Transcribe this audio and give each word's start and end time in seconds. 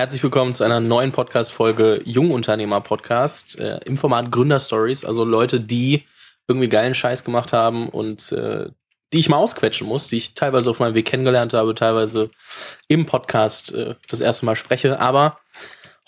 Herzlich 0.00 0.22
willkommen 0.22 0.54
zu 0.54 0.64
einer 0.64 0.80
neuen 0.80 1.12
Podcast-Folge 1.12 2.00
Jungunternehmer-Podcast 2.06 3.58
äh, 3.58 3.80
im 3.84 3.98
Format 3.98 4.32
Gründerstories. 4.32 5.04
Also 5.04 5.24
Leute, 5.24 5.60
die 5.60 6.06
irgendwie 6.48 6.70
geilen 6.70 6.94
Scheiß 6.94 7.22
gemacht 7.22 7.52
haben 7.52 7.90
und 7.90 8.32
äh, 8.32 8.70
die 9.12 9.18
ich 9.18 9.28
mal 9.28 9.36
ausquetschen 9.36 9.86
muss, 9.86 10.08
die 10.08 10.16
ich 10.16 10.32
teilweise 10.32 10.70
auf 10.70 10.80
meinem 10.80 10.94
Weg 10.94 11.04
kennengelernt 11.04 11.52
habe, 11.52 11.74
teilweise 11.74 12.30
im 12.88 13.04
Podcast 13.04 13.74
äh, 13.74 13.94
das 14.08 14.20
erste 14.20 14.46
Mal 14.46 14.56
spreche. 14.56 14.98
Aber 15.00 15.38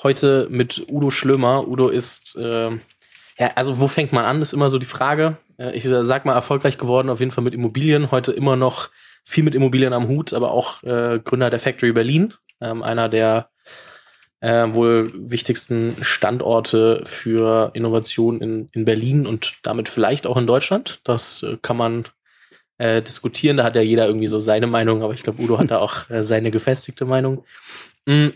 heute 0.03 0.47
mit 0.49 0.87
Udo 0.89 1.11
Schlömer. 1.11 1.69
Udo 1.69 1.89
ist, 1.91 2.35
äh, 2.37 2.71
ja, 2.71 3.51
also 3.57 3.79
wo 3.79 3.89
fängt 3.89 4.15
man 4.15 4.25
an, 4.25 4.41
ist 4.41 4.55
immer 4.55 4.71
so 4.71 4.79
die 4.79 4.87
Frage. 4.87 5.37
Äh, 5.59 5.77
ich 5.77 5.87
sag 5.87 6.25
mal 6.25 6.33
erfolgreich 6.33 6.79
geworden, 6.79 7.11
auf 7.11 7.21
jeden 7.21 7.31
Fall 7.31 7.45
mit 7.45 7.53
Immobilien. 7.53 8.11
Heute 8.11 8.33
immer 8.33 8.57
noch 8.57 8.89
viel 9.23 9.45
mit 9.45 9.55
Immobilien 9.55 9.93
am 9.93 10.09
Hut, 10.09 10.33
aber 10.33 10.51
auch 10.53 10.83
äh, 10.83 11.21
Gründer 11.23 11.51
der 11.51 11.61
Factory 11.61 11.93
Berlin, 11.93 12.33
ähm, 12.63 12.83
einer 12.83 13.11
der 13.11 13.52
äh, 14.43 14.75
wohl 14.75 15.13
wichtigsten 15.15 15.96
Standorte 16.03 17.03
für 17.05 17.71
Innovation 17.75 18.41
in, 18.41 18.69
in 18.73 18.85
Berlin 18.85 19.25
und 19.25 19.55
damit 19.63 19.89
vielleicht 19.89 20.27
auch 20.27 20.37
in 20.37 20.49
Deutschland. 20.49 21.00
Das 21.05 21.45
äh, 21.45 21.57
kann 21.63 21.77
man 21.77 22.05
äh, 22.79 23.00
diskutieren. 23.03 23.57
Da 23.57 23.64
hat 23.64 23.77
ja 23.77 23.83
jeder 23.83 24.07
irgendwie 24.07 24.27
so 24.27 24.41
seine 24.41 24.67
Meinung, 24.67 25.03
aber 25.03 25.14
ich 25.14 25.23
glaube, 25.23 25.41
Udo 25.41 25.59
hat 25.59 25.71
da 25.71 25.79
auch 25.79 26.11
äh, 26.11 26.25
seine 26.25 26.50
gefestigte 26.50 27.05
Meinung. 27.05 27.45
Mm. 28.05 28.31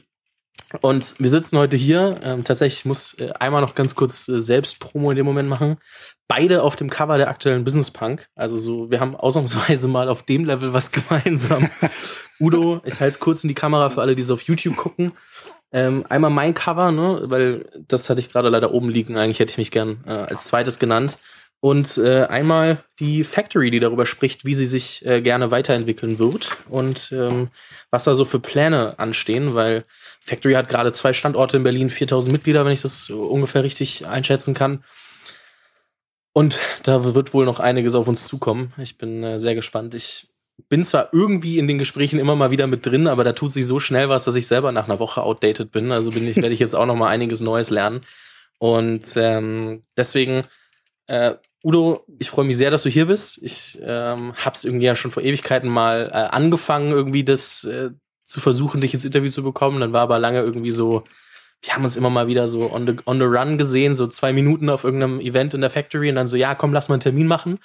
Und 0.80 1.14
wir 1.19 1.30
sitzen 1.30 1.59
heute 1.59 1.77
hier. 1.77 2.20
Ähm, 2.23 2.45
tatsächlich 2.45 2.84
muss 2.84 3.14
äh, 3.14 3.33
einmal 3.38 3.61
noch 3.61 3.75
ganz 3.75 3.95
kurz 3.95 4.28
äh, 4.28 4.41
Selbstpromo 4.41 5.11
in 5.11 5.16
dem 5.16 5.27
Moment 5.27 5.48
machen. 5.48 5.77
Beide 6.28 6.62
auf 6.62 6.77
dem 6.77 6.88
Cover 6.88 7.19
der 7.19 7.28
aktuellen 7.28 7.64
Business 7.64 7.91
Punk. 7.91 8.28
Also 8.34 8.56
so, 8.56 8.91
wir 8.91 9.00
haben 9.00 9.16
ausnahmsweise 9.16 9.88
mal 9.88 10.09
auf 10.09 10.23
dem 10.23 10.45
Level 10.45 10.73
was 10.73 10.92
gemeinsam. 10.92 11.69
Udo, 12.38 12.80
ich 12.84 13.00
halte 13.00 13.14
es 13.14 13.20
kurz 13.20 13.45
in 13.45 13.48
die 13.48 13.55
Kamera 13.55 13.91
für 13.91 14.02
alle, 14.02 14.14
die 14.14 14.23
es 14.23 14.30
auf 14.30 14.42
YouTube 14.42 14.77
gucken. 14.77 15.12
Ähm, 15.76 16.06
einmal 16.08 16.30
mein 16.30 16.54
Cover, 16.54 16.90
ne, 16.90 17.20
weil 17.24 17.68
das 17.86 18.08
hatte 18.08 18.18
ich 18.18 18.32
gerade 18.32 18.48
leider 18.48 18.72
oben 18.72 18.88
liegen. 18.88 19.18
Eigentlich 19.18 19.40
hätte 19.40 19.50
ich 19.50 19.58
mich 19.58 19.70
gern 19.70 20.02
äh, 20.06 20.10
als 20.10 20.46
zweites 20.46 20.78
genannt. 20.78 21.18
Und 21.60 21.98
äh, 21.98 22.22
einmal 22.22 22.83
die 22.98 23.24
Factory, 23.24 23.70
die 23.70 23.78
darüber 23.78 24.06
spricht, 24.06 24.46
wie 24.46 24.55
sie 24.55 24.64
sich 24.64 25.05
äh, 25.05 25.20
gerne 25.20 25.50
weiterentwickeln 25.50 26.18
wird 26.18 26.56
und 26.70 27.12
ähm, 27.12 27.48
was 27.91 28.05
da 28.05 28.14
so 28.14 28.24
für 28.24 28.41
Pläne 28.41 28.98
anstehen, 28.98 29.52
weil 29.55 29.84
Factory 30.18 30.55
hat 30.55 30.70
gerade 30.70 30.92
zwei 30.92 31.12
Standorte 31.12 31.58
in 31.58 31.62
Berlin, 31.62 31.90
4000 31.90 32.33
Mitglieder, 32.33 32.64
wenn 32.64 32.72
ich 32.72 32.80
das 32.80 33.11
ungefähr 33.11 33.62
richtig 33.62 34.06
einschätzen 34.06 34.55
kann. 34.55 34.83
Und 36.33 36.58
da 36.84 37.14
wird 37.14 37.34
wohl 37.34 37.44
noch 37.44 37.61
einiges 37.61 37.94
auf 37.94 38.08
uns 38.08 38.27
zukommen. 38.27 38.72
Ich 38.78 38.96
bin 38.96 39.22
äh, 39.22 39.38
sehr 39.38 39.55
gespannt. 39.55 39.94
Ich 39.94 40.28
bin 40.68 40.84
zwar 40.84 41.10
irgendwie 41.12 41.58
in 41.58 41.66
den 41.66 41.78
Gesprächen 41.78 42.18
immer 42.18 42.36
mal 42.36 42.50
wieder 42.50 42.66
mit 42.66 42.86
drin, 42.86 43.06
aber 43.06 43.24
da 43.24 43.32
tut 43.32 43.52
sich 43.52 43.66
so 43.66 43.78
schnell 43.78 44.08
was, 44.08 44.24
dass 44.24 44.34
ich 44.34 44.46
selber 44.46 44.72
nach 44.72 44.88
einer 44.88 44.98
Woche 44.98 45.22
outdated 45.22 45.70
bin. 45.70 45.92
Also 45.92 46.10
bin 46.10 46.26
ich, 46.26 46.36
werde 46.36 46.52
ich 46.52 46.60
jetzt 46.60 46.74
auch 46.74 46.86
noch 46.86 46.96
mal 46.96 47.08
einiges 47.08 47.40
Neues 47.40 47.70
lernen. 47.70 48.00
Und 48.58 49.04
ähm, 49.16 49.84
deswegen, 49.96 50.42
äh, 51.06 51.34
Udo, 51.62 52.04
ich 52.18 52.30
freue 52.30 52.46
mich 52.46 52.56
sehr, 52.56 52.70
dass 52.70 52.84
du 52.84 52.88
hier 52.88 53.06
bist. 53.06 53.42
Ich 53.42 53.78
ähm, 53.82 54.34
habe 54.36 54.54
es 54.54 54.64
irgendwie 54.64 54.86
ja 54.86 54.96
schon 54.96 55.10
vor 55.10 55.22
Ewigkeiten 55.22 55.68
mal 55.68 56.10
äh, 56.12 56.34
angefangen, 56.34 56.92
irgendwie 56.92 57.24
das 57.24 57.64
äh, 57.64 57.90
zu 58.24 58.40
versuchen, 58.40 58.80
dich 58.80 58.94
ins 58.94 59.04
Interview 59.04 59.30
zu 59.30 59.42
bekommen. 59.42 59.80
Dann 59.80 59.92
war 59.92 60.02
aber 60.02 60.18
lange 60.18 60.40
irgendwie 60.40 60.70
so, 60.70 61.04
wir 61.62 61.74
haben 61.74 61.84
uns 61.84 61.96
immer 61.96 62.10
mal 62.10 62.28
wieder 62.28 62.48
so 62.48 62.72
on 62.72 62.86
the, 62.86 62.96
on 63.06 63.18
the 63.18 63.24
run 63.24 63.58
gesehen, 63.58 63.94
so 63.94 64.06
zwei 64.06 64.32
Minuten 64.32 64.68
auf 64.68 64.84
irgendeinem 64.84 65.20
Event 65.20 65.54
in 65.54 65.62
der 65.62 65.70
Factory 65.70 66.10
und 66.10 66.16
dann 66.16 66.28
so, 66.28 66.36
ja, 66.36 66.54
komm, 66.54 66.72
lass 66.72 66.88
mal 66.88 66.94
einen 66.94 67.00
Termin 67.00 67.26
machen. 67.26 67.58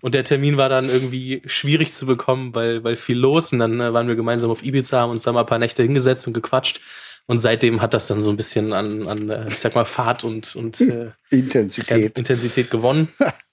Und 0.00 0.14
der 0.14 0.24
Termin 0.24 0.56
war 0.56 0.68
dann 0.68 0.88
irgendwie 0.88 1.42
schwierig 1.46 1.92
zu 1.92 2.06
bekommen, 2.06 2.54
weil, 2.54 2.84
weil 2.84 2.96
viel 2.96 3.18
los. 3.18 3.52
Und 3.52 3.58
dann 3.58 3.80
äh, 3.80 3.92
waren 3.92 4.06
wir 4.06 4.16
gemeinsam 4.16 4.50
auf 4.50 4.62
Ibiza, 4.62 5.00
haben 5.00 5.10
uns 5.10 5.22
da 5.22 5.32
mal 5.32 5.40
ein 5.40 5.46
paar 5.46 5.58
Nächte 5.58 5.82
hingesetzt 5.82 6.26
und 6.26 6.34
gequatscht. 6.34 6.80
Und 7.26 7.40
seitdem 7.40 7.82
hat 7.82 7.94
das 7.94 8.06
dann 8.06 8.20
so 8.20 8.30
ein 8.30 8.36
bisschen 8.36 8.72
an, 8.72 9.08
an 9.08 9.28
äh, 9.28 9.48
ich 9.48 9.58
sag 9.58 9.74
mal, 9.74 9.84
Fahrt 9.84 10.24
und, 10.24 10.54
und 10.54 10.80
äh, 10.80 11.10
Intensität. 11.30 12.16
Äh, 12.16 12.18
Intensität 12.18 12.70
gewonnen. 12.70 13.08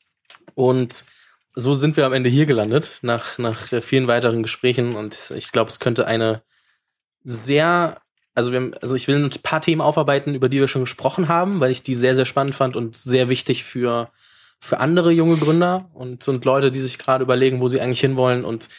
und 0.55 1.05
so 1.55 1.73
sind 1.73 1.97
wir 1.97 2.05
am 2.05 2.13
Ende 2.13 2.29
hier 2.29 2.45
gelandet, 2.45 2.99
nach, 3.01 3.37
nach 3.37 3.71
äh, 3.71 3.81
vielen 3.81 4.07
weiteren 4.07 4.43
Gesprächen. 4.43 4.95
Und 4.95 5.31
ich 5.35 5.51
glaube, 5.51 5.69
es 5.71 5.79
könnte 5.79 6.05
eine 6.05 6.43
sehr 7.23 8.01
also 8.35 8.51
wir 8.51 8.71
also 8.81 8.95
ich 8.95 9.07
will 9.07 9.23
ein 9.23 9.29
paar 9.41 9.61
Themen 9.61 9.81
aufarbeiten, 9.81 10.35
über 10.35 10.49
die 10.49 10.59
wir 10.59 10.67
schon 10.67 10.83
gesprochen 10.83 11.27
haben, 11.27 11.59
weil 11.59 11.71
ich 11.71 11.81
die 11.81 11.95
sehr, 11.95 12.15
sehr 12.15 12.25
spannend 12.25 12.53
fand 12.53 12.75
und 12.75 12.95
sehr 12.95 13.29
wichtig 13.29 13.63
für, 13.63 14.11
für 14.59 14.79
andere 14.79 15.11
junge 15.11 15.37
Gründer 15.37 15.89
und, 15.93 16.27
und 16.27 16.45
Leute, 16.45 16.69
die 16.69 16.79
sich 16.79 16.97
gerade 16.97 17.23
überlegen, 17.23 17.61
wo 17.61 17.67
sie 17.67 17.81
eigentlich 17.81 18.01
hinwollen 18.01 18.45
und 18.45 18.69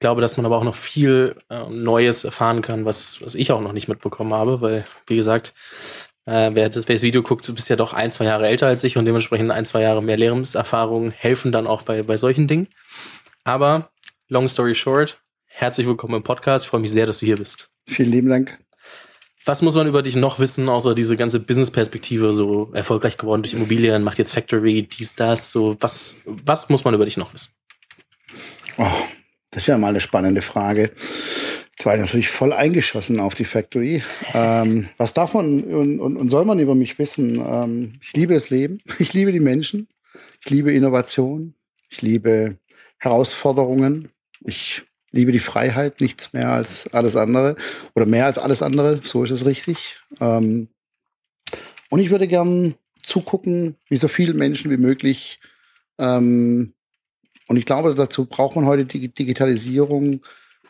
glaube, 0.00 0.20
dass 0.20 0.36
man 0.36 0.44
aber 0.44 0.58
auch 0.58 0.64
noch 0.64 0.74
viel 0.74 1.36
äh, 1.48 1.68
Neues 1.70 2.24
erfahren 2.24 2.60
kann, 2.60 2.84
was, 2.84 3.22
was 3.22 3.34
ich 3.34 3.52
auch 3.52 3.62
noch 3.62 3.72
nicht 3.72 3.88
mitbekommen 3.88 4.34
habe, 4.34 4.60
weil, 4.60 4.84
wie 5.06 5.16
gesagt, 5.16 5.54
äh, 6.26 6.50
wer, 6.52 6.68
das, 6.68 6.88
wer 6.88 6.96
das 6.96 7.02
Video 7.02 7.22
guckt, 7.22 7.48
du 7.48 7.54
bist 7.54 7.70
ja 7.70 7.76
doch 7.76 7.94
ein, 7.94 8.10
zwei 8.10 8.26
Jahre 8.26 8.46
älter 8.46 8.66
als 8.66 8.84
ich 8.84 8.98
und 8.98 9.06
dementsprechend 9.06 9.50
ein, 9.50 9.64
zwei 9.64 9.80
Jahre 9.82 10.02
mehr 10.02 10.18
Lehrungserfahrung 10.18 11.10
helfen 11.10 11.52
dann 11.52 11.66
auch 11.66 11.82
bei, 11.82 12.02
bei 12.02 12.18
solchen 12.18 12.46
Dingen. 12.46 12.68
Aber, 13.44 13.90
long 14.28 14.48
story 14.48 14.74
short, 14.74 15.18
herzlich 15.46 15.86
willkommen 15.86 16.16
im 16.16 16.22
Podcast. 16.22 16.64
Ich 16.64 16.70
freue 16.70 16.80
mich 16.80 16.92
sehr, 16.92 17.06
dass 17.06 17.18
du 17.18 17.26
hier 17.26 17.36
bist. 17.36 17.70
Vielen 17.86 18.10
lieben 18.10 18.28
Dank. 18.28 18.58
Was 19.44 19.60
muss 19.60 19.74
man 19.74 19.88
über 19.88 20.02
dich 20.02 20.14
noch 20.14 20.38
wissen, 20.38 20.68
außer 20.68 20.94
diese 20.94 21.16
ganze 21.16 21.40
Business-Perspektive, 21.40 22.32
so 22.32 22.70
erfolgreich 22.72 23.18
geworden 23.18 23.42
durch 23.42 23.54
Immobilien, 23.54 24.04
macht 24.04 24.18
jetzt 24.18 24.32
Factory, 24.32 24.84
dies, 24.84 25.16
das, 25.16 25.50
so, 25.50 25.76
was, 25.80 26.20
was 26.24 26.68
muss 26.68 26.84
man 26.84 26.94
über 26.94 27.04
dich 27.04 27.16
noch 27.16 27.34
wissen? 27.34 27.52
Oh, 28.78 28.86
das 29.50 29.64
ist 29.64 29.66
ja 29.66 29.78
mal 29.78 29.88
eine 29.88 30.00
spannende 30.00 30.42
Frage. 30.42 30.92
Jetzt 31.70 31.86
war 31.86 31.94
ich 31.94 32.00
natürlich 32.00 32.28
voll 32.28 32.52
eingeschossen 32.52 33.18
auf 33.18 33.34
die 33.34 33.44
Factory. 33.44 34.02
Ähm, 34.32 34.88
was 34.98 35.14
darf 35.14 35.34
man 35.34 35.64
und, 35.64 36.00
und, 36.00 36.16
und, 36.16 36.28
soll 36.28 36.44
man 36.44 36.60
über 36.60 36.74
mich 36.74 36.98
wissen? 36.98 37.42
Ähm, 37.44 37.98
ich 38.00 38.12
liebe 38.12 38.34
das 38.34 38.50
Leben, 38.50 38.80
ich 38.98 39.12
liebe 39.12 39.32
die 39.32 39.40
Menschen, 39.40 39.88
ich 40.44 40.50
liebe 40.50 40.72
Innovation, 40.72 41.54
ich 41.90 42.00
liebe 42.00 42.58
Herausforderungen, 42.98 44.10
ich 44.44 44.84
liebe 45.12 45.32
die 45.32 45.38
Freiheit, 45.38 46.00
nichts 46.00 46.32
mehr 46.32 46.50
als 46.50 46.92
alles 46.92 47.16
andere 47.16 47.56
oder 47.94 48.06
mehr 48.06 48.26
als 48.26 48.38
alles 48.38 48.62
andere, 48.62 49.00
so 49.04 49.22
ist 49.22 49.30
es 49.30 49.44
richtig. 49.44 49.98
Ähm, 50.20 50.68
und 51.90 52.00
ich 52.00 52.10
würde 52.10 52.26
gern 52.26 52.74
zugucken, 53.02 53.76
wie 53.88 53.98
so 53.98 54.08
viele 54.08 54.34
Menschen 54.34 54.70
wie 54.70 54.78
möglich. 54.78 55.40
Ähm, 55.98 56.72
und 57.48 57.56
ich 57.56 57.66
glaube, 57.66 57.94
dazu 57.94 58.24
braucht 58.24 58.56
man 58.56 58.64
heute 58.64 58.86
die 58.86 59.08
Digitalisierung, 59.08 60.22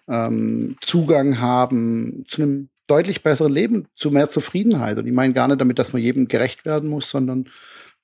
ähm, 0.09 0.77
Zugang 0.81 1.41
haben 1.41 2.25
zu 2.27 2.43
einem 2.43 2.69
deutlich 2.89 3.23
besseren 3.23 3.53
Leben, 3.53 3.87
zu 3.95 4.11
mehr 4.11 4.29
Zufriedenheit. 4.29 4.99
Und 4.99 5.07
ich 5.07 5.13
meine 5.13 5.33
gar 5.33 5.47
nicht 5.47 5.61
damit, 5.61 5.79
dass 5.79 5.93
man 5.93 6.03
jedem 6.03 6.27
gerecht 6.27 6.65
werden 6.65 6.89
muss, 6.91 7.09
sondern 7.09 7.49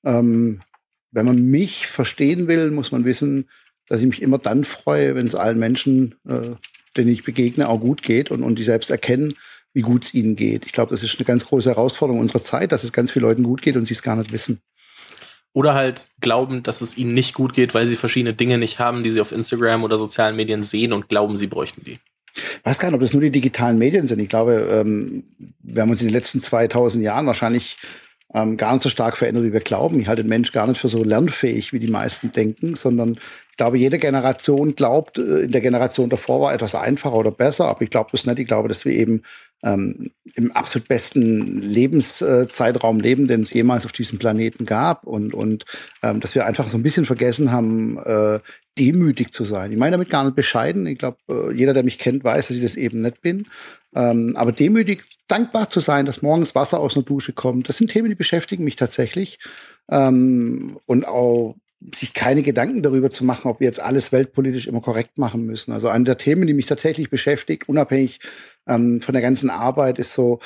ähm, 0.05 0.61
wenn 1.11 1.25
man 1.25 1.43
mich 1.49 1.87
verstehen 1.87 2.47
will, 2.47 2.71
muss 2.71 2.91
man 2.91 3.03
wissen, 3.03 3.49
dass 3.89 3.99
ich 3.99 4.07
mich 4.07 4.21
immer 4.21 4.37
dann 4.37 4.63
freue, 4.63 5.15
wenn 5.15 5.27
es 5.27 5.35
allen 5.35 5.59
Menschen, 5.59 6.15
äh, 6.27 6.55
denen 6.95 7.11
ich 7.11 7.23
begegne, 7.23 7.67
auch 7.67 7.79
gut 7.79 8.03
geht 8.03 8.31
und, 8.31 8.43
und 8.43 8.57
die 8.57 8.63
selbst 8.63 8.89
erkennen, 8.89 9.33
wie 9.73 9.81
gut 9.81 10.05
es 10.05 10.13
ihnen 10.13 10.35
geht. 10.35 10.65
Ich 10.65 10.71
glaube, 10.71 10.91
das 10.91 11.03
ist 11.03 11.17
eine 11.17 11.25
ganz 11.25 11.45
große 11.45 11.69
Herausforderung 11.69 12.21
unserer 12.21 12.41
Zeit, 12.41 12.71
dass 12.71 12.83
es 12.83 12.93
ganz 12.93 13.11
vielen 13.11 13.25
Leuten 13.25 13.43
gut 13.43 13.61
geht 13.61 13.75
und 13.75 13.85
sie 13.85 13.93
es 13.93 14.01
gar 14.01 14.15
nicht 14.15 14.31
wissen. 14.31 14.61
Oder 15.53 15.73
halt 15.73 16.07
glauben, 16.21 16.63
dass 16.63 16.81
es 16.81 16.97
ihnen 16.97 17.13
nicht 17.13 17.33
gut 17.33 17.53
geht, 17.53 17.73
weil 17.73 17.87
sie 17.87 17.95
verschiedene 17.95 18.33
Dinge 18.33 18.57
nicht 18.57 18.79
haben, 18.79 19.03
die 19.03 19.09
sie 19.09 19.21
auf 19.21 19.31
Instagram 19.31 19.83
oder 19.83 19.97
sozialen 19.97 20.35
Medien 20.35 20.63
sehen 20.63 20.93
und 20.93 21.09
glauben, 21.09 21.37
sie 21.37 21.47
bräuchten 21.47 21.83
die. 21.83 21.99
Ich 22.35 22.65
weiß 22.65 22.77
gar 22.77 22.89
nicht, 22.89 22.95
ob 22.95 23.01
das 23.01 23.13
nur 23.13 23.21
die 23.21 23.31
digitalen 23.31 23.79
Medien 23.79 24.07
sind. 24.07 24.19
Ich 24.19 24.29
glaube, 24.29 24.67
ähm, 24.71 25.23
wir 25.59 25.81
haben 25.81 25.89
uns 25.89 26.01
in 26.01 26.07
den 26.07 26.13
letzten 26.13 26.39
2000 26.39 27.03
Jahren 27.03 27.25
wahrscheinlich 27.25 27.77
ähm, 28.33 28.57
gar 28.57 28.73
nicht 28.73 28.83
so 28.83 28.89
stark 28.89 29.17
verändert, 29.17 29.43
wie 29.43 29.53
wir 29.53 29.59
glauben. 29.59 29.99
Ich 29.99 30.07
halte 30.07 30.23
den 30.23 30.29
Mensch 30.29 30.51
gar 30.51 30.67
nicht 30.67 30.79
für 30.79 30.87
so 30.87 31.03
lernfähig, 31.03 31.73
wie 31.73 31.79
die 31.79 31.89
meisten 31.89 32.31
denken, 32.31 32.75
sondern 32.75 33.19
glaube, 33.59 33.77
jede 33.77 33.99
Generation 33.99 34.73
glaubt, 34.73 35.17
äh, 35.17 35.41
in 35.41 35.51
der 35.51 35.61
Generation 35.61 36.09
davor 36.09 36.41
war 36.41 36.53
etwas 36.53 36.75
einfacher 36.75 37.15
oder 37.15 37.31
besser, 37.31 37.65
aber 37.65 37.81
ich 37.81 37.89
glaube 37.89 38.09
das 38.11 38.25
nicht. 38.25 38.39
Ich 38.39 38.47
glaube, 38.47 38.69
dass 38.69 38.85
wir 38.85 38.93
eben 38.93 39.21
ähm, 39.63 40.11
im 40.35 40.51
absolut 40.53 40.87
besten 40.87 41.61
Lebenszeitraum 41.61 43.01
leben, 43.01 43.27
den 43.27 43.41
es 43.41 43.53
jemals 43.53 43.85
auf 43.85 43.91
diesem 43.91 44.17
Planeten 44.17 44.65
gab 44.65 45.05
und, 45.05 45.33
und 45.33 45.65
ähm, 46.01 46.21
dass 46.21 46.35
wir 46.35 46.45
einfach 46.45 46.69
so 46.69 46.77
ein 46.77 46.83
bisschen 46.83 47.03
vergessen 47.05 47.51
haben, 47.51 47.97
äh, 47.97 48.39
demütig 48.77 49.33
zu 49.33 49.43
sein. 49.43 49.73
Ich 49.73 49.77
meine 49.77 49.91
damit 49.91 50.09
gar 50.09 50.23
nicht 50.23 50.37
bescheiden. 50.37 50.87
Ich 50.87 50.97
glaube, 50.97 51.17
äh, 51.27 51.53
jeder, 51.53 51.73
der 51.73 51.83
mich 51.83 51.99
kennt, 51.99 52.23
weiß, 52.23 52.47
dass 52.47 52.55
ich 52.55 52.63
das 52.63 52.75
eben 52.75 53.01
nicht 53.01 53.21
bin. 53.21 53.45
Ähm, 53.93 54.35
aber 54.37 54.53
demütig, 54.53 55.03
dankbar 55.27 55.69
zu 55.69 55.81
sein, 55.81 56.05
dass 56.05 56.21
morgens 56.21 56.55
Wasser 56.55 56.79
aus 56.79 56.95
einer 56.95 57.03
Dusche 57.03 57.33
kommt, 57.33 57.67
das 57.67 57.75
sind 57.75 57.91
Themen, 57.91 58.07
die 58.07 58.15
beschäftigen 58.15 58.63
mich 58.63 58.77
tatsächlich. 58.77 59.37
Ähm, 59.89 60.79
und 60.85 61.05
auch 61.05 61.55
sich 61.93 62.13
keine 62.13 62.43
Gedanken 62.43 62.83
darüber 62.83 63.09
zu 63.09 63.23
machen, 63.23 63.49
ob 63.49 63.61
wir 63.61 63.67
jetzt 63.67 63.79
alles 63.79 64.11
weltpolitisch 64.11 64.67
immer 64.67 64.81
korrekt 64.81 65.17
machen 65.17 65.45
müssen. 65.45 65.71
Also 65.71 65.87
eine 65.87 66.03
der 66.03 66.17
Themen, 66.17 66.45
die 66.45 66.53
mich 66.53 66.65
tatsächlich 66.65 67.09
beschäftigt, 67.09 67.69
unabhängig 67.69 68.19
ähm, 68.67 69.01
von 69.01 69.13
der 69.13 69.21
ganzen 69.21 69.49
Arbeit, 69.49 69.97
ist 69.99 70.13
so, 70.13 70.39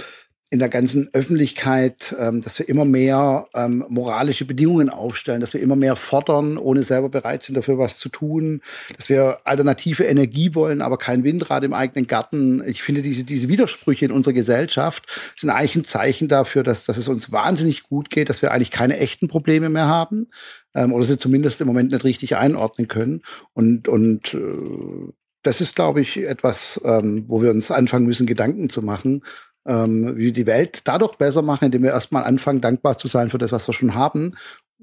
in 0.54 0.60
der 0.60 0.70
ganzen 0.70 1.10
Öffentlichkeit, 1.14 2.16
ähm, 2.20 2.42
dass 2.42 2.60
wir 2.60 2.70
immer 2.70 2.86
mehr 2.86 3.48
ähm, 3.56 3.84
moralische 3.90 4.46
Bedingungen 4.46 4.92
aufstellen, 4.92 5.42
dass 5.42 5.56
wir 5.56 5.62
immer 5.62 5.76
mehr 5.76 5.96
fordern, 5.96 6.60
ohne 6.60 6.84
selber 6.84 7.10
bereit 7.10 7.42
sind, 7.42 7.56
dafür 7.56 7.80
was 7.80 7.98
zu 7.98 8.08
tun, 8.08 8.62
dass 8.96 9.10
wir 9.10 9.40
alternative 9.46 10.04
Energie 10.04 10.54
wollen, 10.54 10.84
aber 10.84 11.00
kein 11.00 11.24
Windrad 11.24 11.64
im 11.64 11.74
eigenen 11.74 12.06
Garten. 12.06 12.62
Ich 12.68 12.84
finde, 12.84 13.02
diese, 13.02 13.24
diese 13.24 13.50
Widersprüche 13.50 14.06
in 14.06 14.12
unserer 14.12 14.36
Gesellschaft 14.36 15.34
sind 15.36 15.50
eigentlich 15.50 15.76
ein 15.76 15.86
Zeichen 15.86 16.28
dafür, 16.28 16.62
dass, 16.62 16.86
dass 16.86 16.98
es 16.98 17.08
uns 17.08 17.32
wahnsinnig 17.32 17.82
gut 17.82 18.12
geht, 18.12 18.30
dass 18.30 18.44
wir 18.44 18.52
eigentlich 18.52 18.70
keine 18.70 19.00
echten 19.00 19.28
Probleme 19.28 19.70
mehr 19.70 19.88
haben 19.88 20.28
ähm, 20.76 20.94
oder 20.94 21.04
sie 21.04 21.18
zumindest 21.18 21.62
im 21.62 21.68
Moment 21.68 21.92
nicht 21.92 22.04
richtig 22.04 22.36
einordnen 22.36 22.88
können. 22.88 23.24
Und, 23.54 23.88
und 23.88 24.36
äh, 24.36 25.12
das 25.42 25.62
ist, 25.62 25.76
glaube 25.76 26.02
ich, 26.02 26.18
etwas, 26.18 26.80
ähm, 26.86 27.26
wo 27.28 27.42
wir 27.42 27.50
uns 27.50 27.72
anfangen 27.72 28.06
müssen, 28.06 28.28
Gedanken 28.28 28.70
zu 28.70 28.84
machen, 28.84 29.24
ähm, 29.66 30.16
wie 30.18 30.26
wir 30.26 30.34
die 30.34 30.46
Welt 30.46 30.82
dadurch 30.84 31.16
besser 31.16 31.42
machen, 31.42 31.66
indem 31.66 31.84
wir 31.84 31.92
erstmal 31.92 32.24
anfangen, 32.24 32.62
dankbar 32.62 32.98
zu 32.98 33.08
sein 33.08 33.30
für 33.30 33.38
das, 33.38 33.52
was 33.52 33.68
wir 33.68 33.74
schon 33.74 33.96
haben. 33.96 34.34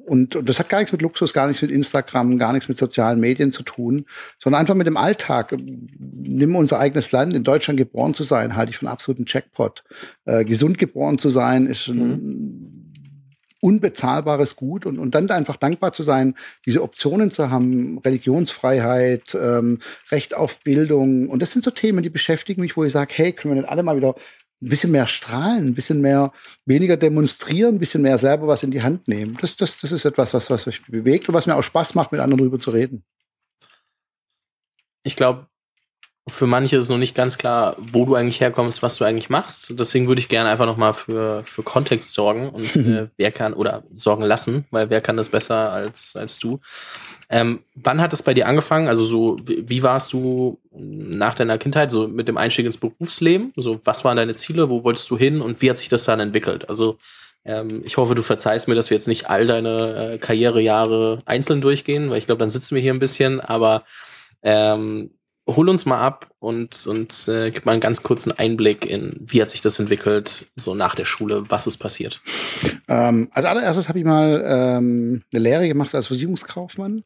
Und, 0.06 0.34
und 0.34 0.48
das 0.48 0.58
hat 0.58 0.68
gar 0.68 0.78
nichts 0.78 0.92
mit 0.92 1.02
Luxus, 1.02 1.32
gar 1.32 1.46
nichts 1.46 1.62
mit 1.62 1.70
Instagram, 1.70 2.38
gar 2.38 2.52
nichts 2.52 2.68
mit 2.68 2.78
sozialen 2.78 3.20
Medien 3.20 3.52
zu 3.52 3.62
tun, 3.62 4.06
sondern 4.38 4.60
einfach 4.60 4.74
mit 4.74 4.86
dem 4.86 4.96
Alltag. 4.96 5.54
Nimm 5.56 6.56
unser 6.56 6.78
eigenes 6.78 7.12
Land, 7.12 7.34
in 7.34 7.44
Deutschland 7.44 7.76
geboren 7.76 8.14
zu 8.14 8.22
sein, 8.22 8.56
halte 8.56 8.70
ich 8.70 8.78
für 8.78 8.86
einen 8.86 8.92
absoluten 8.92 9.24
Jackpot. 9.26 9.84
Äh, 10.24 10.44
gesund 10.44 10.78
geboren 10.78 11.18
zu 11.18 11.30
sein, 11.30 11.66
ist 11.66 11.88
ein 11.88 12.08
mhm. 12.08 12.92
unbezahlbares 13.60 14.56
Gut 14.56 14.86
und, 14.86 14.98
und 14.98 15.14
dann 15.14 15.30
einfach 15.30 15.56
dankbar 15.56 15.92
zu 15.92 16.02
sein, 16.02 16.34
diese 16.66 16.82
Optionen 16.82 17.30
zu 17.30 17.50
haben, 17.50 17.98
Religionsfreiheit, 17.98 19.36
ähm, 19.40 19.78
Recht 20.10 20.34
auf 20.34 20.60
Bildung. 20.60 21.28
Und 21.28 21.42
das 21.42 21.52
sind 21.52 21.62
so 21.62 21.70
Themen, 21.70 22.02
die 22.02 22.10
beschäftigen 22.10 22.62
mich, 22.62 22.76
wo 22.76 22.84
ich 22.84 22.92
sage, 22.92 23.12
hey, 23.14 23.32
können 23.32 23.54
wir 23.54 23.60
nicht 23.60 23.70
alle 23.70 23.82
mal 23.82 23.96
wieder 23.96 24.14
ein 24.62 24.68
bisschen 24.68 24.92
mehr 24.92 25.06
strahlen, 25.06 25.68
ein 25.68 25.74
bisschen 25.74 26.00
mehr, 26.00 26.32
weniger 26.66 26.96
demonstrieren, 26.96 27.76
ein 27.76 27.78
bisschen 27.78 28.02
mehr 28.02 28.18
selber 28.18 28.46
was 28.46 28.62
in 28.62 28.70
die 28.70 28.82
Hand 28.82 29.08
nehmen. 29.08 29.38
Das, 29.40 29.56
das, 29.56 29.80
das 29.80 29.92
ist 29.92 30.04
etwas, 30.04 30.34
was, 30.34 30.50
was 30.50 30.66
mich 30.66 30.82
bewegt 30.86 31.28
und 31.28 31.34
was 31.34 31.46
mir 31.46 31.56
auch 31.56 31.62
Spaß 31.62 31.94
macht, 31.94 32.12
mit 32.12 32.20
anderen 32.20 32.38
darüber 32.38 32.58
zu 32.58 32.70
reden. 32.70 33.04
Ich 35.02 35.16
glaube, 35.16 35.49
für 36.28 36.46
manche 36.46 36.76
ist 36.76 36.88
noch 36.88 36.98
nicht 36.98 37.14
ganz 37.14 37.38
klar, 37.38 37.76
wo 37.78 38.04
du 38.04 38.14
eigentlich 38.14 38.40
herkommst, 38.40 38.82
was 38.82 38.96
du 38.96 39.04
eigentlich 39.04 39.30
machst. 39.30 39.72
Deswegen 39.78 40.06
würde 40.06 40.20
ich 40.20 40.28
gerne 40.28 40.50
einfach 40.50 40.66
nochmal 40.66 40.94
für, 40.94 41.42
für 41.44 41.62
Kontext 41.62 42.12
sorgen 42.14 42.50
und 42.50 42.76
äh, 42.76 43.08
wer 43.16 43.32
kann 43.32 43.54
oder 43.54 43.82
sorgen 43.96 44.22
lassen, 44.22 44.64
weil 44.70 44.90
wer 44.90 45.00
kann 45.00 45.16
das 45.16 45.28
besser 45.28 45.72
als, 45.72 46.16
als 46.16 46.38
du. 46.38 46.60
Ähm, 47.28 47.60
wann 47.74 48.00
hat 48.00 48.12
es 48.12 48.22
bei 48.22 48.34
dir 48.34 48.48
angefangen? 48.48 48.88
Also 48.88 49.04
so, 49.04 49.38
wie, 49.44 49.68
wie 49.68 49.82
warst 49.82 50.12
du 50.12 50.58
nach 50.72 51.34
deiner 51.34 51.58
Kindheit, 51.58 51.90
so 51.90 52.08
mit 52.08 52.28
dem 52.28 52.36
Einstieg 52.36 52.66
ins 52.66 52.76
Berufsleben? 52.76 53.52
So, 53.56 53.80
was 53.84 54.04
waren 54.04 54.16
deine 54.16 54.34
Ziele? 54.34 54.68
Wo 54.68 54.84
wolltest 54.84 55.10
du 55.10 55.16
hin 55.16 55.40
und 55.40 55.62
wie 55.62 55.70
hat 55.70 55.78
sich 55.78 55.88
das 55.88 56.04
dann 56.04 56.20
entwickelt? 56.20 56.68
Also, 56.68 56.98
ähm, 57.44 57.82
ich 57.84 57.96
hoffe, 57.96 58.14
du 58.14 58.22
verzeihst 58.22 58.68
mir, 58.68 58.74
dass 58.74 58.90
wir 58.90 58.96
jetzt 58.96 59.08
nicht 59.08 59.30
all 59.30 59.46
deine 59.46 60.14
äh, 60.14 60.18
Karrierejahre 60.18 61.22
einzeln 61.24 61.60
durchgehen, 61.60 62.10
weil 62.10 62.18
ich 62.18 62.26
glaube, 62.26 62.40
dann 62.40 62.50
sitzen 62.50 62.74
wir 62.74 62.82
hier 62.82 62.92
ein 62.92 62.98
bisschen, 62.98 63.40
aber 63.40 63.84
ähm, 64.42 65.10
hol 65.56 65.68
uns 65.68 65.86
mal 65.86 66.00
ab 66.00 66.30
und, 66.38 66.86
und 66.86 67.28
äh, 67.28 67.50
gib 67.50 67.66
mal 67.66 67.72
einen 67.72 67.80
ganz 67.80 68.02
kurzen 68.02 68.32
Einblick 68.32 68.86
in, 68.86 69.16
wie 69.20 69.40
hat 69.42 69.50
sich 69.50 69.60
das 69.60 69.78
entwickelt, 69.78 70.46
so 70.56 70.74
nach 70.74 70.94
der 70.94 71.04
Schule, 71.04 71.44
was 71.48 71.66
ist 71.66 71.78
passiert? 71.78 72.20
Ähm, 72.88 73.28
als 73.32 73.46
allererstes 73.46 73.88
habe 73.88 73.98
ich 73.98 74.04
mal 74.04 74.42
ähm, 74.46 75.22
eine 75.32 75.42
Lehre 75.42 75.68
gemacht 75.68 75.94
als 75.94 76.08
Versicherungskaufmann 76.08 77.04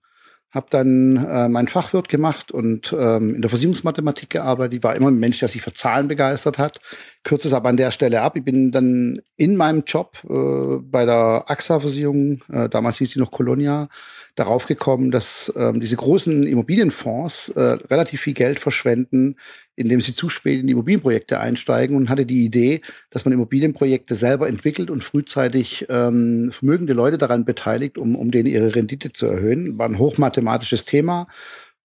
habe 0.55 0.67
dann 0.71 1.17
äh, 1.17 1.49
meinen 1.49 1.67
Fachwirt 1.67 2.09
gemacht 2.09 2.53
und 2.53 2.95
ähm, 2.97 3.35
in 3.35 3.43
der 3.43 3.51
Versicherungsmathematik 3.51 4.31
gearbeitet. 4.31 4.75
Ich 4.75 4.83
war 4.85 4.95
immer 4.95 5.09
ein 5.09 5.19
Mensch, 5.19 5.41
der 5.41 5.49
sich 5.49 5.61
für 5.61 5.75
Zahlen 5.75 6.07
begeistert 6.07 6.59
hat. 6.59 6.81
Kürze 7.25 7.49
es 7.49 7.55
aber 7.55 7.71
an 7.71 7.77
der 7.77 7.91
Stelle 7.91 8.23
ab. 8.23 8.37
Ich 8.37 8.45
bin 8.45 8.71
dann 8.71 9.21
in 9.37 9.57
meinem 9.57 9.83
Job 9.85 10.19
äh, 10.23 10.79
bei 10.81 11.05
der 11.05 11.47
AXA-Versicherung, 11.49 12.43
äh, 12.53 12.69
damals 12.69 12.99
hieß 12.99 13.11
sie 13.11 13.19
noch 13.19 13.33
Colonia, 13.33 13.89
darauf 14.35 14.67
gekommen, 14.67 15.11
dass 15.11 15.53
ähm, 15.57 15.81
diese 15.81 15.97
großen 15.97 16.45
Immobilienfonds 16.45 17.51
äh, 17.51 17.61
relativ 17.61 18.23
viel 18.23 18.35
Geld 18.35 18.59
verschwenden, 18.59 19.37
indem 19.77 20.01
sie 20.01 20.13
zu 20.13 20.29
spät 20.29 20.61
in 20.61 20.67
die 20.67 20.73
Immobilienprojekte 20.73 21.39
einsteigen 21.39 21.97
und 21.97 22.09
hatte 22.09 22.27
die 22.27 22.45
Idee, 22.45 22.81
dass 23.11 23.25
man 23.25 23.33
Immobilienprojekte 23.33 24.17
selber 24.17 24.49
entwickelt 24.49 24.91
und 24.91 25.05
frühzeitig 25.05 25.87
ähm, 25.89 26.51
vermögende 26.53 26.95
Leute 26.95 27.17
daran 27.19 27.45
beteiligt, 27.45 27.97
um, 27.97 28.17
um 28.17 28.31
denen 28.33 28.49
ihre 28.49 28.75
Rendite 28.75 29.13
zu 29.13 29.27
erhöhen. 29.27 29.79
War 29.79 29.89
ein 29.89 29.99
hochmathematisches 29.99 30.85
Thema. 30.85 31.29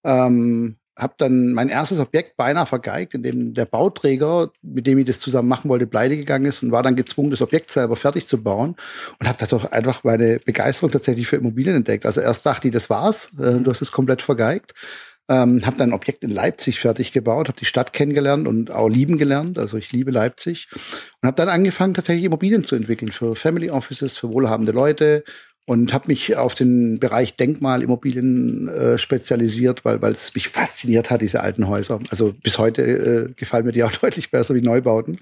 Ähm, 0.03 0.78
habe 0.99 1.13
dann 1.17 1.53
mein 1.53 1.69
erstes 1.69 1.99
Objekt 1.99 2.37
beinahe 2.37 2.65
vergeigt, 2.65 3.13
in 3.13 3.23
dem 3.23 3.53
der 3.53 3.65
Bauträger, 3.65 4.51
mit 4.61 4.85
dem 4.87 4.99
ich 4.99 5.05
das 5.05 5.19
zusammen 5.19 5.47
machen 5.47 5.69
wollte, 5.69 5.87
pleite 5.87 6.17
gegangen 6.17 6.45
ist 6.45 6.61
und 6.61 6.71
war 6.71 6.83
dann 6.83 6.95
gezwungen, 6.95 7.31
das 7.31 7.41
Objekt 7.41 7.71
selber 7.71 7.95
fertig 7.95 8.25
zu 8.25 8.41
bauen 8.43 8.75
und 9.19 9.27
habe 9.27 9.37
dadurch 9.39 9.71
einfach 9.71 10.03
meine 10.03 10.39
Begeisterung 10.39 10.91
tatsächlich 10.91 11.27
für 11.27 11.37
Immobilien 11.37 11.75
entdeckt. 11.75 12.05
Also 12.05 12.21
erst 12.21 12.45
dachte 12.45 12.67
ich, 12.67 12.73
das 12.73 12.89
war's, 12.89 13.31
äh, 13.39 13.59
du 13.59 13.71
hast 13.71 13.81
es 13.81 13.91
komplett 13.91 14.21
vergeigt. 14.21 14.73
Ähm, 15.29 15.63
habe 15.63 15.77
dann 15.77 15.89
ein 15.89 15.93
Objekt 15.93 16.23
in 16.23 16.31
Leipzig 16.31 16.79
fertig 16.79 17.11
gebaut, 17.11 17.49
habe 17.49 17.59
die 17.59 17.65
Stadt 17.65 17.93
kennengelernt 17.93 18.47
und 18.47 18.71
auch 18.71 18.89
lieben 18.89 19.19
gelernt. 19.19 19.59
Also 19.59 19.77
ich 19.77 19.91
liebe 19.91 20.09
Leipzig 20.09 20.69
und 21.21 21.27
habe 21.27 21.35
dann 21.35 21.49
angefangen, 21.49 21.93
tatsächlich 21.93 22.25
Immobilien 22.25 22.63
zu 22.63 22.75
entwickeln 22.75 23.11
für 23.11 23.35
Family 23.35 23.69
Offices, 23.69 24.17
für 24.17 24.33
wohlhabende 24.33 24.71
Leute, 24.71 25.23
und 25.69 25.93
habe 25.93 26.07
mich 26.07 26.35
auf 26.35 26.55
den 26.55 26.97
Bereich 26.97 27.35
Denkmalimmobilien 27.35 28.67
äh, 28.69 28.97
spezialisiert, 28.97 29.85
weil 29.85 30.03
es 30.11 30.33
mich 30.33 30.49
fasziniert 30.49 31.11
hat, 31.11 31.21
diese 31.21 31.41
alten 31.41 31.67
Häuser. 31.67 31.99
Also 32.09 32.33
bis 32.33 32.57
heute 32.57 32.81
äh, 32.81 33.33
gefallen 33.35 33.67
mir 33.67 33.71
die 33.71 33.83
auch 33.83 33.91
deutlich 34.01 34.31
besser 34.31 34.55
wie 34.55 34.63
Neubauten. 34.63 35.19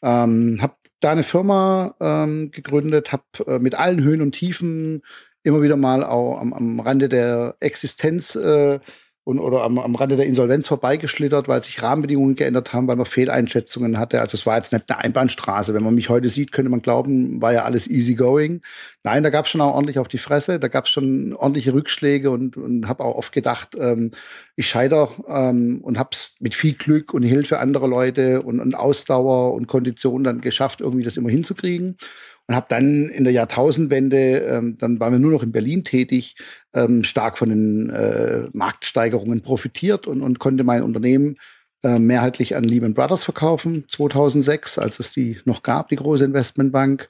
Ähm, 0.00 0.58
habe 0.62 0.76
da 1.00 1.10
eine 1.10 1.24
Firma 1.24 1.96
ähm, 1.98 2.52
gegründet, 2.52 3.10
habe 3.10 3.24
äh, 3.48 3.58
mit 3.58 3.74
allen 3.74 4.04
Höhen 4.04 4.22
und 4.22 4.30
Tiefen 4.30 5.02
immer 5.42 5.60
wieder 5.60 5.76
mal 5.76 6.04
auch 6.04 6.38
am, 6.40 6.52
am 6.52 6.78
Rande 6.78 7.08
der 7.08 7.56
Existenz 7.58 8.36
äh, 8.36 8.78
und, 9.24 9.38
oder 9.38 9.64
am, 9.64 9.78
am 9.78 9.94
Rande 9.94 10.16
der 10.16 10.26
Insolvenz 10.26 10.68
vorbeigeschlittert, 10.68 11.48
weil 11.48 11.60
sich 11.62 11.82
Rahmenbedingungen 11.82 12.34
geändert 12.34 12.74
haben, 12.74 12.86
weil 12.86 12.96
man 12.96 13.06
Fehleinschätzungen 13.06 13.98
hatte. 13.98 14.20
Also 14.20 14.36
es 14.36 14.44
war 14.44 14.56
jetzt 14.56 14.72
nicht 14.72 14.90
eine 14.90 15.00
Einbahnstraße. 15.00 15.72
Wenn 15.72 15.82
man 15.82 15.94
mich 15.94 16.10
heute 16.10 16.28
sieht, 16.28 16.52
könnte 16.52 16.70
man 16.70 16.82
glauben, 16.82 17.40
war 17.40 17.54
ja 17.54 17.64
alles 17.64 17.88
easy 17.88 18.14
going. 18.14 18.60
Nein, 19.02 19.22
da 19.22 19.30
gab 19.30 19.46
es 19.46 19.50
schon 19.50 19.62
auch 19.62 19.74
ordentlich 19.74 19.98
auf 19.98 20.08
die 20.08 20.18
Fresse, 20.18 20.60
da 20.60 20.68
gab 20.68 20.84
es 20.84 20.90
schon 20.90 21.32
ordentliche 21.32 21.72
Rückschläge 21.72 22.30
und, 22.30 22.58
und 22.58 22.86
habe 22.86 23.02
auch 23.02 23.16
oft 23.16 23.32
gedacht, 23.32 23.70
ähm, 23.80 24.10
ich 24.56 24.68
scheider 24.68 25.10
ähm, 25.26 25.80
und 25.82 25.98
habe 25.98 26.10
es 26.12 26.34
mit 26.38 26.54
viel 26.54 26.74
Glück 26.74 27.14
und 27.14 27.22
Hilfe 27.22 27.58
anderer 27.60 27.88
Leute 27.88 28.42
und, 28.42 28.60
und 28.60 28.74
Ausdauer 28.74 29.54
und 29.54 29.66
Kondition 29.66 30.22
dann 30.22 30.42
geschafft, 30.42 30.82
irgendwie 30.82 31.04
das 31.04 31.16
immer 31.16 31.30
hinzukriegen 31.30 31.96
und 32.46 32.54
habe 32.54 32.66
dann 32.68 33.08
in 33.08 33.24
der 33.24 33.32
Jahrtausendwende, 33.32 34.38
ähm, 34.40 34.76
dann 34.78 35.00
waren 35.00 35.12
wir 35.12 35.18
nur 35.18 35.30
noch 35.30 35.42
in 35.42 35.52
Berlin 35.52 35.84
tätig, 35.84 36.36
ähm, 36.74 37.04
stark 37.04 37.38
von 37.38 37.48
den 37.48 37.90
äh, 37.90 38.48
Marktsteigerungen 38.52 39.42
profitiert 39.42 40.06
und, 40.06 40.20
und 40.20 40.38
konnte 40.38 40.64
mein 40.64 40.82
Unternehmen 40.82 41.36
äh, 41.82 41.98
mehrheitlich 41.98 42.54
an 42.56 42.64
Lehman 42.64 42.94
Brothers 42.94 43.24
verkaufen, 43.24 43.84
2006, 43.88 44.78
als 44.78 44.98
es 45.00 45.12
die 45.12 45.38
noch 45.46 45.62
gab, 45.62 45.88
die 45.88 45.96
große 45.96 46.24
Investmentbank. 46.24 47.08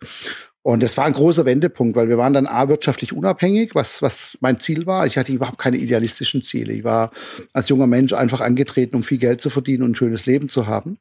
Und 0.63 0.83
das 0.83 0.97
war 0.97 1.05
ein 1.05 1.13
großer 1.13 1.45
Wendepunkt, 1.45 1.95
weil 1.95 2.09
wir 2.09 2.17
waren 2.17 2.33
dann 2.33 2.47
A, 2.47 2.69
wirtschaftlich 2.69 3.13
unabhängig, 3.13 3.75
was, 3.75 4.01
was 4.01 4.39
mein 4.41 4.61
Ziel 4.61 4.87
war. 4.87 5.07
Ich 5.07 5.19
hatte 5.19 5.33
überhaupt 5.33 5.59
keine 5.59 5.77
idealistischen 5.77 6.43
Ziele. 6.43 6.73
Ich 6.73 6.85
war 6.85 7.11
als 7.53 7.69
junger 7.69 7.87
Mensch 7.87 8.15
einfach 8.15 8.41
angetreten, 8.41 8.97
um 8.97 9.03
viel 9.03 9.19
Geld 9.19 9.43
zu 9.43 9.51
verdienen 9.51 9.83
und 9.83 9.91
ein 9.91 9.95
schönes 9.97 10.25
Leben 10.25 10.49
zu 10.49 10.67
haben 10.67 10.99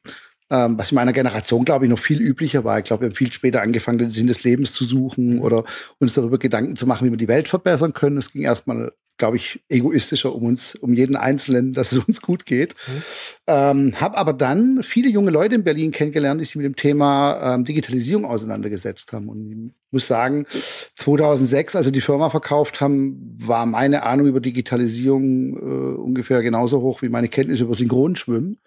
ähm, 0.54 0.78
was 0.78 0.92
in 0.92 0.94
meiner 0.94 1.12
Generation, 1.12 1.64
glaube 1.64 1.84
ich, 1.84 1.90
noch 1.90 1.98
viel 1.98 2.20
üblicher 2.20 2.64
war. 2.64 2.78
Ich 2.78 2.84
glaube, 2.84 3.02
wir 3.02 3.08
haben 3.08 3.16
viel 3.16 3.32
später 3.32 3.62
angefangen, 3.62 3.98
den 3.98 4.10
Sinn 4.12 4.28
des 4.28 4.44
Lebens 4.44 4.72
zu 4.72 4.84
suchen 4.84 5.40
oder 5.40 5.64
uns 5.98 6.14
darüber 6.14 6.38
Gedanken 6.38 6.76
zu 6.76 6.86
machen, 6.86 7.06
wie 7.06 7.10
wir 7.10 7.18
die 7.18 7.28
Welt 7.28 7.48
verbessern 7.48 7.92
können. 7.92 8.18
Es 8.18 8.30
ging 8.30 8.42
erstmal, 8.42 8.92
glaube 9.16 9.36
ich, 9.36 9.64
egoistischer 9.68 10.32
um 10.32 10.44
uns, 10.44 10.76
um 10.76 10.94
jeden 10.94 11.16
Einzelnen, 11.16 11.72
dass 11.72 11.90
es 11.90 11.98
uns 12.04 12.20
gut 12.20 12.46
geht. 12.46 12.74
Mhm. 12.86 13.02
Ähm, 13.48 14.00
habe 14.00 14.16
aber 14.16 14.32
dann 14.32 14.84
viele 14.84 15.08
junge 15.08 15.32
Leute 15.32 15.56
in 15.56 15.64
Berlin 15.64 15.90
kennengelernt, 15.90 16.40
die 16.40 16.44
sich 16.44 16.56
mit 16.56 16.66
dem 16.66 16.76
Thema 16.76 17.54
ähm, 17.54 17.64
Digitalisierung 17.64 18.24
auseinandergesetzt 18.24 19.12
haben. 19.12 19.28
Und 19.28 19.50
ich 19.50 19.92
muss 19.92 20.06
sagen, 20.06 20.46
2006, 20.96 21.74
als 21.74 21.86
wir 21.86 21.92
die 21.92 22.00
Firma 22.00 22.30
verkauft 22.30 22.80
haben, 22.80 23.36
war 23.40 23.66
meine 23.66 24.04
Ahnung 24.04 24.28
über 24.28 24.40
Digitalisierung 24.40 25.56
äh, 25.56 25.96
ungefähr 25.96 26.42
genauso 26.42 26.80
hoch 26.80 27.02
wie 27.02 27.08
meine 27.08 27.28
Kenntnis 27.28 27.60
über 27.60 27.74
Synchronschwimmen 27.74 28.60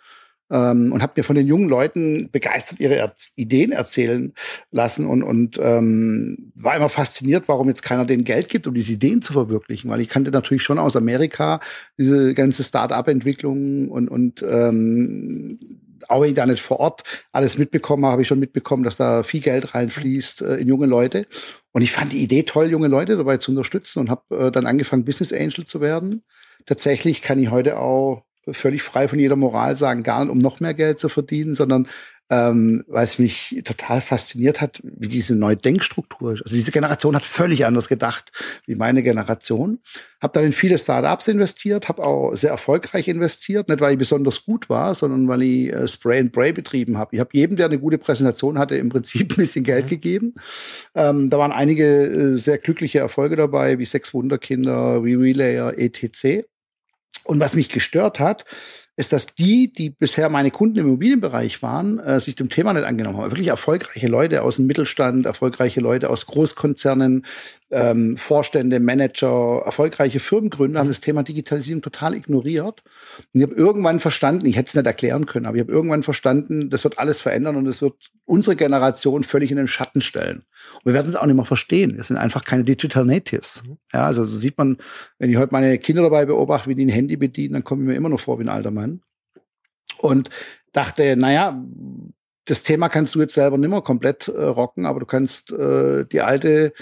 ähm, 0.49 0.91
und 0.91 1.01
habe 1.01 1.13
mir 1.17 1.23
von 1.23 1.35
den 1.35 1.47
jungen 1.47 1.69
Leuten 1.69 2.29
begeistert 2.31 2.79
ihre 2.79 2.95
er 2.95 3.13
Ideen 3.35 3.71
erzählen 3.71 4.33
lassen 4.71 5.05
und, 5.05 5.23
und 5.23 5.59
ähm, 5.61 6.51
war 6.55 6.75
immer 6.75 6.89
fasziniert, 6.89 7.45
warum 7.47 7.67
jetzt 7.67 7.83
keiner 7.83 8.05
denen 8.05 8.23
Geld 8.23 8.49
gibt, 8.49 8.67
um 8.67 8.73
diese 8.73 8.93
Ideen 8.93 9.21
zu 9.21 9.33
verwirklichen, 9.33 9.89
weil 9.89 10.01
ich 10.01 10.09
kannte 10.09 10.31
natürlich 10.31 10.63
schon 10.63 10.79
aus 10.79 10.95
Amerika 10.95 11.59
diese 11.97 12.33
ganze 12.33 12.63
Start-up-Entwicklung 12.63 13.89
und, 13.89 14.09
und 14.09 14.43
ähm, 14.47 15.59
auch 16.07 16.21
wenn 16.21 16.29
ich 16.29 16.35
da 16.35 16.45
nicht 16.45 16.61
vor 16.61 16.79
Ort 16.79 17.03
alles 17.31 17.57
mitbekommen 17.57 18.05
habe, 18.05 18.13
habe 18.13 18.21
ich 18.21 18.27
schon 18.27 18.39
mitbekommen, 18.39 18.83
dass 18.83 18.97
da 18.97 19.23
viel 19.23 19.41
Geld 19.41 19.75
reinfließt 19.75 20.41
äh, 20.41 20.55
in 20.55 20.67
junge 20.67 20.85
Leute. 20.85 21.27
Und 21.73 21.81
ich 21.81 21.91
fand 21.91 22.13
die 22.13 22.21
Idee 22.21 22.43
toll, 22.43 22.69
junge 22.69 22.87
Leute 22.87 23.17
dabei 23.17 23.37
zu 23.37 23.51
unterstützen 23.51 23.99
und 23.99 24.09
habe 24.09 24.47
äh, 24.47 24.51
dann 24.51 24.65
angefangen, 24.65 25.05
Business 25.05 25.33
Angel 25.33 25.65
zu 25.65 25.81
werden. 25.81 26.23
Tatsächlich 26.65 27.21
kann 27.21 27.39
ich 27.39 27.51
heute 27.51 27.79
auch 27.79 28.23
völlig 28.51 28.83
frei 28.83 29.07
von 29.07 29.19
jeder 29.19 29.35
Moral 29.35 29.75
sagen, 29.75 30.03
gar 30.03 30.23
nicht 30.23 30.31
um 30.31 30.37
noch 30.37 30.59
mehr 30.59 30.73
Geld 30.73 30.99
zu 30.99 31.09
verdienen, 31.09 31.55
sondern 31.55 31.87
ähm, 32.29 32.83
weil 32.87 33.05
es 33.05 33.19
mich 33.19 33.61
total 33.63 34.01
fasziniert 34.01 34.59
hat, 34.59 34.81
wie 34.83 35.07
diese 35.07 35.33
neue 35.33 35.55
Denkstruktur 35.55 36.33
ist. 36.33 36.41
Also 36.43 36.55
diese 36.55 36.71
Generation 36.71 37.15
hat 37.15 37.23
völlig 37.23 37.65
anders 37.65 37.87
gedacht 37.87 38.31
wie 38.65 38.75
meine 38.75 39.01
Generation. 39.01 39.79
Habe 40.21 40.33
dann 40.33 40.45
in 40.45 40.51
viele 40.51 40.77
Startups 40.77 41.27
investiert, 41.29 41.87
habe 41.87 42.03
auch 42.03 42.33
sehr 42.33 42.49
erfolgreich 42.49 43.07
investiert, 43.07 43.69
nicht 43.69 43.79
weil 43.79 43.93
ich 43.93 43.99
besonders 43.99 44.43
gut 44.43 44.69
war, 44.69 44.93
sondern 44.93 45.27
weil 45.27 45.43
ich 45.43 45.71
äh, 45.71 45.87
Spray 45.87 46.19
and 46.19 46.33
Pray 46.33 46.51
betrieben 46.51 46.97
habe. 46.97 47.15
Ich 47.15 47.21
habe 47.21 47.29
jedem, 47.31 47.55
der 47.55 47.67
eine 47.67 47.79
gute 47.79 47.97
Präsentation 47.97 48.59
hatte, 48.59 48.75
im 48.75 48.89
Prinzip 48.89 49.31
ein 49.33 49.37
bisschen 49.37 49.63
Geld 49.63 49.85
mhm. 49.85 49.89
gegeben. 49.89 50.33
Ähm, 50.95 51.29
da 51.29 51.37
waren 51.37 51.53
einige 51.53 51.85
äh, 51.85 52.35
sehr 52.35 52.57
glückliche 52.57 52.99
Erfolge 52.99 53.37
dabei, 53.37 53.79
wie 53.79 53.85
Sechs 53.85 54.13
Wunderkinder, 54.13 55.05
wie 55.05 55.13
Relayer, 55.13 55.77
etc. 55.77 56.45
Und 57.23 57.39
was 57.39 57.55
mich 57.55 57.69
gestört 57.69 58.19
hat, 58.19 58.45
ist, 58.97 59.13
dass 59.13 59.27
die, 59.27 59.71
die 59.71 59.91
bisher 59.91 60.27
meine 60.29 60.49
Kunden 60.49 60.79
im 60.79 60.87
Immobilienbereich 60.87 61.61
waren, 61.61 61.99
äh, 61.99 62.19
sich 62.19 62.33
dem 62.35 62.49
Thema 62.49 62.73
nicht 62.73 62.85
angenommen 62.85 63.17
haben. 63.17 63.31
Wirklich 63.31 63.49
erfolgreiche 63.49 64.07
Leute 64.07 64.41
aus 64.41 64.55
dem 64.55 64.65
Mittelstand, 64.65 65.27
erfolgreiche 65.27 65.81
Leute 65.81 66.09
aus 66.09 66.25
Großkonzernen, 66.25 67.23
ähm, 67.69 68.15
Vorstände, 68.15 68.79
Manager, 68.79 69.63
erfolgreiche 69.65 70.19
Firmengründer 70.19 70.79
haben 70.79 70.87
das 70.87 71.01
Thema 71.01 71.23
Digitalisierung 71.23 71.81
total 71.81 72.15
ignoriert. 72.15 72.81
Und 73.33 73.39
ich 73.39 73.43
habe 73.43 73.55
irgendwann 73.55 73.99
verstanden, 73.99 74.45
ich 74.45 74.55
hätte 74.55 74.69
es 74.69 74.75
nicht 74.75 74.85
erklären 74.85 75.25
können, 75.25 75.45
aber 75.45 75.57
ich 75.57 75.61
habe 75.61 75.71
irgendwann 75.71 76.03
verstanden, 76.03 76.69
das 76.69 76.83
wird 76.83 76.97
alles 76.97 77.19
verändern 77.19 77.57
und 77.57 77.67
es 77.67 77.81
wird 77.81 77.95
unsere 78.25 78.55
Generation 78.55 79.23
völlig 79.23 79.51
in 79.51 79.57
den 79.57 79.67
Schatten 79.67 80.01
stellen. 80.01 80.43
Und 80.75 80.85
wir 80.85 80.93
werden 80.93 81.09
es 81.09 81.15
auch 81.15 81.25
nicht 81.25 81.35
mehr 81.35 81.45
verstehen. 81.45 81.97
Wir 81.97 82.03
sind 82.03 82.17
einfach 82.17 82.45
keine 82.45 82.63
Digital 82.63 83.05
Natives. 83.05 83.63
Mhm. 83.65 83.77
Ja, 83.93 84.05
also 84.05 84.25
so 84.25 84.37
sieht 84.37 84.57
man, 84.57 84.77
wenn 85.19 85.29
ich 85.29 85.37
heute 85.37 85.53
meine 85.53 85.77
Kinder 85.77 86.03
dabei 86.03 86.25
beobachte, 86.25 86.69
wie 86.69 86.75
die 86.75 86.85
ein 86.85 86.89
Handy 86.89 87.17
bedienen, 87.17 87.53
dann 87.53 87.63
komme 87.63 87.83
ich 87.83 87.87
mir 87.87 87.95
immer 87.95 88.09
noch 88.09 88.19
vor 88.19 88.39
wie 88.39 88.43
ein 88.43 88.49
alter 88.49 88.71
Mann. 88.71 89.01
Und 89.99 90.29
dachte, 90.71 91.15
naja, 91.17 91.61
das 92.45 92.63
Thema 92.63 92.87
kannst 92.87 93.13
du 93.15 93.19
jetzt 93.19 93.33
selber 93.33 93.57
nicht 93.57 93.69
mehr 93.69 93.81
komplett 93.81 94.27
äh, 94.29 94.43
rocken, 94.43 94.85
aber 94.85 95.01
du 95.01 95.05
kannst 95.05 95.51
äh, 95.51 96.05
die 96.05 96.21
alte 96.21 96.73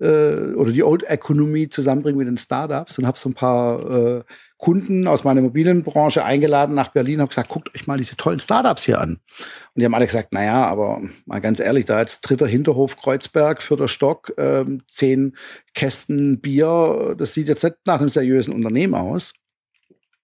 äh, 0.00 0.54
oder 0.54 0.72
die 0.72 0.82
Old 0.82 1.04
Economy 1.04 1.68
zusammenbringen 1.68 2.18
mit 2.18 2.28
den 2.28 2.36
Startups 2.36 2.98
und 2.98 3.06
habe 3.06 3.18
so 3.18 3.28
ein 3.28 3.34
paar 3.34 3.90
äh, 3.90 4.24
Kunden 4.58 5.06
aus 5.06 5.24
meiner 5.24 5.40
Immobilienbranche 5.40 6.24
eingeladen 6.24 6.74
nach 6.74 6.88
Berlin, 6.88 7.20
habe 7.20 7.28
gesagt, 7.28 7.50
guckt 7.50 7.74
euch 7.74 7.86
mal 7.86 7.98
diese 7.98 8.16
tollen 8.16 8.38
Startups 8.38 8.84
hier 8.84 9.00
an. 9.00 9.10
Und 9.10 9.80
die 9.80 9.84
haben 9.84 9.94
alle 9.94 10.06
gesagt, 10.06 10.32
naja, 10.32 10.64
aber 10.64 11.02
mal 11.26 11.40
ganz 11.40 11.60
ehrlich, 11.60 11.84
da 11.84 12.00
jetzt 12.00 12.22
dritter 12.22 12.46
Hinterhof 12.46 12.96
Kreuzberg, 12.96 13.62
vierter 13.62 13.88
Stock, 13.88 14.32
ähm, 14.38 14.82
zehn 14.88 15.36
Kästen 15.74 16.40
Bier, 16.40 17.14
das 17.18 17.34
sieht 17.34 17.48
jetzt 17.48 17.62
nicht 17.62 17.76
nach 17.84 18.00
einem 18.00 18.08
seriösen 18.08 18.54
Unternehmen 18.54 18.94
aus. 18.94 19.34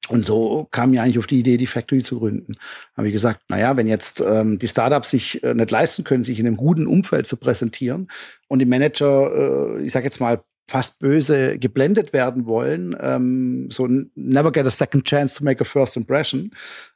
Und 0.08 0.24
so 0.24 0.66
kam 0.70 0.90
mir 0.90 1.02
eigentlich 1.02 1.18
auf 1.18 1.26
die 1.26 1.38
Idee, 1.38 1.56
die 1.56 1.66
Factory 1.66 2.02
zu 2.02 2.18
gründen. 2.18 2.56
Habe 2.96 3.08
ich 3.08 3.12
gesagt, 3.12 3.42
naja, 3.48 3.76
wenn 3.76 3.86
jetzt 3.86 4.20
ähm, 4.20 4.58
die 4.58 4.66
Startups 4.66 5.10
sich 5.10 5.42
äh, 5.44 5.54
nicht 5.54 5.70
leisten 5.70 6.04
können, 6.04 6.24
sich 6.24 6.40
in 6.40 6.46
einem 6.46 6.56
guten 6.56 6.86
Umfeld 6.86 7.26
zu 7.26 7.36
präsentieren 7.36 8.08
und 8.48 8.58
die 8.58 8.66
Manager, 8.66 9.76
äh, 9.78 9.82
ich 9.84 9.92
sage 9.92 10.06
jetzt 10.06 10.20
mal, 10.20 10.42
fast 10.70 11.00
böse 11.00 11.58
geblendet 11.58 12.12
werden 12.12 12.46
wollen, 12.46 12.96
ähm, 13.00 13.68
so 13.72 13.88
never 14.14 14.52
get 14.52 14.66
a 14.66 14.70
second 14.70 15.04
chance 15.04 15.36
to 15.36 15.42
make 15.42 15.60
a 15.60 15.64
first 15.64 15.96
impression, 15.96 16.52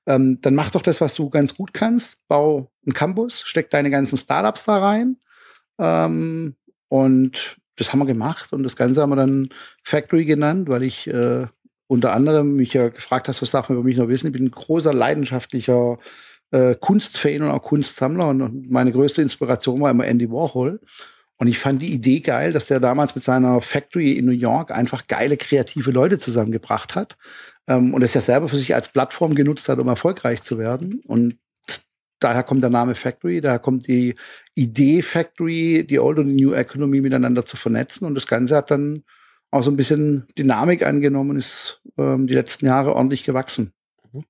ähm, 0.06 0.40
dann 0.40 0.54
mach 0.54 0.70
doch 0.70 0.82
das, 0.82 1.00
was 1.00 1.14
du 1.14 1.28
ganz 1.28 1.56
gut 1.56 1.74
kannst. 1.74 2.26
Bau 2.28 2.70
einen 2.86 2.94
Campus, 2.94 3.42
steck 3.44 3.70
deine 3.70 3.90
ganzen 3.90 4.16
Startups 4.16 4.64
da 4.64 4.78
rein. 4.78 5.16
Ähm, 5.78 6.54
und 6.88 7.58
das 7.74 7.92
haben 7.92 7.98
wir 7.98 8.06
gemacht 8.06 8.52
und 8.52 8.62
das 8.62 8.76
Ganze 8.76 9.02
haben 9.02 9.10
wir 9.10 9.16
dann 9.16 9.48
Factory 9.82 10.24
genannt, 10.24 10.68
weil 10.68 10.84
ich 10.84 11.08
äh, 11.08 11.46
unter 11.86 12.12
anderem 12.12 12.56
mich 12.56 12.72
ja 12.72 12.88
gefragt 12.88 13.28
hast, 13.28 13.42
was 13.42 13.50
darf 13.50 13.68
man 13.68 13.78
über 13.78 13.84
mich 13.84 13.96
noch 13.96 14.08
wissen. 14.08 14.28
Ich 14.28 14.32
bin 14.32 14.46
ein 14.46 14.50
großer 14.50 14.92
leidenschaftlicher 14.92 15.98
äh, 16.50 16.74
Kunstfan 16.74 17.42
und 17.42 17.50
auch 17.50 17.62
Kunstsammler 17.62 18.28
und 18.28 18.70
meine 18.70 18.92
größte 18.92 19.22
Inspiration 19.22 19.80
war 19.80 19.90
immer 19.90 20.06
Andy 20.06 20.30
Warhol. 20.30 20.80
Und 21.36 21.48
ich 21.48 21.58
fand 21.58 21.82
die 21.82 21.92
Idee 21.92 22.20
geil, 22.20 22.52
dass 22.52 22.66
der 22.66 22.80
damals 22.80 23.14
mit 23.14 23.24
seiner 23.24 23.60
Factory 23.60 24.12
in 24.12 24.24
New 24.26 24.32
York 24.32 24.70
einfach 24.70 25.06
geile, 25.08 25.36
kreative 25.36 25.90
Leute 25.90 26.18
zusammengebracht 26.18 26.94
hat. 26.94 27.16
Ähm, 27.66 27.92
und 27.92 28.02
es 28.02 28.14
ja 28.14 28.20
selber 28.20 28.48
für 28.48 28.56
sich 28.56 28.74
als 28.74 28.88
Plattform 28.88 29.34
genutzt 29.34 29.68
hat, 29.68 29.78
um 29.78 29.88
erfolgreich 29.88 30.42
zu 30.42 30.58
werden. 30.58 31.02
Und 31.06 31.38
daher 32.20 32.44
kommt 32.44 32.62
der 32.62 32.70
Name 32.70 32.94
Factory, 32.94 33.40
daher 33.40 33.58
kommt 33.58 33.88
die 33.88 34.14
Idee 34.54 35.02
Factory, 35.02 35.84
die 35.88 35.98
Old 35.98 36.18
und 36.18 36.28
die 36.28 36.44
New 36.44 36.52
Economy 36.52 37.00
miteinander 37.00 37.44
zu 37.44 37.56
vernetzen. 37.56 38.06
Und 38.06 38.14
das 38.14 38.26
Ganze 38.26 38.56
hat 38.56 38.70
dann 38.70 39.02
auch 39.54 39.62
so 39.62 39.70
ein 39.70 39.76
bisschen 39.76 40.26
Dynamik 40.36 40.84
angenommen, 40.84 41.36
ist 41.36 41.80
ähm, 41.96 42.26
die 42.26 42.34
letzten 42.34 42.66
Jahre 42.66 42.94
ordentlich 42.94 43.22
gewachsen. 43.22 43.72
Mhm. 44.12 44.24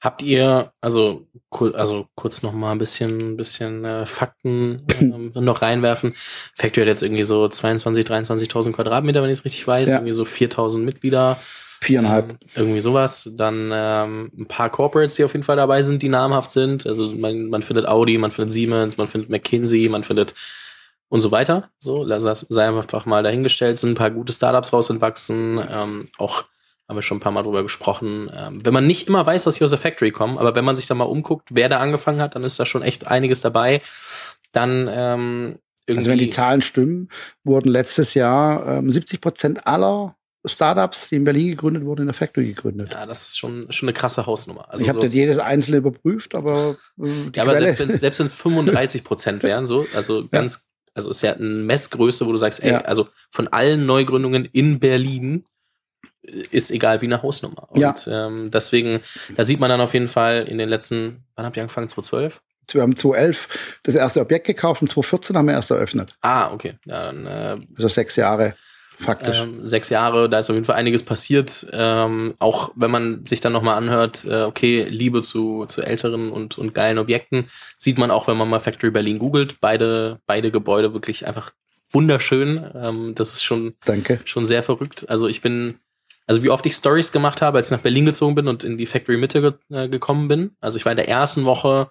Habt 0.00 0.22
ihr, 0.22 0.72
also, 0.80 1.26
also 1.50 2.06
kurz 2.14 2.42
noch 2.42 2.52
mal 2.52 2.70
ein 2.70 2.78
bisschen, 2.78 3.36
bisschen 3.36 3.84
äh, 3.84 4.06
Fakten 4.06 4.86
ähm, 5.00 5.32
noch 5.34 5.62
reinwerfen. 5.62 6.14
Factory 6.54 6.84
hat 6.84 6.88
jetzt 6.88 7.02
irgendwie 7.02 7.24
so 7.24 7.48
22, 7.48 8.06
23.000 8.06 8.72
Quadratmeter, 8.72 9.22
wenn 9.22 9.30
ich 9.30 9.38
es 9.38 9.44
richtig 9.44 9.66
weiß, 9.66 9.88
ja. 9.88 9.94
irgendwie 9.96 10.12
so 10.12 10.22
4.000 10.22 10.78
Mitglieder. 10.78 11.38
Viereinhalb. 11.80 12.30
Ähm, 12.30 12.38
irgendwie 12.54 12.80
sowas. 12.80 13.32
Dann 13.34 13.70
ähm, 13.74 14.30
ein 14.38 14.46
paar 14.46 14.70
Corporates, 14.70 15.16
die 15.16 15.24
auf 15.24 15.32
jeden 15.32 15.42
Fall 15.42 15.56
dabei 15.56 15.82
sind, 15.82 16.04
die 16.04 16.08
namhaft 16.08 16.52
sind. 16.52 16.86
Also 16.86 17.10
man, 17.10 17.48
man 17.48 17.62
findet 17.62 17.88
Audi, 17.88 18.16
man 18.16 18.30
findet 18.30 18.52
Siemens, 18.52 18.96
man 18.96 19.08
findet 19.08 19.28
McKinsey, 19.28 19.88
man 19.88 20.04
findet 20.04 20.34
und 21.12 21.20
so 21.20 21.30
weiter. 21.30 21.68
So, 21.78 22.06
sei 22.08 22.66
einfach 22.66 23.04
mal 23.04 23.22
dahingestellt, 23.22 23.76
sind 23.76 23.90
ein 23.90 23.96
paar 23.96 24.10
gute 24.10 24.32
Startups 24.32 24.72
raus 24.72 24.88
entwachsen. 24.88 25.60
Ähm, 25.70 26.06
auch 26.16 26.44
haben 26.88 26.96
wir 26.96 27.02
schon 27.02 27.18
ein 27.18 27.20
paar 27.20 27.32
Mal 27.32 27.42
drüber 27.42 27.62
gesprochen. 27.62 28.30
Ähm, 28.34 28.64
wenn 28.64 28.72
man 28.72 28.86
nicht 28.86 29.08
immer 29.08 29.26
weiß, 29.26 29.44
dass 29.44 29.56
sie 29.56 29.64
aus 29.64 29.68
der 29.68 29.78
Factory 29.78 30.10
kommen, 30.10 30.38
aber 30.38 30.54
wenn 30.54 30.64
man 30.64 30.74
sich 30.74 30.86
da 30.86 30.94
mal 30.94 31.04
umguckt, 31.04 31.50
wer 31.52 31.68
da 31.68 31.80
angefangen 31.80 32.22
hat, 32.22 32.34
dann 32.34 32.44
ist 32.44 32.58
da 32.58 32.64
schon 32.64 32.80
echt 32.80 33.08
einiges 33.08 33.42
dabei. 33.42 33.82
Dann 34.52 34.88
ähm, 34.90 35.58
irgendwie 35.86 35.98
also 35.98 36.10
wenn 36.12 36.18
die 36.18 36.28
Zahlen 36.30 36.62
stimmen, 36.62 37.10
wurden 37.44 37.68
letztes 37.68 38.14
Jahr 38.14 38.78
ähm, 38.78 38.90
70 38.90 39.20
Prozent 39.20 39.66
aller 39.66 40.16
Startups, 40.46 41.10
die 41.10 41.16
in 41.16 41.24
Berlin 41.24 41.48
gegründet 41.48 41.84
wurden, 41.84 42.00
in 42.00 42.06
der 42.06 42.14
Factory 42.14 42.46
gegründet. 42.46 42.88
Ja, 42.90 43.04
das 43.04 43.28
ist 43.28 43.38
schon, 43.38 43.70
schon 43.70 43.90
eine 43.90 43.92
krasse 43.92 44.24
Hausnummer. 44.24 44.70
Also 44.70 44.82
ich 44.82 44.88
habe 44.88 44.98
so, 44.98 45.04
nicht 45.04 45.14
jedes 45.14 45.38
einzelne 45.38 45.76
überprüft, 45.76 46.34
aber 46.34 46.78
äh, 46.98 47.10
ja, 47.36 47.42
aber 47.42 47.58
selbst 47.58 47.80
wenn 47.80 47.90
es 47.90 48.00
selbst 48.00 48.18
wenn's 48.18 48.32
35 48.32 49.04
Prozent 49.04 49.42
wären, 49.42 49.66
so, 49.66 49.86
also 49.92 50.26
ganz 50.26 50.71
also 50.94 51.10
ist 51.10 51.22
ja 51.22 51.34
eine 51.34 51.46
Messgröße, 51.46 52.26
wo 52.26 52.32
du 52.32 52.38
sagst, 52.38 52.62
ey, 52.62 52.72
ja. 52.72 52.80
also 52.82 53.08
von 53.30 53.48
allen 53.48 53.86
Neugründungen 53.86 54.44
in 54.46 54.78
Berlin 54.78 55.44
äh, 56.22 56.44
ist 56.50 56.70
egal 56.70 57.00
wie 57.00 57.06
eine 57.06 57.22
Hausnummer. 57.22 57.70
Und 57.70 57.80
ja. 57.80 57.94
ähm, 58.06 58.50
deswegen, 58.50 59.00
da 59.36 59.44
sieht 59.44 59.60
man 59.60 59.70
dann 59.70 59.80
auf 59.80 59.94
jeden 59.94 60.08
Fall 60.08 60.46
in 60.48 60.58
den 60.58 60.68
letzten, 60.68 61.24
wann 61.34 61.46
habt 61.46 61.56
ihr 61.56 61.62
angefangen? 61.62 61.88
2012? 61.88 62.40
Wir 62.70 62.82
haben 62.82 62.96
2011 62.96 63.80
das 63.82 63.94
erste 63.94 64.20
Objekt 64.20 64.46
gekauft 64.46 64.82
und 64.82 64.88
2014 64.88 65.36
haben 65.36 65.46
wir 65.46 65.54
erst 65.54 65.70
eröffnet. 65.70 66.14
Ah, 66.20 66.52
okay. 66.52 66.78
Ja, 66.84 67.06
dann, 67.06 67.26
äh, 67.26 67.58
also 67.76 67.88
sechs 67.88 68.16
Jahre 68.16 68.54
faktisch. 69.02 69.42
Ähm, 69.42 69.66
sechs 69.66 69.88
Jahre, 69.88 70.28
da 70.28 70.38
ist 70.38 70.48
auf 70.48 70.54
jeden 70.54 70.64
Fall 70.64 70.76
einiges 70.76 71.02
passiert. 71.02 71.66
Ähm, 71.72 72.34
auch 72.38 72.70
wenn 72.74 72.90
man 72.90 73.26
sich 73.26 73.40
dann 73.40 73.52
nochmal 73.52 73.76
anhört, 73.76 74.24
äh, 74.24 74.42
okay, 74.42 74.84
Liebe 74.84 75.22
zu, 75.22 75.66
zu 75.66 75.82
älteren 75.82 76.30
und, 76.30 76.58
und 76.58 76.74
geilen 76.74 76.98
Objekten, 76.98 77.48
sieht 77.76 77.98
man 77.98 78.10
auch, 78.10 78.28
wenn 78.28 78.36
man 78.36 78.48
mal 78.48 78.60
Factory 78.60 78.90
Berlin 78.90 79.18
googelt, 79.18 79.60
beide, 79.60 80.20
beide 80.26 80.50
Gebäude 80.50 80.94
wirklich 80.94 81.26
einfach 81.26 81.52
wunderschön. 81.90 82.70
Ähm, 82.74 83.14
das 83.14 83.34
ist 83.34 83.42
schon, 83.42 83.74
Danke. 83.84 84.20
schon 84.24 84.46
sehr 84.46 84.62
verrückt. 84.62 85.08
Also 85.08 85.28
ich 85.28 85.40
bin, 85.40 85.74
also 86.26 86.42
wie 86.42 86.50
oft 86.50 86.64
ich 86.66 86.74
Stories 86.74 87.12
gemacht 87.12 87.42
habe, 87.42 87.58
als 87.58 87.66
ich 87.66 87.72
nach 87.72 87.80
Berlin 87.80 88.06
gezogen 88.06 88.34
bin 88.34 88.48
und 88.48 88.64
in 88.64 88.78
die 88.78 88.86
Factory 88.86 89.16
Mitte 89.16 89.40
ge 89.40 89.52
äh, 89.70 89.88
gekommen 89.88 90.28
bin. 90.28 90.52
Also 90.60 90.76
ich 90.78 90.84
war 90.84 90.92
in 90.92 90.96
der 90.96 91.08
ersten 91.08 91.44
Woche 91.44 91.90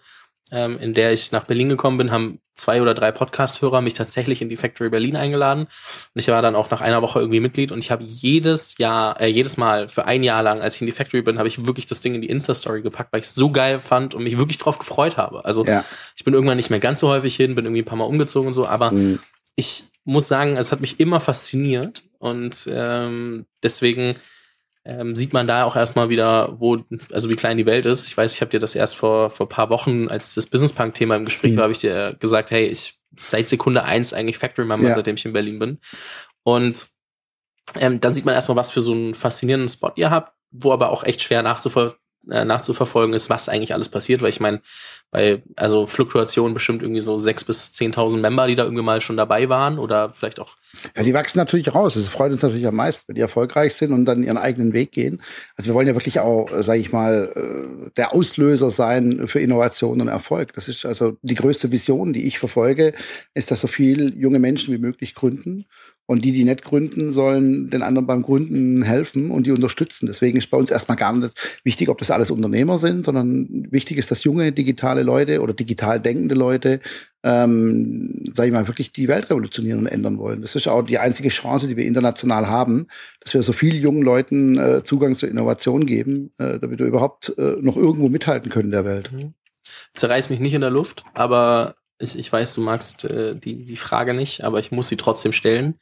ähm, 0.51 0.77
in 0.79 0.93
der 0.93 1.13
ich 1.13 1.31
nach 1.31 1.45
Berlin 1.45 1.69
gekommen 1.69 1.97
bin, 1.97 2.11
haben 2.11 2.39
zwei 2.53 2.81
oder 2.81 2.93
drei 2.93 3.11
Podcast-Hörer 3.11 3.81
mich 3.81 3.93
tatsächlich 3.93 4.41
in 4.41 4.49
die 4.49 4.57
Factory 4.57 4.89
Berlin 4.89 5.15
eingeladen. 5.15 5.63
Und 5.63 6.19
ich 6.19 6.27
war 6.27 6.41
dann 6.41 6.55
auch 6.55 6.69
nach 6.69 6.81
einer 6.81 7.01
Woche 7.01 7.19
irgendwie 7.19 7.39
Mitglied 7.39 7.71
und 7.71 7.79
ich 7.79 7.89
habe 7.89 8.03
jedes 8.03 8.77
Jahr, 8.77 9.19
äh, 9.19 9.27
jedes 9.27 9.57
Mal 9.57 9.87
für 9.87 10.05
ein 10.05 10.23
Jahr 10.23 10.43
lang, 10.43 10.61
als 10.61 10.75
ich 10.75 10.81
in 10.81 10.87
die 10.87 10.91
Factory 10.91 11.21
bin, 11.21 11.37
habe 11.37 11.47
ich 11.47 11.65
wirklich 11.65 11.85
das 11.85 12.01
Ding 12.01 12.13
in 12.13 12.21
die 12.21 12.29
Insta-Story 12.29 12.81
gepackt, 12.81 13.13
weil 13.13 13.21
ich 13.21 13.27
es 13.27 13.35
so 13.35 13.51
geil 13.51 13.79
fand 13.79 14.13
und 14.13 14.23
mich 14.23 14.37
wirklich 14.37 14.57
drauf 14.57 14.77
gefreut 14.77 15.17
habe. 15.17 15.45
Also 15.45 15.65
ja. 15.65 15.85
ich 16.15 16.23
bin 16.23 16.33
irgendwann 16.33 16.57
nicht 16.57 16.69
mehr 16.69 16.79
ganz 16.79 16.99
so 16.99 17.07
häufig 17.07 17.35
hin, 17.35 17.55
bin 17.55 17.65
irgendwie 17.65 17.81
ein 17.81 17.85
paar 17.85 17.97
Mal 17.97 18.05
umgezogen 18.05 18.47
und 18.47 18.53
so, 18.53 18.67
aber 18.67 18.91
mhm. 18.91 19.19
ich 19.55 19.85
muss 20.03 20.27
sagen, 20.27 20.57
es 20.57 20.71
hat 20.71 20.81
mich 20.81 20.99
immer 20.99 21.19
fasziniert 21.19 22.03
und 22.19 22.69
ähm, 22.71 23.45
deswegen 23.63 24.15
ähm, 24.83 25.15
sieht 25.15 25.33
man 25.33 25.47
da 25.47 25.65
auch 25.65 25.75
erstmal 25.75 26.09
wieder, 26.09 26.59
wo, 26.59 26.83
also 27.11 27.29
wie 27.29 27.35
klein 27.35 27.57
die 27.57 27.65
Welt 27.65 27.85
ist. 27.85 28.07
Ich 28.07 28.17
weiß, 28.17 28.33
ich 28.33 28.41
habe 28.41 28.49
dir 28.49 28.59
das 28.59 28.75
erst 28.75 28.95
vor 28.95 29.29
vor 29.29 29.47
paar 29.47 29.69
Wochen, 29.69 30.07
als 30.07 30.33
das 30.33 30.47
Business 30.47 30.73
Punk 30.73 30.95
Thema 30.95 31.15
im 31.15 31.25
Gespräch 31.25 31.53
mhm. 31.53 31.57
war, 31.57 31.63
habe 31.63 31.73
ich 31.73 31.79
dir 31.79 32.15
gesagt, 32.19 32.51
hey, 32.51 32.65
ich 32.65 32.99
seit 33.19 33.49
Sekunde 33.49 33.83
eins 33.83 34.13
eigentlich 34.13 34.37
Factory 34.37 34.65
Member, 34.65 34.87
ja. 34.87 34.95
seitdem 34.95 35.15
ich 35.15 35.25
in 35.25 35.33
Berlin 35.33 35.59
bin. 35.59 35.79
Und 36.43 36.87
ähm, 37.79 38.01
dann 38.01 38.13
sieht 38.13 38.25
man 38.25 38.35
erstmal, 38.35 38.55
was 38.55 38.71
für 38.71 38.81
so 38.81 38.93
einen 38.93 39.13
faszinierenden 39.15 39.69
Spot 39.69 39.91
ihr 39.95 40.09
habt, 40.09 40.33
wo 40.51 40.71
aber 40.71 40.89
auch 40.89 41.03
echt 41.03 41.21
schwer 41.21 41.43
nachzuver 41.43 41.97
äh, 42.29 42.45
nachzuverfolgen 42.45 43.13
ist, 43.13 43.29
was 43.29 43.49
eigentlich 43.49 43.73
alles 43.73 43.89
passiert, 43.89 44.21
weil 44.21 44.29
ich 44.29 44.39
meine, 44.39 44.61
bei, 45.09 45.41
also 45.55 45.87
Fluktuation 45.87 46.53
bestimmt 46.53 46.83
irgendwie 46.83 47.01
so 47.01 47.17
sechs 47.17 47.43
bis 47.43 47.73
zehntausend 47.73 48.21
Member, 48.21 48.47
die 48.47 48.55
da 48.55 48.63
irgendwie 48.63 48.83
mal 48.83 49.01
schon 49.01 49.17
dabei 49.17 49.49
waren 49.49 49.77
oder 49.79 50.13
vielleicht 50.13 50.39
auch. 50.39 50.55
Ja, 50.95 51.03
die 51.03 51.13
wachsen 51.13 51.37
natürlich 51.37 51.73
raus. 51.73 51.95
Es 51.95 52.07
freut 52.07 52.31
uns 52.31 52.43
natürlich 52.43 52.65
am 52.67 52.75
meisten, 52.75 53.07
wenn 53.07 53.15
die 53.15 53.21
erfolgreich 53.21 53.73
sind 53.73 53.91
und 53.91 54.05
dann 54.05 54.23
ihren 54.23 54.37
eigenen 54.37 54.71
Weg 54.73 54.91
gehen. 54.91 55.21
Also 55.57 55.69
wir 55.69 55.73
wollen 55.73 55.87
ja 55.87 55.95
wirklich 55.95 56.19
auch, 56.19 56.51
äh, 56.51 56.63
sage 56.63 56.79
ich 56.79 56.93
mal, 56.93 57.31
äh, 57.35 57.89
der 57.97 58.13
Auslöser 58.13 58.71
sein 58.71 59.27
für 59.27 59.39
Innovation 59.39 59.99
und 59.99 60.07
Erfolg. 60.07 60.53
Das 60.53 60.67
ist 60.67 60.85
also 60.85 61.17
die 61.21 61.35
größte 61.35 61.71
Vision, 61.71 62.13
die 62.13 62.25
ich 62.25 62.39
verfolge, 62.39 62.93
ist, 63.33 63.51
dass 63.51 63.61
so 63.61 63.67
viel 63.67 64.17
junge 64.17 64.39
Menschen 64.39 64.73
wie 64.73 64.79
möglich 64.79 65.15
gründen 65.15 65.65
und 66.11 66.25
die, 66.25 66.33
die 66.33 66.43
nicht 66.43 66.61
gründen, 66.61 67.13
sollen 67.13 67.69
den 67.69 67.81
anderen 67.81 68.05
beim 68.05 68.21
Gründen 68.21 68.83
helfen 68.83 69.31
und 69.31 69.47
die 69.47 69.51
unterstützen. 69.51 70.07
Deswegen 70.07 70.37
ist 70.37 70.49
bei 70.49 70.57
uns 70.57 70.69
erstmal 70.69 70.97
gar 70.97 71.13
nicht 71.13 71.31
wichtig, 71.63 71.87
ob 71.87 71.99
das 71.99 72.11
alles 72.11 72.29
Unternehmer 72.29 72.77
sind, 72.77 73.05
sondern 73.05 73.47
wichtig 73.71 73.97
ist, 73.97 74.11
dass 74.11 74.25
junge 74.25 74.51
digitale 74.51 75.03
Leute 75.03 75.39
oder 75.39 75.53
digital 75.53 76.01
denkende 76.01 76.35
Leute, 76.35 76.81
ähm, 77.23 78.25
sage 78.33 78.49
ich 78.49 78.53
mal, 78.53 78.67
wirklich 78.67 78.91
die 78.91 79.07
Welt 79.07 79.29
revolutionieren 79.29 79.79
und 79.79 79.87
ändern 79.87 80.17
wollen. 80.17 80.41
Das 80.41 80.53
ist 80.53 80.67
auch 80.67 80.81
die 80.81 80.97
einzige 80.97 81.29
Chance, 81.29 81.69
die 81.69 81.77
wir 81.77 81.85
international 81.85 82.49
haben, 82.49 82.87
dass 83.21 83.33
wir 83.33 83.41
so 83.41 83.53
vielen 83.53 83.81
jungen 83.81 84.01
Leuten 84.01 84.57
äh, 84.57 84.83
Zugang 84.83 85.15
zur 85.15 85.29
Innovation 85.29 85.85
geben, 85.85 86.33
äh, 86.39 86.59
damit 86.59 86.79
wir 86.79 86.87
überhaupt 86.87 87.33
äh, 87.37 87.55
noch 87.61 87.77
irgendwo 87.77 88.09
mithalten 88.09 88.51
können 88.51 88.65
in 88.65 88.71
der 88.71 88.83
Welt. 88.83 89.13
Mhm. 89.13 89.33
Zerreiß 89.93 90.29
mich 90.29 90.41
nicht 90.41 90.55
in 90.55 90.61
der 90.61 90.71
Luft, 90.71 91.05
aber 91.13 91.75
ich, 92.01 92.17
ich 92.17 92.31
weiß, 92.31 92.55
du 92.55 92.61
magst 92.61 93.05
äh, 93.05 93.35
die, 93.35 93.63
die 93.63 93.75
Frage 93.75 94.13
nicht, 94.13 94.43
aber 94.43 94.59
ich 94.59 94.71
muss 94.71 94.87
sie 94.87 94.97
trotzdem 94.97 95.33
stellen. 95.33 95.79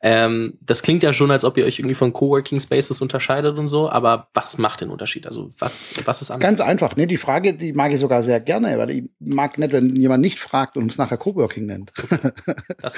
Ähm, 0.00 0.58
das 0.60 0.82
klingt 0.82 1.02
ja 1.02 1.12
schon, 1.12 1.30
als 1.30 1.44
ob 1.44 1.56
ihr 1.56 1.64
euch 1.64 1.80
irgendwie 1.80 1.94
von 1.94 2.12
Coworking 2.12 2.60
Spaces 2.60 3.00
unterscheidet 3.00 3.58
und 3.58 3.66
so, 3.66 3.90
aber 3.90 4.28
was 4.32 4.56
macht 4.58 4.80
den 4.80 4.90
Unterschied? 4.90 5.26
Also 5.26 5.50
was, 5.58 5.92
was 6.04 6.22
ist 6.22 6.30
anders? 6.30 6.42
Ganz 6.42 6.60
einfach, 6.60 6.94
ne? 6.94 7.08
Die 7.08 7.16
Frage, 7.16 7.54
die 7.54 7.72
mag 7.72 7.92
ich 7.92 7.98
sogar 7.98 8.22
sehr 8.22 8.38
gerne, 8.38 8.78
weil 8.78 8.90
ich 8.90 9.04
mag 9.18 9.58
nicht, 9.58 9.72
wenn 9.72 9.96
jemand 9.96 10.22
nicht 10.22 10.38
fragt 10.38 10.76
und 10.76 10.84
uns 10.84 10.98
nachher 10.98 11.16
Coworking 11.16 11.66
nennt. 11.66 11.92
Das, 12.80 12.96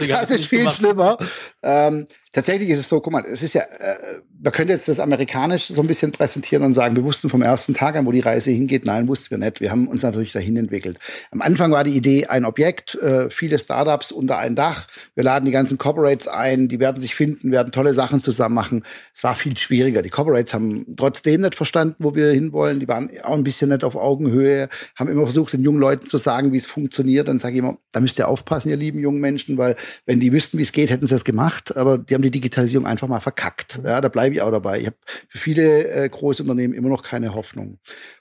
ich, 0.00 0.08
das 0.08 0.30
ist 0.30 0.46
viel 0.46 0.60
gemacht. 0.60 0.76
schlimmer. 0.76 1.18
Ähm, 1.62 2.06
tatsächlich 2.32 2.68
ist 2.70 2.78
es 2.78 2.88
so, 2.88 3.00
guck 3.00 3.12
mal, 3.12 3.24
es 3.24 3.42
ist 3.42 3.54
ja, 3.54 3.62
äh, 3.62 4.20
man 4.42 4.52
könnte 4.52 4.72
jetzt 4.72 4.88
das 4.88 4.98
amerikanisch 4.98 5.68
so 5.68 5.80
ein 5.80 5.86
bisschen 5.86 6.10
präsentieren 6.10 6.64
und 6.64 6.74
sagen, 6.74 6.96
wir 6.96 7.04
wussten 7.04 7.28
vom 7.28 7.42
ersten 7.42 7.74
Tag 7.74 7.96
an, 7.96 8.06
wo 8.06 8.12
die 8.12 8.20
Reise 8.20 8.50
hingeht. 8.50 8.84
Nein, 8.84 9.08
wussten 9.08 9.30
wir 9.30 9.38
nicht. 9.38 9.60
Wir 9.60 9.70
haben 9.70 9.88
uns 9.88 10.02
natürlich 10.02 10.32
dahin 10.32 10.56
entwickelt. 10.56 10.98
Am 11.30 11.42
Anfang 11.42 11.70
war 11.70 11.84
die 11.84 11.96
Idee 11.96 12.26
ein 12.26 12.44
Objekt, 12.44 12.96
äh, 12.96 13.30
viele 13.30 13.58
Startups 13.58 14.12
unter 14.12 14.38
ein 14.38 14.56
Dach. 14.56 14.86
Wir 15.14 15.24
laden 15.24 15.46
die 15.46 15.52
ganzen 15.52 15.78
Corporates 15.78 16.28
ein, 16.28 16.39
die 16.68 16.80
werden 16.80 17.00
sich 17.00 17.14
finden, 17.14 17.50
werden 17.52 17.72
tolle 17.72 17.94
Sachen 17.94 18.20
zusammen 18.20 18.54
machen. 18.54 18.84
Es 19.14 19.22
war 19.24 19.34
viel 19.34 19.56
schwieriger. 19.56 20.02
Die 20.02 20.10
Corporates 20.10 20.54
haben 20.54 20.96
trotzdem 20.96 21.40
nicht 21.40 21.54
verstanden, 21.54 21.96
wo 21.98 22.14
wir 22.14 22.30
hinwollen. 22.30 22.80
Die 22.80 22.88
waren 22.88 23.10
auch 23.22 23.34
ein 23.34 23.44
bisschen 23.44 23.70
nicht 23.70 23.84
auf 23.84 23.96
Augenhöhe, 23.96 24.68
haben 24.96 25.08
immer 25.08 25.24
versucht, 25.24 25.52
den 25.52 25.62
jungen 25.62 25.80
Leuten 25.80 26.06
zu 26.06 26.16
sagen, 26.16 26.52
wie 26.52 26.56
es 26.56 26.66
funktioniert. 26.66 27.28
Dann 27.28 27.38
sage 27.38 27.54
ich 27.54 27.58
immer, 27.58 27.78
da 27.92 28.00
müsst 28.00 28.18
ihr 28.18 28.28
aufpassen, 28.28 28.70
ihr 28.70 28.76
lieben 28.76 28.98
jungen 28.98 29.20
Menschen, 29.20 29.58
weil 29.58 29.76
wenn 30.06 30.20
die 30.20 30.32
wüssten, 30.32 30.58
wie 30.58 30.62
es 30.62 30.72
geht, 30.72 30.90
hätten 30.90 31.06
sie 31.06 31.14
es 31.14 31.24
gemacht. 31.24 31.76
Aber 31.76 31.98
die 31.98 32.14
haben 32.14 32.22
die 32.22 32.30
Digitalisierung 32.30 32.86
einfach 32.86 33.08
mal 33.08 33.20
verkackt. 33.20 33.80
Ja, 33.84 34.00
da 34.00 34.08
bleibe 34.08 34.34
ich 34.34 34.42
auch 34.42 34.50
dabei. 34.50 34.80
Ich 34.80 34.86
habe 34.86 34.96
für 35.28 35.38
viele 35.38 35.88
äh, 35.88 36.08
große 36.08 36.42
Unternehmen 36.42 36.74
immer 36.74 36.88
noch 36.88 37.02
keine 37.02 37.34
Hoffnung. 37.34 37.78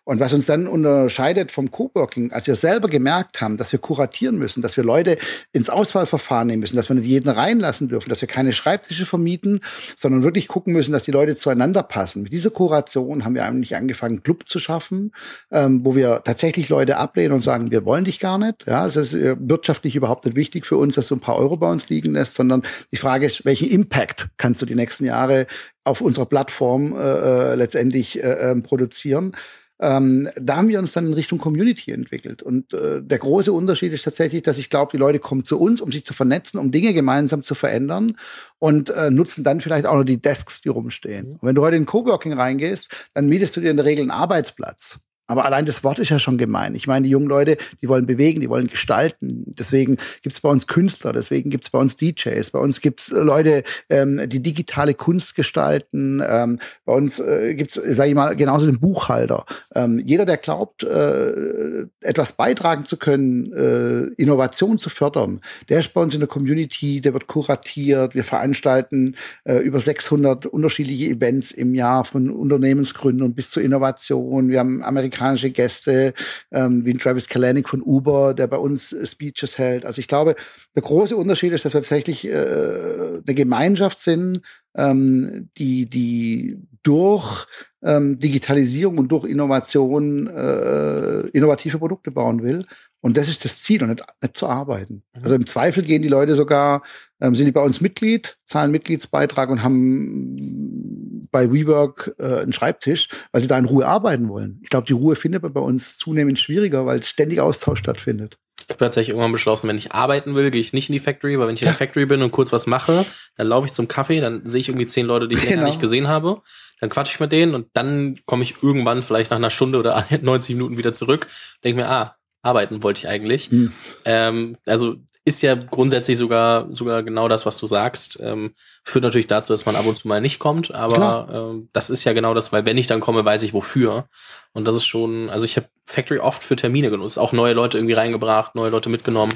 Und 0.10 0.20
was 0.20 0.34
uns 0.34 0.48
dann 0.48 0.66
unterscheidet 0.66 1.52
vom 1.52 1.70
Coworking, 1.70 2.32
als 2.32 2.48
wir 2.48 2.56
selber 2.56 2.88
gemerkt 2.88 3.42
haben, 3.42 3.58
dass 3.58 3.72
wir 3.72 3.78
kuratieren 3.78 4.40
müssen, 4.40 4.64
dass 4.64 4.76
wir 4.76 4.84
Leute 4.84 5.20
ins 5.52 5.70
Auswahlverfahren 5.70 6.48
nehmen 6.48 6.62
müssen, 6.62 6.78
dass 6.78 6.90
wir 6.90 6.96
nicht 6.96 7.06
jeden 7.06 7.30
reinlassen 7.30 7.90
dürfen, 7.90 8.10
dass 8.10 8.20
wir 8.20 8.28
keine 8.28 8.52
Schreibtische 8.52 9.06
vermieten, 9.06 9.60
sondern 9.96 10.24
wirklich 10.24 10.48
gucken 10.48 10.74
müssen, 10.74 10.94
dass 10.94 11.04
die 11.04 11.12
Leute 11.12 11.36
zueinander 11.36 11.84
passen. 11.84 12.24
Mit 12.24 12.32
dieser 12.32 12.50
Kuration 12.50 13.24
haben 13.24 13.36
wir 13.36 13.46
eigentlich 13.46 13.76
angefangen, 13.76 14.24
Club 14.24 14.50
zu 14.50 14.58
schaffen, 14.58 15.12
ähm, 15.52 15.86
wo 15.86 15.96
wir 15.96 16.22
tatsächlich 16.24 16.70
Leute 16.70 16.98
ablehnen 16.98 17.34
und 17.34 17.44
sagen, 17.44 17.70
wir 17.70 17.86
wollen 17.86 18.06
dich 18.06 18.20
gar 18.20 18.40
nicht. 18.40 18.66
Ja, 18.66 18.88
es 18.88 18.96
ist 18.96 19.14
äh, 19.14 19.36
wirtschaftlich 19.40 19.96
überhaupt 19.96 20.26
nicht 20.26 20.36
wichtig 20.36 20.66
für 20.66 20.78
uns, 20.78 20.96
dass 20.96 21.10
du 21.10 21.18
ein 21.18 21.22
paar 21.22 21.38
Euro 21.38 21.56
bei 21.56 21.70
uns 21.70 21.88
liegen 21.88 22.14
lässt, 22.14 22.34
sondern 22.34 22.64
die 22.92 22.98
Frage 22.98 23.28
ist, 23.28 23.46
welchen 23.46 23.70
Impact 23.70 24.30
kannst 24.38 24.60
du 24.60 24.66
die 24.66 24.74
nächsten 24.74 25.06
Jahre 25.06 25.46
auf 25.84 26.02
unserer 26.02 26.26
Plattform 26.26 26.96
äh, 26.96 27.52
äh 27.52 27.56
letztendlich 27.56 28.24
äh, 28.24 28.50
ähm, 28.50 28.64
produzieren? 28.64 29.34
Ähm, 29.80 30.30
da 30.36 30.58
haben 30.58 30.68
wir 30.68 30.80
uns 30.80 30.92
dann 30.92 31.08
in 31.08 31.14
Richtung 31.14 31.40
Community 31.40 31.92
entwickelt. 31.92 32.42
Und 32.42 32.74
äh, 32.74 33.02
der 33.02 33.18
große 33.18 33.52
Unterschied 33.54 33.94
ist 33.94 34.04
tatsächlich, 34.04 34.44
dass 34.44 34.58
ich 34.58 34.70
glaube, 34.70 34.92
die 34.92 34.98
Leute 34.98 35.20
kommen 35.20 35.46
zu 35.46 35.60
uns, 35.60 35.80
um 35.80 35.92
sich 35.92 36.06
zu 36.06 36.14
vernetzen, 36.14 36.60
um 36.60 36.72
Dinge 36.72 36.94
gemeinsam 36.94 37.44
zu 37.44 37.56
verändern 37.56 38.18
und 38.60 38.90
äh, 38.90 39.10
nutzen 39.10 39.44
dann 39.44 39.62
vielleicht 39.62 39.86
auch 39.86 39.96
noch 39.96 40.04
die 40.04 40.22
Desks, 40.22 40.62
die 40.62 40.70
rumstehen. 40.70 41.28
Mhm. 41.28 41.34
Und 41.34 41.44
wenn 41.44 41.56
du 41.56 41.62
heute 41.62 41.78
in 41.78 41.86
Coworking 41.86 42.34
reingehst, 42.34 42.90
dann 43.14 43.30
mietest 43.30 43.56
du 43.56 43.62
dir 43.62 43.72
in 43.72 43.78
der 43.78 43.86
Regel 43.86 44.02
einen 44.02 44.12
Arbeitsplatz. 44.12 45.00
Aber 45.30 45.46
allein 45.46 45.66
das 45.66 45.84
Wort 45.84 46.00
ist 46.00 46.10
ja 46.10 46.18
schon 46.18 46.40
gemein. 46.40 46.74
Ich 46.74 46.88
meine, 46.88 47.04
die 47.04 47.12
jungen 47.12 47.28
Leute, 47.28 47.58
die 47.82 47.88
wollen 47.88 48.08
bewegen, 48.08 48.42
die 48.42 48.50
wollen 48.50 48.66
gestalten. 48.66 49.44
Deswegen 49.46 49.98
gibt's 50.24 50.42
bei 50.42 50.50
uns 50.50 50.66
Künstler, 50.66 51.14
deswegen 51.14 51.52
gibt's 51.52 51.70
bei 51.70 51.78
uns 51.78 51.96
DJs, 51.96 52.50
bei 52.50 52.58
uns 52.58 52.82
gibt's 52.82 53.10
Leute, 53.10 53.62
ähm, 53.90 54.28
die 54.28 54.42
digitale 54.42 54.96
Kunst 54.96 55.36
gestalten. 55.36 56.20
Ähm, 56.28 56.58
bei 56.84 56.94
uns 56.94 57.20
äh, 57.20 57.54
gibt's, 57.54 57.76
sage 57.76 58.10
ich 58.10 58.16
mal, 58.16 58.36
genauso 58.36 58.66
den 58.66 58.80
Buchhalter. 58.80 59.46
Ähm, 59.76 60.02
jeder, 60.04 60.26
der 60.26 60.38
glaubt, 60.38 60.82
äh, 60.82 61.86
etwas 62.02 62.32
beitragen 62.32 62.86
zu 62.86 62.98
können, 62.98 63.54
äh, 63.54 64.20
Innovation 64.20 64.80
zu 64.80 64.90
fördern, 64.90 65.42
der 65.70 65.82
ist 65.82 65.94
bei 65.94 66.02
uns 66.02 66.16
in 66.16 66.22
der 66.22 66.28
Community, 66.28 67.02
der 67.02 67.14
wird 67.14 67.28
kuratiert. 67.28 68.16
Wir 68.16 68.24
veranstalten 68.24 69.16
äh, 69.44 69.58
über 69.58 69.80
600 69.80 70.48
unterschiedliche 70.48 71.06
Events 71.06 71.52
im 71.52 71.76
Jahr 71.76 72.04
von 72.04 72.32
Unternehmensgründern 72.32 73.36
bis 73.36 73.52
zur 73.52 73.62
Innovation. 73.62 74.50
Wir 74.50 74.58
haben 74.58 74.84
Amerikaner 74.84 75.19
amerikanische 75.20 75.52
Gäste, 75.52 76.14
ähm, 76.52 76.86
wie 76.86 76.94
ein 76.94 77.00
Travis 77.00 77.28
Kalanick 77.28 77.70
von 77.70 77.82
Uber, 77.82 78.34
der 78.34 78.48
bei 78.48 78.58
uns 78.58 78.94
äh, 78.94 79.06
Speeches 79.06 79.58
hält. 79.58 79.86
Also 79.86 80.00
ich 80.00 80.08
glaube, 80.08 80.36
der 80.76 80.84
große 80.84 81.16
Unterschied 81.16 81.54
ist, 81.54 81.66
dass 81.66 81.74
wir 81.74 81.82
tatsächlich 81.82 82.26
äh, 82.26 82.32
eine 82.32 83.36
Gemeinschaft 83.36 84.00
sind, 84.00 84.42
ähm, 84.76 85.50
die, 85.58 85.90
die 85.90 86.58
durch 86.84 87.46
ähm, 87.84 88.20
Digitalisierung 88.20 88.98
und 88.98 89.10
durch 89.10 89.26
Innovation 89.26 90.28
äh, 90.28 91.28
innovative 91.30 91.78
Produkte 91.78 92.12
bauen 92.12 92.44
will. 92.44 92.66
Und 93.02 93.16
das 93.16 93.30
ist 93.30 93.46
das 93.46 93.60
Ziel 93.60 93.82
und 93.84 93.90
nicht, 93.90 94.04
nicht 94.22 94.38
zu 94.38 94.48
arbeiten. 94.48 95.04
Mhm. 95.14 95.24
Also 95.24 95.36
im 95.36 95.48
Zweifel 95.48 95.84
gehen 95.84 96.02
die 96.02 96.10
Leute 96.10 96.36
sogar, 96.36 96.84
ähm, 97.22 97.36
sind 97.36 97.46
die 97.46 97.52
bei 97.52 97.62
uns 97.62 97.82
Mitglied, 97.82 98.38
zahlen 98.46 98.72
Mitgliedsbeitrag 98.72 99.50
und 99.50 99.64
haben 99.64 100.89
bei 101.32 101.52
WeWork 101.52 102.16
äh, 102.18 102.42
einen 102.42 102.54
Schreibtisch, 102.54 103.10
weil 103.32 103.42
sie 103.42 103.48
da 103.48 103.58
in 103.58 103.66
Ruhe 103.66 103.88
arbeiten 103.88 104.30
wollen. 104.30 104.60
Ich 104.64 104.70
glaube, 104.70 104.88
die 104.88 104.94
Ruhe 104.94 105.16
findet 105.16 105.44
man 105.44 105.54
bei 105.54 105.62
uns 105.62 105.98
zunehmend 105.98 106.40
schwieriger, 106.40 106.86
weil 106.86 107.04
ständig 107.04 107.42
Austausch 107.42 107.80
stattfindet. 107.80 108.38
Ich 108.62 108.70
habe 108.70 108.86
tatsächlich 108.86 109.10
irgendwann 109.10 109.32
beschlossen, 109.32 109.68
wenn 109.68 109.78
ich 109.78 109.94
arbeiten 109.94 110.36
will, 110.36 110.52
gehe 110.52 110.62
ich 110.62 110.74
nicht 110.74 110.90
in 110.90 110.94
die 110.94 111.00
Factory, 111.00 111.40
weil 111.40 111.48
wenn 111.48 111.56
ich 111.56 111.62
in 111.62 111.68
der 111.68 111.76
Factory 111.76 112.06
bin 112.06 112.22
und 112.22 112.32
kurz 112.32 112.52
was 112.52 112.68
mache, 112.68 113.06
dann 113.36 113.48
laufe 113.48 113.66
ich 113.66 113.74
zum 113.74 113.88
Kaffee, 113.88 114.20
dann 114.20 114.46
sehe 114.46 114.60
ich 114.60 114.70
irgendwie 114.70 114.86
zehn 114.86 115.06
Leute, 115.06 115.28
die 115.28 115.36
ich 115.36 115.48
genau. 115.48 115.66
nicht 115.66 115.82
gesehen 115.82 116.08
habe. 116.08 116.42
Dann 116.80 116.90
quatsche 116.90 117.14
ich 117.14 117.20
mit 117.20 117.32
denen 117.32 117.56
und 117.56 117.68
dann 117.74 118.20
komme 118.26 118.44
ich 118.44 118.62
irgendwann 118.62 119.02
vielleicht 119.02 119.32
nach 119.32 119.38
einer 119.38 119.50
Stunde 119.50 119.80
oder 119.80 120.06
90 120.22 120.56
Minuten 120.56 120.78
wieder 120.78 120.94
zurück, 120.94 121.28
denke 121.64 121.82
mir, 121.82 121.90
ah, 121.90 122.16
arbeiten 122.42 122.84
wollte 122.84 123.00
ich 123.00 123.08
eigentlich. 123.08 123.50
Hm. 123.50 123.74
Ähm, 124.06 124.58
also 124.66 124.98
ist 125.30 125.42
ja 125.42 125.54
grundsätzlich 125.54 126.18
sogar 126.18 126.68
sogar 126.74 127.04
genau 127.04 127.28
das, 127.28 127.46
was 127.46 127.58
du 127.58 127.68
sagst. 127.68 128.20
Ähm, 128.22 128.56
führt 128.84 129.04
natürlich 129.04 129.28
dazu, 129.28 129.54
dass 129.54 129.66
man 129.66 129.76
ab 129.76 129.86
und 129.86 129.96
zu 129.96 130.08
mal 130.08 130.20
nicht 130.20 130.40
kommt, 130.40 130.74
aber 130.74 131.52
ähm, 131.54 131.70
das 131.72 131.92
ist 131.92 132.04
ja 132.04 132.14
genau 132.14 132.34
das, 132.34 132.52
weil 132.52 132.66
wenn 132.66 132.78
ich 132.78 132.88
dann 132.88 133.00
komme, 133.00 133.24
weiß 133.24 133.44
ich 133.44 133.54
wofür. 133.54 134.08
Und 134.52 134.66
das 134.66 134.74
ist 134.76 134.88
schon, 134.88 135.30
also 135.30 135.46
ich 135.46 135.56
habe 135.56 135.68
Factory 135.86 136.20
oft 136.20 136.44
für 136.44 136.56
Termine 136.56 136.90
genutzt, 136.90 137.20
auch 137.20 137.32
neue 137.32 137.54
Leute 137.54 137.78
irgendwie 137.78 137.94
reingebracht, 137.94 138.56
neue 138.56 138.72
Leute 138.72 138.90
mitgenommen, 138.90 139.34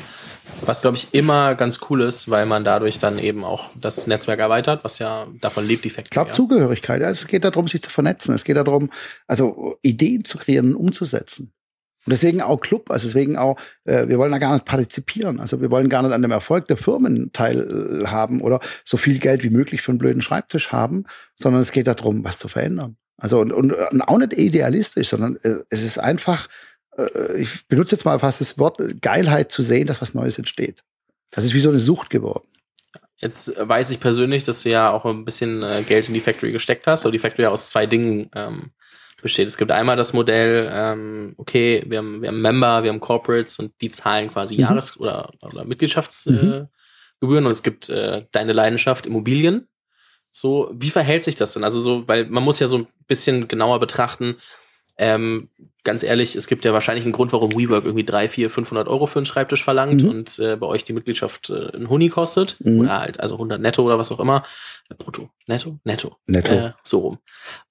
was 0.66 0.82
glaube 0.82 0.98
ich 0.98 1.10
immer 1.12 1.54
ganz 1.54 1.80
cool 1.90 2.02
ist, 2.02 2.32
weil 2.32 2.48
man 2.48 2.64
dadurch 2.64 2.98
dann 2.98 3.20
eben 3.20 3.44
auch 3.44 3.70
das 3.76 4.08
Netzwerk 4.08 4.40
erweitert, 4.40 4.84
was 4.84 4.98
ja 4.98 5.28
davon 5.40 5.68
lebt 5.68 5.86
die 5.86 5.92
Factory. 5.92 6.08
Ich 6.08 6.12
glaube 6.12 6.30
ja. 6.30 6.34
Zugehörigkeit. 6.34 7.02
Es 7.04 7.28
geht 7.28 7.44
darum, 7.44 7.68
sich 7.68 7.84
zu 7.84 7.92
vernetzen. 7.92 8.34
Es 8.34 8.44
geht 8.44 8.58
darum, 8.58 8.90
also 9.28 9.78
Ideen 9.84 10.26
zu 10.26 10.40
kreieren, 10.40 10.74
umzusetzen. 10.74 11.53
Und 12.06 12.12
deswegen 12.12 12.42
auch 12.42 12.60
Club, 12.60 12.92
also 12.92 13.08
deswegen 13.08 13.38
auch, 13.38 13.58
äh, 13.86 14.08
wir 14.08 14.18
wollen 14.18 14.32
da 14.32 14.38
gar 14.38 14.54
nicht 14.54 14.66
partizipieren. 14.66 15.40
Also 15.40 15.62
wir 15.62 15.72
wollen 15.72 15.88
gar 15.88 16.02
nicht 16.02 16.12
an 16.12 16.22
dem 16.22 16.32
Erfolg 16.32 16.68
der 16.68 16.78
Firmen 16.78 17.32
teilhaben 17.32 18.42
oder 18.42 18.60
so 18.84 18.98
viel 18.98 19.20
Geld 19.20 19.44
wie 19.44 19.50
möglich 19.50 19.82
für 19.82 19.92
einen 19.92 20.00
blöden 20.00 20.22
Schreibtisch 20.22 20.72
haben, 20.72 21.06
sondern 21.36 21.62
es 21.62 21.72
geht 21.72 21.88
darum, 21.88 22.26
was 22.26 22.40
zu 22.40 22.50
verändern. 22.50 22.98
Also 23.18 23.40
und, 23.40 23.54
und, 23.54 23.72
und 23.72 24.02
auch 24.02 24.18
nicht 24.18 24.34
idealistisch, 24.34 25.10
sondern 25.10 25.38
äh, 25.44 25.60
es 25.70 25.82
ist 25.82 25.98
einfach, 25.98 26.50
äh, 26.98 27.38
ich 27.38 27.68
benutze 27.68 27.96
jetzt 27.96 28.04
mal 28.04 28.20
fast 28.20 28.42
das 28.42 28.58
Wort 28.58 28.80
Geilheit 29.02 29.52
zu 29.52 29.62
sehen, 29.62 29.88
dass 29.88 30.02
was 30.02 30.14
Neues 30.14 30.38
entsteht. 30.38 30.84
Das 31.32 31.46
ist 31.46 31.54
wie 31.54 31.62
so 31.62 31.70
eine 31.70 31.80
Sucht 31.80 32.10
geworden. 32.10 32.48
Jetzt 33.18 33.54
weiß 33.58 33.92
ich 33.92 34.02
persönlich, 34.02 34.44
dass 34.44 34.64
du 34.64 34.70
ja 34.70 34.92
auch 34.92 35.06
ein 35.06 35.24
bisschen 35.24 35.64
äh, 35.64 35.84
Geld 35.88 36.10
in 36.10 36.14
die 36.14 36.20
Factory 36.20 36.52
gesteckt 36.52 36.86
hast, 36.88 37.06
aber 37.06 37.14
die 37.14 37.20
Factory 37.20 37.46
aus 37.46 37.70
zwei 37.70 37.86
Dingen 37.86 38.30
ähm, 38.36 38.72
besteht. 39.24 39.48
Es 39.48 39.58
gibt 39.58 39.72
einmal 39.72 39.96
das 39.96 40.14
Modell, 40.14 40.70
ähm, 40.72 41.34
okay, 41.38 41.84
wir 41.88 41.98
haben, 41.98 42.22
wir 42.22 42.30
haben 42.30 42.42
Member, 42.42 42.84
wir 42.84 42.92
haben 42.92 43.00
Corporates 43.00 43.58
und 43.58 43.74
die 43.82 43.90
zahlen 43.90 44.30
quasi 44.30 44.56
mhm. 44.56 44.62
Jahres- 44.62 45.00
oder, 45.00 45.32
oder 45.42 45.66
Mitgliedschaftsgebühren 45.66 46.70
mhm. 47.22 47.30
äh, 47.32 47.38
und 47.38 47.52
es 47.52 47.64
gibt 47.64 47.90
äh, 47.90 48.26
deine 48.32 48.54
Leidenschaft 48.54 49.08
Immobilien. 49.08 49.68
So, 50.32 50.72
wie 50.74 50.90
verhält 50.90 51.24
sich 51.24 51.36
das 51.36 51.54
denn? 51.54 51.64
Also 51.64 51.80
so, 51.80 52.08
weil 52.08 52.26
man 52.26 52.44
muss 52.44 52.60
ja 52.60 52.68
so 52.68 52.78
ein 52.78 52.88
bisschen 53.08 53.48
genauer 53.48 53.80
betrachten, 53.80 54.38
Ähm, 54.96 55.50
ganz 55.84 56.04
ehrlich, 56.04 56.36
es 56.36 56.48
gibt 56.48 56.66
ja 56.66 56.74
wahrscheinlich 56.74 57.04
einen 57.04 57.14
Grund, 57.14 57.34
warum 57.34 57.54
WeWork 57.54 57.86
irgendwie 57.86 58.06
drei, 58.06 58.28
vier, 58.28 58.50
500 58.50 58.88
Euro 58.88 59.06
für 59.06 59.20
einen 59.20 59.26
Schreibtisch 59.26 59.64
verlangt 59.64 60.04
mhm. 60.04 60.10
und 60.10 60.40
äh, 60.40 60.56
bei 60.56 60.68
euch 60.68 60.84
die 60.84 60.94
Mitgliedschaft 60.94 61.50
äh, 61.50 61.76
ein 61.76 61.90
Huni 61.90 62.10
kostet 62.10 62.58
mhm. 62.60 62.82
oder 62.82 63.00
halt 63.00 63.20
also 63.20 63.36
100 63.36 63.60
Netto 63.60 63.84
oder 63.84 63.98
was 63.98 64.12
auch 64.12 64.20
immer. 64.20 64.44
Äh, 64.90 64.96
brutto, 64.96 65.30
Netto, 65.48 65.80
Netto, 65.84 66.18
Netto, 66.28 66.54
äh, 66.54 66.72
so 66.84 67.00
rum. 67.00 67.18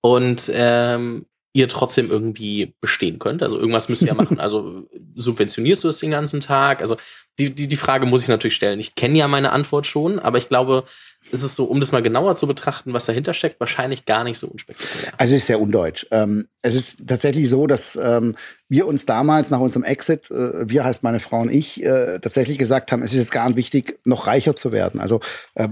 Und 0.01 0.51
ähm, 0.53 1.27
ihr 1.55 1.69
trotzdem 1.69 2.11
irgendwie 2.11 2.75
bestehen 2.81 3.19
könnt. 3.19 3.43
Also 3.43 3.59
irgendwas 3.59 3.89
müsst 3.89 4.03
ihr 4.03 4.09
ja 4.09 4.15
machen. 4.15 4.41
Also 4.43 4.89
subventionierst 5.15 5.85
du 5.85 5.89
es 5.89 5.99
den 5.99 6.11
ganzen 6.11 6.41
Tag? 6.41 6.81
Also 6.81 6.97
die, 7.39 7.55
die, 7.55 7.69
die 7.69 7.77
Frage 7.77 8.07
muss 8.07 8.23
ich 8.23 8.29
natürlich 8.29 8.55
stellen. 8.55 8.81
Ich 8.81 8.95
kenne 8.95 9.19
ja 9.19 9.29
meine 9.29 9.53
Antwort 9.53 9.87
schon, 9.87 10.19
aber 10.19 10.39
ich 10.39 10.49
glaube, 10.49 10.85
es 11.31 11.43
ist 11.43 11.55
so, 11.55 11.65
um 11.65 11.81
das 11.81 11.93
mal 11.93 12.03
genauer 12.03 12.35
zu 12.35 12.47
betrachten, 12.47 12.93
was 12.93 13.07
dahinter 13.07 13.35
steckt, 13.35 13.61
wahrscheinlich 13.61 14.05
gar 14.05 14.25
nicht 14.25 14.39
so 14.39 14.49
unspektakulär. 14.49 15.13
Also 15.17 15.35
es 15.35 15.43
ist 15.43 15.47
sehr 15.47 15.61
undeutsch. 15.61 16.07
Ähm, 16.11 16.49
es 16.63 16.75
ist 16.75 17.07
tatsächlich 17.07 17.49
so, 17.49 17.67
dass 17.67 17.97
ähm, 17.97 18.35
wir 18.69 18.87
uns 18.87 19.07
damals 19.07 19.51
nach 19.51 19.61
unserem 19.61 19.85
Exit, 19.85 20.31
äh, 20.31 20.69
wir 20.69 20.85
heißt 20.85 21.03
meine 21.03 21.21
Frau 21.21 21.41
und 21.41 21.51
ich, 21.51 21.83
äh, 21.83 22.19
tatsächlich 22.19 22.59
gesagt 22.59 22.93
haben, 22.93 23.03
es 23.03 23.13
ist 23.13 23.19
jetzt 23.19 23.31
gar 23.33 23.49
nicht 23.49 23.57
wichtig, 23.57 24.01
noch 24.05 24.27
reicher 24.27 24.57
zu 24.57 24.73
werden. 24.73 25.01
Also 25.01 25.21
äh, 25.55 25.69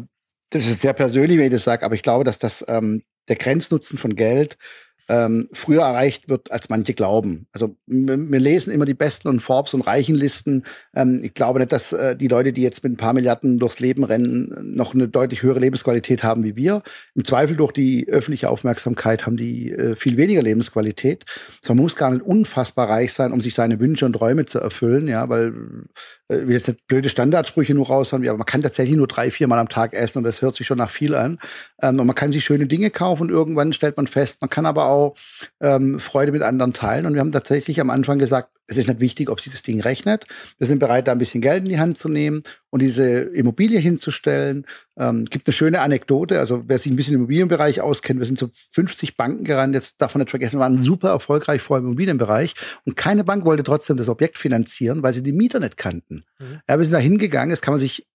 das 0.50 0.66
ist 0.66 0.80
sehr 0.80 0.92
persönlich, 0.92 1.38
wenn 1.38 1.46
ich 1.46 1.52
das 1.52 1.64
sage, 1.64 1.84
aber 1.84 1.94
ich 1.94 2.02
glaube, 2.02 2.24
dass 2.24 2.38
das 2.38 2.64
ähm, 2.68 3.02
der 3.28 3.36
Grenznutzen 3.36 3.98
von 3.98 4.16
Geld 4.16 4.56
ähm, 5.10 5.48
früher 5.52 5.82
erreicht 5.82 6.28
wird, 6.28 6.52
als 6.52 6.68
manche 6.68 6.94
glauben. 6.94 7.48
Also 7.52 7.76
wir, 7.86 8.38
lesen 8.38 8.72
immer 8.72 8.84
die 8.84 8.94
besten 8.94 9.26
und 9.26 9.40
Forbes 9.40 9.74
und 9.74 9.80
Reichenlisten. 9.80 10.64
Ähm, 10.94 11.20
ich 11.24 11.34
glaube 11.34 11.58
nicht, 11.58 11.72
dass 11.72 11.92
äh, 11.92 12.14
die 12.14 12.28
Leute, 12.28 12.52
die 12.52 12.62
jetzt 12.62 12.84
mit 12.84 12.92
ein 12.92 12.96
paar 12.96 13.12
Milliarden 13.12 13.58
durchs 13.58 13.80
Leben 13.80 14.04
rennen, 14.04 14.54
noch 14.76 14.94
eine 14.94 15.08
deutlich 15.08 15.42
höhere 15.42 15.58
Lebensqualität 15.58 16.22
haben 16.22 16.44
wie 16.44 16.54
wir. 16.54 16.82
Im 17.16 17.24
Zweifel 17.24 17.56
durch 17.56 17.72
die 17.72 18.08
öffentliche 18.08 18.48
Aufmerksamkeit 18.48 19.26
haben 19.26 19.36
die 19.36 19.72
äh, 19.72 19.96
viel 19.96 20.16
weniger 20.16 20.42
Lebensqualität. 20.42 21.24
So, 21.60 21.74
man 21.74 21.82
muss 21.82 21.96
gar 21.96 22.12
nicht 22.12 22.22
unfassbar 22.22 22.88
reich 22.88 23.12
sein, 23.12 23.32
um 23.32 23.40
sich 23.40 23.54
seine 23.54 23.80
Wünsche 23.80 24.06
und 24.06 24.12
Träume 24.12 24.46
zu 24.46 24.60
erfüllen, 24.60 25.08
ja, 25.08 25.28
weil 25.28 25.52
äh, 26.30 26.46
will 26.46 26.54
jetzt 26.54 26.68
nicht 26.68 26.86
blöde 26.86 27.08
Standardsprüche 27.08 27.74
nur 27.74 27.88
raushauen, 27.88 28.26
aber 28.28 28.38
man 28.38 28.46
kann 28.46 28.62
tatsächlich 28.62 28.96
nur 28.96 29.08
drei, 29.08 29.30
vier 29.30 29.48
Mal 29.48 29.58
am 29.58 29.68
Tag 29.68 29.92
essen 29.94 30.18
und 30.18 30.24
das 30.24 30.40
hört 30.40 30.54
sich 30.54 30.66
schon 30.66 30.78
nach 30.78 30.90
viel 30.90 31.14
an. 31.14 31.38
Ähm, 31.82 31.98
und 31.98 32.06
man 32.06 32.14
kann 32.14 32.32
sich 32.32 32.44
schöne 32.44 32.66
Dinge 32.66 32.90
kaufen 32.90 33.24
und 33.24 33.30
irgendwann 33.30 33.72
stellt 33.72 33.96
man 33.96 34.06
fest, 34.06 34.40
man 34.40 34.50
kann 34.50 34.66
aber 34.66 34.86
auch 34.86 35.16
ähm, 35.60 35.98
Freude 35.98 36.32
mit 36.32 36.42
anderen 36.42 36.72
teilen. 36.72 37.06
Und 37.06 37.14
wir 37.14 37.20
haben 37.20 37.32
tatsächlich 37.32 37.80
am 37.80 37.90
Anfang 37.90 38.18
gesagt, 38.18 38.50
es 38.70 38.78
ist 38.78 38.86
nicht 38.86 39.00
wichtig, 39.00 39.30
ob 39.30 39.40
sich 39.40 39.52
das 39.52 39.62
Ding 39.62 39.80
rechnet. 39.80 40.26
Wir 40.58 40.66
sind 40.68 40.78
bereit, 40.78 41.08
da 41.08 41.12
ein 41.12 41.18
bisschen 41.18 41.40
Geld 41.40 41.64
in 41.64 41.68
die 41.68 41.80
Hand 41.80 41.98
zu 41.98 42.08
nehmen 42.08 42.44
und 42.70 42.80
diese 42.80 43.04
Immobilie 43.04 43.80
hinzustellen. 43.80 44.64
Ähm, 44.96 45.24
gibt 45.24 45.48
eine 45.48 45.52
schöne 45.52 45.80
Anekdote. 45.80 46.38
Also 46.38 46.62
wer 46.68 46.78
sich 46.78 46.92
ein 46.92 46.96
bisschen 46.96 47.14
im 47.14 47.20
Immobilienbereich 47.20 47.80
auskennt, 47.80 48.20
wir 48.20 48.26
sind 48.26 48.38
so 48.38 48.48
50 48.70 49.16
Banken 49.16 49.42
gerannt. 49.42 49.74
Jetzt 49.74 50.00
darf 50.00 50.14
man 50.14 50.20
nicht 50.20 50.30
vergessen, 50.30 50.58
wir 50.58 50.60
waren 50.60 50.78
super 50.78 51.08
erfolgreich 51.08 51.62
vor 51.62 51.78
im 51.78 51.86
Immobilienbereich. 51.86 52.54
Und 52.84 52.96
keine 52.96 53.24
Bank 53.24 53.44
wollte 53.44 53.64
trotzdem 53.64 53.96
das 53.96 54.08
Objekt 54.08 54.38
finanzieren, 54.38 55.02
weil 55.02 55.14
sie 55.14 55.22
die 55.24 55.32
Mieter 55.32 55.58
nicht 55.58 55.76
kannten. 55.76 56.22
Mhm. 56.38 56.60
Ja, 56.68 56.78
wir 56.78 56.84
sind 56.84 56.94
da 56.94 56.98
hingegangen. 56.98 57.50
Das 57.50 57.62
kann 57.62 57.74
man 57.74 57.80
sich 57.80 58.06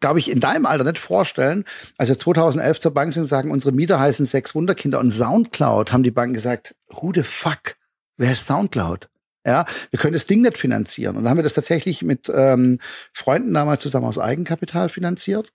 glaube 0.00 0.18
ich, 0.18 0.30
in 0.30 0.40
deinem 0.40 0.66
Alter 0.66 0.84
nicht 0.84 0.98
vorstellen. 0.98 1.64
Als 1.98 2.08
wir 2.08 2.18
2011 2.18 2.80
zur 2.80 2.94
Bank 2.94 3.12
sind 3.12 3.24
und 3.24 3.28
sagen, 3.28 3.50
unsere 3.50 3.72
Mieter 3.72 4.00
heißen 4.00 4.24
sechs 4.24 4.54
Wunderkinder 4.54 4.98
und 4.98 5.10
Soundcloud, 5.10 5.92
haben 5.92 6.02
die 6.02 6.10
Banken 6.10 6.34
gesagt, 6.34 6.74
who 6.88 7.12
the 7.14 7.22
fuck? 7.22 7.76
Wer 8.16 8.32
ist 8.32 8.46
Soundcloud? 8.46 9.08
Ja, 9.46 9.64
wir 9.90 10.00
können 10.00 10.14
das 10.14 10.26
Ding 10.26 10.42
nicht 10.42 10.58
finanzieren. 10.58 11.16
Und 11.16 11.22
dann 11.22 11.30
haben 11.30 11.38
wir 11.38 11.44
das 11.44 11.54
tatsächlich 11.54 12.02
mit 12.02 12.28
ähm, 12.34 12.78
Freunden 13.12 13.54
damals 13.54 13.80
zusammen 13.80 14.06
aus 14.06 14.18
Eigenkapital 14.18 14.88
finanziert. 14.88 15.52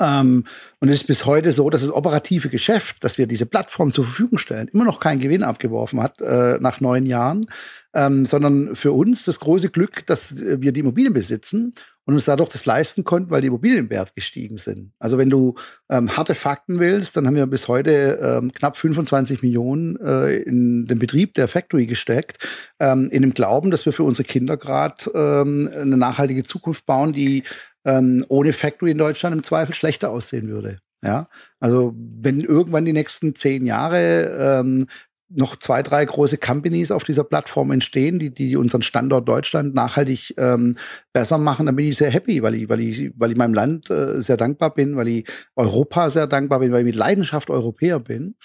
Ähm, 0.00 0.44
und 0.80 0.88
es 0.88 1.02
ist 1.02 1.06
bis 1.06 1.24
heute 1.26 1.52
so, 1.52 1.70
dass 1.70 1.82
das 1.82 1.92
operative 1.92 2.48
Geschäft, 2.48 3.02
dass 3.04 3.18
wir 3.18 3.26
diese 3.26 3.46
Plattform 3.46 3.92
zur 3.92 4.04
Verfügung 4.04 4.38
stellen, 4.38 4.68
immer 4.68 4.84
noch 4.84 5.00
keinen 5.00 5.20
Gewinn 5.20 5.42
abgeworfen 5.42 6.02
hat 6.02 6.20
äh, 6.20 6.58
nach 6.60 6.80
neun 6.80 7.06
Jahren, 7.06 7.46
ähm, 7.94 8.26
sondern 8.26 8.74
für 8.74 8.92
uns 8.92 9.24
das 9.24 9.40
große 9.40 9.70
Glück, 9.70 10.06
dass 10.06 10.36
wir 10.38 10.72
die 10.72 10.80
Immobilien 10.80 11.12
besitzen 11.12 11.74
und 12.06 12.14
uns 12.14 12.24
dadurch 12.26 12.50
das 12.50 12.66
leisten 12.66 13.04
konnten, 13.04 13.30
weil 13.30 13.40
die 13.40 13.46
Immobilienwert 13.46 14.14
gestiegen 14.14 14.58
sind. 14.58 14.92
Also 14.98 15.16
wenn 15.16 15.30
du 15.30 15.54
ähm, 15.88 16.14
harte 16.16 16.34
Fakten 16.34 16.80
willst, 16.80 17.16
dann 17.16 17.26
haben 17.26 17.36
wir 17.36 17.46
bis 17.46 17.68
heute 17.68 18.18
ähm, 18.20 18.52
knapp 18.52 18.76
25 18.76 19.42
Millionen 19.42 19.96
äh, 20.00 20.36
in 20.36 20.86
den 20.86 20.98
Betrieb 20.98 21.34
der 21.34 21.48
Factory 21.48 21.86
gesteckt, 21.86 22.38
ähm, 22.78 23.08
in 23.10 23.22
dem 23.22 23.32
Glauben, 23.32 23.70
dass 23.70 23.86
wir 23.86 23.92
für 23.92 24.02
unsere 24.02 24.26
Kinder 24.26 24.56
gerade 24.56 25.10
ähm, 25.14 25.70
eine 25.72 25.96
nachhaltige 25.96 26.44
Zukunft 26.44 26.84
bauen, 26.84 27.12
die 27.12 27.44
ähm, 27.84 28.24
ohne 28.28 28.52
Factory 28.52 28.90
in 28.90 28.98
Deutschland 28.98 29.36
im 29.36 29.42
Zweifel 29.42 29.74
schlechter 29.74 30.10
aussehen 30.10 30.48
würde. 30.48 30.78
Ja, 31.02 31.28
also 31.60 31.94
wenn 31.96 32.40
irgendwann 32.40 32.86
die 32.86 32.94
nächsten 32.94 33.34
zehn 33.34 33.66
Jahre 33.66 34.60
ähm, 34.60 34.86
noch 35.28 35.56
zwei, 35.56 35.82
drei 35.82 36.04
große 36.04 36.38
Companies 36.38 36.90
auf 36.90 37.04
dieser 37.04 37.24
Plattform 37.24 37.70
entstehen, 37.72 38.18
die, 38.18 38.30
die 38.30 38.56
unseren 38.56 38.82
Standort 38.82 39.28
Deutschland 39.28 39.74
nachhaltig 39.74 40.34
ähm, 40.38 40.76
besser 41.12 41.38
machen, 41.38 41.66
dann 41.66 41.76
bin 41.76 41.88
ich 41.88 41.96
sehr 41.96 42.10
happy, 42.10 42.42
weil 42.42 42.54
ich, 42.54 42.68
weil 42.68 42.80
ich, 42.80 43.12
weil 43.16 43.32
ich 43.32 43.36
meinem 43.36 43.54
Land 43.54 43.90
äh, 43.90 44.20
sehr 44.20 44.36
dankbar 44.36 44.74
bin, 44.74 44.96
weil 44.96 45.08
ich 45.08 45.28
Europa 45.56 46.10
sehr 46.10 46.26
dankbar 46.26 46.60
bin, 46.60 46.72
weil 46.72 46.80
ich 46.80 46.86
mit 46.86 46.96
Leidenschaft 46.96 47.50
Europäer 47.50 48.00
bin. 48.00 48.36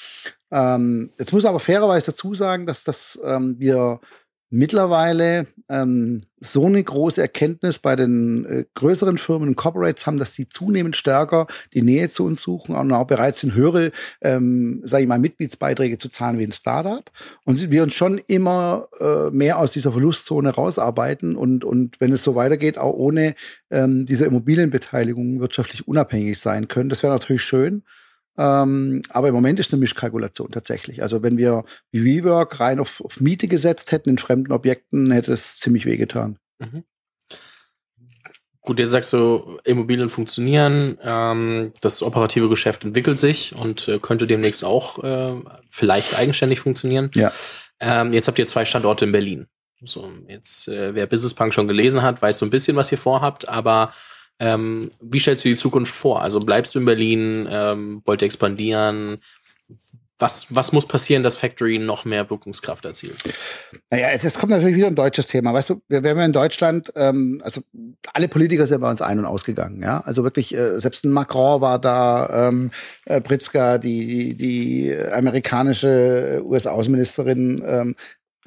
Ähm, 0.51 1.11
jetzt 1.19 1.31
muss 1.31 1.45
aber 1.45 1.59
fairerweise 1.59 2.07
dazu 2.07 2.33
sagen, 2.33 2.65
dass 2.65 2.83
das 2.83 3.19
ähm, 3.23 3.55
wir 3.59 3.99
mittlerweile 4.49 5.47
ähm, 5.69 6.23
so 6.39 6.65
eine 6.65 6.83
große 6.83 7.21
Erkenntnis 7.21 7.79
bei 7.79 7.95
den 7.95 8.45
äh, 8.45 8.65
größeren 8.73 9.17
Firmen 9.17 9.49
und 9.49 9.55
Corporates 9.55 10.07
haben, 10.07 10.17
dass 10.17 10.33
sie 10.33 10.49
zunehmend 10.49 10.95
stärker 10.95 11.47
die 11.73 11.81
Nähe 11.81 12.09
zu 12.09 12.25
uns 12.25 12.41
suchen 12.41 12.75
und 12.75 12.91
auch 12.91 13.05
bereit 13.05 13.35
sind, 13.35 13.53
höhere, 13.53 13.91
ähm, 14.21 14.81
sage 14.83 15.03
ich 15.03 15.09
mal, 15.09 15.19
Mitgliedsbeiträge 15.19 15.97
zu 15.97 16.09
zahlen 16.09 16.39
wie 16.39 16.45
ein 16.45 16.51
Startup. 16.51 17.03
Und 17.45 17.69
wir 17.69 17.83
uns 17.83 17.93
schon 17.93 18.19
immer 18.27 18.87
äh, 18.99 19.29
mehr 19.31 19.59
aus 19.59 19.73
dieser 19.73 19.91
Verlustzone 19.91 20.49
rausarbeiten 20.49 21.35
und, 21.35 21.63
und 21.63 21.99
wenn 21.99 22.13
es 22.13 22.23
so 22.23 22.35
weitergeht, 22.35 22.77
auch 22.77 22.93
ohne 22.93 23.35
ähm, 23.69 24.05
diese 24.05 24.25
Immobilienbeteiligung 24.25 25.39
wirtschaftlich 25.39 25.87
unabhängig 25.87 26.39
sein 26.39 26.67
können. 26.67 26.89
Das 26.89 27.03
wäre 27.03 27.13
natürlich 27.13 27.43
schön. 27.43 27.83
Ähm, 28.39 29.01
aber 29.09 29.27
im 29.27 29.35
Moment 29.35 29.59
ist 29.59 29.73
eine 29.73 29.81
Mischkalkulation 29.81 30.49
tatsächlich. 30.49 31.03
Also 31.03 31.21
wenn 31.21 31.37
wir 31.37 31.65
WeWork 31.91 32.61
rein 32.61 32.79
auf, 32.79 33.01
auf 33.01 33.19
Miete 33.19 33.49
gesetzt 33.49 33.91
hätten 33.91 34.11
in 34.11 34.17
fremden 34.17 34.53
Objekten, 34.53 35.11
hätte 35.11 35.33
es 35.33 35.59
ziemlich 35.59 35.85
wehgetan. 35.85 36.39
Mhm. 36.59 36.85
Gut, 38.61 38.79
jetzt 38.79 38.91
sagst 38.91 39.11
du, 39.11 39.57
Immobilien 39.65 40.07
funktionieren, 40.07 40.97
ähm, 41.03 41.73
das 41.81 42.01
operative 42.01 42.47
Geschäft 42.47 42.85
entwickelt 42.85 43.17
sich 43.17 43.55
und 43.55 43.89
äh, 43.89 43.99
könnte 43.99 44.25
demnächst 44.25 44.63
auch 44.63 45.03
äh, 45.03 45.35
vielleicht 45.69 46.17
eigenständig 46.17 46.61
funktionieren. 46.61 47.11
Ja. 47.15 47.33
Ähm, 47.81 48.13
jetzt 48.13 48.27
habt 48.27 48.39
ihr 48.39 48.47
zwei 48.47 48.63
Standorte 48.63 49.05
in 49.05 49.11
Berlin. 49.11 49.47
So, 49.81 50.09
jetzt, 50.27 50.67
äh, 50.67 50.95
wer 50.95 51.07
Business 51.07 51.33
Punk 51.33 51.53
schon 51.53 51.67
gelesen 51.67 52.03
hat, 52.03 52.21
weiß 52.21 52.37
so 52.37 52.45
ein 52.45 52.51
bisschen, 52.51 52.75
was 52.77 52.91
ihr 52.91 52.97
vorhabt, 52.97 53.49
aber 53.49 53.93
ähm, 54.39 54.89
wie 55.01 55.19
stellst 55.19 55.43
du 55.43 55.49
die 55.49 55.55
Zukunft 55.55 55.93
vor? 55.93 56.21
Also 56.21 56.39
bleibst 56.39 56.73
du 56.73 56.79
in 56.79 56.85
Berlin, 56.85 57.47
ähm, 57.49 58.01
wollt 58.05 58.21
ihr 58.21 58.25
expandieren? 58.25 59.19
Was, 60.21 60.53
was 60.53 60.73
muss 60.73 60.85
passieren, 60.85 61.23
dass 61.23 61.35
Factory 61.35 61.79
noch 61.79 62.03
mehr 62.03 62.29
Wirkungskraft 62.29 62.83
erzielt? 62.83 63.23
Naja, 63.89 64.09
es, 64.09 64.25
es 64.25 64.37
kommt 64.37 64.51
natürlich 64.51 64.75
wieder 64.75 64.87
ein 64.87 64.95
deutsches 64.95 65.27
Thema. 65.27 65.53
Weißt 65.53 65.69
du, 65.69 65.81
wir, 65.87 66.03
haben 66.03 66.19
in 66.19 66.33
Deutschland, 66.33 66.91
ähm, 66.95 67.41
also 67.41 67.61
alle 68.13 68.27
Politiker 68.27 68.67
sind 68.67 68.81
bei 68.81 68.91
uns 68.91 69.01
ein- 69.01 69.19
und 69.19 69.25
ausgegangen. 69.25 69.81
Ja, 69.81 70.01
also 70.01 70.25
wirklich, 70.25 70.53
äh, 70.53 70.77
selbst 70.79 71.05
ein 71.05 71.11
Macron 71.11 71.61
war 71.61 71.79
da, 71.79 72.49
ähm, 72.49 72.71
äh, 73.05 73.21
Pritzker, 73.21 73.79
die, 73.79 74.35
die 74.35 74.93
amerikanische 74.93 76.41
US-Außenministerin, 76.43 77.63
ähm, 77.65 77.95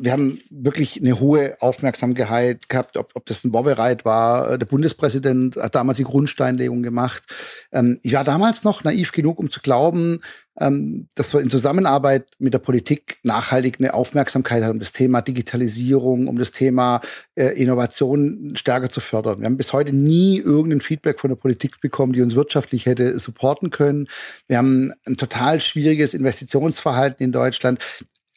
wir 0.03 0.11
haben 0.11 0.41
wirklich 0.51 1.01
eine 1.01 1.21
hohe 1.21 1.57
Aufmerksamkeit 1.61 2.69
gehabt, 2.69 2.97
ob, 2.97 3.13
ob 3.15 3.25
das 3.27 3.45
ein 3.45 3.53
Wobereit 3.53 4.05
war. 4.05 4.51
Äh, 4.51 4.59
der 4.59 4.67
Bundespräsident 4.67 5.55
hat 5.57 5.77
damals 5.77 5.99
die 5.99 6.05
Grundsteinlegung 6.05 6.83
gemacht. 6.83 7.23
Ähm, 7.71 8.01
ich 8.03 8.13
war 8.13 8.25
damals 8.25 8.65
noch 8.65 8.83
naiv 8.83 9.13
genug, 9.13 9.39
um 9.39 9.49
zu 9.49 9.61
glauben, 9.61 10.21
ähm, 10.59 11.09
dass 11.15 11.33
wir 11.33 11.41
in 11.41 11.51
Zusammenarbeit 11.51 12.27
mit 12.41 12.53
der 12.53 12.59
Politik 12.59 13.19
nachhaltig 13.23 13.77
eine 13.79 13.95
Aufmerksamkeit 13.95 14.65
haben, 14.65 14.73
um 14.73 14.79
das 14.81 14.91
Thema 14.91 15.23
Digitalisierung, 15.23 16.27
um 16.27 16.37
das 16.37 16.51
Thema 16.51 17.01
äh, 17.37 17.51
Innovation 17.61 18.55
stärker 18.57 18.91
zu 18.91 19.01
fördern. 19.01 19.39
Wir 19.39 19.47
haben 19.47 19.57
bis 19.57 19.73
heute 19.73 19.95
nie 19.95 20.39
irgendein 20.39 20.81
Feedback 20.81 21.21
von 21.21 21.31
der 21.31 21.37
Politik 21.37 21.81
bekommen, 21.81 22.13
die 22.13 22.23
uns 22.23 22.35
wirtschaftlich 22.35 22.87
hätte 22.87 23.17
supporten 23.21 23.71
können. 23.71 24.09
Wir 24.49 24.59
haben 24.59 24.93
ein 25.07 25.17
total 25.17 25.61
schwieriges 25.61 26.13
Investitionsverhalten 26.13 27.25
in 27.25 27.31
Deutschland 27.31 27.79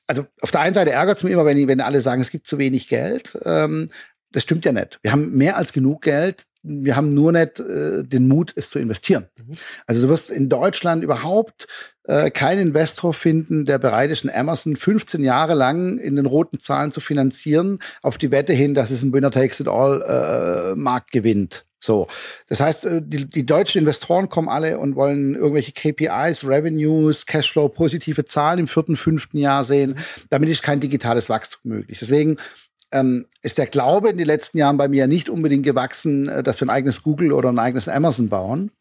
also 0.08 0.26
auf 0.42 0.52
der 0.52 0.62
einen 0.62 0.74
Seite 0.74 0.92
ärgert 0.92 1.18
es 1.18 1.24
mich 1.24 1.34
immer, 1.34 1.46
wenn, 1.46 1.68
wenn 1.68 1.82
alle 1.82 2.02
sagen, 2.02 2.22
es 2.22 2.30
gibt 2.30 2.48
zu 2.48 2.58
wenig 2.58 2.88
Geld. 2.88 3.38
Ähm, 3.44 3.90
das 4.32 4.44
stimmt 4.44 4.66
ja 4.66 4.72
nicht. 4.72 5.00
Wir 5.02 5.12
haben 5.12 5.32
mehr 5.32 5.58
als 5.58 5.72
genug 5.74 6.02
Geld. 6.02 6.44
Wir 6.62 6.96
haben 6.96 7.14
nur 7.14 7.32
nicht 7.32 7.60
äh, 7.60 8.04
den 8.04 8.28
Mut, 8.28 8.52
es 8.56 8.70
zu 8.70 8.80
investieren. 8.80 9.28
Mhm. 9.38 9.54
Also 9.88 10.02
du 10.02 10.10
wirst 10.10 10.32
in 10.32 10.50
Deutschland 10.50 11.04
überhaupt 11.04 11.68
äh, 12.04 12.32
keinen 12.32 12.68
Investor 12.68 13.14
finden, 13.14 13.66
der 13.66 13.78
bereit 13.78 14.12
ist, 14.12 14.26
einen 14.26 14.36
Amazon 14.36 14.76
15 14.76 15.24
Jahre 15.24 15.54
lang 15.54 15.98
in 15.98 16.16
den 16.16 16.26
roten 16.26 16.60
Zahlen 16.60 16.92
zu 16.92 17.00
finanzieren, 17.00 17.80
auf 18.02 18.18
die 18.18 18.32
Wette 18.32 18.54
hin, 18.54 18.74
dass 18.74 18.92
es 18.92 19.04
ein 19.04 19.14
Winner 19.14 19.32
Takes 19.32 19.60
It 19.60 19.68
All 19.68 20.02
äh, 20.02 20.76
Markt 20.76 21.12
gewinnt. 21.12 21.66
So, 21.86 22.08
das 22.50 22.60
heißt, 22.60 22.86
äh, 22.86 23.02
die, 23.04 23.30
die 23.30 23.46
deutschen 23.46 23.80
Investoren 23.80 24.28
kommen 24.28 24.50
alle 24.50 24.80
und 24.80 24.96
wollen 24.96 25.36
irgendwelche 25.36 25.72
KPIs, 25.72 26.44
Revenues, 26.46 27.26
Cashflow, 27.26 27.70
positive 27.70 28.26
Zahlen 28.26 28.60
im 28.60 28.68
vierten, 28.68 28.96
fünften 28.96 29.38
Jahr 29.38 29.64
sehen. 29.64 29.96
Damit 30.30 30.50
ist 30.50 30.64
kein 30.64 30.80
digitales 30.80 31.30
Wachstum 31.30 31.72
möglich. 31.72 32.00
Deswegen 32.00 32.38
ähm, 32.92 33.28
ist 33.42 33.58
der 33.58 33.68
Glaube 33.68 34.10
in 34.10 34.18
den 34.18 34.28
letzten 34.28 34.58
Jahren 34.58 34.78
bei 34.78 34.88
mir 34.88 35.08
nicht 35.08 35.30
unbedingt 35.30 35.64
gewachsen, 35.64 36.28
äh, 36.28 36.44
dass 36.44 36.60
wir 36.60 36.68
ein 36.68 36.76
eigenes 36.76 37.04
Google 37.04 37.32
oder 37.32 37.50
ein 37.50 37.60
eigenes 37.60 37.88
Amazon 37.88 38.30
bauen. 38.30 38.72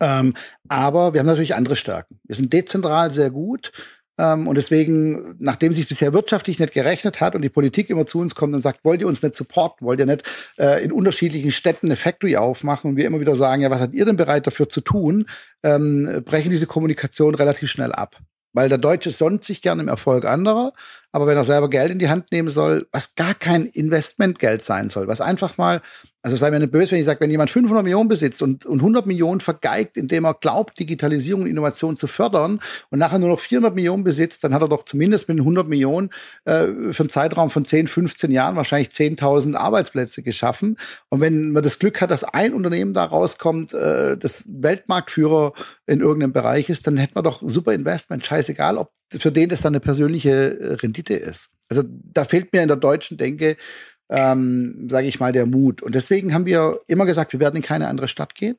Ähm, 0.00 0.34
aber 0.68 1.12
wir 1.12 1.20
haben 1.20 1.26
natürlich 1.26 1.54
andere 1.54 1.76
Stärken. 1.76 2.20
Wir 2.24 2.36
sind 2.36 2.52
dezentral 2.52 3.10
sehr 3.10 3.30
gut. 3.30 3.72
Ähm, 4.18 4.48
und 4.48 4.56
deswegen, 4.56 5.36
nachdem 5.38 5.72
sich 5.72 5.88
bisher 5.88 6.12
wirtschaftlich 6.12 6.58
nicht 6.58 6.74
gerechnet 6.74 7.20
hat 7.20 7.34
und 7.34 7.42
die 7.42 7.48
Politik 7.48 7.88
immer 7.88 8.06
zu 8.06 8.18
uns 8.18 8.34
kommt 8.34 8.54
und 8.54 8.60
sagt, 8.60 8.84
wollt 8.84 9.00
ihr 9.00 9.06
uns 9.06 9.22
nicht 9.22 9.34
supporten, 9.34 9.86
wollt 9.86 10.00
ihr 10.00 10.06
nicht 10.06 10.24
äh, 10.58 10.84
in 10.84 10.92
unterschiedlichen 10.92 11.52
Städten 11.52 11.86
eine 11.86 11.96
Factory 11.96 12.36
aufmachen 12.36 12.90
und 12.90 12.96
wir 12.96 13.06
immer 13.06 13.20
wieder 13.20 13.36
sagen, 13.36 13.62
ja, 13.62 13.70
was 13.70 13.78
seid 13.78 13.94
ihr 13.94 14.04
denn 14.04 14.16
bereit 14.16 14.46
dafür 14.46 14.68
zu 14.68 14.80
tun, 14.80 15.26
ähm, 15.62 16.22
brechen 16.24 16.50
diese 16.50 16.66
Kommunikation 16.66 17.34
relativ 17.34 17.70
schnell 17.70 17.92
ab. 17.92 18.16
Weil 18.54 18.68
der 18.68 18.78
Deutsche 18.78 19.10
sonnt 19.10 19.44
sich 19.44 19.62
gerne 19.62 19.82
im 19.82 19.88
Erfolg 19.88 20.24
anderer, 20.24 20.72
aber 21.12 21.26
wenn 21.26 21.36
er 21.36 21.44
selber 21.44 21.70
Geld 21.70 21.92
in 21.92 21.98
die 21.98 22.08
Hand 22.08 22.32
nehmen 22.32 22.50
soll, 22.50 22.86
was 22.92 23.14
gar 23.14 23.34
kein 23.34 23.66
Investmentgeld 23.66 24.62
sein 24.62 24.88
soll, 24.88 25.06
was 25.06 25.20
einfach 25.20 25.58
mal 25.58 25.80
also 26.28 26.36
sei 26.36 26.50
mir 26.50 26.58
nicht 26.58 26.72
böse, 26.72 26.92
wenn 26.92 27.00
ich 27.00 27.06
sage, 27.06 27.20
wenn 27.20 27.30
jemand 27.30 27.48
500 27.48 27.82
Millionen 27.82 28.08
besitzt 28.08 28.42
und, 28.42 28.66
und 28.66 28.80
100 28.80 29.06
Millionen 29.06 29.40
vergeigt, 29.40 29.96
indem 29.96 30.26
er 30.26 30.34
glaubt, 30.34 30.78
Digitalisierung 30.78 31.42
und 31.42 31.48
Innovation 31.48 31.96
zu 31.96 32.06
fördern 32.06 32.60
und 32.90 32.98
nachher 32.98 33.18
nur 33.18 33.30
noch 33.30 33.40
400 33.40 33.74
Millionen 33.74 34.04
besitzt, 34.04 34.44
dann 34.44 34.52
hat 34.52 34.60
er 34.60 34.68
doch 34.68 34.84
zumindest 34.84 35.28
mit 35.28 35.38
den 35.38 35.42
100 35.42 35.66
Millionen 35.66 36.10
äh, 36.44 36.66
für 36.92 37.04
einen 37.04 37.08
Zeitraum 37.08 37.48
von 37.48 37.64
10, 37.64 37.86
15 37.86 38.30
Jahren 38.30 38.56
wahrscheinlich 38.56 38.90
10.000 38.90 39.54
Arbeitsplätze 39.54 40.22
geschaffen. 40.22 40.76
Und 41.08 41.22
wenn 41.22 41.52
man 41.52 41.62
das 41.62 41.78
Glück 41.78 42.00
hat, 42.02 42.10
dass 42.10 42.24
ein 42.24 42.52
Unternehmen 42.52 42.92
da 42.92 43.04
rauskommt, 43.04 43.72
äh, 43.72 44.18
das 44.18 44.44
Weltmarktführer 44.48 45.54
in 45.86 46.00
irgendeinem 46.00 46.34
Bereich 46.34 46.68
ist, 46.68 46.86
dann 46.86 46.98
hätte 46.98 47.14
man 47.14 47.24
doch 47.24 47.42
super 47.42 47.72
Investment. 47.72 48.26
Scheißegal, 48.26 48.76
ob 48.76 48.92
für 49.16 49.32
den 49.32 49.48
das 49.48 49.62
dann 49.62 49.72
eine 49.72 49.80
persönliche 49.80 50.60
äh, 50.60 50.74
Rendite 50.74 51.14
ist. 51.14 51.48
Also 51.70 51.84
da 51.86 52.26
fehlt 52.26 52.52
mir 52.52 52.62
in 52.62 52.68
der 52.68 52.76
deutschen 52.76 53.16
Denke 53.16 53.56
ähm, 54.08 54.88
sage 54.90 55.06
ich 55.06 55.20
mal, 55.20 55.32
der 55.32 55.46
Mut. 55.46 55.82
Und 55.82 55.94
deswegen 55.94 56.34
haben 56.34 56.46
wir 56.46 56.80
immer 56.86 57.06
gesagt, 57.06 57.32
wir 57.32 57.40
werden 57.40 57.56
in 57.56 57.62
keine 57.62 57.88
andere 57.88 58.08
Stadt 58.08 58.34
gehen, 58.34 58.56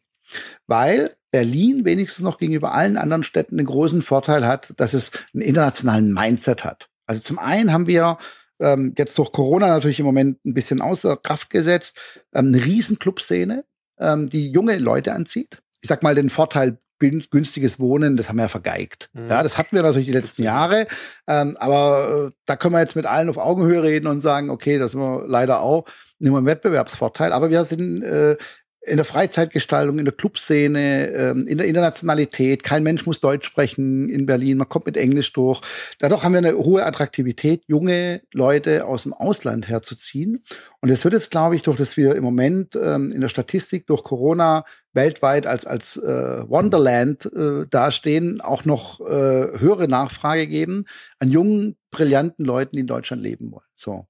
weil 0.67 1.11
Berlin 1.31 1.85
wenigstens 1.85 2.23
noch 2.23 2.37
gegenüber 2.37 2.73
allen 2.73 2.97
anderen 2.97 3.23
Städten 3.23 3.57
den 3.57 3.65
großen 3.65 4.01
Vorteil 4.01 4.45
hat, 4.45 4.73
dass 4.77 4.93
es 4.93 5.11
einen 5.33 5.43
internationalen 5.43 6.13
Mindset 6.13 6.63
hat. 6.63 6.89
Also 7.05 7.21
zum 7.21 7.39
einen 7.39 7.71
haben 7.71 7.87
wir 7.87 8.17
ähm, 8.59 8.93
jetzt 8.97 9.17
durch 9.17 9.31
Corona 9.31 9.67
natürlich 9.67 9.99
im 9.99 10.05
Moment 10.05 10.43
ein 10.45 10.53
bisschen 10.53 10.81
außer 10.81 11.17
Kraft 11.17 11.49
gesetzt, 11.49 11.97
ähm, 12.33 12.47
eine 12.47 12.63
riesen 12.63 12.99
Clubszene, 12.99 13.63
ähm, 13.99 14.29
die 14.29 14.51
junge 14.51 14.77
Leute 14.77 15.13
anzieht. 15.13 15.61
Ich 15.81 15.87
sag 15.87 16.03
mal 16.03 16.15
den 16.15 16.29
Vorteil 16.29 16.77
günstiges 16.99 17.79
Wohnen, 17.79 18.17
das 18.17 18.29
haben 18.29 18.37
wir 18.37 18.43
ja 18.43 18.49
vergeigt. 18.49 19.09
Mhm. 19.13 19.29
Ja, 19.29 19.41
das 19.43 19.57
hatten 19.57 19.75
wir 19.75 19.83
natürlich 19.83 20.07
die 20.07 20.13
letzten 20.13 20.43
Jahre. 20.43 20.87
Ähm, 21.27 21.57
aber 21.59 22.27
äh, 22.27 22.31
da 22.45 22.55
können 22.55 22.73
wir 22.73 22.79
jetzt 22.79 22.95
mit 22.95 23.05
allen 23.05 23.29
auf 23.29 23.37
Augenhöhe 23.37 23.81
reden 23.83 24.07
und 24.07 24.19
sagen, 24.19 24.49
okay, 24.49 24.77
das 24.77 24.91
sind 24.91 25.01
wir 25.01 25.25
leider 25.27 25.61
auch 25.61 25.85
nicht 26.19 26.31
mehr 26.31 26.39
im 26.39 26.45
Wettbewerbsvorteil. 26.45 27.31
Aber 27.31 27.49
wir 27.49 27.63
sind 27.63 28.03
äh, 28.03 28.37
in 28.81 28.95
der 28.95 29.05
Freizeitgestaltung, 29.05 29.99
in 29.99 30.05
der 30.05 30.13
Clubszene, 30.13 31.07
ähm, 31.09 31.47
in 31.47 31.57
der 31.57 31.67
Internationalität. 31.67 32.63
Kein 32.63 32.83
Mensch 32.83 33.05
muss 33.05 33.19
Deutsch 33.19 33.45
sprechen 33.45 34.09
in 34.09 34.25
Berlin. 34.25 34.57
Man 34.57 34.69
kommt 34.69 34.85
mit 34.85 34.95
Englisch 34.95 35.33
durch. 35.33 35.61
Dadurch 35.99 36.23
haben 36.23 36.31
wir 36.31 36.37
eine 36.37 36.57
hohe 36.57 36.85
Attraktivität, 36.85 37.63
junge 37.67 38.21
Leute 38.33 38.85
aus 38.85 39.03
dem 39.03 39.13
Ausland 39.13 39.67
herzuziehen. 39.67 40.43
Und 40.81 40.89
es 40.89 41.03
wird 41.03 41.13
jetzt, 41.13 41.31
glaube 41.31 41.55
ich, 41.55 41.61
durch 41.61 41.77
dass 41.77 41.97
wir 41.97 42.15
im 42.15 42.23
Moment 42.23 42.75
ähm, 42.75 43.11
in 43.11 43.21
der 43.21 43.29
Statistik 43.29 43.85
durch 43.85 44.03
Corona 44.03 44.63
weltweit 44.93 45.45
als 45.45 45.65
als 45.65 45.97
äh, 45.97 46.49
Wonderland 46.49 47.25
äh, 47.33 47.67
dastehen, 47.69 48.41
auch 48.41 48.65
noch 48.65 49.01
äh, 49.01 49.59
höhere 49.59 49.87
Nachfrage 49.87 50.47
geben 50.47 50.85
an 51.19 51.29
jungen, 51.29 51.77
brillanten 51.91 52.45
Leuten, 52.45 52.75
die 52.75 52.81
in 52.81 52.87
Deutschland 52.87 53.21
leben 53.21 53.51
wollen. 53.51 53.65
So. 53.75 54.07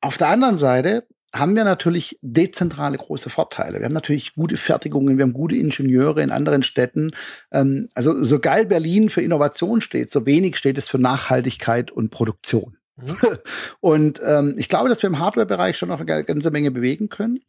Auf 0.00 0.16
der 0.16 0.28
anderen 0.28 0.56
Seite 0.56 1.06
haben 1.34 1.56
wir 1.56 1.64
natürlich 1.64 2.18
dezentrale 2.22 2.96
große 2.96 3.30
Vorteile. 3.30 3.78
Wir 3.78 3.86
haben 3.86 3.92
natürlich 3.92 4.34
gute 4.34 4.56
Fertigungen, 4.56 5.18
wir 5.18 5.24
haben 5.24 5.32
gute 5.32 5.56
Ingenieure 5.56 6.22
in 6.22 6.30
anderen 6.30 6.62
Städten. 6.62 7.12
Ähm, 7.52 7.88
also 7.94 8.22
so 8.22 8.38
geil 8.38 8.66
Berlin 8.66 9.08
für 9.08 9.22
Innovation 9.22 9.80
steht, 9.80 10.10
so 10.10 10.26
wenig 10.26 10.56
steht 10.56 10.78
es 10.78 10.88
für 10.88 10.98
Nachhaltigkeit 10.98 11.90
und 11.90 12.10
Produktion. 12.10 12.76
Mhm. 12.96 13.16
Und 13.80 14.20
ähm, 14.24 14.54
ich 14.56 14.68
glaube, 14.68 14.88
dass 14.88 15.02
wir 15.02 15.08
im 15.08 15.18
Hardware-Bereich 15.18 15.76
schon 15.76 15.90
noch 15.90 16.00
eine 16.00 16.24
ganze 16.24 16.50
Menge 16.50 16.70
bewegen 16.70 17.08
können. 17.08 17.40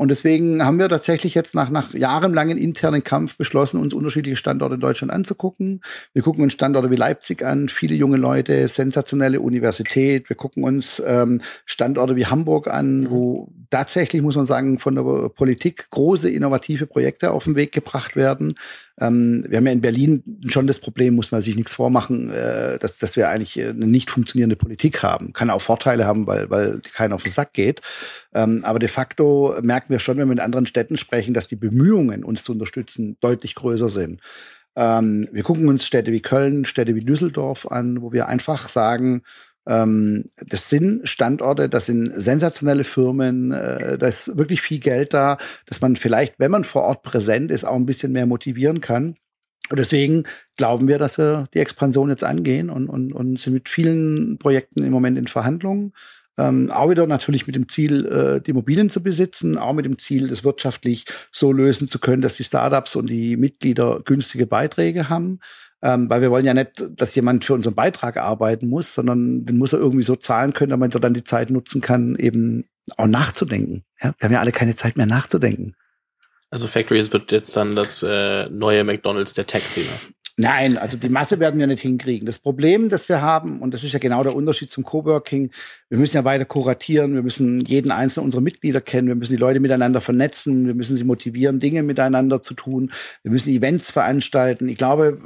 Und 0.00 0.08
deswegen 0.08 0.64
haben 0.64 0.78
wir 0.78 0.88
tatsächlich 0.88 1.34
jetzt 1.34 1.54
nach, 1.54 1.68
nach 1.68 1.92
jahrelangen 1.92 2.56
internen 2.56 3.04
Kampf 3.04 3.36
beschlossen, 3.36 3.78
uns 3.78 3.92
unterschiedliche 3.92 4.38
Standorte 4.38 4.76
in 4.76 4.80
Deutschland 4.80 5.12
anzugucken. 5.12 5.82
Wir 6.14 6.22
gucken 6.22 6.42
uns 6.42 6.54
Standorte 6.54 6.90
wie 6.90 6.96
Leipzig 6.96 7.44
an, 7.44 7.68
viele 7.68 7.94
junge 7.94 8.16
Leute, 8.16 8.66
sensationelle 8.68 9.42
Universität. 9.42 10.30
Wir 10.30 10.36
gucken 10.36 10.64
uns 10.64 11.02
ähm, 11.06 11.42
Standorte 11.66 12.16
wie 12.16 12.24
Hamburg 12.24 12.68
an, 12.68 13.10
wo 13.10 13.52
tatsächlich, 13.68 14.22
muss 14.22 14.36
man 14.36 14.46
sagen, 14.46 14.78
von 14.78 14.94
der 14.94 15.28
Politik 15.28 15.90
große 15.90 16.30
innovative 16.30 16.86
Projekte 16.86 17.30
auf 17.32 17.44
den 17.44 17.54
Weg 17.54 17.72
gebracht 17.72 18.16
werden. 18.16 18.54
Ähm, 19.00 19.44
wir 19.48 19.58
haben 19.58 19.66
ja 19.66 19.72
in 19.72 19.80
Berlin 19.80 20.22
schon 20.48 20.66
das 20.66 20.78
Problem, 20.78 21.14
muss 21.14 21.30
man 21.30 21.42
sich 21.42 21.56
nichts 21.56 21.72
vormachen, 21.72 22.30
äh, 22.30 22.78
dass, 22.78 22.98
dass 22.98 23.16
wir 23.16 23.28
eigentlich 23.28 23.62
eine 23.62 23.86
nicht 23.86 24.10
funktionierende 24.10 24.56
Politik 24.56 25.02
haben. 25.02 25.32
Kann 25.32 25.50
auch 25.50 25.62
Vorteile 25.62 26.06
haben, 26.06 26.26
weil, 26.26 26.50
weil 26.50 26.80
keiner 26.92 27.14
auf 27.14 27.22
den 27.22 27.32
Sack 27.32 27.52
geht. 27.54 27.80
Ähm, 28.34 28.62
aber 28.64 28.78
de 28.78 28.88
facto 28.88 29.54
merken 29.62 29.90
wir 29.90 29.98
schon, 29.98 30.16
wenn 30.16 30.28
wir 30.28 30.34
mit 30.34 30.40
anderen 30.40 30.66
Städten 30.66 30.96
sprechen, 30.96 31.34
dass 31.34 31.46
die 31.46 31.56
Bemühungen, 31.56 32.24
uns 32.24 32.44
zu 32.44 32.52
unterstützen, 32.52 33.16
deutlich 33.20 33.54
größer 33.54 33.88
sind. 33.88 34.20
Ähm, 34.76 35.28
wir 35.32 35.42
gucken 35.42 35.68
uns 35.68 35.84
Städte 35.84 36.12
wie 36.12 36.22
Köln, 36.22 36.64
Städte 36.64 36.94
wie 36.94 37.04
Düsseldorf 37.04 37.66
an, 37.70 38.02
wo 38.02 38.12
wir 38.12 38.28
einfach 38.28 38.68
sagen, 38.68 39.22
ähm, 39.66 40.26
das 40.46 40.68
sind 40.68 41.08
Standorte, 41.08 41.68
das 41.68 41.86
sind 41.86 42.12
sensationelle 42.14 42.84
Firmen, 42.84 43.52
äh, 43.52 43.98
da 43.98 44.06
ist 44.06 44.36
wirklich 44.36 44.60
viel 44.62 44.78
Geld 44.78 45.12
da, 45.12 45.36
dass 45.66 45.80
man 45.80 45.96
vielleicht, 45.96 46.34
wenn 46.38 46.50
man 46.50 46.64
vor 46.64 46.82
Ort 46.82 47.02
präsent 47.02 47.50
ist, 47.50 47.64
auch 47.64 47.76
ein 47.76 47.86
bisschen 47.86 48.12
mehr 48.12 48.26
motivieren 48.26 48.80
kann. 48.80 49.16
Und 49.68 49.78
deswegen 49.78 50.24
glauben 50.56 50.88
wir, 50.88 50.98
dass 50.98 51.18
wir 51.18 51.46
die 51.54 51.60
Expansion 51.60 52.08
jetzt 52.10 52.24
angehen 52.24 52.70
und, 52.70 52.88
und, 52.88 53.12
und 53.12 53.38
sind 53.38 53.52
mit 53.52 53.68
vielen 53.68 54.38
Projekten 54.38 54.82
im 54.82 54.90
Moment 54.90 55.18
in 55.18 55.28
Verhandlungen. 55.28 55.92
Ähm, 56.40 56.70
auch 56.70 56.88
wieder 56.88 57.06
natürlich 57.06 57.46
mit 57.46 57.54
dem 57.54 57.68
Ziel, 57.68 58.06
äh, 58.06 58.40
die 58.40 58.52
Immobilien 58.52 58.88
zu 58.88 59.02
besitzen, 59.02 59.58
auch 59.58 59.74
mit 59.74 59.84
dem 59.84 59.98
Ziel, 59.98 60.28
das 60.28 60.42
wirtschaftlich 60.42 61.04
so 61.30 61.52
lösen 61.52 61.86
zu 61.86 61.98
können, 61.98 62.22
dass 62.22 62.36
die 62.36 62.44
Startups 62.44 62.96
und 62.96 63.10
die 63.10 63.36
Mitglieder 63.36 64.00
günstige 64.04 64.46
Beiträge 64.46 65.10
haben. 65.10 65.40
Ähm, 65.82 66.08
weil 66.08 66.22
wir 66.22 66.30
wollen 66.30 66.46
ja 66.46 66.54
nicht, 66.54 66.82
dass 66.90 67.14
jemand 67.14 67.44
für 67.44 67.54
unseren 67.54 67.74
Beitrag 67.74 68.16
arbeiten 68.16 68.68
muss, 68.68 68.94
sondern 68.94 69.44
den 69.44 69.58
muss 69.58 69.72
er 69.72 69.80
irgendwie 69.80 70.02
so 70.02 70.16
zahlen 70.16 70.52
können, 70.54 70.70
damit 70.70 70.94
er 70.94 71.00
dann 71.00 71.14
die 71.14 71.24
Zeit 71.24 71.50
nutzen 71.50 71.80
kann, 71.80 72.16
eben 72.16 72.64
auch 72.96 73.06
nachzudenken. 73.06 73.84
Ja? 74.00 74.14
Wir 74.18 74.26
haben 74.26 74.32
ja 74.32 74.40
alle 74.40 74.52
keine 74.52 74.76
Zeit 74.76 74.96
mehr 74.96 75.06
nachzudenken. 75.06 75.74
Also 76.50 76.66
Factories 76.66 77.12
wird 77.12 77.32
jetzt 77.32 77.54
dann 77.56 77.74
das 77.74 78.02
äh, 78.02 78.48
neue 78.48 78.84
McDonalds 78.84 79.34
der 79.34 79.46
Tech-Szene. 79.46 79.88
Nein, 80.40 80.78
also 80.78 80.96
die 80.96 81.10
Masse 81.10 81.38
werden 81.38 81.60
wir 81.60 81.66
nicht 81.66 81.82
hinkriegen. 81.82 82.24
Das 82.24 82.38
Problem, 82.38 82.88
das 82.88 83.10
wir 83.10 83.20
haben, 83.20 83.60
und 83.60 83.74
das 83.74 83.84
ist 83.84 83.92
ja 83.92 83.98
genau 83.98 84.22
der 84.22 84.34
Unterschied 84.34 84.70
zum 84.70 84.84
Coworking, 84.84 85.50
wir 85.90 85.98
müssen 85.98 86.16
ja 86.16 86.24
weiter 86.24 86.46
kuratieren, 86.46 87.14
wir 87.14 87.22
müssen 87.22 87.60
jeden 87.60 87.90
einzelnen 87.90 88.24
unserer 88.24 88.40
Mitglieder 88.40 88.80
kennen, 88.80 89.08
wir 89.08 89.16
müssen 89.16 89.34
die 89.34 89.40
Leute 89.40 89.60
miteinander 89.60 90.00
vernetzen, 90.00 90.66
wir 90.66 90.74
müssen 90.74 90.96
sie 90.96 91.04
motivieren, 91.04 91.60
Dinge 91.60 91.82
miteinander 91.82 92.40
zu 92.40 92.54
tun, 92.54 92.90
wir 93.22 93.30
müssen 93.30 93.50
Events 93.50 93.90
veranstalten. 93.90 94.70
Ich 94.70 94.78
glaube, 94.78 95.18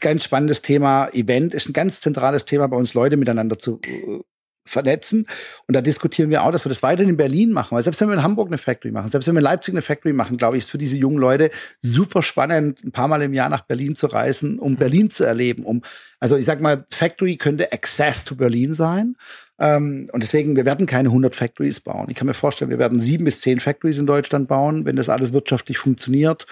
ganz 0.00 0.24
spannendes 0.24 0.62
Thema. 0.62 1.08
Event 1.12 1.52
ist 1.52 1.68
ein 1.68 1.74
ganz 1.74 2.00
zentrales 2.00 2.46
Thema 2.46 2.66
bei 2.66 2.78
uns, 2.78 2.94
Leute 2.94 3.18
miteinander 3.18 3.58
zu 3.58 3.80
äh, 3.84 4.20
vernetzen. 4.64 5.26
Und 5.66 5.74
da 5.74 5.80
diskutieren 5.80 6.30
wir 6.30 6.42
auch, 6.42 6.52
dass 6.52 6.64
wir 6.64 6.70
das 6.70 6.82
weiterhin 6.82 7.10
in 7.10 7.16
Berlin 7.16 7.52
machen. 7.52 7.76
Weil 7.76 7.82
selbst 7.82 8.00
wenn 8.00 8.08
wir 8.08 8.14
in 8.14 8.22
Hamburg 8.22 8.48
eine 8.48 8.58
Factory 8.58 8.92
machen, 8.92 9.08
selbst 9.08 9.26
wenn 9.26 9.34
wir 9.34 9.40
in 9.40 9.44
Leipzig 9.44 9.74
eine 9.74 9.82
Factory 9.82 10.12
machen, 10.12 10.36
glaube 10.36 10.56
ich, 10.56 10.64
ist 10.64 10.70
für 10.70 10.78
diese 10.78 10.96
jungen 10.96 11.18
Leute 11.18 11.50
super 11.80 12.22
spannend, 12.22 12.82
ein 12.84 12.92
paar 12.92 13.08
Mal 13.08 13.22
im 13.22 13.34
Jahr 13.34 13.48
nach 13.48 13.62
Berlin 13.62 13.94
zu 13.94 14.06
reisen, 14.06 14.58
um 14.58 14.76
Berlin 14.76 15.10
zu 15.10 15.24
erleben. 15.24 15.64
Um, 15.64 15.82
also 16.18 16.36
ich 16.36 16.44
sag 16.44 16.60
mal, 16.60 16.86
Factory 16.90 17.36
könnte 17.36 17.72
Access 17.72 18.24
to 18.24 18.36
Berlin 18.36 18.74
sein. 18.74 19.16
Ähm, 19.58 20.08
und 20.12 20.22
deswegen, 20.22 20.56
wir 20.56 20.64
werden 20.64 20.86
keine 20.86 21.10
100 21.10 21.34
Factories 21.34 21.80
bauen. 21.80 22.06
Ich 22.08 22.16
kann 22.16 22.26
mir 22.26 22.34
vorstellen, 22.34 22.70
wir 22.70 22.78
werden 22.78 23.00
sieben 23.00 23.24
bis 23.24 23.40
zehn 23.40 23.60
Factories 23.60 23.98
in 23.98 24.06
Deutschland 24.06 24.48
bauen, 24.48 24.84
wenn 24.84 24.96
das 24.96 25.08
alles 25.08 25.32
wirtschaftlich 25.32 25.78
funktioniert 25.78 26.46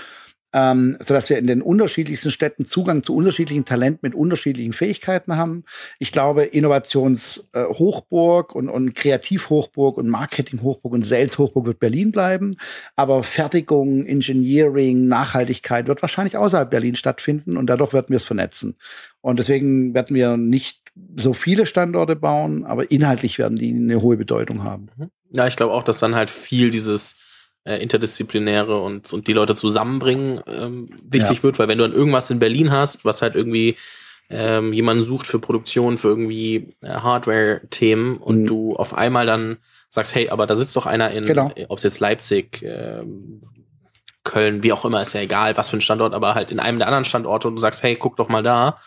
ähm, 0.52 0.96
so 1.00 1.14
dass 1.14 1.30
wir 1.30 1.38
in 1.38 1.46
den 1.46 1.62
unterschiedlichsten 1.62 2.30
Städten 2.30 2.64
Zugang 2.64 3.02
zu 3.02 3.14
unterschiedlichen 3.14 3.64
Talenten 3.64 4.00
mit 4.02 4.14
unterschiedlichen 4.14 4.72
Fähigkeiten 4.72 5.36
haben. 5.36 5.64
Ich 5.98 6.12
glaube, 6.12 6.44
Innovationshochburg 6.44 8.54
äh, 8.54 8.58
und, 8.58 8.68
und 8.68 8.94
Kreativhochburg 8.94 9.98
und 9.98 10.08
Marketinghochburg 10.08 10.92
und 10.92 11.04
Sales-Hochburg 11.04 11.66
wird 11.66 11.80
Berlin 11.80 12.12
bleiben. 12.12 12.56
Aber 12.96 13.22
Fertigung, 13.22 14.06
Engineering, 14.06 15.08
Nachhaltigkeit 15.08 15.88
wird 15.88 16.02
wahrscheinlich 16.02 16.36
außerhalb 16.36 16.70
Berlin 16.70 16.94
stattfinden 16.94 17.56
und 17.56 17.66
dadurch 17.66 17.92
werden 17.92 18.10
wir 18.10 18.16
es 18.16 18.24
vernetzen. 18.24 18.76
Und 19.20 19.38
deswegen 19.38 19.94
werden 19.94 20.14
wir 20.14 20.36
nicht 20.36 20.82
so 21.16 21.32
viele 21.32 21.66
Standorte 21.66 22.16
bauen, 22.16 22.64
aber 22.64 22.90
inhaltlich 22.90 23.38
werden 23.38 23.56
die 23.56 23.72
eine 23.72 24.02
hohe 24.02 24.16
Bedeutung 24.16 24.64
haben. 24.64 24.88
Ja, 25.30 25.46
ich 25.46 25.56
glaube 25.56 25.72
auch, 25.72 25.82
dass 25.82 26.00
dann 26.00 26.14
halt 26.14 26.28
viel 26.28 26.70
dieses 26.70 27.21
äh, 27.64 27.76
interdisziplinäre 27.76 28.80
und, 28.80 29.12
und 29.12 29.28
die 29.28 29.32
Leute 29.32 29.54
zusammenbringen 29.54 30.40
ähm, 30.46 30.90
wichtig 31.04 31.38
ja. 31.38 31.42
wird, 31.42 31.58
weil 31.58 31.68
wenn 31.68 31.78
du 31.78 31.84
dann 31.86 31.96
irgendwas 31.96 32.30
in 32.30 32.38
Berlin 32.38 32.70
hast, 32.70 33.04
was 33.04 33.22
halt 33.22 33.34
irgendwie 33.34 33.76
ähm, 34.30 34.72
jemanden 34.72 35.02
sucht 35.02 35.26
für 35.26 35.38
Produktion, 35.38 35.98
für 35.98 36.08
irgendwie 36.08 36.74
äh, 36.82 36.88
Hardware-Themen 36.88 38.16
und 38.16 38.42
mhm. 38.42 38.46
du 38.46 38.76
auf 38.76 38.94
einmal 38.94 39.26
dann 39.26 39.58
sagst, 39.90 40.14
hey, 40.14 40.30
aber 40.30 40.46
da 40.46 40.54
sitzt 40.54 40.74
doch 40.74 40.86
einer 40.86 41.10
in, 41.10 41.24
genau. 41.24 41.52
ob 41.68 41.78
es 41.78 41.84
jetzt 41.84 42.00
Leipzig, 42.00 42.62
äh, 42.62 43.04
Köln, 44.24 44.62
wie 44.62 44.72
auch 44.72 44.84
immer, 44.84 45.02
ist 45.02 45.12
ja 45.14 45.20
egal, 45.20 45.56
was 45.56 45.68
für 45.68 45.76
ein 45.76 45.80
Standort, 45.80 46.14
aber 46.14 46.34
halt 46.34 46.50
in 46.50 46.60
einem 46.60 46.78
der 46.78 46.86
anderen 46.86 47.04
Standorte 47.04 47.48
und 47.48 47.56
du 47.56 47.60
sagst, 47.60 47.82
hey, 47.82 47.96
guck 47.96 48.16
doch 48.16 48.28
mal 48.28 48.42
da. 48.42 48.78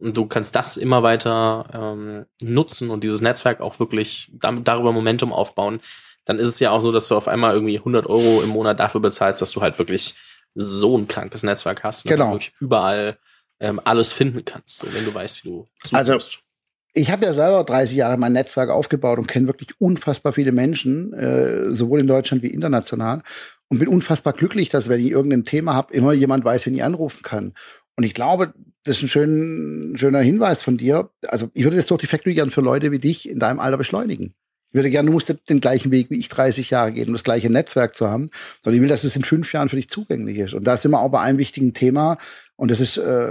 Und 0.00 0.16
du 0.16 0.26
kannst 0.26 0.54
das 0.54 0.76
immer 0.76 1.02
weiter 1.02 1.66
ähm, 1.74 2.26
nutzen 2.40 2.90
und 2.90 3.02
dieses 3.02 3.20
Netzwerk 3.20 3.60
auch 3.60 3.80
wirklich 3.80 4.30
darüber 4.32 4.92
Momentum 4.92 5.32
aufbauen. 5.32 5.80
Dann 6.28 6.38
ist 6.38 6.46
es 6.46 6.60
ja 6.60 6.70
auch 6.72 6.80
so, 6.80 6.92
dass 6.92 7.08
du 7.08 7.16
auf 7.16 7.26
einmal 7.26 7.54
irgendwie 7.54 7.78
100 7.78 8.06
Euro 8.06 8.42
im 8.42 8.50
Monat 8.50 8.78
dafür 8.78 9.00
bezahlst, 9.00 9.40
dass 9.40 9.50
du 9.50 9.62
halt 9.62 9.78
wirklich 9.78 10.14
so 10.54 10.96
ein 10.98 11.08
krankes 11.08 11.42
Netzwerk 11.42 11.84
hast. 11.84 12.04
Ne? 12.04 12.12
Genau. 12.12 12.32
wirklich 12.32 12.52
überall 12.60 13.16
ähm, 13.60 13.80
alles 13.82 14.12
finden 14.12 14.44
kannst, 14.44 14.78
so, 14.78 14.86
wenn 14.92 15.06
du 15.06 15.14
weißt, 15.14 15.44
wie 15.44 15.48
du 15.48 15.66
suchst. 15.82 15.94
Also 15.94 16.18
ich 16.92 17.10
habe 17.10 17.24
ja 17.24 17.32
selber 17.32 17.64
30 17.64 17.96
Jahre 17.96 18.18
mein 18.18 18.34
Netzwerk 18.34 18.68
aufgebaut 18.68 19.18
und 19.18 19.26
kenne 19.26 19.46
wirklich 19.46 19.80
unfassbar 19.80 20.34
viele 20.34 20.52
Menschen, 20.52 21.14
äh, 21.14 21.74
sowohl 21.74 22.00
in 22.00 22.06
Deutschland 22.06 22.42
wie 22.42 22.48
international. 22.48 23.22
Und 23.68 23.78
bin 23.78 23.88
unfassbar 23.88 24.34
glücklich, 24.34 24.68
dass 24.68 24.88
wenn 24.88 25.00
ich 25.00 25.10
irgendein 25.10 25.44
Thema 25.44 25.74
habe, 25.74 25.94
immer 25.94 26.12
jemand 26.12 26.44
weiß, 26.44 26.66
wen 26.66 26.74
ich 26.74 26.84
anrufen 26.84 27.22
kann. 27.22 27.54
Und 27.96 28.04
ich 28.04 28.14
glaube, 28.14 28.52
das 28.84 28.98
ist 28.98 29.04
ein 29.04 29.08
schön, 29.08 29.94
schöner 29.96 30.20
Hinweis 30.20 30.62
von 30.62 30.76
dir. 30.76 31.10
Also 31.26 31.50
ich 31.54 31.64
würde 31.64 31.76
das 31.76 31.86
durch 31.86 32.00
die 32.00 32.06
Factory 32.06 32.34
gern 32.34 32.50
für 32.50 32.60
Leute 32.60 32.92
wie 32.92 32.98
dich 32.98 33.28
in 33.28 33.38
deinem 33.38 33.60
Alter 33.60 33.76
beschleunigen. 33.76 34.34
Ich 34.68 34.74
würde 34.74 34.90
gerne, 34.90 35.06
du 35.06 35.12
musst 35.14 35.34
den 35.48 35.60
gleichen 35.60 35.90
Weg 35.90 36.10
wie 36.10 36.18
ich 36.18 36.28
30 36.28 36.68
Jahre 36.68 36.92
gehen, 36.92 37.08
um 37.08 37.14
das 37.14 37.24
gleiche 37.24 37.48
Netzwerk 37.48 37.94
zu 37.94 38.10
haben, 38.10 38.30
sondern 38.62 38.76
ich 38.76 38.82
will, 38.82 38.88
dass 38.88 39.02
es 39.02 39.16
in 39.16 39.24
fünf 39.24 39.52
Jahren 39.54 39.70
für 39.70 39.76
dich 39.76 39.88
zugänglich 39.88 40.38
ist. 40.38 40.52
Und 40.52 40.64
da 40.64 40.76
sind 40.76 40.90
wir 40.90 41.00
auch 41.00 41.10
bei 41.10 41.20
einem 41.20 41.38
wichtigen 41.38 41.72
Thema. 41.72 42.18
Und 42.56 42.72
das 42.72 42.80
ist 42.80 42.98
äh, 42.98 43.30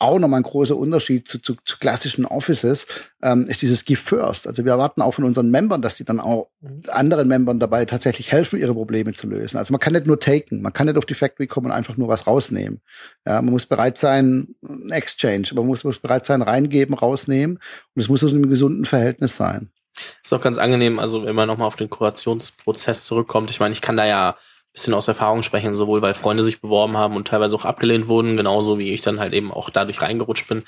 auch 0.00 0.18
nochmal 0.18 0.40
ein 0.40 0.42
großer 0.42 0.76
Unterschied 0.76 1.28
zu, 1.28 1.38
zu, 1.40 1.54
zu 1.64 1.78
klassischen 1.78 2.26
Offices, 2.26 2.86
ähm, 3.22 3.46
ist 3.46 3.62
dieses 3.62 3.84
Give 3.84 4.00
First. 4.00 4.48
Also 4.48 4.64
wir 4.64 4.72
erwarten 4.72 5.00
auch 5.00 5.14
von 5.14 5.24
unseren 5.24 5.50
Membern, 5.50 5.80
dass 5.80 5.96
die 5.96 6.04
dann 6.04 6.18
auch 6.18 6.48
mhm. 6.60 6.82
anderen 6.88 7.28
Membern 7.28 7.60
dabei 7.60 7.84
tatsächlich 7.84 8.32
helfen, 8.32 8.58
ihre 8.58 8.74
Probleme 8.74 9.12
zu 9.12 9.28
lösen. 9.28 9.58
Also 9.58 9.72
man 9.72 9.78
kann 9.78 9.92
nicht 9.92 10.06
nur 10.06 10.18
taken, 10.18 10.60
man 10.60 10.72
kann 10.72 10.88
nicht 10.88 10.98
auf 10.98 11.06
die 11.06 11.14
Factory 11.14 11.46
kommen 11.46 11.66
und 11.66 11.72
einfach 11.72 11.96
nur 11.96 12.08
was 12.08 12.26
rausnehmen. 12.26 12.80
Ja, 13.24 13.40
man 13.40 13.52
muss 13.52 13.64
bereit 13.64 13.96
sein, 13.96 14.56
Exchange, 14.90 15.48
man 15.54 15.66
muss, 15.66 15.84
muss 15.84 16.00
bereit 16.00 16.26
sein, 16.26 16.42
reingeben, 16.42 16.96
rausnehmen. 16.96 17.58
Und 17.94 18.02
es 18.02 18.08
muss 18.08 18.24
aus 18.24 18.32
einem 18.32 18.50
gesunden 18.50 18.84
Verhältnis 18.84 19.36
sein. 19.36 19.70
Ist 20.22 20.32
auch 20.32 20.40
ganz 20.40 20.58
angenehm, 20.58 20.98
also 20.98 21.24
wenn 21.24 21.36
man 21.36 21.48
nochmal 21.48 21.66
auf 21.66 21.76
den 21.76 21.90
Kurationsprozess 21.90 23.04
zurückkommt. 23.04 23.50
Ich 23.50 23.60
meine, 23.60 23.72
ich 23.72 23.80
kann 23.80 23.96
da 23.96 24.04
ja 24.06 24.30
ein 24.30 24.36
bisschen 24.72 24.94
aus 24.94 25.08
Erfahrung 25.08 25.42
sprechen, 25.42 25.74
sowohl 25.74 26.02
weil 26.02 26.14
Freunde 26.14 26.42
sich 26.42 26.60
beworben 26.60 26.96
haben 26.96 27.16
und 27.16 27.28
teilweise 27.28 27.54
auch 27.54 27.64
abgelehnt 27.64 28.08
wurden, 28.08 28.36
genauso 28.36 28.78
wie 28.78 28.92
ich 28.92 29.02
dann 29.02 29.20
halt 29.20 29.32
eben 29.32 29.52
auch 29.52 29.70
dadurch 29.70 30.02
reingerutscht 30.02 30.48
bin. 30.48 30.64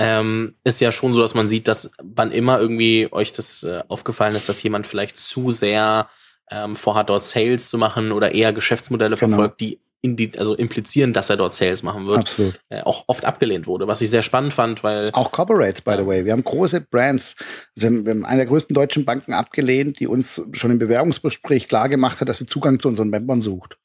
Ähm, 0.00 0.54
ist 0.64 0.80
ja 0.80 0.92
schon 0.92 1.12
so, 1.12 1.20
dass 1.20 1.34
man 1.34 1.48
sieht, 1.48 1.66
dass 1.66 1.96
wann 2.02 2.30
immer 2.30 2.60
irgendwie 2.60 3.08
euch 3.10 3.32
das 3.32 3.64
äh, 3.64 3.82
aufgefallen 3.88 4.36
ist, 4.36 4.48
dass 4.48 4.62
jemand 4.62 4.86
vielleicht 4.86 5.16
zu 5.16 5.50
sehr 5.50 6.08
ähm, 6.50 6.76
vorhat, 6.76 7.10
dort 7.10 7.24
Sales 7.24 7.68
zu 7.68 7.78
machen 7.78 8.12
oder 8.12 8.32
eher 8.32 8.52
Geschäftsmodelle 8.52 9.16
genau. 9.16 9.36
verfolgt, 9.36 9.60
die 9.60 9.80
indi 10.00 10.32
also 10.36 10.54
implizieren, 10.54 11.12
dass 11.12 11.30
er 11.30 11.36
dort 11.36 11.52
Sales 11.52 11.82
machen 11.82 12.06
wird, 12.06 12.18
Absolut. 12.18 12.60
Äh, 12.68 12.82
auch 12.82 13.04
oft 13.08 13.24
abgelehnt 13.24 13.66
wurde, 13.66 13.88
was 13.88 14.00
ich 14.00 14.10
sehr 14.10 14.22
spannend 14.22 14.52
fand, 14.52 14.84
weil 14.84 15.10
auch 15.12 15.32
Corporates, 15.32 15.80
by 15.80 15.96
the 15.98 16.06
way, 16.06 16.24
wir 16.24 16.32
haben 16.32 16.44
große 16.44 16.82
Brands, 16.82 17.34
also 17.76 17.82
wir, 17.82 17.86
haben, 17.86 18.04
wir 18.04 18.10
haben 18.10 18.24
eine 18.24 18.38
der 18.38 18.46
größten 18.46 18.74
deutschen 18.74 19.04
Banken 19.04 19.32
abgelehnt, 19.32 19.98
die 20.00 20.06
uns 20.06 20.40
schon 20.52 20.70
im 20.70 20.78
Bewerbungsgespräch 20.78 21.68
klar 21.68 21.88
gemacht 21.88 22.20
hat, 22.20 22.28
dass 22.28 22.38
sie 22.38 22.46
Zugang 22.46 22.78
zu 22.78 22.88
unseren 22.88 23.10
Membern 23.10 23.40
sucht. 23.40 23.76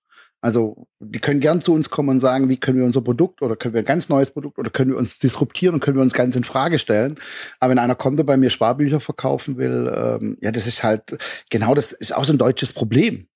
Also 0.43 0.87
die 0.99 1.19
können 1.19 1.39
gern 1.39 1.61
zu 1.61 1.73
uns 1.73 1.89
kommen 1.89 2.09
und 2.09 2.19
sagen, 2.19 2.49
wie 2.49 2.57
können 2.57 2.77
wir 2.77 2.83
unser 2.83 2.99
Produkt 2.99 3.41
oder 3.41 3.55
können 3.55 3.73
wir 3.73 3.81
ein 3.81 3.85
ganz 3.85 4.09
neues 4.09 4.29
Produkt 4.29 4.59
oder 4.59 4.69
können 4.69 4.91
wir 4.91 4.97
uns 4.97 5.17
disruptieren 5.17 5.75
und 5.75 5.79
können 5.79 5.95
wir 5.95 6.01
uns 6.01 6.13
ganz 6.13 6.35
in 6.35 6.43
Frage 6.43 6.79
stellen. 6.79 7.17
Aber 7.61 7.71
wenn 7.71 7.79
einer 7.79 7.95
kommt 7.95 8.19
und 8.19 8.25
bei 8.25 8.35
mir 8.35 8.49
Sparbücher 8.49 8.99
verkaufen 8.99 9.57
will, 9.57 9.89
ähm, 9.95 10.37
ja, 10.41 10.51
das 10.51 10.67
ist 10.67 10.83
halt 10.83 11.17
genau 11.49 11.73
das 11.73 11.93
ist 11.93 12.13
auch 12.13 12.25
so 12.25 12.33
ein 12.33 12.37
deutsches 12.37 12.73
Problem 12.73 13.27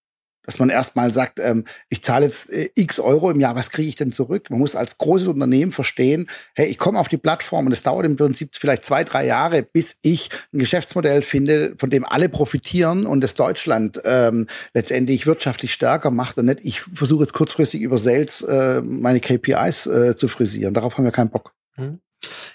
dass 0.48 0.60
man 0.60 0.70
erstmal 0.70 1.12
sagt, 1.12 1.40
ähm, 1.40 1.66
ich 1.90 2.02
zahle 2.02 2.26
jetzt 2.26 2.50
äh, 2.52 2.70
x 2.74 3.00
Euro 3.00 3.30
im 3.30 3.40
Jahr, 3.40 3.56
was 3.56 3.70
kriege 3.70 3.90
ich 3.90 3.96
denn 3.96 4.14
zurück? 4.14 4.50
Man 4.50 4.60
muss 4.60 4.76
als 4.76 4.98
großes 4.98 5.28
Unternehmen 5.28 5.74
verstehen, 5.74 6.28
hey, 6.56 6.68
ich 6.68 6.78
komme 6.78 6.98
auf 6.98 7.10
die 7.10 7.18
Plattform 7.18 7.68
und 7.68 7.74
es 7.74 7.84
dauert 7.84 8.06
im 8.06 8.16
Prinzip 8.16 8.56
vielleicht 8.56 8.86
zwei, 8.86 9.04
drei 9.04 9.26
Jahre, 9.26 9.62
bis 9.62 9.98
ich 10.02 10.30
ein 10.54 10.60
Geschäftsmodell 10.60 11.22
finde, 11.22 11.76
von 11.78 11.90
dem 11.90 12.06
alle 12.06 12.30
profitieren 12.30 13.06
und 13.06 13.22
das 13.22 13.36
Deutschland 13.36 14.02
ähm, 14.06 14.48
letztendlich 14.74 15.28
wirtschaftlich 15.28 15.74
stärker 15.74 16.12
macht 16.12 16.38
und 16.38 16.46
nicht, 16.46 16.62
ich 16.64 16.82
versuche 16.82 17.24
jetzt 17.24 17.34
kurzfristig 17.34 17.82
über 17.82 17.98
Sales 17.98 18.42
äh, 18.42 18.82
meine 18.82 19.20
KPIs 19.20 19.86
äh, 19.86 20.16
zu 20.16 20.30
frisieren. 20.30 20.74
Darauf 20.74 20.98
haben 20.98 21.04
wir 21.04 21.12
keinen 21.12 21.30
Bock. 21.30 21.54
Mhm. 21.76 22.00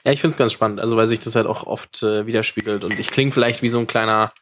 Ja, 0.05 0.13
ich 0.13 0.21
finde 0.21 0.33
es 0.33 0.39
ganz 0.39 0.53
spannend, 0.53 0.81
also 0.81 0.97
weil 0.97 1.07
sich 1.07 1.21
das 1.21 1.37
halt 1.37 1.47
auch 1.47 1.65
oft 1.67 2.03
äh, 2.03 2.27
widerspiegelt 2.27 2.83
und 2.83 2.99
ich 2.99 3.09
klinge 3.09 3.31
vielleicht 3.31 3.63
wie 3.63 3.69
so 3.69 3.79
ein 3.79 3.87
kleiner 3.87 4.33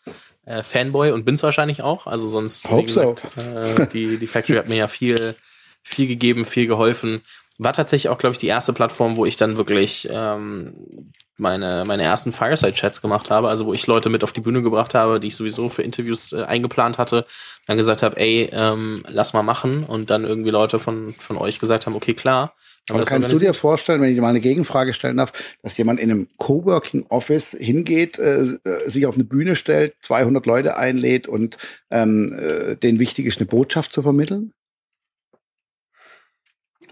äh, 0.50 0.62
Fanboy 0.62 1.12
und 1.12 1.24
bin's 1.24 1.42
wahrscheinlich 1.42 1.82
auch. 1.82 2.06
Also 2.06 2.28
sonst, 2.28 2.70
Hope 2.70 2.86
gesagt, 2.86 3.26
so. 3.36 3.42
äh, 3.42 3.86
die, 3.86 4.18
die 4.18 4.26
Factory 4.26 4.56
hat 4.56 4.68
mir 4.68 4.76
ja 4.76 4.88
viel, 4.88 5.36
viel 5.82 6.08
gegeben, 6.08 6.44
viel 6.44 6.66
geholfen. 6.66 7.22
War 7.58 7.72
tatsächlich 7.72 8.08
auch, 8.08 8.18
glaube 8.18 8.32
ich, 8.32 8.38
die 8.38 8.46
erste 8.46 8.72
Plattform, 8.72 9.16
wo 9.16 9.26
ich 9.26 9.36
dann 9.36 9.56
wirklich 9.56 10.08
ähm, 10.10 11.12
meine, 11.40 11.84
meine 11.86 12.02
ersten 12.02 12.32
Fireside-Chats 12.32 13.02
gemacht 13.02 13.30
habe, 13.30 13.48
also 13.48 13.66
wo 13.66 13.74
ich 13.74 13.86
Leute 13.86 14.08
mit 14.08 14.22
auf 14.22 14.32
die 14.32 14.40
Bühne 14.40 14.62
gebracht 14.62 14.94
habe, 14.94 15.18
die 15.18 15.28
ich 15.28 15.36
sowieso 15.36 15.68
für 15.68 15.82
Interviews 15.82 16.32
äh, 16.32 16.44
eingeplant 16.44 16.98
hatte, 16.98 17.26
dann 17.66 17.76
gesagt 17.76 18.02
habe, 18.02 18.16
ey, 18.18 18.48
ähm, 18.52 19.04
lass 19.08 19.32
mal 19.32 19.42
machen 19.42 19.84
und 19.84 20.10
dann 20.10 20.24
irgendwie 20.24 20.50
Leute 20.50 20.78
von, 20.78 21.14
von 21.18 21.36
euch 21.36 21.58
gesagt 21.58 21.86
haben, 21.86 21.94
okay, 21.94 22.14
klar. 22.14 22.54
Aber 22.88 23.04
kannst 23.04 23.30
du 23.30 23.38
dir 23.38 23.54
vorstellen, 23.54 24.00
wenn 24.00 24.10
ich 24.10 24.16
dir 24.16 24.22
mal 24.22 24.28
eine 24.28 24.40
Gegenfrage 24.40 24.92
stellen 24.92 25.16
darf, 25.16 25.32
dass 25.62 25.76
jemand 25.76 26.00
in 26.00 26.10
einem 26.10 26.28
Coworking 26.38 27.06
Office 27.08 27.56
hingeht, 27.58 28.18
äh, 28.18 28.42
äh 28.64 28.90
sich 28.90 29.06
auf 29.06 29.14
eine 29.14 29.24
Bühne 29.24 29.56
stellt, 29.56 29.94
200 30.00 30.46
Leute 30.46 30.76
einlädt 30.76 31.28
und 31.28 31.56
ähm, 31.90 32.32
äh, 32.38 32.76
denen 32.76 32.98
wichtig 32.98 33.26
ist, 33.26 33.38
eine 33.38 33.46
Botschaft 33.46 33.92
zu 33.92 34.02
vermitteln? 34.02 34.52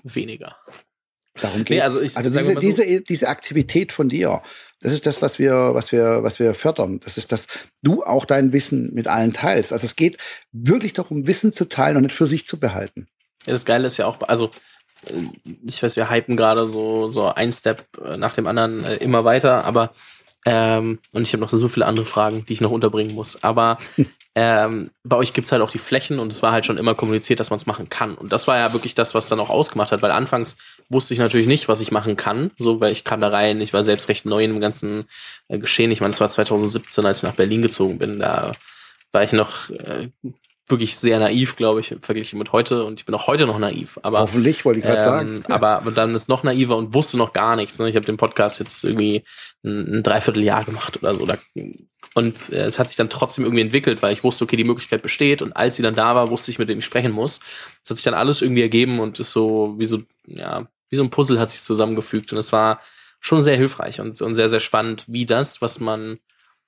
Weniger. 0.05 0.57
Darum 1.41 1.65
geht 1.65 1.77
nee, 1.77 1.81
also, 1.81 2.01
ich, 2.01 2.17
also 2.17 2.31
diese, 2.31 2.53
so. 2.55 2.59
diese, 2.59 3.01
diese 3.03 3.29
Aktivität 3.29 3.93
von 3.93 4.09
dir, 4.09 4.43
das 4.81 4.93
ist 4.93 5.07
das, 5.07 5.23
was 5.23 5.39
wir, 5.39 5.71
was 5.75 5.93
wir, 5.93 6.23
was 6.23 6.39
wir 6.39 6.55
fördern. 6.55 7.01
Das 7.01 7.17
ist, 7.17 7.33
dass 7.33 7.47
du 7.83 8.05
auch 8.05 8.25
dein 8.25 8.53
Wissen 8.53 8.95
mit 8.95 9.09
allen 9.09 9.33
teilst. 9.33 9.73
Also 9.73 9.87
es 9.87 9.97
geht 9.97 10.19
wirklich 10.53 10.93
darum, 10.93 11.27
Wissen 11.27 11.53
zu 11.53 11.65
teilen 11.65 11.97
und 11.97 12.03
nicht 12.05 12.15
für 12.15 12.27
sich 12.27 12.47
zu 12.47 12.61
behalten. 12.61 13.09
Ja, 13.47 13.53
das 13.53 13.65
Geile 13.65 13.87
ist 13.87 13.97
ja 13.97 14.07
auch, 14.07 14.21
also 14.23 14.51
ich 15.65 15.83
weiß, 15.83 15.97
wir 15.97 16.11
hypen 16.11 16.37
gerade 16.37 16.67
so, 16.67 17.09
so 17.09 17.33
ein 17.33 17.53
Step 17.53 17.85
äh, 18.05 18.17
nach 18.17 18.35
dem 18.35 18.47
anderen 18.47 18.85
äh, 18.85 18.97
immer 18.97 19.25
weiter, 19.25 19.65
aber 19.65 19.93
ähm, 20.47 20.99
und 21.13 21.23
ich 21.23 21.33
habe 21.33 21.41
noch 21.41 21.51
so 21.51 21.69
viele 21.69 21.87
andere 21.87 22.07
Fragen, 22.07 22.45
die 22.47 22.53
ich 22.53 22.61
noch 22.61 22.71
unterbringen 22.71 23.15
muss. 23.15 23.43
Aber 23.43 23.79
ähm, 24.35 24.91
bei 25.05 25.17
euch 25.17 25.33
gibt's 25.33 25.53
halt 25.53 25.63
auch 25.63 25.71
die 25.71 25.79
Flächen 25.79 26.19
und 26.19 26.33
es 26.33 26.43
war 26.43 26.53
halt 26.53 26.67
schon 26.67 26.79
immer 26.79 26.95
kommuniziert, 26.95 27.41
dass 27.41 27.51
man 27.51 27.59
es 27.59 27.67
machen 27.67 27.89
kann. 27.89 28.15
Und 28.15 28.33
das 28.33 28.47
war 28.47 28.57
ja 28.57 28.73
wirklich 28.73 28.95
das, 28.95 29.15
was 29.15 29.29
dann 29.29 29.41
auch 29.41 29.51
ausgemacht 29.51 29.93
hat, 29.93 30.03
weil 30.03 30.11
anfangs 30.11 30.59
wusste 30.89 31.15
ich 31.15 31.21
natürlich 31.21 31.47
nicht, 31.47 31.69
was 31.69 31.81
ich 31.81 31.93
machen 31.93 32.17
kann, 32.17 32.51
so 32.59 32.81
weil 32.81 32.93
ich 32.93 33.05
kam 33.05 33.21
da 33.21 33.29
rein, 33.29 33.61
ich 33.61 33.73
war 33.73 33.83
selbst 33.83 34.09
recht 34.09 34.25
neu 34.27 34.45
in 34.45 34.53
dem 34.53 34.61
ganzen 34.61 35.05
äh, 35.49 35.59
Geschehen. 35.59 35.91
Ich 35.91 36.01
meine, 36.01 36.13
es 36.13 36.21
war 36.21 36.31
2017, 36.31 37.05
als 37.05 37.19
ich 37.19 37.23
nach 37.25 37.35
Berlin 37.35 37.63
gezogen 37.63 37.99
bin. 37.99 38.21
Da 38.21 38.53
war 39.13 39.23
ich 39.23 39.33
noch 39.33 39.71
äh, 39.71 40.09
wirklich 40.69 40.97
sehr 40.97 41.19
naiv, 41.19 41.57
glaube 41.57 41.81
ich, 41.81 41.95
verglichen 42.01 42.39
mit 42.39 42.53
heute. 42.53 42.85
Und 42.85 43.01
ich 43.01 43.07
bin 43.07 43.15
auch 43.15 43.27
heute 43.27 43.47
noch 43.47 43.59
naiv. 43.59 43.99
Aber, 44.03 44.21
Hoffentlich, 44.21 44.65
wollte 44.65 44.81
ich 44.81 44.87
gerade 44.87 44.99
ähm, 44.99 45.05
sagen. 45.05 45.45
Ja. 45.49 45.55
Aber 45.55 45.91
dann 45.91 46.15
ist 46.15 46.29
noch 46.29 46.43
naiver 46.43 46.77
und 46.77 46.95
wusste 46.95 47.17
noch 47.17 47.33
gar 47.33 47.57
nichts. 47.57 47.79
Ne? 47.79 47.89
Ich 47.89 47.97
habe 47.97 48.07
den 48.07 48.17
Podcast 48.17 48.61
jetzt 48.61 48.85
irgendwie 48.85 49.25
ein, 49.65 49.99
ein 49.99 50.03
Dreivierteljahr 50.03 50.65
gemacht 50.65 50.99
oder 50.99 51.15
so. 51.15 51.27
Und 52.15 52.53
äh, 52.53 52.65
es 52.65 52.79
hat 52.79 52.89
sich 52.89 52.97
dann 52.97 53.11
trotzdem 53.11 53.45
irgendwie 53.45 53.63
entwickelt, 53.63 54.03
weil 54.03 54.13
ich 54.13 54.25
wusste, 54.25 54.45
okay, 54.45 54.57
die 54.57 54.65
Möglichkeit 54.65 55.03
besteht. 55.03 55.43
Und 55.43 55.53
als 55.55 55.77
sie 55.77 55.83
dann 55.83 55.95
da 55.95 56.15
war, 56.15 56.31
wusste 56.31 56.51
ich, 56.51 56.59
mit 56.59 56.69
dem 56.69 56.79
ich 56.79 56.85
sprechen 56.85 57.13
muss. 57.13 57.41
Es 57.83 57.91
hat 57.91 57.97
sich 57.97 58.05
dann 58.05 58.15
alles 58.15 58.43
irgendwie 58.43 58.63
ergeben 58.63 59.01
und 59.01 59.19
ist 59.19 59.33
so 59.33 59.75
wie 59.79 59.87
so, 59.87 60.03
ja, 60.27 60.69
wie 60.91 60.97
so 60.97 61.03
ein 61.03 61.11
Puzzle 61.11 61.39
hat 61.39 61.51
sich 61.51 61.61
zusammengefügt. 61.61 62.33
Und 62.33 62.39
es 62.39 62.53
war 62.53 62.81
schon 63.21 63.43
sehr 63.43 63.57
hilfreich 63.57 64.01
und, 64.01 64.21
und 64.21 64.35
sehr, 64.35 64.49
sehr 64.49 64.61
spannend, 64.61 65.05
wie 65.09 65.27
das, 65.27 65.61
was 65.61 65.81
man, 65.81 66.19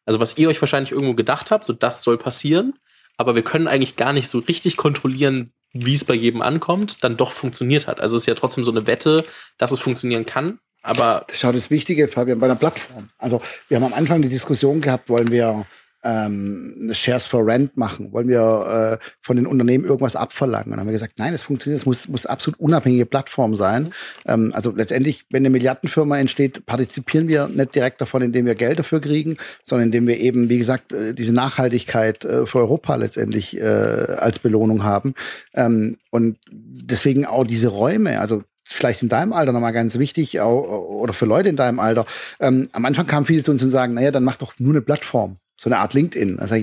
also 0.04 0.20
was 0.20 0.36
ihr 0.38 0.48
euch 0.48 0.60
wahrscheinlich 0.60 0.92
irgendwo 0.92 1.14
gedacht 1.14 1.50
habt, 1.50 1.64
so 1.64 1.72
das 1.72 2.02
soll 2.02 2.18
passieren 2.18 2.74
aber 3.20 3.34
wir 3.34 3.42
können 3.42 3.68
eigentlich 3.68 3.96
gar 3.96 4.14
nicht 4.14 4.28
so 4.28 4.38
richtig 4.38 4.78
kontrollieren, 4.78 5.52
wie 5.74 5.94
es 5.94 6.06
bei 6.06 6.14
jedem 6.14 6.40
ankommt, 6.40 7.04
dann 7.04 7.18
doch 7.18 7.32
funktioniert 7.32 7.86
hat. 7.86 8.00
Also 8.00 8.16
es 8.16 8.22
ist 8.22 8.26
ja 8.26 8.34
trotzdem 8.34 8.64
so 8.64 8.70
eine 8.70 8.86
Wette, 8.86 9.24
dass 9.58 9.72
es 9.72 9.78
funktionieren 9.78 10.24
kann. 10.24 10.58
Aber 10.80 11.26
auch 11.26 11.52
das 11.52 11.70
Wichtige, 11.70 12.08
Fabian, 12.08 12.40
bei 12.40 12.46
einer 12.46 12.56
Plattform. 12.56 13.10
Also 13.18 13.42
wir 13.68 13.76
haben 13.76 13.84
am 13.84 13.92
Anfang 13.92 14.22
die 14.22 14.30
Diskussion 14.30 14.80
gehabt, 14.80 15.10
wollen 15.10 15.30
wir 15.30 15.66
ähm, 16.02 16.90
Shares 16.92 17.26
for 17.26 17.46
Rent 17.46 17.76
machen? 17.76 18.12
Wollen 18.12 18.28
wir 18.28 18.98
äh, 19.00 19.04
von 19.20 19.36
den 19.36 19.46
Unternehmen 19.46 19.84
irgendwas 19.84 20.16
abverlangen? 20.16 20.66
Und 20.66 20.70
dann 20.72 20.80
haben 20.80 20.86
wir 20.86 20.92
gesagt, 20.92 21.18
nein, 21.18 21.34
es 21.34 21.42
funktioniert, 21.42 21.80
es 21.80 21.86
muss, 21.86 22.08
muss 22.08 22.26
absolut 22.26 22.58
unabhängige 22.60 23.06
Plattform 23.06 23.56
sein. 23.56 23.92
Ähm, 24.26 24.52
also 24.54 24.72
letztendlich, 24.74 25.26
wenn 25.30 25.42
eine 25.42 25.50
Milliardenfirma 25.50 26.18
entsteht, 26.18 26.66
partizipieren 26.66 27.28
wir 27.28 27.48
nicht 27.48 27.74
direkt 27.74 28.00
davon, 28.00 28.22
indem 28.22 28.46
wir 28.46 28.54
Geld 28.54 28.78
dafür 28.78 29.00
kriegen, 29.00 29.36
sondern 29.64 29.88
indem 29.88 30.06
wir 30.06 30.18
eben, 30.18 30.48
wie 30.48 30.58
gesagt, 30.58 30.92
äh, 30.92 31.14
diese 31.14 31.32
Nachhaltigkeit 31.32 32.24
äh, 32.24 32.46
für 32.46 32.58
Europa 32.58 32.96
letztendlich 32.96 33.56
äh, 33.58 33.62
als 33.62 34.38
Belohnung 34.38 34.84
haben. 34.84 35.14
Ähm, 35.54 35.96
und 36.10 36.38
deswegen 36.50 37.26
auch 37.26 37.44
diese 37.44 37.68
Räume, 37.68 38.20
also 38.20 38.42
vielleicht 38.64 39.02
in 39.02 39.08
deinem 39.08 39.32
Alter 39.32 39.52
nochmal 39.52 39.72
ganz 39.72 39.98
wichtig, 39.98 40.40
oder 40.40 41.12
für 41.12 41.26
Leute 41.26 41.48
in 41.48 41.56
deinem 41.56 41.80
Alter. 41.80 42.06
Ähm, 42.38 42.68
am 42.72 42.84
Anfang 42.84 43.06
kamen 43.06 43.26
viele 43.26 43.42
zu 43.42 43.50
uns 43.50 43.62
und 43.62 43.70
sagen, 43.70 43.94
naja, 43.94 44.10
dann 44.10 44.24
mach 44.24 44.36
doch 44.36 44.54
nur 44.58 44.72
eine 44.72 44.82
Plattform 44.82 45.38
so 45.60 45.68
eine 45.68 45.78
Art 45.78 45.92
LinkedIn. 45.92 46.38
Also 46.38 46.56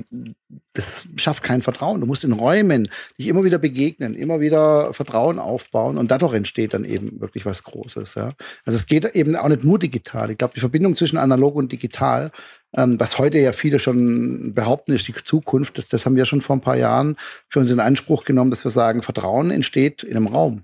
das 0.73 1.07
schafft 1.17 1.43
kein 1.43 1.61
Vertrauen. 1.61 2.01
Du 2.01 2.07
musst 2.07 2.23
in 2.23 2.31
Räumen 2.31 2.89
dich 3.19 3.27
immer 3.27 3.43
wieder 3.43 3.59
begegnen, 3.59 4.15
immer 4.15 4.39
wieder 4.39 4.91
Vertrauen 4.91 5.37
aufbauen 5.37 5.99
und 5.99 6.09
dadurch 6.09 6.33
entsteht 6.33 6.73
dann 6.73 6.83
eben 6.83 7.21
wirklich 7.21 7.45
was 7.45 7.63
Großes. 7.63 8.15
Ja. 8.15 8.31
Also 8.65 8.79
es 8.79 8.87
geht 8.87 9.05
eben 9.13 9.35
auch 9.35 9.49
nicht 9.49 9.63
nur 9.63 9.77
digital. 9.77 10.31
Ich 10.31 10.39
glaube, 10.39 10.55
die 10.55 10.61
Verbindung 10.61 10.95
zwischen 10.95 11.17
analog 11.17 11.53
und 11.53 11.71
digital, 11.71 12.31
ähm, 12.75 12.99
was 12.99 13.19
heute 13.19 13.37
ja 13.37 13.51
viele 13.53 13.77
schon 13.77 14.55
behaupten, 14.55 14.93
ist 14.93 15.07
die 15.07 15.13
Zukunft. 15.13 15.77
Das, 15.77 15.85
das 15.85 16.07
haben 16.07 16.15
wir 16.15 16.25
schon 16.25 16.41
vor 16.41 16.55
ein 16.55 16.61
paar 16.61 16.77
Jahren 16.77 17.17
für 17.49 17.59
uns 17.59 17.69
in 17.69 17.79
Anspruch 17.79 18.23
genommen, 18.23 18.49
dass 18.49 18.63
wir 18.63 18.71
sagen, 18.71 19.03
Vertrauen 19.03 19.51
entsteht 19.51 20.01
in 20.01 20.17
einem 20.17 20.27
Raum. 20.27 20.63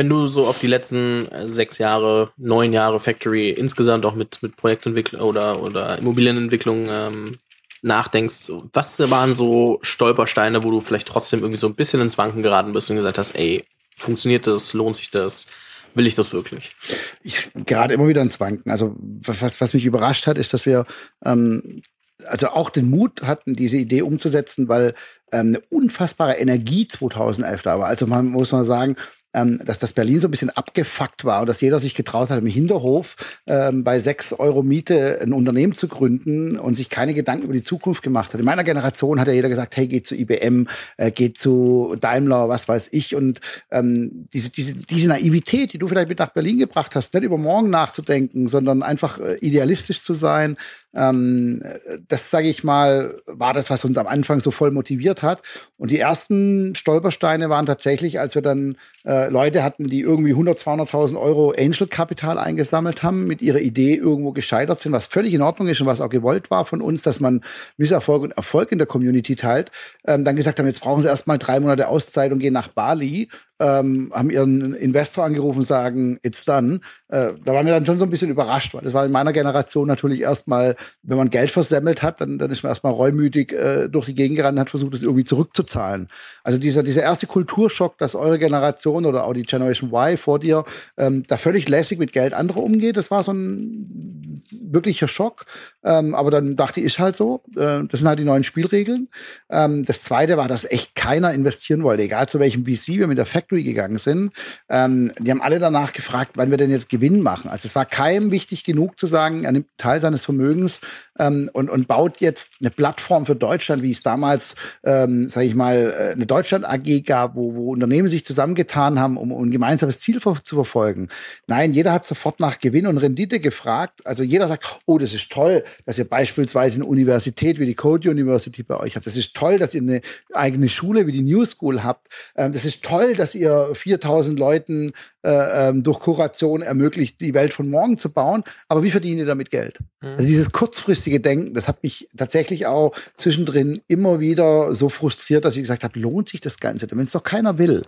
Wenn 0.00 0.08
du 0.08 0.26
so 0.26 0.46
auf 0.46 0.58
die 0.58 0.66
letzten 0.66 1.28
äh, 1.28 1.46
sechs 1.46 1.76
Jahre, 1.76 2.32
neun 2.38 2.72
Jahre 2.72 3.00
Factory 3.00 3.50
insgesamt 3.50 4.06
auch 4.06 4.14
mit, 4.14 4.42
mit 4.42 4.56
Projektentwicklung 4.56 5.20
oder, 5.20 5.62
oder 5.62 5.98
Immobilienentwicklung 5.98 6.86
ähm, 6.88 7.38
nachdenkst, 7.82 8.50
was 8.72 8.98
waren 9.10 9.34
so 9.34 9.78
Stolpersteine, 9.82 10.64
wo 10.64 10.70
du 10.70 10.80
vielleicht 10.80 11.06
trotzdem 11.06 11.40
irgendwie 11.40 11.60
so 11.60 11.66
ein 11.66 11.74
bisschen 11.74 12.00
ins 12.00 12.16
Wanken 12.16 12.42
geraten 12.42 12.72
bist 12.72 12.88
und 12.88 12.96
gesagt 12.96 13.18
hast, 13.18 13.36
ey, 13.36 13.62
funktioniert 13.94 14.46
das, 14.46 14.72
lohnt 14.72 14.96
sich 14.96 15.10
das? 15.10 15.48
Will 15.94 16.06
ich 16.06 16.14
das 16.14 16.32
wirklich? 16.32 16.74
Ich 17.22 17.50
gerade 17.66 17.92
immer 17.92 18.08
wieder 18.08 18.22
ins 18.22 18.40
Wanken. 18.40 18.70
Also 18.70 18.96
was, 18.98 19.60
was 19.60 19.74
mich 19.74 19.84
überrascht 19.84 20.26
hat, 20.26 20.38
ist, 20.38 20.54
dass 20.54 20.64
wir 20.64 20.86
ähm, 21.26 21.82
also 22.26 22.48
auch 22.48 22.70
den 22.70 22.88
Mut 22.88 23.20
hatten, 23.20 23.52
diese 23.52 23.76
Idee 23.76 24.00
umzusetzen, 24.00 24.66
weil 24.66 24.94
ähm, 25.30 25.48
eine 25.48 25.60
unfassbare 25.68 26.38
Energie 26.38 26.88
2011 26.88 27.60
da 27.60 27.78
war. 27.78 27.88
Also 27.88 28.06
man 28.06 28.28
muss 28.28 28.52
mal 28.52 28.64
sagen, 28.64 28.96
ähm, 29.34 29.60
dass 29.64 29.78
das 29.78 29.92
Berlin 29.92 30.20
so 30.20 30.28
ein 30.28 30.30
bisschen 30.30 30.50
abgefuckt 30.50 31.24
war 31.24 31.40
und 31.40 31.48
dass 31.48 31.60
jeder 31.60 31.78
sich 31.78 31.94
getraut 31.94 32.30
hat, 32.30 32.38
im 32.38 32.46
Hinterhof 32.46 33.16
ähm, 33.46 33.84
bei 33.84 34.00
sechs 34.00 34.32
Euro 34.32 34.62
Miete 34.62 35.20
ein 35.22 35.32
Unternehmen 35.32 35.74
zu 35.74 35.88
gründen 35.88 36.58
und 36.58 36.74
sich 36.74 36.88
keine 36.88 37.14
Gedanken 37.14 37.44
über 37.44 37.52
die 37.52 37.62
Zukunft 37.62 38.02
gemacht 38.02 38.32
hat. 38.32 38.40
In 38.40 38.46
meiner 38.46 38.64
Generation 38.64 39.20
hat 39.20 39.28
ja 39.28 39.34
jeder 39.34 39.48
gesagt, 39.48 39.76
hey, 39.76 39.86
geht 39.86 40.06
zu 40.06 40.14
IBM, 40.14 40.66
äh, 40.96 41.10
geht 41.10 41.38
zu 41.38 41.96
Daimler, 42.00 42.48
was 42.48 42.68
weiß 42.68 42.88
ich. 42.92 43.14
Und 43.14 43.40
ähm, 43.70 44.28
diese, 44.32 44.50
diese, 44.50 44.74
diese 44.74 45.08
Naivität, 45.08 45.72
die 45.72 45.78
du 45.78 45.88
vielleicht 45.88 46.08
mit 46.08 46.18
nach 46.18 46.30
Berlin 46.30 46.58
gebracht 46.58 46.94
hast, 46.94 47.14
nicht 47.14 47.22
über 47.22 47.38
morgen 47.38 47.70
nachzudenken, 47.70 48.48
sondern 48.48 48.82
einfach 48.82 49.18
äh, 49.20 49.36
idealistisch 49.40 50.02
zu 50.02 50.14
sein, 50.14 50.56
ähm, 50.94 51.62
das, 52.08 52.30
sage 52.30 52.48
ich 52.48 52.64
mal, 52.64 53.20
war 53.26 53.52
das, 53.52 53.70
was 53.70 53.84
uns 53.84 53.96
am 53.96 54.06
Anfang 54.06 54.40
so 54.40 54.50
voll 54.50 54.70
motiviert 54.70 55.22
hat. 55.22 55.42
Und 55.76 55.90
die 55.90 55.98
ersten 55.98 56.74
Stolpersteine 56.74 57.48
waren 57.48 57.66
tatsächlich, 57.66 58.18
als 58.18 58.34
wir 58.34 58.42
dann 58.42 58.76
äh, 59.04 59.30
Leute 59.30 59.62
hatten, 59.62 59.84
die 59.84 60.00
irgendwie 60.00 60.32
100, 60.32 60.58
200.000 60.58 61.20
Euro 61.20 61.54
Angel-Kapital 61.56 62.38
eingesammelt 62.38 63.02
haben, 63.02 63.26
mit 63.26 63.40
ihrer 63.40 63.60
Idee 63.60 63.94
irgendwo 63.94 64.32
gescheitert 64.32 64.80
sind, 64.80 64.92
was 64.92 65.06
völlig 65.06 65.32
in 65.34 65.42
Ordnung 65.42 65.68
ist 65.68 65.80
und 65.80 65.86
was 65.86 66.00
auch 66.00 66.08
gewollt 66.08 66.50
war 66.50 66.64
von 66.64 66.82
uns, 66.82 67.02
dass 67.02 67.20
man 67.20 67.42
Misserfolg 67.76 68.22
und 68.22 68.32
Erfolg 68.32 68.72
in 68.72 68.78
der 68.78 68.86
Community 68.86 69.36
teilt. 69.36 69.70
Ähm, 70.04 70.24
dann 70.24 70.36
gesagt 70.36 70.58
haben, 70.58 70.66
jetzt 70.66 70.80
brauchen 70.80 71.02
sie 71.02 71.08
erstmal 71.08 71.38
drei 71.38 71.60
Monate 71.60 71.88
Auszeit 71.88 72.32
und 72.32 72.40
gehen 72.40 72.52
nach 72.52 72.68
Bali 72.68 73.28
ähm, 73.60 74.10
haben 74.12 74.30
ihren 74.30 74.74
Investor 74.74 75.24
angerufen 75.24 75.58
und 75.58 75.66
sagen, 75.66 76.18
it's 76.22 76.44
done. 76.44 76.80
Äh, 77.08 77.34
da 77.44 77.52
waren 77.52 77.66
wir 77.66 77.74
dann 77.74 77.84
schon 77.84 77.98
so 77.98 78.04
ein 78.04 78.10
bisschen 78.10 78.30
überrascht, 78.30 78.72
weil 78.72 78.80
das 78.80 78.94
war 78.94 79.04
in 79.04 79.12
meiner 79.12 79.34
Generation 79.34 79.86
natürlich 79.86 80.22
erstmal, 80.22 80.76
wenn 81.02 81.18
man 81.18 81.28
Geld 81.28 81.50
versemmelt 81.50 82.02
hat, 82.02 82.20
dann, 82.20 82.38
dann 82.38 82.50
ist 82.50 82.62
man 82.62 82.70
erstmal 82.70 82.94
reumütig 82.94 83.52
äh, 83.52 83.88
durch 83.88 84.06
die 84.06 84.14
Gegend 84.14 84.38
gerannt 84.38 84.56
und 84.56 84.60
hat 84.60 84.70
versucht, 84.70 84.94
das 84.94 85.02
irgendwie 85.02 85.24
zurückzuzahlen. 85.24 86.08
Also 86.42 86.58
dieser, 86.58 86.82
dieser 86.82 87.02
erste 87.02 87.26
Kulturschock, 87.26 87.98
dass 87.98 88.14
eure 88.14 88.38
Generation 88.38 89.04
oder 89.04 89.24
auch 89.24 89.34
die 89.34 89.42
Generation 89.42 89.90
Y 89.90 90.16
vor 90.16 90.38
dir 90.38 90.64
ähm, 90.96 91.24
da 91.28 91.36
völlig 91.36 91.68
lässig 91.68 91.98
mit 91.98 92.12
Geld 92.12 92.32
anderer 92.32 92.62
umgeht, 92.62 92.96
das 92.96 93.10
war 93.10 93.22
so 93.22 93.32
ein 93.32 94.42
wirklicher 94.50 95.06
Schock. 95.08 95.44
Ähm, 95.84 96.14
aber 96.14 96.30
dann 96.30 96.56
dachte 96.56 96.80
ich, 96.80 96.86
ist 96.86 96.98
halt 96.98 97.14
so. 97.14 97.42
Äh, 97.56 97.84
das 97.84 98.00
sind 98.00 98.08
halt 98.08 98.18
die 98.18 98.24
neuen 98.24 98.44
Spielregeln. 98.44 99.08
Ähm, 99.50 99.84
das 99.84 100.02
zweite 100.02 100.38
war, 100.38 100.48
dass 100.48 100.64
echt 100.64 100.94
keiner 100.94 101.34
investieren 101.34 101.82
wollte, 101.82 102.04
egal 102.04 102.28
zu 102.28 102.38
welchem 102.38 102.64
VC 102.64 102.98
wir 102.98 103.06
mit 103.06 103.18
der 103.18 103.26
Fact 103.26 103.49
Factory 103.50 103.62
gegangen 103.62 103.98
sind, 103.98 104.32
ähm, 104.68 105.12
die 105.18 105.30
haben 105.30 105.42
alle 105.42 105.58
danach 105.58 105.92
gefragt, 105.92 106.32
wann 106.34 106.50
wir 106.50 106.56
denn 106.56 106.70
jetzt 106.70 106.88
Gewinn 106.88 107.20
machen. 107.20 107.50
Also 107.50 107.66
es 107.66 107.74
war 107.74 107.84
keinem 107.84 108.30
wichtig 108.30 108.64
genug 108.64 108.98
zu 108.98 109.06
sagen, 109.06 109.44
er 109.44 109.52
nimmt 109.52 109.66
Teil 109.76 110.00
seines 110.00 110.24
Vermögens 110.24 110.80
ähm, 111.18 111.50
und, 111.52 111.68
und 111.68 111.88
baut 111.88 112.20
jetzt 112.20 112.54
eine 112.60 112.70
Plattform 112.70 113.26
für 113.26 113.34
Deutschland, 113.34 113.82
wie 113.82 113.90
es 113.90 114.02
damals, 114.02 114.54
ähm, 114.84 115.28
sage 115.28 115.46
ich 115.46 115.54
mal, 115.54 115.94
äh, 115.96 116.12
eine 116.12 116.26
Deutschland 116.26 116.64
AG 116.64 117.04
gab, 117.04 117.34
wo, 117.34 117.54
wo 117.54 117.72
Unternehmen 117.72 118.08
sich 118.08 118.24
zusammengetan 118.24 119.00
haben, 119.00 119.16
um, 119.16 119.32
um 119.32 119.48
ein 119.48 119.50
gemeinsames 119.50 120.00
Ziel 120.00 120.20
zu 120.20 120.54
verfolgen. 120.54 121.08
Nein, 121.46 121.72
jeder 121.72 121.92
hat 121.92 122.04
sofort 122.04 122.40
nach 122.40 122.58
Gewinn 122.58 122.86
und 122.86 122.98
Rendite 122.98 123.40
gefragt. 123.40 124.06
Also 124.06 124.22
jeder 124.22 124.46
sagt, 124.48 124.80
oh, 124.86 124.98
das 124.98 125.12
ist 125.12 125.30
toll, 125.32 125.64
dass 125.86 125.98
ihr 125.98 126.08
beispielsweise 126.08 126.76
eine 126.76 126.84
Universität 126.84 127.58
wie 127.58 127.66
die 127.66 127.74
Code 127.74 128.10
University 128.10 128.62
bei 128.62 128.76
euch 128.76 128.96
habt. 128.96 129.06
Das 129.06 129.16
ist 129.16 129.34
toll, 129.34 129.58
dass 129.58 129.74
ihr 129.74 129.82
eine 129.82 130.00
eigene 130.34 130.68
Schule 130.68 131.06
wie 131.06 131.12
die 131.12 131.22
New 131.22 131.44
School 131.44 131.82
habt. 131.82 132.08
Ähm, 132.36 132.52
das 132.52 132.64
ist 132.64 132.82
toll, 132.84 133.14
dass 133.14 133.34
ihr 133.34 133.39
ihr 133.40 133.70
4000 133.74 134.38
Leuten 134.38 134.92
äh, 135.22 135.68
ähm, 135.68 135.82
durch 135.82 135.98
Kuration 136.00 136.62
ermöglicht, 136.62 137.20
die 137.20 137.34
Welt 137.34 137.52
von 137.52 137.68
morgen 137.68 137.98
zu 137.98 138.10
bauen. 138.10 138.44
Aber 138.68 138.82
wie 138.82 138.90
verdienen 138.90 139.18
ihr 139.18 139.26
damit 139.26 139.50
Geld? 139.50 139.78
Mhm. 140.00 140.10
Also 140.10 140.26
dieses 140.26 140.52
kurzfristige 140.52 141.20
Denken, 141.20 141.54
das 141.54 141.68
hat 141.68 141.82
mich 141.82 142.08
tatsächlich 142.16 142.66
auch 142.66 142.92
zwischendrin 143.16 143.80
immer 143.88 144.20
wieder 144.20 144.74
so 144.74 144.88
frustriert, 144.88 145.44
dass 145.44 145.56
ich 145.56 145.62
gesagt 145.62 145.84
habe, 145.84 145.98
lohnt 145.98 146.28
sich 146.28 146.40
das 146.40 146.58
Ganze? 146.58 146.90
Wenn 146.90 147.00
es 147.00 147.12
doch 147.12 147.24
keiner 147.24 147.58
will. 147.58 147.84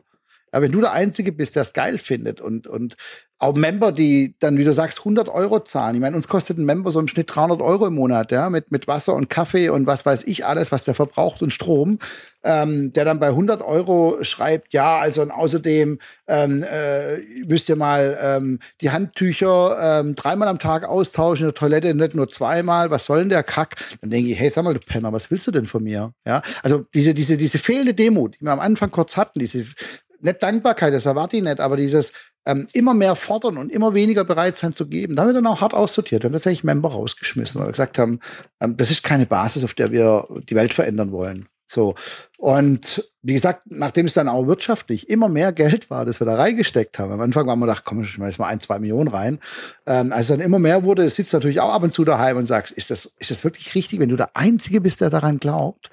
Aber 0.53 0.63
wenn 0.63 0.73
du 0.73 0.81
der 0.81 0.93
Einzige 0.93 1.33
bist, 1.33 1.57
der 1.57 1.63
es 1.63 1.73
geil 1.73 1.99
findet 1.99 2.41
und, 2.41 2.67
und 2.67 2.97
auch 3.43 3.57
Member, 3.57 3.91
die 3.91 4.37
dann, 4.39 4.57
wie 4.57 4.63
du 4.63 4.73
sagst, 4.73 5.01
100 5.01 5.29
Euro 5.29 5.59
zahlen. 5.65 5.97
Ich 5.97 6.01
meine, 6.01 6.15
uns 6.15 6.29
kostet 6.29 6.59
ein 6.59 6.65
Member 6.65 6.93
so 6.93 7.01
im 7.01 7.09
Schnitt 7.09 7.35
300 7.35 7.61
Euro 7.61 7.89
im 7.89 7.95
Monat, 7.95 8.31
ja, 8.31 8.49
mit, 8.51 8.71
mit 8.71 8.87
Wasser 8.87 9.15
und 9.15 9.29
Kaffee 9.29 9.69
und 9.69 9.85
was 9.85 10.07
weiß 10.07 10.23
ich 10.25 10.47
alles, 10.47 10.71
was 10.71 10.85
der 10.85 10.95
verbraucht 10.95 11.43
und 11.43 11.51
Strom, 11.51 11.99
ähm, 12.45 12.93
der 12.93 13.05
dann 13.05 13.19
bei 13.19 13.29
100 13.29 13.61
Euro 13.61 14.19
schreibt, 14.23 14.73
ja, 14.73 14.97
also 14.97 15.23
und 15.23 15.33
außerdem 15.33 15.99
ähm, 16.29 16.63
äh, 16.63 17.19
müsst 17.45 17.69
ihr 17.69 17.75
mal 17.75 18.17
ähm, 18.23 18.61
die 18.81 18.93
Handtücher 18.93 20.01
ähm, 20.01 20.15
dreimal 20.15 20.47
am 20.47 20.61
Tag 20.61 20.85
austauschen, 20.85 21.47
in 21.47 21.49
der 21.49 21.55
Toilette 21.55 21.95
nicht 21.97 22.15
nur 22.15 22.29
zweimal, 22.29 22.93
was 22.93 23.07
soll 23.07 23.21
denn 23.21 23.29
der 23.29 23.43
Kack? 23.43 23.75
Dann 24.03 24.11
denke 24.11 24.31
ich, 24.31 24.39
hey, 24.39 24.51
sag 24.51 24.63
mal, 24.63 24.75
du 24.75 24.79
Penner, 24.79 25.13
was 25.13 25.33
willst 25.33 25.49
du 25.49 25.51
denn 25.51 25.67
von 25.67 25.83
mir? 25.83 26.13
Ja, 26.25 26.43
also 26.63 26.85
diese, 26.95 27.13
diese, 27.13 27.37
diese 27.37 27.59
fehlende 27.59 27.93
Demut, 27.93 28.37
die 28.39 28.45
wir 28.45 28.53
am 28.53 28.61
Anfang 28.61 28.93
kurz 28.93 29.17
hatten, 29.17 29.41
diese 29.41 29.67
nicht 30.23 30.43
Dankbarkeit, 30.43 30.95
das 30.95 31.07
erwarte 31.07 31.37
ich 31.37 31.43
nicht, 31.43 31.61
aber 31.61 31.77
dieses 31.77 32.13
ähm, 32.47 32.67
immer 32.73 32.95
mehr 32.95 33.15
fordern 33.15 33.57
und 33.57 33.71
immer 33.71 33.95
weniger 33.95 34.25
bereit 34.25 34.57
sein 34.57 34.73
zu 34.73 34.89
geben, 34.89 35.15
da 35.15 35.23
haben 35.23 35.29
wir 35.29 35.35
dann 35.35 35.47
auch 35.47 35.61
hart 35.61 35.75
aussortiert 35.75 36.25
und 36.25 36.33
tatsächlich 36.33 36.65
Member 36.65 36.91
rausgeschmissen, 36.91 37.61
weil 37.61 37.69
wir 37.69 37.73
gesagt 37.73 37.99
haben, 37.99 38.21
ähm, 38.61 38.77
das 38.77 38.91
ist 38.91 39.03
keine 39.03 39.27
Basis, 39.27 39.65
auf 39.65 39.75
der 39.75 39.93
wir 39.93 40.27
die 40.49 40.55
Welt 40.55 40.75
verändern 40.75 41.13
wollen. 41.13 41.49
So. 41.73 41.95
Und 42.37 43.09
wie 43.23 43.33
gesagt, 43.33 43.63
nachdem 43.67 44.07
es 44.07 44.13
dann 44.13 44.29
auch 44.29 44.47
wirtschaftlich 44.47 45.09
immer 45.09 45.29
mehr 45.29 45.53
Geld 45.53 45.89
war, 45.91 46.05
das 46.05 46.21
wir 46.21 46.27
da 46.27 46.35
reingesteckt 46.35 46.99
haben. 46.99 47.13
Am 47.13 47.21
Anfang 47.21 47.47
waren 47.47 47.59
wir 47.61 47.67
gedacht, 47.67 47.85
komm, 47.85 48.03
ich 48.03 48.11
schmeiß 48.11 48.39
mal 48.39 48.49
ein, 48.49 48.61
zwei 48.61 48.79
Millionen 48.79 49.09
rein. 49.09 49.39
Ähm, 49.87 50.13
als 50.13 50.23
es 50.23 50.29
dann 50.29 50.41
immer 50.41 50.59
mehr 50.59 50.83
wurde, 50.83 51.09
sitzt 51.09 51.33
natürlich 51.33 51.61
auch 51.61 51.73
ab 51.73 51.83
und 51.83 51.93
zu 51.93 52.05
daheim 52.05 52.37
und 52.37 52.47
sagst, 52.47 52.73
ist 52.73 52.91
das, 52.91 53.15
ist 53.19 53.31
das 53.31 53.45
wirklich 53.45 53.75
richtig, 53.75 54.01
wenn 54.01 54.11
du 54.11 54.17
der 54.17 54.37
Einzige 54.37 54.83
bist, 54.83 55.01
der 55.01 55.09
daran 55.09 55.39
glaubt? 55.39 55.91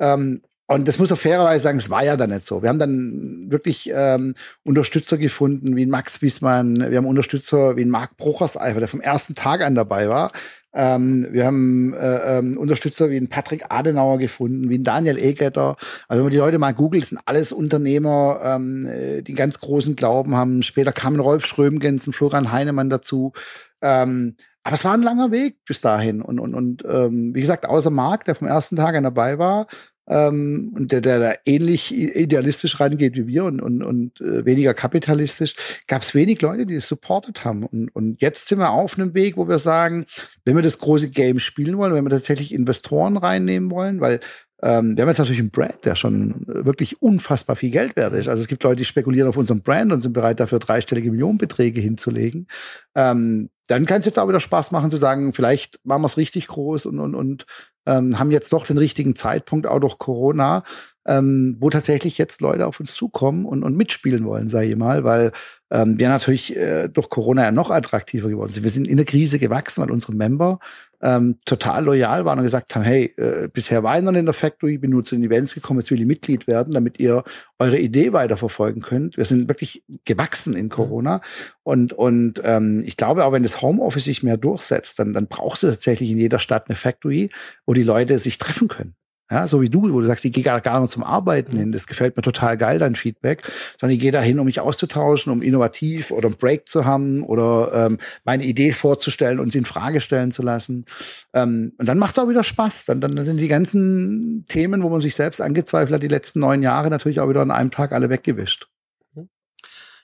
Ähm, 0.00 0.42
und 0.70 0.86
das 0.86 0.98
muss 0.98 1.10
auch 1.10 1.18
fairerweise 1.18 1.62
sagen, 1.62 1.78
es 1.78 1.88
war 1.88 2.04
ja 2.04 2.16
dann 2.18 2.28
nicht 2.28 2.44
so. 2.44 2.62
Wir 2.62 2.68
haben 2.68 2.78
dann 2.78 3.46
wirklich 3.48 3.90
ähm, 3.92 4.34
Unterstützer 4.64 5.16
gefunden, 5.16 5.76
wie 5.76 5.86
Max 5.86 6.20
Wiesmann, 6.20 6.90
wir 6.90 6.98
haben 6.98 7.06
Unterstützer 7.06 7.78
wie 7.78 7.86
Marc 7.86 8.18
Brucherseifer, 8.18 8.78
der 8.78 8.88
vom 8.88 9.00
ersten 9.00 9.34
Tag 9.34 9.62
an 9.62 9.74
dabei 9.74 10.10
war. 10.10 10.30
Ähm, 10.74 11.26
wir 11.30 11.46
haben 11.46 11.94
äh, 11.94 12.38
ähm, 12.38 12.58
Unterstützer 12.58 13.08
wie 13.08 13.16
ein 13.16 13.28
Patrick 13.28 13.64
Adenauer 13.70 14.18
gefunden, 14.18 14.68
wie 14.68 14.76
ein 14.76 14.84
Daniel 14.84 15.16
Egetter. 15.16 15.76
Also 16.06 16.18
wenn 16.18 16.24
man 16.24 16.32
die 16.32 16.36
Leute 16.36 16.58
mal 16.58 16.74
googelt, 16.74 17.06
sind 17.06 17.20
alles 17.24 17.50
Unternehmer, 17.50 18.40
ähm, 18.44 18.86
äh, 18.86 19.22
die 19.22 19.32
ganz 19.32 19.60
großen 19.60 19.96
Glauben 19.96 20.36
haben. 20.36 20.62
Später 20.62 20.92
kamen 20.92 21.18
Rolf 21.18 21.46
Schrömgens 21.46 22.06
und 22.06 22.12
Florian 22.12 22.52
Heinemann 22.52 22.90
dazu. 22.90 23.32
Ähm, 23.80 24.36
aber 24.64 24.74
es 24.74 24.84
war 24.84 24.92
ein 24.92 25.02
langer 25.02 25.30
Weg 25.30 25.64
bis 25.64 25.80
dahin. 25.80 26.20
Und, 26.20 26.38
und, 26.38 26.54
und 26.54 26.84
ähm, 26.86 27.34
wie 27.34 27.40
gesagt, 27.40 27.64
außer 27.64 27.88
Marc, 27.88 28.26
der 28.26 28.34
vom 28.34 28.48
ersten 28.48 28.76
Tag 28.76 28.94
an 28.94 29.04
dabei 29.04 29.38
war, 29.38 29.66
ähm, 30.08 30.72
und 30.74 30.90
der, 30.90 31.00
der 31.00 31.18
da 31.18 31.32
ähnlich 31.44 31.94
idealistisch 31.94 32.80
rangeht 32.80 33.16
wie 33.16 33.26
wir 33.26 33.44
und, 33.44 33.60
und, 33.60 33.82
und 33.82 34.20
äh, 34.20 34.44
weniger 34.44 34.74
kapitalistisch, 34.74 35.54
gab 35.86 36.02
es 36.02 36.14
wenig 36.14 36.40
Leute, 36.40 36.66
die 36.66 36.74
es 36.74 36.88
supportet 36.88 37.44
haben. 37.44 37.64
Und, 37.64 37.94
und 37.94 38.20
jetzt 38.22 38.48
sind 38.48 38.58
wir 38.58 38.70
auf 38.70 38.98
einem 38.98 39.14
Weg, 39.14 39.36
wo 39.36 39.48
wir 39.48 39.58
sagen, 39.58 40.06
wenn 40.44 40.56
wir 40.56 40.62
das 40.62 40.78
große 40.78 41.10
Game 41.10 41.38
spielen 41.38 41.76
wollen, 41.76 41.94
wenn 41.94 42.04
wir 42.04 42.10
tatsächlich 42.10 42.52
Investoren 42.52 43.16
reinnehmen 43.16 43.70
wollen, 43.70 44.00
weil 44.00 44.20
ähm, 44.60 44.96
wir 44.96 45.02
haben 45.02 45.08
jetzt 45.08 45.18
natürlich 45.18 45.40
einen 45.40 45.50
Brand, 45.50 45.84
der 45.84 45.94
schon 45.94 46.42
wirklich 46.46 47.00
unfassbar 47.00 47.54
viel 47.54 47.70
Geld 47.70 47.94
wert 47.94 48.14
ist. 48.14 48.28
Also 48.28 48.42
es 48.42 48.48
gibt 48.48 48.64
Leute, 48.64 48.76
die 48.76 48.84
spekulieren 48.84 49.28
auf 49.28 49.36
unserem 49.36 49.62
Brand 49.62 49.92
und 49.92 50.00
sind 50.00 50.14
bereit, 50.14 50.40
dafür 50.40 50.58
dreistellige 50.58 51.12
Millionenbeträge 51.12 51.80
hinzulegen. 51.80 52.48
Ähm, 52.96 53.50
dann 53.68 53.86
kann 53.86 54.00
es 54.00 54.06
jetzt 54.06 54.18
auch 54.18 54.28
wieder 54.28 54.40
Spaß 54.40 54.70
machen 54.72 54.90
zu 54.90 54.96
sagen, 54.96 55.32
vielleicht 55.32 55.78
machen 55.84 56.02
wir 56.02 56.06
es 56.06 56.16
richtig 56.16 56.48
groß 56.48 56.86
und, 56.86 56.98
und, 56.98 57.14
und 57.14 57.46
ähm, 57.88 58.18
haben 58.18 58.30
jetzt 58.30 58.52
doch 58.52 58.66
den 58.66 58.78
richtigen 58.78 59.16
Zeitpunkt, 59.16 59.66
auch 59.66 59.80
durch 59.80 59.98
Corona, 59.98 60.62
ähm, 61.06 61.56
wo 61.58 61.70
tatsächlich 61.70 62.18
jetzt 62.18 62.42
Leute 62.42 62.66
auf 62.66 62.78
uns 62.78 62.94
zukommen 62.94 63.46
und, 63.46 63.62
und 63.64 63.76
mitspielen 63.76 64.26
wollen, 64.26 64.50
sage 64.50 64.68
ich 64.68 64.76
mal, 64.76 65.04
weil 65.04 65.32
ähm, 65.70 65.98
wir 65.98 66.08
natürlich 66.08 66.54
äh, 66.54 66.88
durch 66.88 67.08
Corona 67.08 67.44
ja 67.44 67.52
noch 67.52 67.70
attraktiver 67.70 68.28
geworden 68.28 68.52
sind. 68.52 68.62
Wir 68.62 68.70
sind 68.70 68.86
in 68.86 68.98
der 68.98 69.06
Krise 69.06 69.38
gewachsen, 69.38 69.82
weil 69.82 69.90
unsere 69.90 70.14
Member 70.14 70.58
ähm, 71.00 71.38
total 71.44 71.84
loyal 71.84 72.24
waren 72.24 72.38
und 72.38 72.44
gesagt 72.44 72.74
haben, 72.74 72.82
hey, 72.82 73.14
äh, 73.16 73.48
bisher 73.48 73.82
war 73.82 73.96
ich 73.96 74.02
noch 74.02 74.12
in 74.12 74.24
der 74.24 74.34
Factory, 74.34 74.78
bin 74.78 74.90
nur 74.90 75.04
zu 75.04 75.14
den 75.14 75.24
Events 75.24 75.54
gekommen, 75.54 75.80
jetzt 75.80 75.90
will 75.90 76.00
ich 76.00 76.06
Mitglied 76.06 76.46
werden, 76.46 76.74
damit 76.74 77.00
ihr 77.00 77.22
eure 77.58 77.78
Idee 77.78 78.12
weiterverfolgen 78.12 78.82
könnt. 78.82 79.16
Wir 79.16 79.24
sind 79.24 79.48
wirklich 79.48 79.84
gewachsen 80.04 80.54
in 80.54 80.68
Corona. 80.68 81.20
Und, 81.62 81.92
und 81.92 82.40
ähm, 82.44 82.82
ich 82.84 82.96
glaube, 82.96 83.24
auch 83.24 83.32
wenn 83.32 83.42
das 83.42 83.62
Homeoffice 83.62 84.04
sich 84.04 84.22
mehr 84.22 84.36
durchsetzt, 84.36 84.98
dann, 84.98 85.12
dann 85.12 85.28
brauchst 85.28 85.62
du 85.62 85.68
tatsächlich 85.68 86.10
in 86.10 86.18
jeder 86.18 86.38
Stadt 86.38 86.68
eine 86.68 86.76
Factory, 86.76 87.30
wo 87.66 87.74
die 87.74 87.82
Leute 87.84 88.18
sich 88.18 88.38
treffen 88.38 88.68
können. 88.68 88.94
Ja, 89.30 89.46
so 89.46 89.60
wie 89.60 89.68
du, 89.68 89.92
wo 89.92 90.00
du 90.00 90.06
sagst, 90.06 90.24
ich 90.24 90.32
gehe 90.32 90.42
gar, 90.42 90.60
gar 90.62 90.80
nicht 90.80 90.90
zum 90.90 91.04
Arbeiten 91.04 91.56
hin. 91.56 91.70
Das 91.70 91.86
gefällt 91.86 92.16
mir 92.16 92.22
total 92.22 92.56
geil, 92.56 92.78
dein 92.78 92.94
Feedback. 92.94 93.42
Sondern 93.78 93.94
ich 93.94 94.00
gehe 94.00 94.12
dahin, 94.12 94.38
um 94.38 94.46
mich 94.46 94.60
auszutauschen, 94.60 95.30
um 95.32 95.42
innovativ 95.42 96.10
oder 96.10 96.28
einen 96.28 96.36
Break 96.36 96.68
zu 96.68 96.86
haben 96.86 97.22
oder 97.22 97.70
ähm, 97.74 97.98
meine 98.24 98.44
Idee 98.44 98.72
vorzustellen 98.72 99.38
und 99.38 99.52
sie 99.52 99.58
in 99.58 99.66
Frage 99.66 100.00
stellen 100.00 100.30
zu 100.30 100.42
lassen. 100.42 100.86
Ähm, 101.34 101.72
und 101.76 101.86
dann 101.86 101.98
macht 101.98 102.12
es 102.12 102.18
auch 102.18 102.28
wieder 102.28 102.42
Spaß. 102.42 102.86
Dann, 102.86 103.00
dann 103.00 103.22
sind 103.24 103.36
die 103.36 103.48
ganzen 103.48 104.46
Themen, 104.48 104.82
wo 104.82 104.88
man 104.88 105.02
sich 105.02 105.14
selbst 105.14 105.40
angezweifelt 105.42 105.94
hat, 105.94 106.02
die 106.02 106.08
letzten 106.08 106.40
neun 106.40 106.62
Jahre 106.62 106.88
natürlich 106.88 107.20
auch 107.20 107.28
wieder 107.28 107.42
an 107.42 107.50
einem 107.50 107.70
Tag 107.70 107.92
alle 107.92 108.08
weggewischt. 108.08 108.68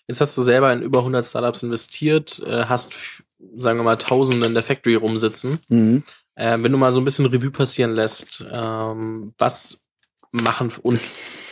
Jetzt 0.07 0.21
hast 0.21 0.37
du 0.37 0.43
selber 0.43 0.73
in 0.73 0.83
über 0.83 0.99
100 0.99 1.25
Startups 1.25 1.63
investiert, 1.63 2.43
äh, 2.47 2.67
hast, 2.67 2.93
sagen 3.57 3.79
wir 3.79 3.85
mal, 3.85 3.97
Tausende 3.97 4.47
in 4.47 4.53
der 4.53 4.63
Factory 4.63 4.97
rumsitzen. 4.97 5.59
Mhm. 5.69 6.03
Äh, 6.37 6.59
wenn 6.61 6.73
du 6.73 6.79
mal 6.79 6.93
so 6.93 7.01
ein 7.01 7.05
bisschen 7.05 7.27
Revue 7.27 7.51
passieren 7.51 7.95
lässt, 7.95 8.45
ähm, 8.51 9.35
was 9.39 9.87
machen 10.33 10.73
und 10.83 11.01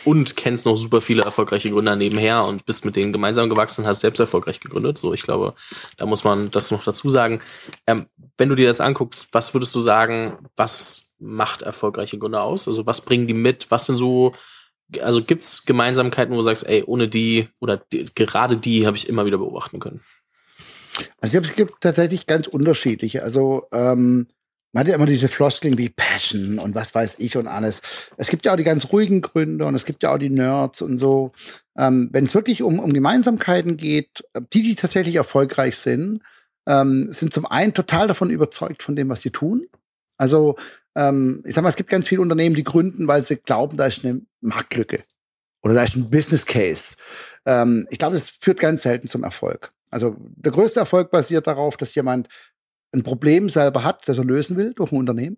und 0.05 0.35
kennst 0.35 0.65
noch 0.65 0.75
super 0.75 1.01
viele 1.01 1.23
erfolgreiche 1.23 1.69
Gründer 1.69 1.95
nebenher 1.95 2.43
und 2.43 2.65
bist 2.65 2.85
mit 2.85 2.95
denen 2.95 3.13
gemeinsam 3.13 3.49
gewachsen, 3.49 3.85
hast 3.85 4.01
selbst 4.01 4.19
erfolgreich 4.19 4.59
gegründet. 4.59 4.97
So, 4.97 5.13
ich 5.13 5.23
glaube, 5.23 5.53
da 5.97 6.05
muss 6.05 6.23
man 6.23 6.51
das 6.51 6.71
noch 6.71 6.83
dazu 6.83 7.09
sagen. 7.09 7.41
Ähm, 7.87 8.07
wenn 8.37 8.49
du 8.49 8.55
dir 8.55 8.67
das 8.67 8.81
anguckst, 8.81 9.29
was 9.31 9.53
würdest 9.53 9.73
du 9.75 9.79
sagen, 9.79 10.37
was 10.55 11.13
macht 11.19 11.61
erfolgreiche 11.61 12.17
Gründer 12.17 12.43
aus? 12.43 12.67
Also 12.67 12.85
was 12.85 13.01
bringen 13.01 13.27
die 13.27 13.33
mit? 13.33 13.71
Was 13.71 13.85
sind 13.85 13.97
so, 13.97 14.33
also 15.01 15.23
gibt's 15.23 15.65
Gemeinsamkeiten, 15.65 16.33
wo 16.33 16.37
du 16.37 16.43
sagst, 16.43 16.67
ey, 16.67 16.83
ohne 16.83 17.07
die 17.07 17.47
oder 17.61 17.77
die, 17.77 18.05
gerade 18.13 18.57
die 18.57 18.85
habe 18.85 18.97
ich 18.97 19.07
immer 19.07 19.25
wieder 19.25 19.37
beobachten 19.37 19.79
können? 19.79 20.01
Also 21.21 21.39
es 21.39 21.55
gibt 21.55 21.81
tatsächlich 21.81 22.27
ganz 22.27 22.47
unterschiedliche. 22.47 23.23
Also 23.23 23.67
ähm, 23.71 24.27
man 24.73 24.81
hat 24.81 24.87
ja 24.87 24.95
immer 24.95 25.05
diese 25.05 25.27
Floskeln 25.27 25.77
wie 25.77 25.89
Passion 25.89 26.57
und 26.59 26.73
was 26.73 26.93
weiß 26.93 27.15
ich 27.19 27.37
und 27.37 27.47
alles. 27.47 27.81
Es 28.17 28.29
gibt 28.29 28.45
ja 28.45 28.53
auch 28.53 28.57
die 28.57 28.63
ganz 28.63 28.91
ruhigen 28.91 29.21
Gründe 29.21 29.65
und 29.65 29.75
es 29.75 29.85
gibt 29.85 30.01
ja 30.03 30.13
auch 30.13 30.17
die 30.17 30.31
Nerds 30.31 30.81
und 30.81 30.97
so. 30.97 31.31
Ähm, 31.77 32.09
Wenn 32.11 32.25
es 32.25 32.33
wirklich 32.33 32.63
um, 32.63 32.79
um 32.79 32.91
Gemeinsamkeiten 32.91 33.77
geht, 33.77 34.23
die, 34.51 34.63
die 34.63 34.75
tatsächlich 34.75 35.15
erfolgreich 35.15 35.77
sind, 35.77 36.21
ähm, 36.67 37.11
sind 37.11 37.33
zum 37.33 37.45
einen 37.45 37.73
total 37.73 38.07
davon 38.07 38.31
überzeugt 38.31 38.81
von 38.81 38.95
dem, 38.95 39.09
was 39.09 39.21
sie 39.21 39.29
tun. 39.29 39.67
Also 40.17 40.55
ähm, 40.95 41.43
ich 41.45 41.53
sag 41.53 41.61
mal, 41.61 41.69
es 41.69 41.75
gibt 41.75 41.89
ganz 41.89 42.07
viele 42.07 42.21
Unternehmen, 42.21 42.55
die 42.55 42.63
gründen, 42.63 43.07
weil 43.07 43.21
sie 43.21 43.35
glauben, 43.35 43.77
da 43.77 43.85
ist 43.85 44.03
eine 44.03 44.21
Marktlücke 44.41 45.03
oder 45.61 45.75
da 45.75 45.83
ist 45.83 45.95
ein 45.95 46.09
Business 46.09 46.45
Case. 46.45 46.95
Ähm, 47.45 47.87
ich 47.91 47.99
glaube, 47.99 48.15
das 48.15 48.29
führt 48.29 48.59
ganz 48.59 48.81
selten 48.83 49.07
zum 49.07 49.23
Erfolg. 49.23 49.71
Also 49.91 50.15
der 50.19 50.51
größte 50.51 50.79
Erfolg 50.79 51.11
basiert 51.11 51.45
darauf, 51.45 51.77
dass 51.77 51.93
jemand 51.93 52.27
ein 52.93 53.03
Problem 53.03 53.49
selber 53.49 53.83
hat, 53.83 54.07
das 54.07 54.17
er 54.17 54.25
lösen 54.25 54.57
will 54.57 54.73
durch 54.73 54.91
ein 54.91 54.97
Unternehmen, 54.97 55.37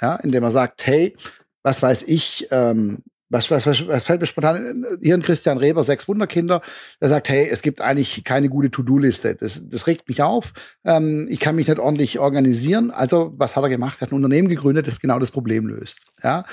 ja, 0.00 0.16
indem 0.16 0.42
er 0.42 0.52
sagt, 0.52 0.86
hey, 0.86 1.16
was 1.62 1.82
weiß 1.82 2.04
ich, 2.04 2.48
ähm, 2.50 3.02
was, 3.28 3.50
was, 3.50 3.66
was, 3.66 3.86
was 3.88 4.04
fällt 4.04 4.20
mir 4.20 4.26
spontan? 4.28 4.86
Hier 5.02 5.14
ein 5.14 5.22
Christian 5.22 5.58
Reber, 5.58 5.82
sechs 5.82 6.06
Wunderkinder, 6.06 6.60
der 7.00 7.08
sagt, 7.08 7.28
hey, 7.28 7.48
es 7.50 7.60
gibt 7.62 7.80
eigentlich 7.80 8.22
keine 8.22 8.48
gute 8.48 8.70
To-Do-Liste. 8.70 9.34
Das, 9.34 9.60
das 9.64 9.88
regt 9.88 10.08
mich 10.08 10.22
auf. 10.22 10.52
Ähm, 10.84 11.26
ich 11.28 11.40
kann 11.40 11.56
mich 11.56 11.66
nicht 11.66 11.80
ordentlich 11.80 12.20
organisieren. 12.20 12.92
Also, 12.92 13.34
was 13.36 13.56
hat 13.56 13.64
er 13.64 13.68
gemacht? 13.68 13.98
Er 13.98 14.02
hat 14.02 14.12
ein 14.12 14.16
Unternehmen 14.16 14.48
gegründet, 14.48 14.86
das 14.86 15.00
genau 15.00 15.18
das 15.18 15.32
Problem 15.32 15.66
löst. 15.66 16.06
Ja. 16.22 16.44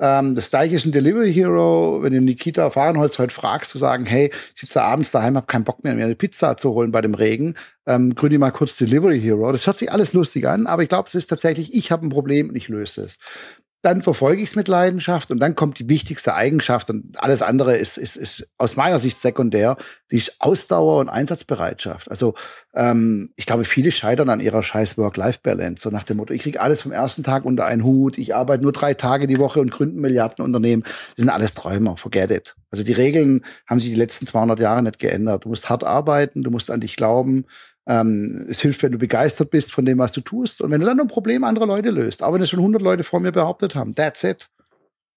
Ähm, 0.00 0.34
das 0.34 0.50
gleiche 0.50 0.76
ist 0.76 0.86
ein 0.86 0.92
Delivery 0.92 1.32
Hero. 1.32 1.98
Wenn 2.02 2.14
du 2.14 2.20
Nikita 2.20 2.70
Fahrenholz 2.70 3.18
heute 3.18 3.34
fragst, 3.34 3.70
zu 3.70 3.78
sagen, 3.78 4.06
hey, 4.06 4.30
ich 4.54 4.60
sitze 4.60 4.82
abends 4.82 5.10
daheim, 5.10 5.36
habe 5.36 5.46
keinen 5.46 5.64
Bock 5.64 5.84
mehr, 5.84 5.94
mir 5.94 6.06
eine 6.06 6.14
Pizza 6.14 6.56
zu 6.56 6.70
holen 6.70 6.90
bei 6.90 7.02
dem 7.02 7.14
Regen, 7.14 7.54
ähm, 7.86 8.14
gründe 8.14 8.38
mal 8.38 8.50
kurz 8.50 8.76
Delivery 8.78 9.20
Hero. 9.20 9.52
Das 9.52 9.66
hört 9.66 9.76
sich 9.76 9.92
alles 9.92 10.14
lustig 10.14 10.48
an, 10.48 10.66
aber 10.66 10.82
ich 10.82 10.88
glaube, 10.88 11.08
es 11.08 11.14
ist 11.14 11.26
tatsächlich, 11.26 11.74
ich 11.74 11.92
habe 11.92 12.06
ein 12.06 12.10
Problem 12.10 12.48
und 12.48 12.56
ich 12.56 12.68
löse 12.68 13.02
es 13.02 13.18
dann 13.82 14.02
verfolge 14.02 14.42
ich 14.42 14.50
es 14.50 14.56
mit 14.56 14.68
Leidenschaft 14.68 15.30
und 15.30 15.38
dann 15.38 15.54
kommt 15.54 15.78
die 15.78 15.88
wichtigste 15.88 16.34
Eigenschaft 16.34 16.90
und 16.90 17.22
alles 17.22 17.40
andere 17.40 17.76
ist, 17.76 17.96
ist, 17.96 18.16
ist 18.16 18.48
aus 18.58 18.76
meiner 18.76 18.98
Sicht 18.98 19.18
sekundär, 19.18 19.76
die 20.10 20.22
Ausdauer 20.38 20.98
und 20.98 21.08
Einsatzbereitschaft. 21.08 22.10
Also 22.10 22.34
ähm, 22.74 23.32
ich 23.36 23.46
glaube, 23.46 23.64
viele 23.64 23.90
scheitern 23.90 24.28
an 24.28 24.40
ihrer 24.40 24.62
scheiß 24.62 24.98
Work-Life-Balance, 24.98 25.82
so 25.82 25.90
nach 25.90 26.04
dem 26.04 26.18
Motto, 26.18 26.34
ich 26.34 26.42
kriege 26.42 26.60
alles 26.60 26.82
vom 26.82 26.92
ersten 26.92 27.22
Tag 27.22 27.44
unter 27.46 27.64
einen 27.64 27.84
Hut, 27.84 28.18
ich 28.18 28.34
arbeite 28.34 28.62
nur 28.62 28.72
drei 28.72 28.92
Tage 28.92 29.26
die 29.26 29.38
Woche 29.38 29.60
und 29.60 29.70
gründe 29.70 29.98
Milliardenunternehmen. 29.98 30.82
Das 30.82 31.16
sind 31.16 31.30
alles 31.30 31.54
Träumer, 31.54 31.96
forget 31.96 32.30
it. 32.30 32.56
Also 32.70 32.84
die 32.84 32.92
Regeln 32.92 33.44
haben 33.66 33.80
sich 33.80 33.90
die 33.90 33.96
letzten 33.96 34.26
200 34.26 34.60
Jahre 34.60 34.82
nicht 34.82 34.98
geändert. 34.98 35.44
Du 35.44 35.48
musst 35.48 35.68
hart 35.70 35.84
arbeiten, 35.84 36.42
du 36.42 36.50
musst 36.50 36.70
an 36.70 36.80
dich 36.80 36.96
glauben, 36.96 37.46
ähm, 37.90 38.46
es 38.48 38.60
hilft, 38.60 38.84
wenn 38.84 38.92
du 38.92 38.98
begeistert 38.98 39.50
bist 39.50 39.72
von 39.72 39.84
dem, 39.84 39.98
was 39.98 40.12
du 40.12 40.20
tust. 40.20 40.62
Und 40.62 40.70
wenn 40.70 40.80
du 40.80 40.86
dann 40.86 41.00
ein 41.00 41.08
Problem 41.08 41.42
anderer 41.42 41.66
Leute 41.66 41.90
löst, 41.90 42.22
auch 42.22 42.32
wenn 42.32 42.40
es 42.40 42.48
schon 42.48 42.60
100 42.60 42.80
Leute 42.80 43.02
vor 43.02 43.18
mir 43.18 43.32
behauptet 43.32 43.74
haben, 43.74 43.96
that's 43.96 44.22
it. 44.22 44.48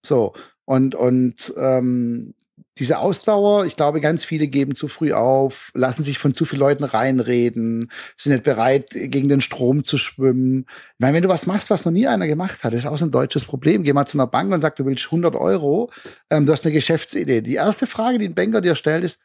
So. 0.04 0.34
Und, 0.66 0.96
und 0.96 1.54
ähm, 1.56 2.34
diese 2.80 2.98
Ausdauer, 2.98 3.68
ich 3.68 3.76
glaube, 3.76 4.02
ganz 4.02 4.26
viele 4.26 4.48
geben 4.48 4.74
zu 4.74 4.88
früh 4.88 5.14
auf, 5.14 5.70
lassen 5.76 6.02
sich 6.02 6.18
von 6.18 6.34
zu 6.34 6.46
vielen 6.46 6.62
Leuten 6.62 6.84
reinreden, 6.84 7.92
sind 8.18 8.32
nicht 8.32 8.44
bereit, 8.44 8.90
gegen 8.90 9.30
den 9.30 9.42
Strom 9.42 9.84
zu 9.84 10.00
schwimmen. 10.00 10.66
Ich 10.98 11.06
wenn 11.06 11.22
du 11.22 11.30
was 11.30 11.46
machst, 11.46 11.70
was 11.70 11.86
noch 11.86 11.92
nie 11.92 12.08
einer 12.08 12.26
gemacht 12.26 12.64
hat, 12.64 12.74
ist 12.74 12.88
auch 12.88 12.98
so 12.98 13.06
ein 13.06 13.12
deutsches 13.12 13.46
Problem. 13.46 13.84
Geh 13.84 13.94
mal 13.94 14.08
zu 14.08 14.18
einer 14.18 14.26
Bank 14.26 14.52
und 14.52 14.62
sag, 14.62 14.78
du 14.78 14.86
willst 14.88 15.06
100 15.06 15.36
Euro, 15.36 15.92
ähm, 16.32 16.48
du 16.48 16.54
hast 16.54 16.66
eine 16.66 16.74
Geschäftsidee. 16.74 17.42
Die 17.42 17.56
erste 17.56 17.86
Frage, 17.86 18.18
die 18.18 18.30
ein 18.30 18.36
Banker 18.36 18.62
dir 18.62 18.74
stellt, 18.74 19.04
ist, 19.04 19.20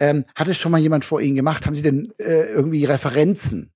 ähm, 0.00 0.24
hat 0.34 0.48
es 0.48 0.58
schon 0.58 0.72
mal 0.72 0.80
jemand 0.80 1.04
vor 1.04 1.20
Ihnen 1.20 1.36
gemacht? 1.36 1.66
Haben 1.66 1.76
Sie 1.76 1.82
denn 1.82 2.12
äh, 2.18 2.46
irgendwie 2.46 2.84
Referenzen? 2.84 3.72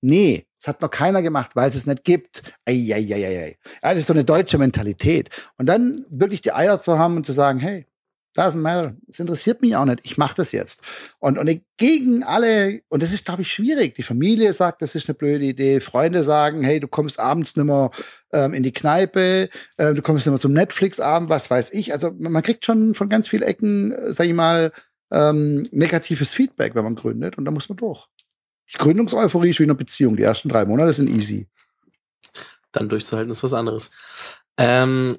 Nee, 0.00 0.46
das 0.60 0.68
hat 0.68 0.80
noch 0.80 0.90
keiner 0.90 1.22
gemacht, 1.22 1.52
weil 1.54 1.68
es 1.68 1.74
es 1.74 1.86
nicht 1.86 2.04
gibt. 2.04 2.42
Eieieiei. 2.64 3.58
Ja, 3.82 3.90
das 3.90 3.98
ist 3.98 4.06
so 4.06 4.12
eine 4.12 4.24
deutsche 4.24 4.58
Mentalität. 4.58 5.30
Und 5.56 5.66
dann 5.66 6.04
wirklich 6.08 6.40
die 6.40 6.52
Eier 6.52 6.78
zu 6.78 6.98
haben 6.98 7.16
und 7.16 7.26
zu 7.26 7.32
sagen, 7.32 7.58
hey, 7.58 7.86
doesn't 8.38 8.60
matter, 8.60 8.94
es 9.08 9.18
interessiert 9.18 9.62
mich 9.62 9.74
auch 9.74 9.84
nicht, 9.84 10.00
ich 10.04 10.16
mache 10.16 10.36
das 10.36 10.52
jetzt. 10.52 10.82
Und, 11.18 11.38
und 11.38 11.60
gegen 11.76 12.22
alle, 12.22 12.82
und 12.88 13.02
das 13.02 13.12
ist, 13.12 13.24
glaube 13.24 13.42
ich, 13.42 13.50
schwierig. 13.50 13.94
Die 13.96 14.02
Familie 14.02 14.52
sagt, 14.52 14.80
das 14.82 14.94
ist 14.94 15.08
eine 15.08 15.14
blöde 15.14 15.44
Idee. 15.44 15.80
Freunde 15.80 16.22
sagen, 16.22 16.62
hey, 16.62 16.78
du 16.78 16.88
kommst 16.88 17.18
abends 17.18 17.56
nicht 17.56 17.66
mehr 17.66 17.90
ähm, 18.32 18.54
in 18.54 18.62
die 18.62 18.72
Kneipe, 18.72 19.48
äh, 19.76 19.94
du 19.94 20.02
kommst 20.02 20.24
nicht 20.24 20.32
mehr 20.32 20.40
zum 20.40 20.52
Netflix-Abend, 20.52 21.28
was 21.30 21.50
weiß 21.50 21.70
ich. 21.72 21.92
Also 21.92 22.12
man 22.16 22.42
kriegt 22.42 22.64
schon 22.64 22.94
von 22.94 23.08
ganz 23.08 23.28
vielen 23.28 23.42
Ecken, 23.42 23.92
äh, 23.92 24.12
sag 24.12 24.26
ich 24.26 24.34
mal, 24.34 24.72
ähm, 25.10 25.64
negatives 25.70 26.34
Feedback, 26.34 26.74
wenn 26.74 26.84
man 26.84 26.94
gründet 26.94 27.38
und 27.38 27.44
da 27.44 27.50
muss 27.50 27.68
man 27.68 27.76
durch. 27.76 28.06
Die 28.72 28.78
Gründungseuphorie 28.78 29.50
ist 29.50 29.60
wie 29.60 29.64
eine 29.64 29.74
Beziehung. 29.74 30.16
Die 30.16 30.22
ersten 30.22 30.48
drei 30.48 30.64
Monate 30.64 30.92
sind 30.92 31.08
easy. 31.08 31.48
Dann 32.72 32.88
durchzuhalten 32.88 33.30
ist 33.30 33.42
was 33.42 33.54
anderes. 33.54 33.90
Ähm, 34.58 35.18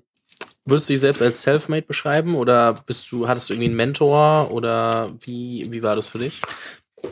würdest 0.65 0.89
du 0.89 0.93
dich 0.93 0.99
selbst 0.99 1.21
als 1.21 1.41
Selfmade 1.41 1.81
beschreiben 1.81 2.35
oder 2.35 2.73
bist 2.73 3.11
du, 3.11 3.27
hattest 3.27 3.49
du 3.49 3.53
irgendwie 3.53 3.69
einen 3.69 3.77
Mentor 3.77 4.51
oder 4.51 5.15
wie, 5.21 5.67
wie 5.71 5.81
war 5.81 5.95
das 5.95 6.07
für 6.07 6.19
dich? 6.19 6.41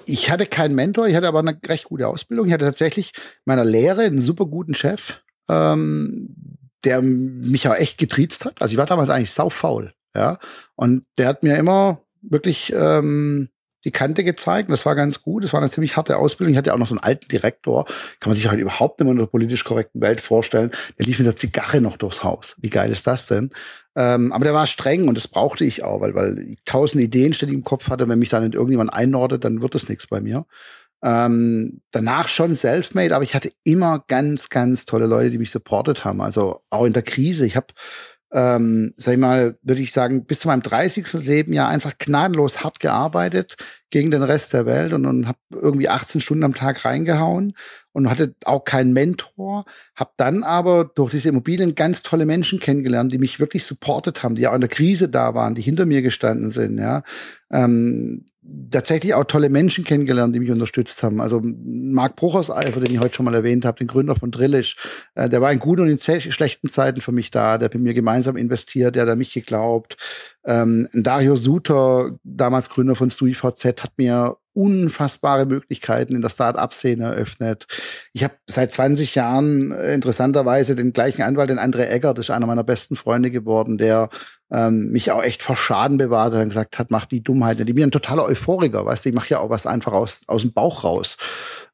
Ich 0.05 0.30
hatte 0.30 0.45
keinen 0.45 0.75
Mentor, 0.75 1.07
ich 1.07 1.15
hatte 1.15 1.28
aber 1.28 1.39
eine 1.39 1.57
recht 1.65 1.86
gute 1.86 2.07
Ausbildung. 2.07 2.47
Ich 2.47 2.53
hatte 2.53 2.65
tatsächlich 2.65 3.13
meiner 3.45 3.65
Lehre 3.65 4.03
einen 4.03 4.21
super 4.21 4.45
guten 4.45 4.75
Chef, 4.75 5.21
ähm, 5.49 6.36
der 6.84 7.01
mich 7.01 7.67
auch 7.67 7.73
echt 7.73 7.97
getriezt 7.97 8.45
hat. 8.45 8.61
Also 8.61 8.73
ich 8.73 8.78
war 8.78 8.86
damals 8.86 9.09
eigentlich 9.09 9.32
saufaul, 9.32 9.89
ja. 10.15 10.38
Und 10.75 11.05
der 11.17 11.30
hat 11.30 11.41
mir 11.41 11.57
immer 11.57 12.01
wirklich 12.22 12.74
ähm, 12.76 13.49
die 13.86 13.91
Kante 13.91 14.24
gezeigt. 14.24 14.70
Das 14.70 14.86
war 14.86 14.95
ganz 14.95 15.22
gut. 15.22 15.43
Das 15.43 15.53
war 15.53 15.61
eine 15.61 15.70
ziemlich 15.70 15.95
harte 15.95 16.18
Ausbildung. 16.18 16.51
Ich 16.51 16.57
hatte 16.57 16.74
auch 16.74 16.78
noch 16.78 16.88
so 16.88 16.95
einen 16.95 17.03
alten 17.03 17.28
Direktor. 17.28 17.86
Kann 18.20 18.30
man 18.30 18.36
sich 18.36 18.49
halt 18.49 18.59
überhaupt 18.59 18.99
nicht 18.99 19.05
mehr 19.05 19.13
in 19.13 19.20
der 19.20 19.28
politisch 19.28 19.63
korrekten 19.63 20.01
Welt 20.01 20.20
vorstellen. 20.20 20.72
Der 20.97 21.05
lief 21.05 21.20
mit 21.20 21.26
der 21.26 21.38
Zigarre 21.38 21.80
noch 21.80 21.97
durchs 21.97 22.24
Haus. 22.24 22.55
Wie 22.59 22.70
geil 22.70 22.91
ist 22.91 23.07
das 23.07 23.28
denn? 23.28 23.51
Ähm, 23.95 24.34
aber 24.34 24.43
der 24.43 24.53
war 24.53 24.68
streng 24.68 25.07
und 25.07 25.15
das 25.15 25.28
brauchte 25.28 25.63
ich 25.63 25.84
auch, 25.84 26.01
weil, 26.01 26.13
weil 26.13 26.39
ich 26.39 26.59
tausend 26.65 27.01
Ideen 27.01 27.34
ständig 27.34 27.57
im 27.57 27.63
Kopf 27.63 27.89
hatte. 27.89 28.07
Wenn 28.09 28.20
mich 28.20 28.30
dann 28.30 28.43
nicht 28.43 28.55
irgendjemand 28.55 28.93
einordnet, 28.93 29.43
dann 29.43 29.61
wird 29.61 29.74
es 29.76 29.88
nichts 29.88 30.07
bei 30.07 30.22
mir. 30.22 30.45
Ähm, 31.03 31.82
danach 31.91 32.28
schon 32.28 32.55
self-made, 32.55 33.15
aber 33.15 33.24
ich 33.24 33.36
hatte 33.36 33.51
immer 33.63 34.03
ganz, 34.07 34.49
ganz 34.49 34.86
tolle 34.86 35.05
Leute, 35.05 35.30
die 35.30 35.38
mich 35.38 35.51
supportet 35.51 36.03
haben. 36.03 36.22
Also 36.22 36.61
auch 36.70 36.86
in 36.86 36.93
der 36.93 37.03
Krise. 37.03 37.45
Ich 37.45 37.55
habe 37.55 37.68
ähm, 38.32 38.93
sag 38.97 39.13
ich 39.13 39.19
mal, 39.19 39.57
würde 39.61 39.82
ich 39.82 39.93
sagen, 39.93 40.25
bis 40.25 40.41
zu 40.41 40.47
meinem 40.49 40.61
30. 40.61 41.13
Lebensjahr 41.13 41.69
einfach 41.69 41.97
gnadenlos 41.97 42.63
hart 42.63 42.80
gearbeitet 42.80 43.55
gegen 43.89 44.11
den 44.11 44.23
Rest 44.23 44.53
der 44.53 44.65
Welt 44.65 44.91
und, 44.91 45.05
und 45.05 45.28
habe 45.28 45.38
irgendwie 45.51 45.88
18 45.88 46.19
Stunden 46.19 46.43
am 46.43 46.53
Tag 46.53 46.84
reingehauen 46.84 47.53
und 47.93 48.09
hatte 48.09 48.36
auch 48.43 48.65
keinen 48.65 48.91
Mentor, 48.91 49.65
habe 49.95 50.11
dann 50.17 50.43
aber 50.43 50.84
durch 50.84 51.11
diese 51.11 51.30
Immobilien 51.30 51.73
ganz 51.73 52.03
tolle 52.03 52.25
Menschen 52.25 52.59
kennengelernt, 52.59 53.13
die 53.13 53.17
mich 53.17 53.39
wirklich 53.39 53.65
supportet 53.65 54.23
haben, 54.23 54.36
die 54.36 54.47
auch 54.47 54.55
in 54.55 54.61
der 54.61 54.69
Krise 54.69 55.07
da 55.07 55.34
waren, 55.34 55.55
die 55.55 55.61
hinter 55.61 55.86
mir 55.86 56.01
gestanden 56.01 56.51
sind, 56.51 56.78
ja. 56.78 57.03
Ähm, 57.49 58.25
tatsächlich 58.72 59.14
auch 59.14 59.26
tolle 59.26 59.50
Menschen 59.50 59.84
kennengelernt, 59.84 60.36
die 60.36 60.39
mich 60.39 60.52
unterstützt 60.52 61.02
haben. 61.04 61.22
Also 61.22 61.41
Marc 61.43 62.16
Brucherseifer, 62.16 62.80
den 62.80 62.93
ich 62.93 63.00
heute 63.00 63.16
schon 63.16 63.26
mal 63.26 63.34
erwähnt 63.34 63.66
habe, 63.66 63.78
den 63.78 63.88
Gründer 63.88 64.16
von 64.16 64.32
Drillisch, 64.32 64.76
äh, 65.16 65.30
der 65.30 65.41
war 65.41 65.52
in 65.52 65.60
guten 65.60 65.84
und 65.84 65.89
in 65.89 66.00
schlechten 66.00 66.70
Zeiten 66.70 67.02
für 67.02 67.12
mich 67.12 67.32
da, 67.32 67.58
der 67.58 67.66
hat 67.66 67.74
mit 67.74 67.84
mir 67.84 67.93
gemeinsam 67.93 68.38
investiert, 68.38 68.95
der 68.95 69.04
hat 69.04 69.10
an 69.10 69.18
mich 69.18 69.34
geglaubt. 69.34 69.98
Ähm, 70.45 70.88
Dario 70.93 71.36
Suter, 71.36 72.18
damals 72.24 72.70
Gründer 72.70 72.95
von 72.95 73.10
StudiVZ, 73.10 73.84
hat 73.84 73.91
mir 73.98 74.38
unfassbare 74.54 75.45
Möglichkeiten 75.45 76.16
in 76.16 76.24
der 76.24 76.30
Start-up-Szene 76.30 77.04
eröffnet. 77.04 77.68
Ich 78.14 78.24
habe 78.24 78.34
seit 78.48 78.72
20 78.72 79.14
Jahren 79.14 79.72
äh, 79.72 79.93
interessanterweise 79.93 80.76
den 80.76 80.93
gleichen 80.93 81.22
Anwalt, 81.22 81.52
den 81.52 81.60
André 81.60 81.89
Egger, 81.89 82.16
das 82.16 82.26
ist 82.26 82.32
einer 82.32 82.48
meiner 82.48 82.64
besten 82.64 82.95
Freunde 82.95 83.30
geworden, 83.30 83.78
der 83.78 84.10
ähm, 84.52 84.91
mich 84.91 85.12
auch 85.12 85.24
echt 85.24 85.43
vor 85.43 85.56
Schaden 85.56 85.98
bewahrt 85.98 86.34
und 86.34 86.50
gesagt 86.50 86.80
hat, 86.80 86.91
mach 86.91 87.06
die 87.06 87.24
Dummheit. 87.24 87.60
Ich 87.60 87.76
bin 87.76 87.84
ein 87.84 87.91
totaler 87.91 88.26
Euphoriker, 88.26 88.86
weißt 88.86 89.06
du, 89.06 89.10
ich 89.10 89.16
mache 89.16 89.30
ja 89.30 89.39
auch 89.39 89.50
was 89.50 89.66
einfach 89.66 89.93
aus, 89.93 90.22
aus 90.28 90.41
dem 90.41 90.54
Bauch 90.54 90.84
raus. 90.84 91.18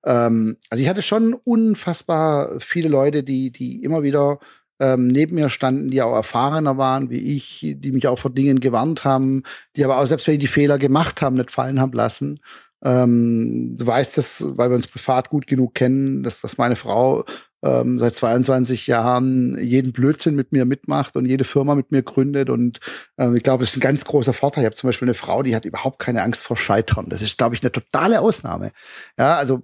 Ähm, 0.06 0.58
also 0.70 0.82
ich 0.82 0.90
hatte 0.90 1.02
schon 1.02 1.34
unfassbar 1.34 2.60
viele 2.60 2.90
Leute, 2.90 3.24
die, 3.24 3.52
die 3.52 3.84
immer 3.84 4.04
wieder 4.04 4.40
ähm, 4.80 5.08
neben 5.08 5.36
mir 5.36 5.50
standen, 5.50 5.90
die 5.90 6.02
auch 6.02 6.16
erfahrener 6.16 6.78
waren 6.78 7.10
wie 7.10 7.36
ich, 7.36 7.76
die 7.78 7.92
mich 7.92 8.08
auch 8.08 8.20
vor 8.20 8.32
Dingen 8.32 8.60
gewarnt 8.60 9.04
haben, 9.04 9.44
die 9.76 9.86
aber 9.86 10.00
auch 10.00 10.06
selbst 10.06 10.28
wenn 10.28 10.40
die 10.40 10.48
Fehler 10.48 10.78
gemacht 10.80 11.22
haben, 11.22 11.36
nicht 11.36 11.52
fallen 11.52 11.80
haben 11.80 11.94
lassen. 11.94 12.40
Ähm, 12.84 13.78
du 13.78 13.86
weißt 13.86 14.18
das, 14.18 14.44
weil 14.46 14.70
wir 14.70 14.76
uns 14.76 14.88
privat 14.88 15.30
gut 15.30 15.48
genug 15.48 15.76
kennen, 15.76 16.24
dass, 16.24 16.42
dass 16.42 16.58
meine 16.58 16.76
Frau 16.76 17.24
ähm, 17.64 17.98
seit 17.98 18.14
22 18.14 18.88
Jahren 18.88 19.58
jeden 19.58 19.94
Blödsinn 19.94 20.36
mit 20.36 20.52
mir 20.52 20.66
mitmacht 20.66 21.16
und 21.16 21.26
jede 21.26 21.46
Firma 21.46 21.76
mit 21.76 21.92
mir 21.92 22.04
gründet. 22.04 22.50
Und 22.50 22.80
ähm, 23.18 23.36
ich 23.36 23.44
glaube, 23.44 23.64
das 23.64 23.72
ist 23.72 23.78
ein 23.78 23.82
ganz 23.82 24.04
großer 24.04 24.34
Vorteil. 24.34 24.64
Ich 24.64 24.66
habe 24.66 24.76
zum 24.76 24.90
Beispiel 24.90 25.08
eine 25.08 25.14
Frau, 25.14 25.44
die 25.44 25.56
hat 25.56 25.66
überhaupt 25.66 26.00
keine 26.00 26.24
Angst 26.24 26.44
vor 26.44 26.58
Scheitern. 26.58 27.08
Das 27.08 27.22
ist, 27.22 27.38
glaube 27.38 27.56
ich, 27.56 27.64
eine 27.64 27.72
totale 27.72 28.20
Ausnahme. 28.20 28.72
Ja, 29.18 29.38
also 29.38 29.62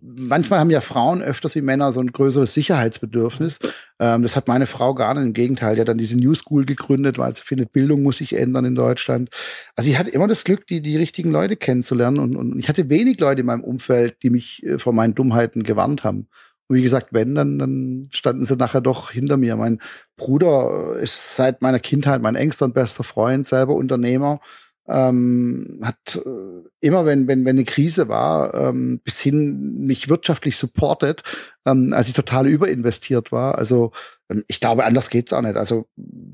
manchmal 0.00 0.58
haben 0.58 0.70
ja 0.70 0.80
Frauen 0.80 1.22
öfters 1.22 1.54
wie 1.54 1.60
Männer 1.60 1.92
so 1.92 2.00
ein 2.00 2.12
größeres 2.12 2.54
Sicherheitsbedürfnis. 2.54 3.58
Ähm, 4.00 4.22
das 4.22 4.36
hat 4.36 4.48
meine 4.48 4.66
Frau 4.66 4.94
gar 4.94 5.14
nicht. 5.14 5.24
Im 5.24 5.32
Gegenteil, 5.34 5.74
die 5.74 5.82
hat 5.82 5.88
dann 5.88 5.98
diese 5.98 6.16
New 6.16 6.34
School 6.34 6.64
gegründet, 6.64 7.18
weil 7.18 7.34
sie 7.34 7.42
findet, 7.42 7.72
Bildung 7.72 8.02
muss 8.02 8.18
sich 8.18 8.34
ändern 8.34 8.64
in 8.64 8.74
Deutschland. 8.74 9.28
Also 9.76 9.90
ich 9.90 9.98
hatte 9.98 10.10
immer 10.10 10.28
das 10.28 10.44
Glück, 10.44 10.66
die, 10.66 10.80
die 10.80 10.96
richtigen 10.96 11.30
Leute 11.30 11.56
kennenzulernen. 11.56 12.18
Und, 12.18 12.36
und 12.36 12.58
ich 12.58 12.68
hatte 12.70 12.88
wenig 12.88 13.20
Leute 13.20 13.40
in 13.40 13.46
meinem 13.46 13.64
Umfeld, 13.64 14.22
die 14.22 14.30
mich 14.30 14.62
äh, 14.64 14.78
vor 14.78 14.94
meinen 14.94 15.14
Dummheiten 15.14 15.62
gewarnt 15.62 16.04
haben. 16.04 16.28
Und 16.68 16.76
wie 16.76 16.82
gesagt, 16.82 17.08
wenn, 17.12 17.34
dann, 17.34 17.58
dann 17.58 18.08
standen 18.10 18.44
sie 18.44 18.56
nachher 18.56 18.80
doch 18.80 19.10
hinter 19.10 19.36
mir. 19.36 19.56
Mein 19.56 19.80
Bruder 20.16 20.96
ist 20.96 21.36
seit 21.36 21.62
meiner 21.62 21.78
Kindheit 21.78 22.22
mein 22.22 22.36
engster 22.36 22.64
und 22.64 22.74
bester 22.74 23.04
Freund, 23.04 23.46
selber 23.46 23.74
Unternehmer. 23.74 24.40
Ähm, 24.86 25.80
hat 25.82 26.16
äh, 26.16 26.68
immer, 26.80 27.06
wenn, 27.06 27.26
wenn, 27.26 27.46
wenn 27.46 27.56
eine 27.56 27.64
Krise 27.64 28.08
war, 28.08 28.52
ähm, 28.52 29.00
bis 29.02 29.18
hin 29.18 29.86
mich 29.86 30.10
wirtschaftlich 30.10 30.58
supportet, 30.58 31.22
ähm, 31.64 31.94
als 31.94 32.08
ich 32.08 32.14
total 32.14 32.46
überinvestiert 32.46 33.32
war. 33.32 33.56
Also 33.56 33.92
ähm, 34.28 34.44
ich 34.46 34.60
glaube, 34.60 34.84
anders 34.84 35.08
geht's 35.08 35.32
auch 35.32 35.40
nicht. 35.40 35.56
Also 35.56 35.86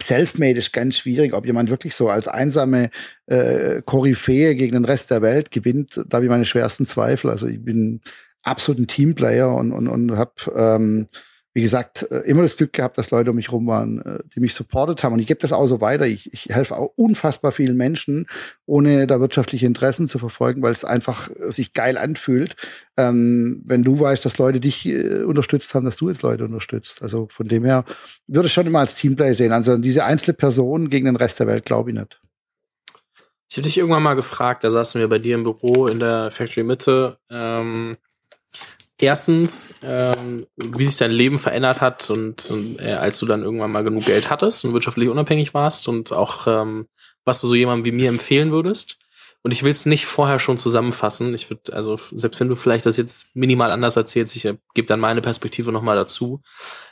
Selfmade 0.03 0.59
ist 0.59 0.73
ganz 0.73 0.97
schwierig, 0.97 1.33
ob 1.33 1.47
jemand 1.47 1.71
wirklich 1.71 1.95
so 1.95 2.09
als 2.09 2.27
einsame 2.27 2.91
äh, 3.27 3.83
Koryphäe 3.83 4.57
gegen 4.57 4.73
den 4.73 4.85
Rest 4.85 5.13
der 5.13 5.23
Welt 5.23 5.53
gewinnt, 5.53 6.03
da 6.09 6.17
habe 6.17 6.25
ich 6.25 6.31
meine 6.31 6.45
schwersten 6.45 6.85
Zweifel. 6.85 7.31
Also 7.31 7.47
ich 7.47 7.65
bin 7.65 8.01
absoluten 8.43 8.87
Teamplayer 8.87 9.55
und, 9.55 9.73
und, 9.73 9.89
und 9.89 10.17
habe, 10.17 10.33
ähm, 10.55 11.09
wie 11.53 11.63
gesagt, 11.63 12.07
äh, 12.11 12.21
immer 12.21 12.43
das 12.43 12.57
Glück 12.57 12.73
gehabt, 12.73 12.97
dass 12.97 13.11
Leute 13.11 13.31
um 13.31 13.37
mich 13.37 13.51
rum 13.51 13.67
waren, 13.67 14.01
äh, 14.01 14.19
die 14.35 14.41
mich 14.41 14.55
supportet 14.55 15.03
haben. 15.03 15.15
Und 15.15 15.19
ich 15.19 15.27
gebe 15.27 15.41
das 15.41 15.53
auch 15.53 15.67
so 15.67 15.81
weiter. 15.81 16.07
Ich, 16.07 16.33
ich 16.33 16.47
helfe 16.47 16.77
auch 16.77 16.93
unfassbar 16.97 17.51
vielen 17.51 17.77
Menschen, 17.77 18.27
ohne 18.67 19.07
da 19.07 19.21
wirtschaftliche 19.21 19.67
Interessen 19.67 20.07
zu 20.07 20.19
verfolgen, 20.19 20.63
weil 20.63 20.73
es 20.73 20.85
einfach 20.85 21.29
sich 21.49 21.73
geil 21.73 21.99
anfühlt, 21.99 22.55
ähm, 22.97 23.63
wenn 23.67 23.83
du 23.83 23.99
weißt, 23.99 24.25
dass 24.25 24.39
Leute 24.39 24.61
dich 24.61 24.87
äh, 24.87 25.23
unterstützt 25.23 25.75
haben, 25.75 25.85
dass 25.85 25.97
du 25.97 26.09
jetzt 26.09 26.23
Leute 26.23 26.45
unterstützt. 26.45 27.03
Also 27.03 27.27
von 27.31 27.49
dem 27.49 27.65
her 27.65 27.85
würde 28.29 28.47
ich 28.47 28.53
schon 28.53 28.67
immer 28.67 28.81
als 28.81 28.95
Teamplayer 28.95 29.35
sehen. 29.35 29.53
Also 29.53 29.77
diese 29.77 30.05
einzelne 30.05 30.35
Person 30.35 30.89
gegen 30.89 31.07
den 31.07 31.17
Rest 31.17 31.41
der 31.41 31.49
Welt 31.49 31.65
glaube 31.65 31.91
ich 31.91 31.97
nicht. 31.97 32.21
Ich 33.51 33.57
habe 33.57 33.65
dich 33.65 33.79
irgendwann 33.79 34.05
mal 34.05 34.15
gefragt, 34.15 34.63
da 34.63 34.71
saßen 34.71 35.01
wir 35.01 35.09
bei 35.09 35.19
dir 35.19 35.35
im 35.35 35.43
Büro 35.43 35.89
in 35.89 35.99
der 35.99 36.31
Factory 36.31 36.63
Mitte, 36.63 37.19
ähm, 37.29 37.97
erstens, 39.03 39.75
ähm, 39.83 40.47
wie 40.57 40.85
sich 40.85 40.97
dein 40.97 41.11
Leben 41.11 41.39
verändert 41.39 41.81
hat 41.81 42.11
und, 42.11 42.51
und 42.51 42.81
äh, 42.81 42.95
als 42.95 43.19
du 43.19 43.27
dann 43.27 43.43
irgendwann 43.43 43.73
mal 43.73 43.85
genug 43.85 44.05
Geld 44.05 44.31
hattest 44.31 44.65
und 44.65 44.73
wirtschaftlich 44.73 45.09
unabhängig 45.09 45.55
warst 45.55 45.89
und 45.89 46.13
auch 46.13 46.47
ähm, 46.47 46.87
was 47.25 47.41
du 47.41 47.49
so 47.49 47.55
jemandem 47.55 47.85
wie 47.85 47.93
mir 47.93 48.09
empfehlen 48.09 48.53
würdest. 48.53 48.99
Und 49.43 49.53
ich 49.53 49.63
will 49.63 49.73
es 49.73 49.87
nicht 49.87 50.05
vorher 50.05 50.39
schon 50.39 50.59
zusammenfassen. 50.59 51.33
Ich 51.33 51.49
würde, 51.49 51.73
also 51.73 51.97
selbst 51.97 52.41
wenn 52.41 52.49
du 52.49 52.57
vielleicht 52.57 52.85
das 52.85 52.99
jetzt 52.99 53.35
minimal 53.35 53.71
anders 53.71 53.97
erzählst, 53.97 54.37
ich 54.37 54.45
äh, 54.45 54.59
gebe 54.75 54.87
dann 54.87 55.01
meine 55.01 55.23
Perspektive 55.23 55.73
nochmal 55.73 55.97
dazu. 55.97 56.43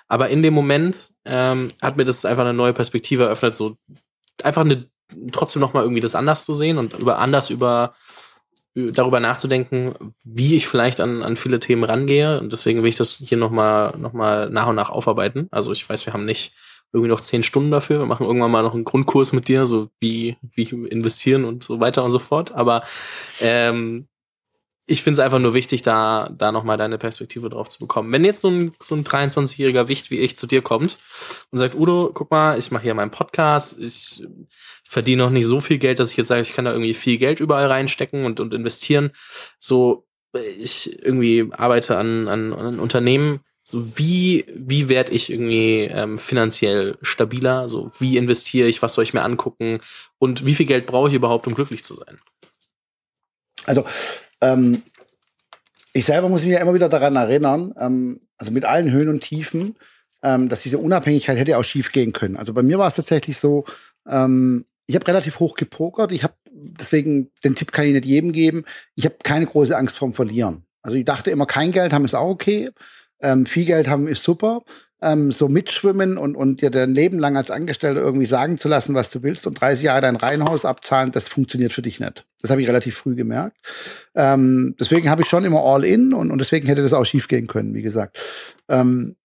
Aber 0.06 0.30
in 0.30 0.42
dem 0.42 0.54
Moment 0.54 1.10
ähm, 1.26 1.68
hat 1.82 1.98
mir 1.98 2.04
das 2.04 2.24
einfach 2.24 2.44
eine 2.44 2.54
neue 2.54 2.72
Perspektive 2.72 3.24
eröffnet, 3.24 3.54
so 3.54 3.76
einfach 4.42 4.62
eine 4.62 4.88
trotzdem 5.32 5.60
nochmal 5.60 5.82
irgendwie 5.82 6.00
das 6.00 6.14
anders 6.14 6.44
zu 6.44 6.54
sehen 6.54 6.78
und 6.78 6.94
über 6.94 7.18
anders 7.18 7.50
über 7.50 7.94
darüber 8.92 9.20
nachzudenken, 9.20 9.94
wie 10.24 10.56
ich 10.56 10.66
vielleicht 10.66 11.00
an, 11.00 11.22
an 11.22 11.36
viele 11.36 11.60
Themen 11.60 11.84
rangehe. 11.84 12.40
Und 12.40 12.52
deswegen 12.52 12.82
will 12.82 12.88
ich 12.88 12.96
das 12.96 13.12
hier 13.12 13.38
nochmal 13.38 13.96
noch 13.98 14.12
mal 14.12 14.50
nach 14.50 14.66
und 14.68 14.76
nach 14.76 14.90
aufarbeiten. 14.90 15.48
Also 15.50 15.72
ich 15.72 15.88
weiß, 15.88 16.06
wir 16.06 16.12
haben 16.12 16.24
nicht 16.24 16.54
irgendwie 16.92 17.10
noch 17.10 17.20
zehn 17.20 17.42
Stunden 17.42 17.70
dafür. 17.70 17.98
Wir 17.98 18.06
machen 18.06 18.26
irgendwann 18.26 18.50
mal 18.50 18.62
noch 18.62 18.74
einen 18.74 18.84
Grundkurs 18.84 19.32
mit 19.32 19.48
dir, 19.48 19.66
so 19.66 19.90
wie, 20.00 20.36
wie 20.54 20.64
investieren 20.64 21.44
und 21.44 21.62
so 21.62 21.80
weiter 21.80 22.04
und 22.04 22.10
so 22.10 22.18
fort. 22.18 22.52
Aber 22.52 22.82
ähm, 23.40 24.08
ich 24.90 25.02
finde 25.02 25.20
es 25.20 25.24
einfach 25.24 25.38
nur 25.38 25.52
wichtig, 25.52 25.82
da, 25.82 26.30
da 26.36 26.50
nochmal 26.50 26.78
deine 26.78 26.96
Perspektive 26.96 27.50
drauf 27.50 27.68
zu 27.68 27.78
bekommen. 27.78 28.10
Wenn 28.10 28.24
jetzt 28.24 28.40
so 28.40 28.48
ein, 28.48 28.72
so 28.80 28.94
ein 28.94 29.04
23-jähriger 29.04 29.86
Wicht 29.86 30.10
wie 30.10 30.18
ich 30.18 30.38
zu 30.38 30.46
dir 30.46 30.62
kommt 30.62 30.96
und 31.50 31.58
sagt, 31.58 31.74
Udo, 31.74 32.10
guck 32.14 32.30
mal, 32.30 32.58
ich 32.58 32.70
mache 32.70 32.84
hier 32.84 32.94
meinen 32.94 33.10
Podcast, 33.10 33.78
ich 33.78 34.26
verdiene 34.84 35.24
noch 35.24 35.30
nicht 35.30 35.46
so 35.46 35.60
viel 35.60 35.76
Geld, 35.76 35.98
dass 35.98 36.10
ich 36.10 36.16
jetzt 36.16 36.28
sage, 36.28 36.40
ich 36.40 36.54
kann 36.54 36.64
da 36.64 36.72
irgendwie 36.72 36.94
viel 36.94 37.18
Geld 37.18 37.38
überall 37.38 37.66
reinstecken 37.66 38.24
und, 38.24 38.40
und 38.40 38.54
investieren. 38.54 39.10
So, 39.58 40.06
ich 40.58 41.04
irgendwie 41.04 41.50
arbeite 41.52 41.98
an, 41.98 42.26
an, 42.26 42.54
an 42.54 42.80
Unternehmen. 42.80 43.40
So, 43.64 43.98
wie, 43.98 44.46
wie 44.54 44.88
werde 44.88 45.12
ich 45.12 45.28
irgendwie 45.28 45.80
ähm, 45.80 46.16
finanziell 46.16 46.96
stabiler? 47.02 47.68
So, 47.68 47.90
wie 47.98 48.16
investiere 48.16 48.68
ich? 48.68 48.80
Was 48.80 48.94
soll 48.94 49.04
ich 49.04 49.12
mir 49.12 49.22
angucken? 49.22 49.80
Und 50.16 50.46
wie 50.46 50.54
viel 50.54 50.64
Geld 50.64 50.86
brauche 50.86 51.08
ich 51.08 51.14
überhaupt, 51.14 51.46
um 51.46 51.54
glücklich 51.54 51.84
zu 51.84 51.94
sein? 51.94 52.18
Also, 53.66 53.84
ähm, 54.40 54.82
ich 55.92 56.04
selber 56.04 56.28
muss 56.28 56.42
mich 56.42 56.52
ja 56.52 56.60
immer 56.60 56.74
wieder 56.74 56.88
daran 56.88 57.16
erinnern, 57.16 57.74
ähm, 57.78 58.20
also 58.36 58.52
mit 58.52 58.64
allen 58.64 58.90
Höhen 58.90 59.08
und 59.08 59.20
Tiefen, 59.20 59.76
ähm, 60.22 60.48
dass 60.48 60.62
diese 60.62 60.78
Unabhängigkeit 60.78 61.38
hätte 61.38 61.58
auch 61.58 61.64
schief 61.64 61.92
gehen 61.92 62.12
können. 62.12 62.36
Also 62.36 62.52
bei 62.52 62.62
mir 62.62 62.78
war 62.78 62.88
es 62.88 62.96
tatsächlich 62.96 63.38
so, 63.38 63.64
ähm, 64.08 64.64
ich 64.86 64.94
habe 64.94 65.06
relativ 65.06 65.38
hoch 65.38 65.54
gepokert. 65.54 66.12
Ich 66.12 66.22
habe 66.22 66.34
deswegen 66.50 67.30
den 67.44 67.54
Tipp 67.54 67.72
kann 67.72 67.86
ich 67.86 67.92
nicht 67.92 68.06
jedem 68.06 68.32
geben. 68.32 68.64
Ich 68.94 69.04
habe 69.04 69.16
keine 69.22 69.46
große 69.46 69.76
Angst 69.76 69.98
vorm 69.98 70.14
Verlieren. 70.14 70.64
Also 70.82 70.96
ich 70.96 71.04
dachte 71.04 71.30
immer, 71.30 71.46
kein 71.46 71.72
Geld 71.72 71.92
haben 71.92 72.04
ist 72.04 72.14
auch 72.14 72.30
okay. 72.30 72.70
Ähm, 73.20 73.46
viel 73.46 73.64
Geld 73.64 73.88
haben 73.88 74.08
ist 74.08 74.22
super 74.22 74.62
ähm, 75.00 75.30
so 75.30 75.48
mitschwimmen 75.48 76.18
und, 76.18 76.34
und 76.34 76.60
dir 76.60 76.70
dein 76.70 76.94
Leben 76.94 77.18
lang 77.18 77.36
als 77.36 77.50
Angestellter 77.50 78.00
irgendwie 78.00 78.26
sagen 78.26 78.58
zu 78.58 78.68
lassen, 78.68 78.94
was 78.94 79.10
du 79.10 79.22
willst 79.22 79.46
und 79.46 79.60
30 79.60 79.84
Jahre 79.84 80.00
dein 80.00 80.16
Reihenhaus 80.16 80.64
abzahlen, 80.64 81.12
das 81.12 81.28
funktioniert 81.28 81.72
für 81.72 81.82
dich 81.82 82.00
nicht. 82.00 82.26
Das 82.40 82.50
habe 82.50 82.60
ich 82.62 82.68
relativ 82.68 82.96
früh 82.96 83.14
gemerkt. 83.14 83.56
Ähm, 84.14 84.74
deswegen 84.78 85.08
habe 85.08 85.22
ich 85.22 85.28
schon 85.28 85.44
immer 85.44 85.62
all 85.62 85.84
in 85.84 86.12
und, 86.12 86.30
und 86.30 86.38
deswegen 86.38 86.66
hätte 86.66 86.82
das 86.82 86.92
auch 86.92 87.04
schief 87.04 87.28
gehen 87.28 87.46
können, 87.46 87.74
wie 87.74 87.82
gesagt. 87.82 88.18
Ähm, 88.68 89.16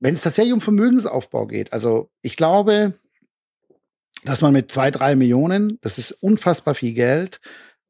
wenn 0.00 0.14
es 0.14 0.20
tatsächlich 0.22 0.52
um 0.52 0.60
Vermögensaufbau 0.60 1.46
geht, 1.46 1.72
also 1.72 2.10
ich 2.22 2.36
glaube, 2.36 2.94
dass 4.24 4.40
man 4.40 4.52
mit 4.52 4.72
zwei, 4.72 4.90
drei 4.90 5.14
Millionen, 5.14 5.78
das 5.80 5.98
ist 5.98 6.10
unfassbar 6.10 6.74
viel 6.74 6.92
Geld, 6.92 7.40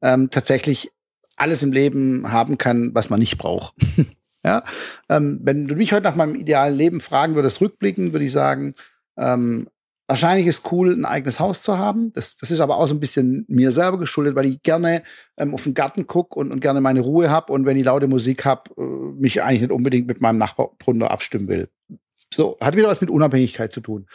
ähm, 0.01 0.29
tatsächlich 0.29 0.91
alles 1.35 1.63
im 1.63 1.71
Leben 1.71 2.31
haben 2.31 2.57
kann, 2.57 2.93
was 2.93 3.09
man 3.09 3.19
nicht 3.19 3.37
braucht. 3.37 3.73
ja, 4.43 4.63
ähm, 5.09 5.39
wenn 5.43 5.67
du 5.67 5.75
mich 5.75 5.93
heute 5.93 6.03
nach 6.03 6.15
meinem 6.15 6.35
idealen 6.35 6.75
Leben 6.75 7.01
fragen 7.01 7.35
würdest, 7.35 7.61
rückblicken, 7.61 8.13
würde 8.13 8.25
ich 8.25 8.31
sagen, 8.31 8.75
ähm, 9.17 9.67
Wahrscheinlich 10.09 10.47
ist 10.47 10.71
cool, 10.71 10.93
ein 10.93 11.03
eigenes 11.03 11.41
Haus 11.41 11.61
zu 11.61 11.77
haben. 11.77 12.13
Das, 12.13 12.37
das 12.37 12.49
ist 12.49 12.61
aber 12.61 12.77
auch 12.77 12.87
so 12.87 12.95
ein 12.95 13.01
bisschen 13.01 13.45
mir 13.49 13.73
selber 13.73 13.99
geschuldet, 13.99 14.35
weil 14.35 14.45
ich 14.45 14.63
gerne 14.63 15.03
ähm, 15.37 15.53
auf 15.53 15.63
den 15.63 15.73
Garten 15.73 16.07
gucke 16.07 16.39
und, 16.39 16.53
und 16.53 16.61
gerne 16.61 16.79
meine 16.79 17.01
Ruhe 17.01 17.29
habe 17.29 17.51
und 17.51 17.65
wenn 17.65 17.75
ich 17.75 17.83
laute 17.83 18.07
Musik 18.07 18.45
habe, 18.45 18.71
äh, 18.77 18.81
mich 19.19 19.43
eigentlich 19.43 19.63
nicht 19.63 19.71
unbedingt 19.71 20.07
mit 20.07 20.21
meinem 20.21 20.37
Nachbar 20.37 20.69
drunter 20.79 21.11
abstimmen 21.11 21.49
will. 21.49 21.67
So, 22.33 22.57
hat 22.61 22.77
wieder 22.77 22.87
was 22.87 23.01
mit 23.01 23.09
Unabhängigkeit 23.09 23.73
zu 23.73 23.81
tun. 23.81 24.07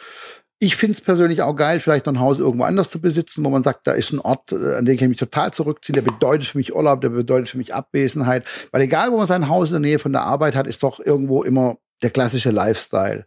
Ich 0.63 0.77
finde 0.77 0.93
es 0.93 1.01
persönlich 1.01 1.41
auch 1.41 1.57
geil, 1.57 1.81
vielleicht 1.81 2.05
noch 2.05 2.13
ein 2.13 2.19
Haus 2.21 2.39
irgendwo 2.39 2.63
anders 2.63 2.89
zu 2.89 3.01
besitzen, 3.01 3.43
wo 3.43 3.49
man 3.49 3.63
sagt, 3.63 3.85
da 3.85 3.91
ist 3.91 4.13
ein 4.13 4.19
Ort, 4.19 4.53
äh, 4.53 4.75
an 4.75 4.85
den 4.85 4.95
kann 4.95 5.07
ich 5.07 5.09
mich 5.09 5.17
total 5.17 5.51
zurückziehen, 5.51 5.93
der 5.93 6.09
bedeutet 6.09 6.47
für 6.47 6.57
mich 6.57 6.73
Urlaub, 6.73 7.01
der 7.01 7.09
bedeutet 7.09 7.49
für 7.49 7.57
mich 7.57 7.73
Abwesenheit. 7.73 8.45
Weil 8.71 8.83
egal, 8.83 9.11
wo 9.11 9.17
man 9.17 9.27
sein 9.27 9.49
Haus 9.49 9.71
in 9.71 9.73
der 9.73 9.81
Nähe 9.81 9.99
von 9.99 10.13
der 10.13 10.21
Arbeit 10.21 10.55
hat, 10.55 10.65
ist 10.65 10.81
doch 10.81 11.01
irgendwo 11.01 11.43
immer 11.43 11.79
der 12.01 12.11
klassische 12.11 12.51
Lifestyle. 12.51 13.25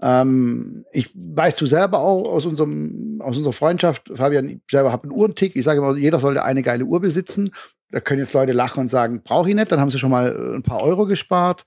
Ähm, 0.00 0.86
ich 0.92 1.10
weißt 1.14 1.60
du 1.60 1.66
selber 1.66 1.98
auch 1.98 2.24
aus 2.24 2.46
unserem 2.46 3.20
aus 3.22 3.36
unserer 3.36 3.52
Freundschaft, 3.52 4.10
Fabian, 4.14 4.48
ich 4.48 4.60
selber 4.70 4.92
habe 4.92 5.02
einen 5.02 5.12
Uhrentick. 5.12 5.54
Ich 5.54 5.64
sage 5.64 5.80
immer, 5.80 5.94
jeder 5.94 6.20
sollte 6.20 6.42
eine 6.42 6.62
geile 6.62 6.84
Uhr 6.84 7.02
besitzen. 7.02 7.50
Da 7.90 8.00
können 8.00 8.20
jetzt 8.20 8.32
Leute 8.32 8.52
lachen 8.52 8.80
und 8.80 8.88
sagen, 8.88 9.20
brauche 9.22 9.50
ich 9.50 9.54
nicht, 9.54 9.70
dann 9.70 9.78
haben 9.78 9.90
sie 9.90 9.98
schon 9.98 10.10
mal 10.10 10.28
äh, 10.34 10.56
ein 10.56 10.62
paar 10.62 10.82
Euro 10.82 11.04
gespart. 11.04 11.66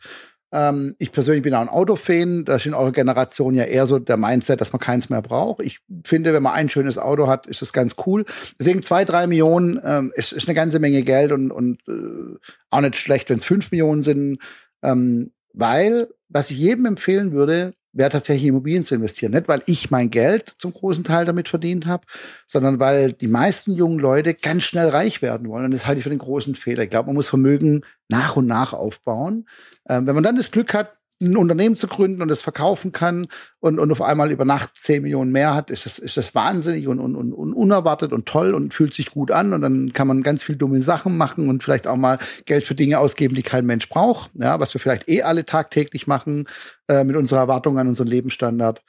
Ähm, 0.56 0.96
ich 1.00 1.12
persönlich 1.12 1.44
bin 1.44 1.54
auch 1.54 1.60
ein 1.60 1.68
Autofan. 1.68 2.46
Da 2.46 2.56
ist 2.56 2.66
in 2.66 2.74
eurer 2.74 2.94
Generation 2.94 3.54
ja 3.56 3.66
eher 3.66 3.88
so 3.88 4.00
der 4.00 4.16
Mindset, 4.16 4.62
dass 4.62 4.72
man 4.72 4.80
keins 4.80 5.10
mehr 5.10 5.22
braucht. 5.22 5.62
Ich 5.62 5.80
finde, 6.06 6.34
wenn 6.34 6.44
man 6.44 6.54
ein 6.54 6.70
schönes 6.70 6.98
Auto 6.98 7.28
hat, 7.28 7.46
ist 7.46 7.62
das 7.62 7.74
ganz 7.74 7.96
cool. 8.06 8.24
Deswegen 8.58 8.82
zwei, 8.82 9.04
drei 9.04 9.28
Millionen 9.28 9.82
ähm, 9.84 10.14
ist, 10.16 10.32
ist 10.32 10.48
eine 10.48 10.56
ganze 10.56 10.80
Menge 10.80 11.04
Geld 11.04 11.34
und, 11.34 11.52
und 11.52 11.82
äh, 11.90 12.38
auch 12.70 12.80
nicht 12.80 12.96
schlecht, 12.96 13.30
wenn 13.30 13.38
es 13.38 13.44
fünf 13.44 13.72
Millionen 13.72 14.02
sind. 14.02 14.40
Ähm, 14.82 15.32
weil, 15.52 16.08
was 16.30 16.50
ich 16.52 16.58
jedem 16.58 16.86
empfehlen 16.86 17.34
würde, 17.34 17.74
wäre 17.96 18.10
tatsächlich 18.10 18.48
Immobilien 18.48 18.84
zu 18.84 18.94
investieren. 18.94 19.32
Nicht, 19.32 19.48
weil 19.48 19.64
ich 19.66 19.90
mein 19.90 20.12
Geld 20.12 20.54
zum 20.58 20.74
großen 20.74 21.04
Teil 21.04 21.26
damit 21.26 21.50
verdient 21.50 21.86
habe, 21.86 22.06
sondern 22.46 22.80
weil 22.80 23.14
die 23.14 23.28
meisten 23.28 23.74
jungen 23.74 24.00
Leute 24.00 24.34
ganz 24.34 24.64
schnell 24.64 24.90
reich 24.90 25.22
werden 25.22 25.48
wollen. 25.48 25.66
Und 25.66 25.72
das 25.72 25.88
halte 25.88 26.00
ich 26.00 26.04
für 26.04 26.10
den 26.10 26.20
großen 26.20 26.56
Fehler. 26.56 26.84
Ich 26.84 26.90
glaube, 26.90 27.08
man 27.08 27.16
muss 27.16 27.30
Vermögen 27.30 27.82
nach 28.10 28.36
und 28.36 28.46
nach 28.46 28.74
aufbauen. 28.74 29.48
Ähm, 29.88 30.06
wenn 30.06 30.16
man 30.16 30.24
dann 30.24 30.36
das 30.36 30.52
Glück 30.52 30.74
hat, 30.74 30.96
ein 31.22 31.38
Unternehmen 31.38 31.76
zu 31.76 31.88
gründen 31.88 32.22
und 32.22 32.30
es 32.30 32.42
verkaufen 32.42 32.92
kann 32.92 33.28
und, 33.60 33.80
und 33.80 33.92
auf 33.92 34.02
einmal 34.02 34.32
über 34.32 34.44
Nacht 34.44 34.72
10 34.76 35.04
Millionen 35.04 35.32
mehr 35.32 35.56
hat, 35.56 35.70
ist 35.70 35.86
das, 35.86 35.98
ist 35.98 36.18
das 36.18 36.36
wahnsinnig 36.36 36.88
und, 36.88 37.00
und, 37.00 37.16
und 37.16 37.54
unerwartet 37.54 38.12
und 38.12 38.26
toll 38.26 38.54
und 38.54 38.74
fühlt 38.74 38.94
sich 38.94 39.12
gut 39.12 39.32
an 39.32 39.54
und 39.54 39.62
dann 39.62 39.94
kann 39.94 40.08
man 40.08 40.24
ganz 40.24 40.44
viel 40.44 40.58
dumme 40.58 40.82
Sachen 40.82 41.16
machen 41.16 41.48
und 41.48 41.64
vielleicht 41.64 41.88
auch 41.88 41.96
mal 41.96 42.18
Geld 42.46 42.66
für 42.66 42.76
Dinge 42.76 43.00
ausgeben, 43.00 43.36
die 43.36 43.44
kein 43.44 43.66
Mensch 43.66 43.88
braucht, 43.88 44.32
ja, 44.36 44.60
was 44.60 44.74
wir 44.74 44.82
vielleicht 44.82 45.08
eh 45.08 45.22
alle 45.22 45.46
tagtäglich 45.46 46.06
machen 46.06 46.48
äh, 46.90 47.06
mit 47.06 47.16
unserer 47.16 47.40
Erwartung 47.40 47.80
an 47.80 47.88
unseren 47.88 48.08
Lebensstandard. 48.08 48.84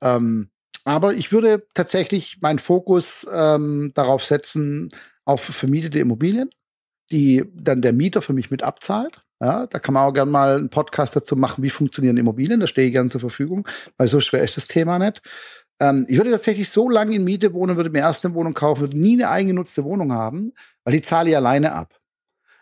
Ähm, 0.00 0.50
aber 0.84 1.14
ich 1.14 1.32
würde 1.32 1.66
tatsächlich 1.74 2.38
meinen 2.40 2.58
Fokus 2.58 3.26
ähm, 3.32 3.90
darauf 3.94 4.24
setzen, 4.24 4.90
auf 5.24 5.42
vermietete 5.42 5.98
Immobilien, 5.98 6.50
die 7.10 7.44
dann 7.54 7.82
der 7.82 7.92
Mieter 7.92 8.22
für 8.22 8.32
mich 8.32 8.50
mit 8.50 8.62
abzahlt 8.62 9.22
ja, 9.42 9.66
da 9.66 9.78
kann 9.80 9.94
man 9.94 10.04
auch 10.04 10.12
gerne 10.12 10.30
mal 10.30 10.56
einen 10.56 10.70
Podcast 10.70 11.16
dazu 11.16 11.34
machen, 11.34 11.64
wie 11.64 11.70
funktionieren 11.70 12.16
Immobilien. 12.16 12.60
Da 12.60 12.68
stehe 12.68 12.86
ich 12.86 12.92
gerne 12.92 13.10
zur 13.10 13.20
Verfügung, 13.20 13.66
weil 13.96 14.06
so 14.06 14.20
schwer 14.20 14.44
ist 14.44 14.56
das 14.56 14.68
Thema 14.68 15.00
nicht. 15.00 15.20
Ähm, 15.80 16.06
ich 16.08 16.16
würde 16.16 16.30
tatsächlich 16.30 16.70
so 16.70 16.88
lange 16.88 17.16
in 17.16 17.24
Miete 17.24 17.52
wohnen, 17.52 17.76
würde 17.76 17.90
mir 17.90 17.98
erst 17.98 18.24
eine 18.24 18.34
Wohnung 18.34 18.54
kaufen, 18.54 18.82
würde 18.82 18.96
nie 18.96 19.14
eine 19.14 19.30
eigengenutzte 19.30 19.82
Wohnung 19.82 20.12
haben, 20.12 20.52
weil 20.84 20.94
die 20.94 21.02
zahle 21.02 21.30
ich 21.30 21.36
alleine 21.36 21.72
ab. 21.72 21.98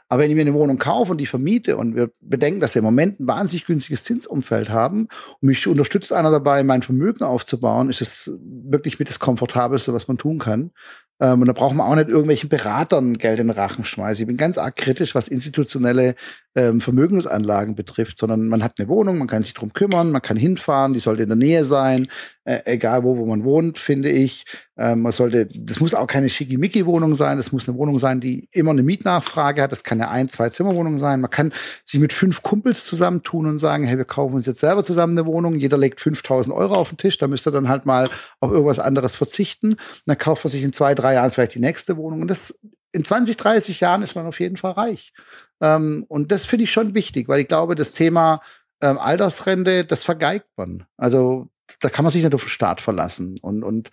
Aber 0.09 0.23
wenn 0.23 0.31
ich 0.31 0.35
mir 0.35 0.41
eine 0.41 0.55
Wohnung 0.55 0.79
kaufe 0.79 1.13
und 1.13 1.19
die 1.19 1.27
vermiete 1.27 1.77
und 1.77 1.95
wir 1.95 2.11
bedenken, 2.21 2.61
dass 2.61 2.75
wir 2.75 2.81
im 2.81 2.85
Moment 2.87 3.21
ein 3.21 3.29
wahnsinnig 3.29 3.67
günstiges 3.67 4.03
Zinsumfeld 4.03 4.71
haben 4.71 5.07
und 5.41 5.49
mich 5.49 5.67
unterstützt 5.67 6.15
einer 6.15 6.31
dabei, 6.31 6.65
mein 6.65 6.83
Vermögen 6.83 7.23
aufzubauen, 7.23 7.91
ist 7.91 8.01
es 8.01 8.33
wirklich 8.43 8.99
mit 8.99 9.09
das 9.09 9.21
Komfortabelste, 9.21 9.93
was 9.93 10.09
man 10.09 10.19
tun 10.19 10.39
kann. 10.39 10.73
Ähm, 11.21 11.41
und 11.43 11.47
da 11.47 11.53
braucht 11.53 11.75
man 11.75 11.87
auch 11.87 11.95
nicht 11.95 12.09
irgendwelchen 12.09 12.49
Beratern 12.49 13.19
Geld 13.19 13.39
in 13.39 13.49
den 13.49 13.57
Rachen 13.57 13.85
schmeißen. 13.85 14.23
Ich 14.23 14.27
bin 14.27 14.37
ganz 14.37 14.59
arg 14.59 14.77
kritisch, 14.77 15.15
was 15.15 15.29
institutionelle 15.29 16.15
ähm, 16.55 16.81
Vermögensanlagen 16.81 17.75
betrifft, 17.75 18.19
sondern 18.19 18.49
man 18.49 18.63
hat 18.65 18.79
eine 18.79 18.89
Wohnung, 18.89 19.19
man 19.19 19.29
kann 19.29 19.43
sich 19.43 19.55
drum 19.55 19.73
kümmern, 19.73 20.11
man 20.11 20.23
kann 20.23 20.37
hinfahren, 20.37 20.93
die 20.95 21.01
sollte 21.01 21.23
in 21.23 21.29
der 21.29 21.37
Nähe 21.37 21.65
sein, 21.65 22.09
äh, 22.51 22.63
egal 22.65 23.05
wo, 23.05 23.17
wo 23.17 23.27
man 23.27 23.45
wohnt, 23.45 23.79
finde 23.79 24.11
ich. 24.11 24.45
Ähm, 24.77 25.03
man 25.03 25.13
sollte, 25.13 25.47
das 25.47 25.79
muss 25.79 25.95
auch 25.95 26.09
keine 26.09 26.29
Schickimicki-Wohnung 26.29 27.15
sein, 27.15 27.37
das 27.37 27.53
muss 27.53 27.69
eine 27.69 27.79
Wohnung 27.79 28.01
sein, 28.01 28.19
die 28.19 28.49
immer 28.51 28.73
eine 28.73 28.83
Mietnachfrage 28.83 29.63
hat. 29.63 29.71
Das 29.71 29.85
kann 29.85 30.01
eine 30.01 30.11
ein-, 30.11 30.29
zwei 30.29 30.49
Zimmerwohnung 30.49 30.99
sein. 30.99 31.21
Man 31.21 31.31
kann 31.31 31.53
sich 31.85 32.01
mit 32.01 32.13
fünf 32.13 32.43
Kumpels 32.43 32.85
zusammentun 32.85 33.47
und 33.47 33.61
sagen, 33.61 33.85
hey, 33.85 33.99
wir 33.99 34.05
kaufen 34.05 34.35
uns 34.35 34.47
jetzt 34.47 34.59
selber 34.59 34.83
zusammen 34.83 35.17
eine 35.17 35.27
Wohnung. 35.27 35.55
Jeder 35.61 35.79
legt 35.79 36.01
5000 36.01 36.55
Euro 36.55 36.75
auf 36.75 36.89
den 36.89 36.99
Tisch, 36.99 37.19
da 37.19 37.29
müsst 37.29 37.47
ihr 37.47 37.53
dann 37.53 37.69
halt 37.69 37.87
mal 37.87 38.09
auf 38.41 38.51
irgendwas 38.51 38.81
anderes 38.81 39.15
verzichten. 39.15 39.75
Und 39.75 40.03
dann 40.07 40.19
kauft 40.19 40.45
man 40.45 40.51
sich 40.51 40.65
in 40.65 40.73
zwei, 40.73 40.97
drei 40.97 41.15
Jahren 41.15 41.31
vielleicht 41.31 41.55
die 41.55 41.61
nächste 41.61 41.97
Wohnung. 41.97 42.23
Und 42.23 42.29
das 42.29 42.59
in 42.91 43.05
20, 43.05 43.37
30 43.37 43.79
Jahren 43.79 44.03
ist 44.03 44.17
man 44.17 44.27
auf 44.27 44.41
jeden 44.41 44.57
Fall 44.57 44.73
reich. 44.73 45.13
Ähm, 45.61 46.05
und 46.09 46.33
das 46.33 46.47
finde 46.47 46.65
ich 46.65 46.73
schon 46.73 46.95
wichtig, 46.95 47.29
weil 47.29 47.41
ich 47.41 47.49
glaube, 47.49 47.77
das 47.77 47.93
Thema 47.93 48.41
ähm, 48.81 48.99
Altersrente, 48.99 49.85
das 49.85 50.03
vergeigt 50.03 50.49
man. 50.57 50.85
Also 50.97 51.49
da 51.79 51.89
kann 51.89 52.05
man 52.05 52.13
sich 52.13 52.23
nicht 52.23 52.35
auf 52.35 52.43
den 52.43 52.49
Staat 52.49 52.81
verlassen. 52.81 53.39
Und, 53.41 53.63
und 53.63 53.91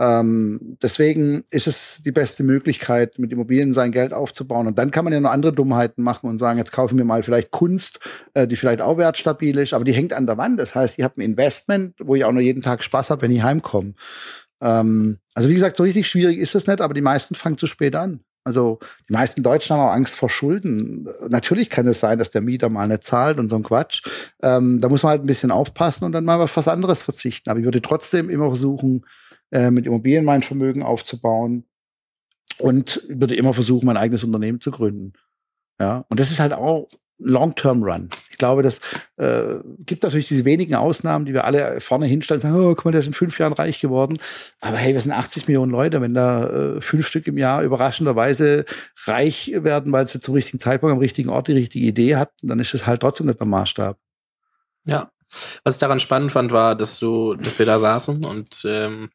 ähm, 0.00 0.76
deswegen 0.82 1.44
ist 1.50 1.68
es 1.68 2.00
die 2.04 2.10
beste 2.10 2.42
Möglichkeit, 2.42 3.18
mit 3.18 3.32
Immobilien 3.32 3.72
sein 3.72 3.92
Geld 3.92 4.12
aufzubauen. 4.12 4.66
Und 4.66 4.78
dann 4.78 4.90
kann 4.90 5.04
man 5.04 5.12
ja 5.12 5.20
noch 5.20 5.30
andere 5.30 5.52
Dummheiten 5.52 6.02
machen 6.02 6.28
und 6.28 6.38
sagen, 6.38 6.58
jetzt 6.58 6.72
kaufen 6.72 6.98
wir 6.98 7.04
mal 7.04 7.22
vielleicht 7.22 7.52
Kunst, 7.52 8.00
äh, 8.34 8.48
die 8.48 8.56
vielleicht 8.56 8.80
auch 8.80 8.98
wertstabil 8.98 9.56
ist, 9.58 9.72
aber 9.72 9.84
die 9.84 9.92
hängt 9.92 10.12
an 10.12 10.26
der 10.26 10.36
Wand. 10.36 10.58
Das 10.58 10.74
heißt, 10.74 10.98
ihr 10.98 11.04
habt 11.04 11.16
ein 11.16 11.22
Investment, 11.22 11.94
wo 12.00 12.16
ich 12.16 12.24
auch 12.24 12.32
nur 12.32 12.42
jeden 12.42 12.62
Tag 12.62 12.82
Spaß 12.82 13.10
habe, 13.10 13.22
wenn 13.22 13.30
ich 13.30 13.42
heimkomme. 13.42 13.94
Ähm, 14.60 15.18
also 15.34 15.48
wie 15.48 15.54
gesagt, 15.54 15.76
so 15.76 15.84
richtig 15.84 16.08
schwierig 16.08 16.38
ist 16.38 16.56
es 16.56 16.66
nicht, 16.66 16.80
aber 16.80 16.94
die 16.94 17.00
meisten 17.00 17.36
fangen 17.36 17.58
zu 17.58 17.66
spät 17.66 17.94
an. 17.94 18.20
Also 18.44 18.78
die 19.08 19.14
meisten 19.14 19.42
Deutschen 19.42 19.74
haben 19.74 19.88
auch 19.88 19.92
Angst 19.92 20.14
vor 20.14 20.28
Schulden. 20.28 21.08
Natürlich 21.28 21.70
kann 21.70 21.86
es 21.86 22.00
sein, 22.00 22.18
dass 22.18 22.30
der 22.30 22.42
Mieter 22.42 22.68
mal 22.68 22.86
nicht 22.86 23.04
zahlt 23.04 23.38
und 23.38 23.48
so 23.48 23.56
ein 23.56 23.62
Quatsch. 23.62 24.02
Ähm, 24.42 24.80
da 24.80 24.88
muss 24.88 25.02
man 25.02 25.10
halt 25.10 25.22
ein 25.22 25.26
bisschen 25.26 25.50
aufpassen 25.50 26.04
und 26.04 26.12
dann 26.12 26.24
mal 26.24 26.40
auf 26.40 26.56
was 26.56 26.68
anderes 26.68 27.02
verzichten. 27.02 27.48
Aber 27.48 27.58
ich 27.58 27.64
würde 27.64 27.80
trotzdem 27.80 28.28
immer 28.28 28.48
versuchen, 28.48 29.06
äh, 29.50 29.70
mit 29.70 29.86
Immobilien 29.86 30.24
mein 30.24 30.42
Vermögen 30.42 30.82
aufzubauen 30.82 31.64
und 32.58 33.02
würde 33.08 33.34
immer 33.34 33.54
versuchen, 33.54 33.86
mein 33.86 33.96
eigenes 33.96 34.24
Unternehmen 34.24 34.60
zu 34.60 34.70
gründen. 34.70 35.14
Ja, 35.80 36.04
und 36.08 36.20
das 36.20 36.30
ist 36.30 36.38
halt 36.38 36.52
auch 36.52 36.86
Long-Term-Run. 37.18 38.08
Ich 38.30 38.38
glaube, 38.38 38.62
das 38.62 38.80
äh, 39.16 39.56
gibt 39.78 40.02
natürlich 40.02 40.28
diese 40.28 40.44
wenigen 40.44 40.74
Ausnahmen, 40.74 41.24
die 41.24 41.32
wir 41.32 41.44
alle 41.44 41.80
vorne 41.80 42.06
hinstellen 42.06 42.42
und 42.42 42.48
sagen, 42.50 42.56
oh, 42.56 42.74
guck 42.74 42.84
mal, 42.84 42.90
der 42.90 43.00
ist 43.00 43.06
in 43.06 43.14
fünf 43.14 43.38
Jahren 43.38 43.52
reich 43.52 43.80
geworden. 43.80 44.18
Aber 44.60 44.76
hey, 44.76 44.92
wir 44.92 45.00
sind 45.00 45.12
80 45.12 45.46
Millionen 45.46 45.70
Leute. 45.70 46.00
Wenn 46.00 46.14
da 46.14 46.48
äh, 46.48 46.80
fünf 46.80 47.06
Stück 47.06 47.26
im 47.26 47.38
Jahr 47.38 47.62
überraschenderweise 47.62 48.64
reich 49.06 49.52
werden, 49.54 49.92
weil 49.92 50.06
sie 50.06 50.20
zum 50.20 50.34
richtigen 50.34 50.58
Zeitpunkt 50.58 50.92
am 50.92 50.98
richtigen 50.98 51.28
Ort 51.28 51.48
die 51.48 51.52
richtige 51.52 51.86
Idee 51.86 52.16
hatten, 52.16 52.48
dann 52.48 52.58
ist 52.58 52.74
es 52.74 52.86
halt 52.86 53.00
trotzdem 53.00 53.26
nicht 53.26 53.40
der 53.40 53.46
Maßstab. 53.46 53.96
Ja. 54.84 55.10
Was 55.64 55.74
ich 55.74 55.80
daran 55.80 56.00
spannend 56.00 56.32
fand, 56.32 56.52
war, 56.52 56.76
dass 56.76 56.98
du, 56.98 57.34
dass 57.34 57.58
wir 57.58 57.66
da 57.66 57.78
saßen 57.78 58.24
und 58.24 58.62
ähm, 58.66 59.10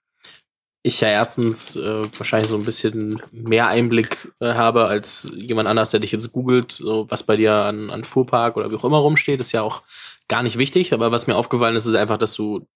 ich 0.90 1.02
ja 1.02 1.08
erstens 1.08 1.76
äh, 1.76 2.04
wahrscheinlich 2.18 2.50
so 2.50 2.56
ein 2.56 2.66
bisschen 2.66 3.22
mehr 3.32 3.68
Einblick 3.68 4.32
äh, 4.40 4.54
habe 4.54 4.86
als 4.86 5.32
jemand 5.36 5.70
anders, 5.70 5.92
der 5.92 6.00
dich 6.00 6.12
jetzt 6.12 6.32
googelt, 6.32 6.72
so 6.72 7.06
was 7.10 7.24
bei 7.24 7.38
dir 7.38 7.54
an, 7.54 7.90
an 7.90 8.04
Fuhrpark 8.04 8.58
oder 8.58 8.70
wie 8.70 8.76
auch 8.76 8.86
immer 8.86 8.98
rumsteht, 8.98 9.40
ist 9.40 9.52
ja 9.52 9.62
auch 9.62 9.84
gar 10.28 10.44
nicht 10.44 10.58
wichtig. 10.58 10.94
Aber 10.94 11.12
was 11.12 11.28
mir 11.28 11.36
aufgefallen 11.36 11.76
ist, 11.76 11.86
ist 11.86 11.96
einfach, 11.96 12.18
dass 12.18 12.34
du 12.34 12.68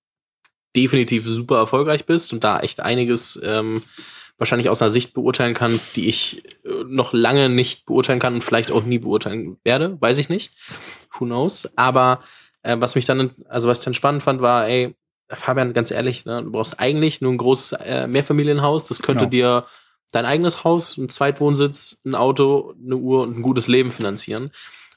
definitiv 0.76 1.28
super 1.28 1.58
erfolgreich 1.58 2.06
bist 2.06 2.34
und 2.34 2.44
da 2.44 2.60
echt 2.60 2.80
einiges 2.80 3.40
ähm, 3.44 3.82
wahrscheinlich 4.38 4.70
aus 4.70 4.82
einer 4.82 4.90
Sicht 4.90 5.14
beurteilen 5.14 5.54
kannst, 5.54 5.96
die 5.96 6.08
ich 6.08 6.44
äh, 6.66 6.84
noch 6.88 7.14
lange 7.14 7.50
nicht 7.50 7.86
beurteilen 7.86 8.20
kann 8.20 8.34
und 8.34 8.44
vielleicht 8.44 8.72
auch 8.72 8.84
nie 8.84 9.00
beurteilen 9.00 9.58
werde, 9.64 9.98
weiß 10.02 10.18
ich 10.18 10.30
nicht. 10.30 10.52
Who 11.14 11.26
knows? 11.26 11.78
Aber 11.78 12.22
äh, 12.64 12.78
was 12.80 12.96
mich 12.96 13.06
dann, 13.06 13.32
also 13.48 13.68
was 13.68 13.80
ich 13.80 13.86
dann 13.86 13.94
spannend 13.94 14.24
fand, 14.24 14.42
war, 14.42 14.68
ey, 14.68 14.96
Fabian, 15.36 15.74
ganz 15.74 15.92
ehrlich, 15.92 16.26
ne, 16.26 16.44
du 16.44 16.52
brauchst 16.52 16.80
eigentlich 16.80 17.22
nur 17.22 17.32
ein 17.32 17.38
großes 17.38 17.74
äh, 17.74 18.08
Mehrfamilienhaus. 18.08 18.88
Das 18.88 19.02
könnte 19.02 19.28
genau. 19.28 19.62
dir 19.62 19.66
dein 20.12 20.26
eigenes 20.26 20.64
Haus, 20.64 20.98
ein 20.98 21.10
Zweitwohnsitz, 21.10 22.00
ein 22.06 22.16
Auto, 22.16 22.76
eine 22.84 22.96
Uhr 22.96 23.24
und 23.24 23.38
ein 23.38 23.42
gutes 23.42 23.68
Leben 23.68 23.92
finanzieren. 23.92 24.52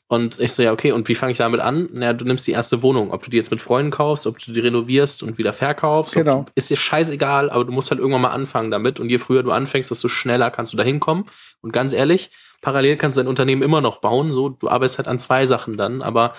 Und 0.08 0.38
ich 0.38 0.52
so, 0.52 0.62
ja, 0.62 0.72
okay, 0.72 0.92
und 0.92 1.08
wie 1.08 1.16
fange 1.16 1.32
ich 1.32 1.38
damit 1.38 1.58
an? 1.58 1.88
Naja, 1.92 2.12
du 2.12 2.24
nimmst 2.24 2.46
die 2.46 2.52
erste 2.52 2.80
Wohnung. 2.82 3.10
Ob 3.10 3.24
du 3.24 3.30
die 3.30 3.36
jetzt 3.36 3.50
mit 3.50 3.60
Freunden 3.60 3.90
kaufst, 3.90 4.26
ob 4.28 4.38
du 4.38 4.52
die 4.52 4.60
renovierst 4.60 5.24
und 5.24 5.36
wieder 5.36 5.52
verkaufst, 5.52 6.14
genau. 6.14 6.42
Du, 6.42 6.52
ist 6.54 6.70
dir 6.70 6.76
scheißegal, 6.76 7.50
aber 7.50 7.64
du 7.64 7.72
musst 7.72 7.90
halt 7.90 7.98
irgendwann 7.98 8.22
mal 8.22 8.30
anfangen 8.30 8.70
damit. 8.70 9.00
Und 9.00 9.08
je 9.08 9.18
früher 9.18 9.42
du 9.42 9.50
anfängst, 9.50 9.90
desto 9.90 10.06
schneller 10.06 10.52
kannst 10.52 10.72
du 10.72 10.76
da 10.76 10.84
hinkommen. 10.84 11.24
Und 11.60 11.72
ganz 11.72 11.92
ehrlich, 11.92 12.30
parallel 12.60 12.96
kannst 12.96 13.16
du 13.16 13.20
dein 13.20 13.28
Unternehmen 13.28 13.62
immer 13.62 13.80
noch 13.80 13.96
bauen. 14.00 14.30
So, 14.30 14.50
du 14.50 14.68
arbeitest 14.68 14.98
halt 14.98 15.08
an 15.08 15.18
zwei 15.18 15.44
Sachen 15.46 15.76
dann, 15.76 16.02
aber 16.02 16.34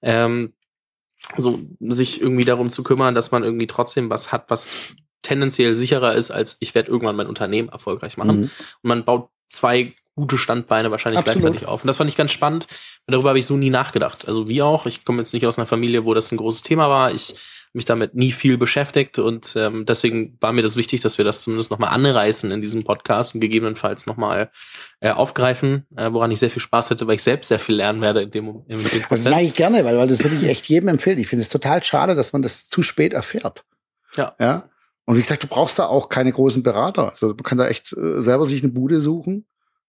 ähm, 0.00 0.52
so 1.36 1.60
sich 1.80 2.20
irgendwie 2.20 2.44
darum 2.44 2.70
zu 2.70 2.82
kümmern, 2.82 3.14
dass 3.14 3.30
man 3.30 3.44
irgendwie 3.44 3.66
trotzdem 3.66 4.10
was 4.10 4.32
hat, 4.32 4.50
was 4.50 4.74
tendenziell 5.22 5.74
sicherer 5.74 6.14
ist, 6.14 6.30
als 6.30 6.56
ich 6.60 6.74
werde 6.74 6.90
irgendwann 6.90 7.16
mein 7.16 7.26
Unternehmen 7.26 7.68
erfolgreich 7.68 8.16
machen. 8.16 8.36
Mhm. 8.36 8.42
Und 8.82 8.88
man 8.88 9.04
baut 9.04 9.30
zwei 9.50 9.94
gute 10.14 10.38
Standbeine 10.38 10.90
wahrscheinlich 10.90 11.18
Absolut. 11.18 11.42
gleichzeitig 11.42 11.68
auf. 11.68 11.82
Und 11.82 11.88
das 11.88 11.96
fand 11.96 12.10
ich 12.10 12.16
ganz 12.16 12.32
spannend. 12.32 12.66
Darüber 13.06 13.30
habe 13.30 13.38
ich 13.38 13.46
so 13.46 13.56
nie 13.56 13.70
nachgedacht. 13.70 14.26
Also 14.26 14.48
wie 14.48 14.62
auch. 14.62 14.86
Ich 14.86 15.04
komme 15.04 15.18
jetzt 15.18 15.32
nicht 15.32 15.46
aus 15.46 15.58
einer 15.58 15.66
Familie, 15.66 16.04
wo 16.04 16.12
das 16.12 16.32
ein 16.32 16.36
großes 16.36 16.62
Thema 16.62 16.88
war. 16.88 17.12
Ich 17.12 17.36
mich 17.72 17.84
damit 17.84 18.14
nie 18.14 18.32
viel 18.32 18.58
beschäftigt 18.58 19.18
und 19.18 19.54
ähm, 19.56 19.84
deswegen 19.86 20.36
war 20.40 20.52
mir 20.52 20.62
das 20.62 20.76
wichtig, 20.76 21.00
dass 21.00 21.18
wir 21.18 21.24
das 21.24 21.42
zumindest 21.42 21.70
nochmal 21.70 21.90
anreißen 21.90 22.50
in 22.50 22.60
diesem 22.60 22.84
Podcast 22.84 23.34
und 23.34 23.40
gegebenenfalls 23.40 24.06
nochmal 24.06 24.50
äh, 25.00 25.10
aufgreifen, 25.10 25.86
äh, 25.96 26.12
woran 26.12 26.30
ich 26.30 26.38
sehr 26.38 26.50
viel 26.50 26.62
Spaß 26.62 26.90
hätte, 26.90 27.06
weil 27.06 27.16
ich 27.16 27.22
selbst 27.22 27.48
sehr 27.48 27.58
viel 27.58 27.76
lernen 27.76 28.00
werde 28.00 28.22
in 28.22 28.30
dem, 28.30 28.62
in 28.66 28.78
dem 28.78 29.02
Prozess. 29.02 29.24
Das 29.24 29.32
mache 29.32 29.42
ich 29.42 29.54
gerne, 29.54 29.84
weil, 29.84 29.96
weil 29.98 30.08
das 30.08 30.22
würde 30.22 30.36
ich 30.36 30.44
echt 30.44 30.66
jedem 30.66 30.88
empfehlen. 30.88 31.18
Ich 31.18 31.28
finde 31.28 31.42
es 31.42 31.50
total 31.50 31.82
schade, 31.82 32.14
dass 32.14 32.32
man 32.32 32.42
das 32.42 32.68
zu 32.68 32.82
spät 32.82 33.12
erfährt. 33.12 33.64
Ja. 34.16 34.34
Ja. 34.40 34.70
Und 35.04 35.16
wie 35.16 35.22
gesagt, 35.22 35.42
du 35.42 35.46
brauchst 35.46 35.78
da 35.78 35.86
auch 35.86 36.08
keine 36.08 36.32
großen 36.32 36.62
Berater. 36.62 37.12
Also 37.12 37.28
man 37.28 37.42
kann 37.42 37.58
da 37.58 37.68
echt 37.68 37.92
äh, 37.92 38.20
selber 38.20 38.46
sich 38.46 38.62
eine 38.62 38.72
Bude 38.72 39.00
suchen 39.00 39.46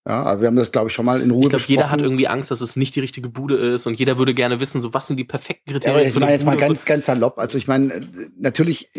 ja, 0.10 0.24
also 0.24 0.42
wir 0.42 0.48
haben 0.48 0.56
das, 0.56 0.72
glaube 0.72 0.88
ich, 0.88 0.94
schon 0.96 1.06
mal 1.06 1.22
in 1.22 1.30
Ruhe 1.30 1.44
Ich 1.44 1.50
glaube, 1.50 1.66
jeder 1.68 1.92
hat 1.92 2.02
irgendwie 2.02 2.28
Angst, 2.28 2.50
dass 2.50 2.62
es 2.62 2.76
nicht 2.76 2.96
die 2.96 3.00
richtige 3.00 3.30
Bude 3.30 3.56
ist 3.56 3.86
und 3.86 4.00
jeder 4.00 4.18
würde 4.18 4.34
gerne 4.34 4.60
wissen, 4.60 4.82
so 4.82 4.92
was 4.92 5.06
sind 5.06 5.18
die 5.18 5.24
perfekten 5.24 5.72
Kriterien. 5.72 6.02
Ja, 6.02 6.08
ich 6.08 6.20
meine 6.20 6.32
jetzt 6.32 6.46
mal 6.46 6.58
ganz, 6.58 6.84
ganz 6.86 7.06
salopp. 7.06 7.38
Also 7.38 7.60
ich 7.60 7.68
meine, 7.68 8.02
natürlich, 8.36 8.90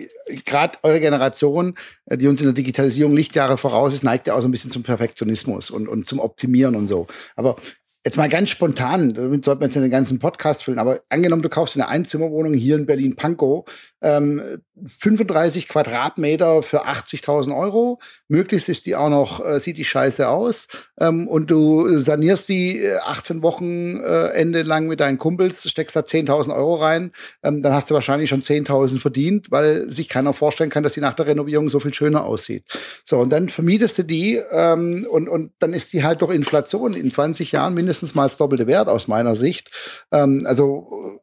gerade 0.45 0.79
eure 0.85 1.01
Generation, 1.01 1.75
die 2.09 2.29
uns 2.29 2.41
in 2.41 2.47
der 2.47 2.55
Digitalisierung 2.55 3.13
Lichtjahre 3.13 3.59
voraus 3.59 3.93
ist, 3.93 4.05
neigt 4.05 4.29
ja 4.29 4.35
auch 4.35 4.41
so 4.41 4.47
ein 4.47 4.53
bisschen 4.53 4.71
zum 4.71 4.85
Perfektionismus 4.85 5.71
und, 5.71 5.89
und 5.89 6.07
zum 6.07 6.21
Optimieren 6.21 6.77
und 6.77 6.87
so. 6.87 7.09
Aber 7.35 7.57
Jetzt 8.03 8.17
mal 8.17 8.31
ganz 8.31 8.49
spontan, 8.49 9.13
damit 9.13 9.45
sollte 9.45 9.61
man 9.61 9.69
jetzt 9.69 9.77
den 9.77 9.91
ganzen 9.91 10.19
Podcast 10.19 10.65
füllen, 10.65 10.79
aber 10.79 11.01
angenommen, 11.11 11.43
du 11.43 11.51
kaufst 11.51 11.77
eine 11.77 11.87
Einzimmerwohnung 11.87 12.55
hier 12.55 12.77
in 12.77 12.87
Berlin-Pankow, 12.87 13.71
ähm, 14.01 14.41
35 14.87 15.69
Quadratmeter 15.69 16.63
für 16.63 16.87
80.000 16.87 17.57
Euro. 17.57 18.01
Möglichst 18.29 18.69
ist 18.69 18.87
die 18.87 18.97
auch 18.97 19.11
noch, 19.11 19.45
äh, 19.45 19.61
sieht 19.61 19.77
die 19.77 19.85
scheiße 19.85 20.29
aus. 20.29 20.69
Ähm, 20.99 21.29
und 21.29 21.51
du 21.51 21.99
sanierst 21.99 22.49
die 22.49 22.89
18 23.05 23.39
äh, 23.39 23.43
Wochen 23.43 24.01
äh, 24.01 24.29
Ende 24.29 24.63
lang 24.63 24.87
mit 24.87 25.01
deinen 25.01 25.19
Kumpels, 25.19 25.69
steckst 25.69 25.97
da 25.97 26.01
10.000 26.01 26.55
Euro 26.55 26.77
rein. 26.77 27.13
Ähm, 27.43 27.63
dann 27.63 27.73
hast 27.73 27.91
du 27.91 27.95
wahrscheinlich 27.95 28.31
schon 28.31 28.43
10.000 28.43 28.99
verdient, 28.99 29.51
weil 29.51 29.91
sich 29.91 30.09
keiner 30.09 30.33
vorstellen 30.33 30.71
kann, 30.71 30.83
dass 30.83 30.95
die 30.95 31.01
nach 31.01 31.15
der 31.15 31.27
Renovierung 31.27 31.69
so 31.69 31.81
viel 31.81 31.95
schöner 31.95 32.25
aussieht. 32.25 32.65
So, 33.05 33.19
und 33.19 33.31
dann 33.31 33.49
vermietest 33.49 33.99
du 33.99 34.05
die 34.05 34.41
ähm, 34.51 35.07
und, 35.11 35.29
und 35.29 35.53
dann 35.59 35.73
ist 35.73 35.93
die 35.93 36.05
halt 36.05 36.23
durch 36.23 36.35
Inflation 36.35 36.95
in 36.95 37.11
20 37.11 37.53
Jahren 37.53 37.75
mindestens 37.75 38.15
mal 38.15 38.25
das 38.25 38.37
doppelte 38.37 38.67
Wert 38.67 38.89
aus 38.89 39.09
meiner 39.09 39.35
Sicht. 39.35 39.71
Ähm, 40.13 40.43
also 40.45 41.21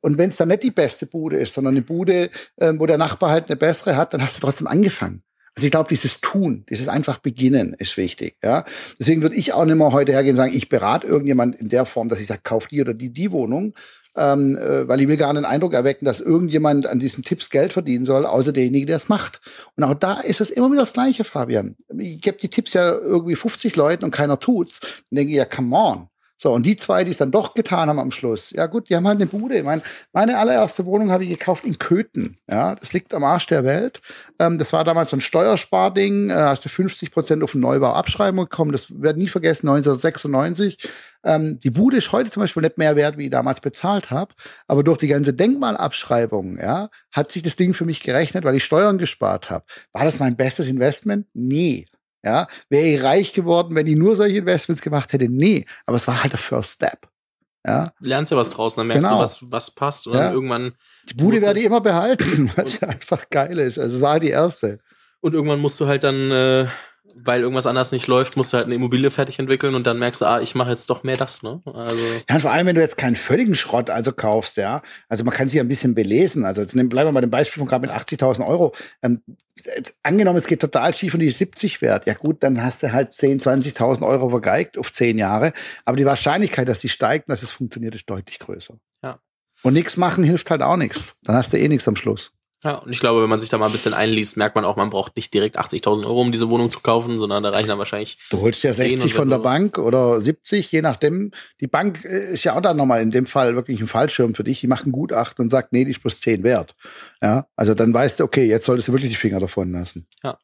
und 0.00 0.18
wenn 0.18 0.28
es 0.28 0.36
dann 0.36 0.48
nicht 0.48 0.62
die 0.62 0.70
beste 0.70 1.06
Bude 1.06 1.36
ist, 1.36 1.54
sondern 1.54 1.74
eine 1.74 1.82
Bude, 1.82 2.30
äh, 2.56 2.72
wo 2.76 2.86
der 2.86 2.98
Nachbar 2.98 3.30
halt 3.30 3.46
eine 3.46 3.56
bessere 3.56 3.96
hat, 3.96 4.14
dann 4.14 4.22
hast 4.22 4.36
du 4.36 4.40
trotzdem 4.40 4.66
angefangen. 4.66 5.22
Also 5.56 5.66
ich 5.66 5.72
glaube, 5.72 5.88
dieses 5.88 6.20
Tun, 6.20 6.64
dieses 6.70 6.88
einfach 6.88 7.18
Beginnen 7.18 7.74
ist 7.78 7.96
wichtig. 7.96 8.36
Ja, 8.42 8.64
deswegen 8.98 9.22
würde 9.22 9.36
ich 9.36 9.52
auch 9.52 9.64
nicht 9.64 9.76
mehr 9.76 9.92
heute 9.92 10.12
hergehen 10.12 10.34
und 10.34 10.36
sagen, 10.36 10.56
ich 10.56 10.68
berate 10.68 11.06
irgendjemand 11.06 11.56
in 11.56 11.68
der 11.68 11.86
Form, 11.86 12.08
dass 12.08 12.20
ich 12.20 12.28
sage, 12.28 12.40
kauf 12.44 12.68
die 12.68 12.80
oder 12.80 12.94
die 12.94 13.12
die 13.12 13.32
Wohnung, 13.32 13.74
ähm, 14.16 14.56
äh, 14.56 14.86
weil 14.88 15.00
ich 15.00 15.08
will 15.08 15.16
gar 15.16 15.34
den 15.34 15.44
Eindruck 15.44 15.74
erwecken, 15.74 16.04
dass 16.04 16.20
irgendjemand 16.20 16.86
an 16.86 16.98
diesen 16.98 17.24
Tipps 17.24 17.50
Geld 17.50 17.72
verdienen 17.72 18.04
soll, 18.04 18.26
außer 18.26 18.52
derjenige, 18.52 18.86
der 18.86 18.96
es 18.96 19.08
macht. 19.08 19.40
Und 19.76 19.84
auch 19.84 19.94
da 19.94 20.20
ist 20.20 20.40
es 20.40 20.50
immer 20.50 20.70
wieder 20.70 20.82
das 20.82 20.92
Gleiche, 20.92 21.24
Fabian. 21.24 21.76
Ich 21.98 22.20
gebe 22.20 22.38
die 22.38 22.48
Tipps 22.48 22.72
ja 22.72 22.92
irgendwie 22.92 23.36
50 23.36 23.74
Leuten 23.76 24.04
und 24.04 24.12
keiner 24.12 24.38
tut's. 24.38 24.80
Dann 24.80 25.16
denke 25.16 25.32
ich 25.32 25.36
ja, 25.36 25.44
come 25.44 25.76
on. 25.76 26.09
So, 26.42 26.54
und 26.54 26.64
die 26.64 26.76
zwei, 26.76 27.04
die 27.04 27.10
es 27.10 27.18
dann 27.18 27.30
doch 27.30 27.52
getan 27.52 27.90
haben 27.90 27.98
am 27.98 28.10
Schluss, 28.10 28.50
ja 28.52 28.64
gut, 28.64 28.88
die 28.88 28.96
haben 28.96 29.06
halt 29.06 29.20
eine 29.20 29.26
Bude. 29.26 29.62
Meine, 29.62 29.82
meine 30.14 30.38
allererste 30.38 30.86
Wohnung 30.86 31.10
habe 31.10 31.24
ich 31.24 31.28
gekauft 31.28 31.66
in 31.66 31.76
Köthen. 31.76 32.34
Ja, 32.50 32.74
das 32.76 32.94
liegt 32.94 33.12
am 33.12 33.24
Arsch 33.24 33.46
der 33.48 33.62
Welt. 33.64 34.00
Ähm, 34.38 34.56
das 34.56 34.72
war 34.72 34.82
damals 34.82 35.10
so 35.10 35.18
ein 35.18 35.20
Steuersparding. 35.20 36.30
Äh, 36.30 36.32
hast 36.32 36.64
du 36.64 36.70
50 36.70 37.10
Prozent 37.10 37.42
auf 37.42 37.52
den 37.52 37.60
Neubau 37.60 37.92
Abschreibung 37.92 38.46
bekommen. 38.46 38.72
Das 38.72 38.86
wird 39.02 39.18
nie 39.18 39.28
vergessen, 39.28 39.68
1996. 39.68 40.78
Ähm, 41.24 41.60
die 41.60 41.68
Bude 41.68 41.98
ist 41.98 42.10
heute 42.10 42.30
zum 42.30 42.42
Beispiel 42.42 42.62
nicht 42.62 42.78
mehr 42.78 42.96
wert, 42.96 43.18
wie 43.18 43.24
ich 43.24 43.30
damals 43.30 43.60
bezahlt 43.60 44.10
habe. 44.10 44.34
Aber 44.66 44.82
durch 44.82 44.96
die 44.96 45.08
ganze 45.08 45.34
Denkmalabschreibung, 45.34 46.58
ja, 46.58 46.88
hat 47.12 47.30
sich 47.30 47.42
das 47.42 47.56
Ding 47.56 47.74
für 47.74 47.84
mich 47.84 48.00
gerechnet, 48.00 48.44
weil 48.44 48.56
ich 48.56 48.64
Steuern 48.64 48.96
gespart 48.96 49.50
habe. 49.50 49.66
War 49.92 50.04
das 50.04 50.18
mein 50.18 50.38
bestes 50.38 50.68
Investment? 50.68 51.26
Nee. 51.34 51.84
Ja, 52.22 52.48
wäre 52.68 52.86
ich 52.86 53.02
reich 53.02 53.32
geworden, 53.32 53.74
wenn 53.74 53.86
ich 53.86 53.96
nur 53.96 54.14
solche 54.14 54.38
Investments 54.38 54.82
gemacht 54.82 55.12
hätte? 55.12 55.28
Nee, 55.28 55.64
aber 55.86 55.96
es 55.96 56.06
war 56.06 56.22
halt 56.22 56.32
der 56.32 56.38
First 56.38 56.72
Step. 56.72 57.08
Ja. 57.66 57.90
Lernst 58.00 58.30
ja 58.30 58.36
was 58.36 58.50
draußen, 58.50 58.78
dann 58.78 58.86
merkst 58.86 59.04
genau. 59.04 59.18
du, 59.18 59.22
was, 59.22 59.50
was 59.50 59.70
passt 59.70 60.06
und 60.06 60.14
ja. 60.14 60.24
dann 60.24 60.32
irgendwann. 60.32 60.72
Die 61.10 61.14
Bude 61.14 61.40
werde 61.42 61.60
ich 61.60 61.66
immer 61.66 61.80
behalten, 61.80 62.50
weil 62.56 62.66
sie 62.66 62.82
einfach 62.82 63.28
geil 63.30 63.58
ist. 63.58 63.78
Also 63.78 63.96
es 63.96 64.02
war 64.02 64.12
halt 64.12 64.22
die 64.22 64.30
erste. 64.30 64.80
Und 65.20 65.34
irgendwann 65.34 65.60
musst 65.60 65.78
du 65.80 65.86
halt 65.86 66.04
dann 66.04 66.30
äh, 66.30 66.66
weil 67.14 67.40
irgendwas 67.40 67.66
anders 67.66 67.92
nicht 67.92 68.06
läuft, 68.06 68.36
musst 68.36 68.52
du 68.52 68.56
halt 68.56 68.66
eine 68.66 68.74
Immobilie 68.74 69.10
fertig 69.10 69.38
entwickeln 69.38 69.74
und 69.74 69.86
dann 69.86 69.98
merkst 69.98 70.20
du, 70.20 70.26
ah, 70.26 70.40
ich 70.40 70.54
mache 70.54 70.70
jetzt 70.70 70.90
doch 70.90 71.02
mehr 71.02 71.16
das, 71.16 71.42
ne? 71.42 71.60
Also 71.64 71.96
ja, 72.28 72.38
vor 72.38 72.52
allem, 72.52 72.66
wenn 72.66 72.74
du 72.74 72.80
jetzt 72.80 72.96
keinen 72.96 73.16
völligen 73.16 73.54
Schrott 73.54 73.90
also 73.90 74.12
kaufst, 74.12 74.56
ja. 74.56 74.82
Also 75.08 75.24
man 75.24 75.34
kann 75.34 75.48
sich 75.48 75.60
ein 75.60 75.68
bisschen 75.68 75.94
belesen. 75.94 76.44
Also 76.44 76.60
jetzt 76.60 76.72
bleiben 76.72 77.08
wir 77.08 77.12
bei 77.12 77.20
dem 77.20 77.30
Beispiel 77.30 77.60
von 77.60 77.68
gerade 77.68 77.86
mit 77.86 77.90
80.000 77.90 78.46
Euro. 78.46 78.72
Ähm, 79.02 79.22
jetzt, 79.56 79.94
angenommen, 80.02 80.38
es 80.38 80.46
geht 80.46 80.60
total 80.60 80.94
schief 80.94 81.14
und 81.14 81.20
die 81.20 81.26
ist 81.26 81.38
70 81.38 81.82
wert. 81.82 82.06
Ja 82.06 82.14
gut, 82.14 82.42
dann 82.42 82.62
hast 82.62 82.82
du 82.82 82.92
halt 82.92 83.14
10, 83.14 83.40
20.000 83.40 84.06
Euro 84.06 84.30
vergeigt 84.30 84.78
auf 84.78 84.92
10 84.92 85.18
Jahre. 85.18 85.52
Aber 85.84 85.96
die 85.96 86.06
Wahrscheinlichkeit, 86.06 86.68
dass 86.68 86.80
die 86.80 86.88
steigt 86.88 87.28
und 87.28 87.32
dass 87.32 87.42
es 87.42 87.50
funktioniert, 87.50 87.94
ist 87.94 88.08
deutlich 88.08 88.38
größer. 88.38 88.74
Ja. 89.02 89.18
Und 89.62 89.74
nichts 89.74 89.96
machen 89.96 90.24
hilft 90.24 90.50
halt 90.50 90.62
auch 90.62 90.76
nichts. 90.76 91.14
Dann 91.22 91.36
hast 91.36 91.52
du 91.52 91.58
eh 91.58 91.68
nichts 91.68 91.86
am 91.88 91.96
Schluss. 91.96 92.32
Ja, 92.62 92.74
und 92.74 92.92
ich 92.92 93.00
glaube, 93.00 93.22
wenn 93.22 93.30
man 93.30 93.40
sich 93.40 93.48
da 93.48 93.56
mal 93.56 93.66
ein 93.66 93.72
bisschen 93.72 93.94
einliest, 93.94 94.36
merkt 94.36 94.54
man 94.54 94.66
auch, 94.66 94.76
man 94.76 94.90
braucht 94.90 95.16
nicht 95.16 95.32
direkt 95.32 95.58
80.000 95.58 96.04
Euro, 96.04 96.20
um 96.20 96.30
diese 96.30 96.50
Wohnung 96.50 96.68
zu 96.68 96.80
kaufen, 96.80 97.18
sondern 97.18 97.42
da 97.42 97.50
reichen 97.50 97.68
dann 97.68 97.78
wahrscheinlich. 97.78 98.18
Du 98.28 98.40
holst 98.42 98.62
ja 98.62 98.74
60 98.74 99.14
von 99.14 99.30
der 99.30 99.38
Bank 99.38 99.78
oder 99.78 100.20
70, 100.20 100.70
je 100.70 100.82
nachdem. 100.82 101.30
Die 101.60 101.66
Bank 101.66 102.04
äh, 102.04 102.34
ist 102.34 102.44
ja 102.44 102.54
auch 102.54 102.60
dann 102.60 102.76
nochmal 102.76 103.00
in 103.00 103.10
dem 103.10 103.24
Fall 103.24 103.54
wirklich 103.54 103.80
ein 103.80 103.86
Fallschirm 103.86 104.34
für 104.34 104.44
dich. 104.44 104.60
Die 104.60 104.66
macht 104.66 104.86
ein 104.86 104.92
Gutachten 104.92 105.42
und 105.44 105.48
sagt, 105.48 105.72
nee, 105.72 105.86
die 105.86 105.92
ist 105.92 106.02
plus 106.02 106.20
10 106.20 106.42
wert. 106.42 106.74
Ja, 107.22 107.46
also 107.56 107.72
dann 107.72 107.94
weißt 107.94 108.20
du, 108.20 108.24
okay, 108.24 108.44
jetzt 108.44 108.66
solltest 108.66 108.88
du 108.88 108.92
wirklich 108.92 109.12
die 109.12 109.16
Finger 109.16 109.40
davon 109.40 109.72
lassen. 109.72 110.06
Ja. 110.22 110.38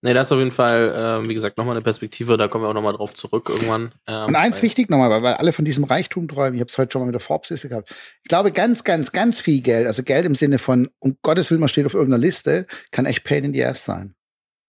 Nee, 0.00 0.14
das 0.14 0.28
ist 0.28 0.32
auf 0.32 0.38
jeden 0.38 0.52
Fall, 0.52 1.22
äh, 1.24 1.28
wie 1.28 1.34
gesagt, 1.34 1.58
nochmal 1.58 1.74
eine 1.74 1.82
Perspektive, 1.82 2.36
da 2.36 2.46
kommen 2.46 2.64
wir 2.64 2.68
auch 2.68 2.74
nochmal 2.74 2.92
drauf 2.92 3.14
zurück 3.14 3.48
irgendwann. 3.48 3.92
Ähm, 4.06 4.26
und 4.26 4.36
eins 4.36 4.62
wichtig 4.62 4.90
nochmal, 4.90 5.10
weil, 5.10 5.22
weil 5.24 5.34
alle 5.34 5.52
von 5.52 5.64
diesem 5.64 5.82
Reichtum 5.82 6.28
träumen, 6.28 6.54
ich 6.54 6.60
habe 6.60 6.68
es 6.68 6.78
heute 6.78 6.92
schon 6.92 7.02
mal 7.02 7.06
mit 7.06 7.14
der 7.14 7.20
Forbes-Liste 7.20 7.68
gehabt. 7.68 7.92
Ich 8.22 8.28
glaube, 8.28 8.52
ganz, 8.52 8.84
ganz, 8.84 9.10
ganz 9.10 9.40
viel 9.40 9.60
Geld, 9.60 9.88
also 9.88 10.04
Geld 10.04 10.24
im 10.24 10.36
Sinne 10.36 10.60
von, 10.60 10.88
um 11.00 11.18
Gottes 11.22 11.50
Willen, 11.50 11.60
man 11.60 11.68
steht 11.68 11.84
auf 11.84 11.94
irgendeiner 11.94 12.20
Liste, 12.20 12.66
kann 12.92 13.06
echt 13.06 13.24
Pain 13.24 13.42
in 13.42 13.52
the 13.52 13.64
Ass 13.64 13.84
sein. 13.84 14.14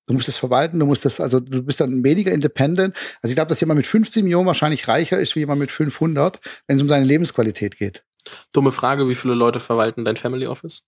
Du 0.07 0.15
musst 0.15 0.27
das 0.27 0.37
verwalten, 0.37 0.79
du 0.79 0.87
musst 0.87 1.05
das, 1.05 1.19
also 1.19 1.39
du 1.39 1.61
bist 1.61 1.79
dann 1.79 2.03
weniger 2.03 2.31
independent. 2.31 2.95
Also 3.21 3.31
ich 3.31 3.35
glaube, 3.35 3.49
dass 3.49 3.59
jemand 3.59 3.77
mit 3.77 3.85
15 3.85 4.23
Millionen 4.23 4.47
wahrscheinlich 4.47 4.87
reicher 4.87 5.19
ist 5.19 5.35
wie 5.35 5.41
jemand 5.41 5.59
mit 5.59 5.69
500, 5.69 6.39
wenn 6.65 6.77
es 6.77 6.81
um 6.81 6.89
seine 6.89 7.05
Lebensqualität 7.05 7.77
geht. 7.77 8.03
Dumme 8.51 8.71
Frage, 8.71 9.07
wie 9.07 9.13
viele 9.13 9.35
Leute 9.35 9.59
verwalten 9.59 10.05
dein 10.05 10.17
Family 10.17 10.47
Office? 10.47 10.87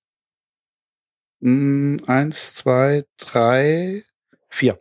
Mm, 1.42 1.98
eins, 2.08 2.56
zwei, 2.56 3.06
drei, 3.18 4.04
vier. 4.52 4.80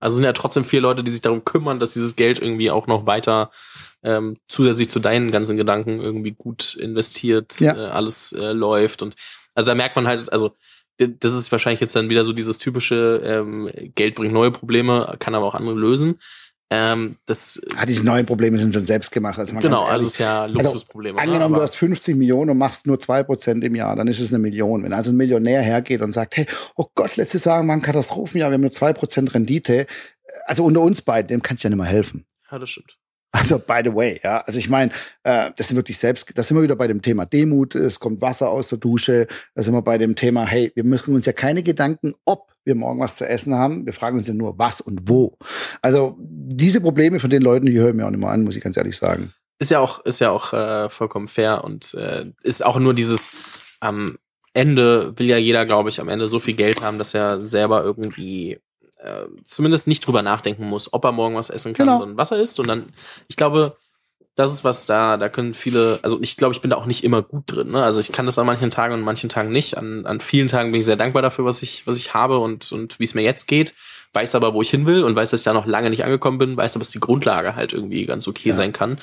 Also 0.00 0.16
sind 0.16 0.24
ja 0.24 0.32
trotzdem 0.32 0.64
vier 0.64 0.80
Leute, 0.80 1.04
die 1.04 1.12
sich 1.12 1.20
darum 1.20 1.44
kümmern, 1.44 1.78
dass 1.78 1.92
dieses 1.92 2.16
Geld 2.16 2.40
irgendwie 2.40 2.72
auch 2.72 2.88
noch 2.88 3.06
weiter 3.06 3.50
ähm, 4.02 4.36
zusätzlich 4.48 4.90
zu 4.90 4.98
deinen 4.98 5.30
ganzen 5.30 5.56
Gedanken 5.56 6.00
irgendwie 6.00 6.32
gut 6.32 6.74
investiert, 6.74 7.60
ja. 7.60 7.76
äh, 7.76 7.90
alles 7.90 8.32
äh, 8.32 8.52
läuft. 8.52 9.02
Und 9.02 9.14
also 9.54 9.68
da 9.68 9.74
merkt 9.76 9.94
man 9.94 10.08
halt, 10.08 10.32
also 10.32 10.56
das 10.98 11.34
ist 11.34 11.52
wahrscheinlich 11.52 11.80
jetzt 11.80 11.96
dann 11.96 12.10
wieder 12.10 12.24
so 12.24 12.32
dieses 12.32 12.58
typische 12.58 13.22
ähm, 13.24 13.70
Geld 13.94 14.14
bringt 14.14 14.32
neue 14.32 14.50
Probleme, 14.50 15.16
kann 15.18 15.34
aber 15.34 15.46
auch 15.46 15.54
andere 15.54 15.76
lösen. 15.76 16.20
Ähm, 16.74 17.16
das, 17.26 17.60
ah, 17.76 17.84
diese 17.84 18.02
neuen 18.02 18.24
Probleme 18.24 18.58
sind 18.58 18.72
schon 18.72 18.84
selbst 18.84 19.12
gemacht. 19.12 19.38
Also 19.38 19.54
genau, 19.56 19.82
also 19.82 20.06
es 20.06 20.12
ist 20.12 20.18
ja 20.18 20.44
also 20.44 20.56
Luxusprobleme. 20.56 21.18
Also, 21.18 21.30
angenommen, 21.30 21.52
ne? 21.52 21.58
du 21.58 21.62
hast 21.64 21.74
50 21.74 22.16
Millionen 22.16 22.50
und 22.52 22.56
machst 22.56 22.86
nur 22.86 22.98
zwei 22.98 23.22
Prozent 23.22 23.62
im 23.62 23.74
Jahr, 23.74 23.94
dann 23.94 24.08
ist 24.08 24.20
es 24.20 24.32
eine 24.32 24.38
Million. 24.38 24.82
Wenn 24.82 24.94
also 24.94 25.10
ein 25.10 25.16
Millionär 25.18 25.60
hergeht 25.60 26.00
und 26.00 26.12
sagt, 26.12 26.34
hey, 26.38 26.46
oh 26.76 26.86
Gott, 26.94 27.16
letztes 27.16 27.44
Jahr 27.44 27.66
war 27.66 27.76
ein 27.76 27.82
Katastrophenjahr, 27.82 28.48
wir 28.48 28.54
haben 28.54 28.62
nur 28.62 28.72
zwei 28.72 28.94
Prozent 28.94 29.34
Rendite. 29.34 29.86
Also 30.46 30.64
unter 30.64 30.80
uns 30.80 31.02
beiden, 31.02 31.28
dem 31.28 31.42
kannst 31.42 31.62
du 31.62 31.66
ja 31.68 31.70
nicht 31.70 31.78
mehr 31.78 31.86
helfen. 31.86 32.24
Ja, 32.50 32.58
das 32.58 32.70
stimmt. 32.70 32.96
Also 33.32 33.58
by 33.58 33.80
the 33.82 33.94
way, 33.94 34.20
ja. 34.22 34.42
Also 34.42 34.58
ich 34.58 34.68
meine, 34.68 34.92
äh, 35.22 35.50
das 35.56 35.68
sind 35.68 35.76
wirklich 35.76 35.98
selbst, 35.98 36.26
das 36.34 36.48
sind 36.48 36.56
wir 36.56 36.62
wieder 36.62 36.76
bei 36.76 36.86
dem 36.86 37.00
Thema 37.00 37.24
Demut, 37.24 37.74
es 37.74 37.98
kommt 37.98 38.20
Wasser 38.20 38.50
aus 38.50 38.68
der 38.68 38.78
Dusche, 38.78 39.26
da 39.54 39.62
sind 39.62 39.72
wir 39.72 39.82
bei 39.82 39.96
dem 39.96 40.14
Thema, 40.14 40.46
hey, 40.46 40.70
wir 40.74 40.84
machen 40.84 41.14
uns 41.14 41.24
ja 41.24 41.32
keine 41.32 41.62
Gedanken, 41.62 42.14
ob 42.26 42.52
wir 42.64 42.74
morgen 42.74 43.00
was 43.00 43.16
zu 43.16 43.26
essen 43.26 43.54
haben. 43.54 43.86
Wir 43.86 43.94
fragen 43.94 44.18
uns 44.18 44.28
ja 44.28 44.34
nur, 44.34 44.58
was 44.58 44.80
und 44.80 45.08
wo. 45.08 45.38
Also 45.80 46.16
diese 46.20 46.80
Probleme 46.80 47.18
von 47.18 47.30
den 47.30 47.42
Leuten, 47.42 47.66
die 47.66 47.78
hören 47.78 47.96
mir 47.96 48.06
auch 48.06 48.10
nicht 48.10 48.20
mehr 48.20 48.30
an, 48.30 48.44
muss 48.44 48.54
ich 48.54 48.62
ganz 48.62 48.76
ehrlich 48.76 48.96
sagen. 48.96 49.32
Ist 49.58 49.70
ja 49.70 49.80
auch, 49.80 50.04
ist 50.04 50.20
ja 50.20 50.30
auch 50.30 50.52
äh, 50.52 50.90
vollkommen 50.90 51.26
fair 51.26 51.64
und 51.64 51.94
äh, 51.94 52.26
ist 52.42 52.64
auch 52.64 52.78
nur 52.78 52.94
dieses 52.94 53.30
am 53.80 54.18
Ende 54.54 55.18
will 55.18 55.28
ja 55.28 55.38
jeder, 55.38 55.64
glaube 55.64 55.88
ich, 55.88 56.00
am 56.00 56.08
Ende 56.08 56.26
so 56.26 56.38
viel 56.38 56.54
Geld 56.54 56.82
haben, 56.82 56.98
dass 56.98 57.14
er 57.14 57.40
selber 57.40 57.82
irgendwie 57.82 58.58
äh, 59.02 59.26
zumindest 59.44 59.86
nicht 59.86 60.06
drüber 60.06 60.22
nachdenken 60.22 60.68
muss, 60.68 60.92
ob 60.92 61.04
er 61.04 61.12
morgen 61.12 61.34
was 61.34 61.50
essen 61.50 61.74
kann, 61.74 61.86
genau. 61.86 61.98
sondern 61.98 62.16
was 62.16 62.30
er 62.30 62.38
isst. 62.38 62.60
Und 62.60 62.68
dann, 62.68 62.92
ich 63.28 63.36
glaube, 63.36 63.76
das 64.34 64.52
ist 64.52 64.64
was 64.64 64.86
da, 64.86 65.16
da 65.18 65.28
können 65.28 65.52
viele, 65.52 65.98
also 66.02 66.18
ich 66.22 66.36
glaube, 66.36 66.54
ich 66.54 66.60
bin 66.60 66.70
da 66.70 66.76
auch 66.76 66.86
nicht 66.86 67.04
immer 67.04 67.20
gut 67.20 67.44
drin. 67.46 67.72
Ne? 67.72 67.82
Also 67.82 68.00
ich 68.00 68.12
kann 68.12 68.26
das 68.26 68.38
an 68.38 68.46
manchen 68.46 68.70
Tagen 68.70 68.94
und 68.94 69.00
an 69.00 69.04
manchen 69.04 69.28
Tagen 69.28 69.50
nicht. 69.50 69.76
An, 69.76 70.06
an 70.06 70.20
vielen 70.20 70.48
Tagen 70.48 70.72
bin 70.72 70.78
ich 70.78 70.86
sehr 70.86 70.96
dankbar 70.96 71.20
dafür, 71.20 71.44
was 71.44 71.62
ich, 71.62 71.86
was 71.86 71.98
ich 71.98 72.14
habe 72.14 72.38
und, 72.38 72.72
und 72.72 72.98
wie 72.98 73.04
es 73.04 73.14
mir 73.14 73.22
jetzt 73.22 73.46
geht. 73.46 73.74
Weiß 74.14 74.34
aber, 74.34 74.54
wo 74.54 74.62
ich 74.62 74.70
hin 74.70 74.86
will 74.86 75.04
und 75.04 75.16
weiß, 75.16 75.30
dass 75.30 75.40
ich 75.40 75.44
da 75.44 75.52
noch 75.52 75.66
lange 75.66 75.90
nicht 75.90 76.04
angekommen 76.04 76.38
bin, 76.38 76.56
weiß 76.56 76.76
aber, 76.76 76.80
dass 76.80 76.90
die 76.90 77.00
Grundlage 77.00 77.56
halt 77.56 77.72
irgendwie 77.72 78.06
ganz 78.06 78.26
okay 78.26 78.50
ja. 78.50 78.54
sein 78.54 78.72
kann. 78.72 78.98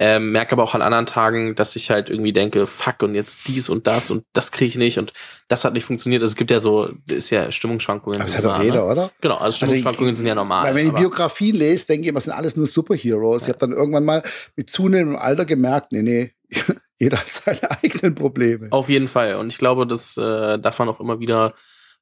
Ähm, 0.00 0.30
merke 0.30 0.52
aber 0.52 0.62
auch 0.62 0.74
an 0.74 0.82
anderen 0.82 1.06
Tagen, 1.06 1.56
dass 1.56 1.74
ich 1.74 1.90
halt 1.90 2.08
irgendwie 2.08 2.32
denke, 2.32 2.66
fuck, 2.66 3.02
und 3.02 3.16
jetzt 3.16 3.48
dies 3.48 3.68
und 3.68 3.88
das 3.88 4.12
und 4.12 4.24
das 4.32 4.52
kriege 4.52 4.68
ich 4.68 4.76
nicht 4.76 4.98
und 4.98 5.12
das 5.48 5.64
hat 5.64 5.72
nicht 5.72 5.84
funktioniert. 5.84 6.22
Also 6.22 6.32
es 6.32 6.36
gibt 6.36 6.52
ja 6.52 6.60
so, 6.60 6.90
ist 7.10 7.30
ja 7.30 7.50
Stimmungsschwankungen. 7.50 8.20
Das 8.20 8.36
hat 8.36 8.44
doch 8.44 8.62
jeder, 8.62 8.84
ne? 8.84 8.84
oder? 8.84 9.10
Genau, 9.20 9.38
also 9.38 9.56
Stimmungsschwankungen 9.56 10.10
also 10.10 10.16
ich, 10.16 10.18
sind 10.18 10.26
ja 10.28 10.36
normal. 10.36 10.66
Weil 10.66 10.74
wenn 10.76 10.86
ich 10.86 10.92
Biografien 10.92 11.56
lese, 11.56 11.86
denke 11.86 12.02
ich 12.02 12.08
immer, 12.10 12.20
sind 12.20 12.32
alles 12.32 12.54
nur 12.54 12.68
Superheroes. 12.68 13.42
Ja. 13.42 13.48
Ich 13.48 13.54
habe 13.54 13.58
dann 13.58 13.72
irgendwann 13.72 14.04
mal 14.04 14.22
mit 14.54 14.70
zunehmendem 14.70 15.18
Alter 15.18 15.44
gemerkt, 15.44 15.90
nee, 15.90 16.02
nee, 16.02 16.32
jeder 16.98 17.18
hat 17.18 17.32
seine 17.32 17.68
eigenen 17.82 18.14
Probleme. 18.14 18.68
Auf 18.70 18.88
jeden 18.88 19.08
Fall. 19.08 19.34
Und 19.34 19.52
ich 19.52 19.58
glaube, 19.58 19.84
das 19.84 20.16
äh, 20.16 20.60
darf 20.60 20.78
man 20.78 20.88
auch 20.88 21.00
immer 21.00 21.18
wieder, 21.18 21.54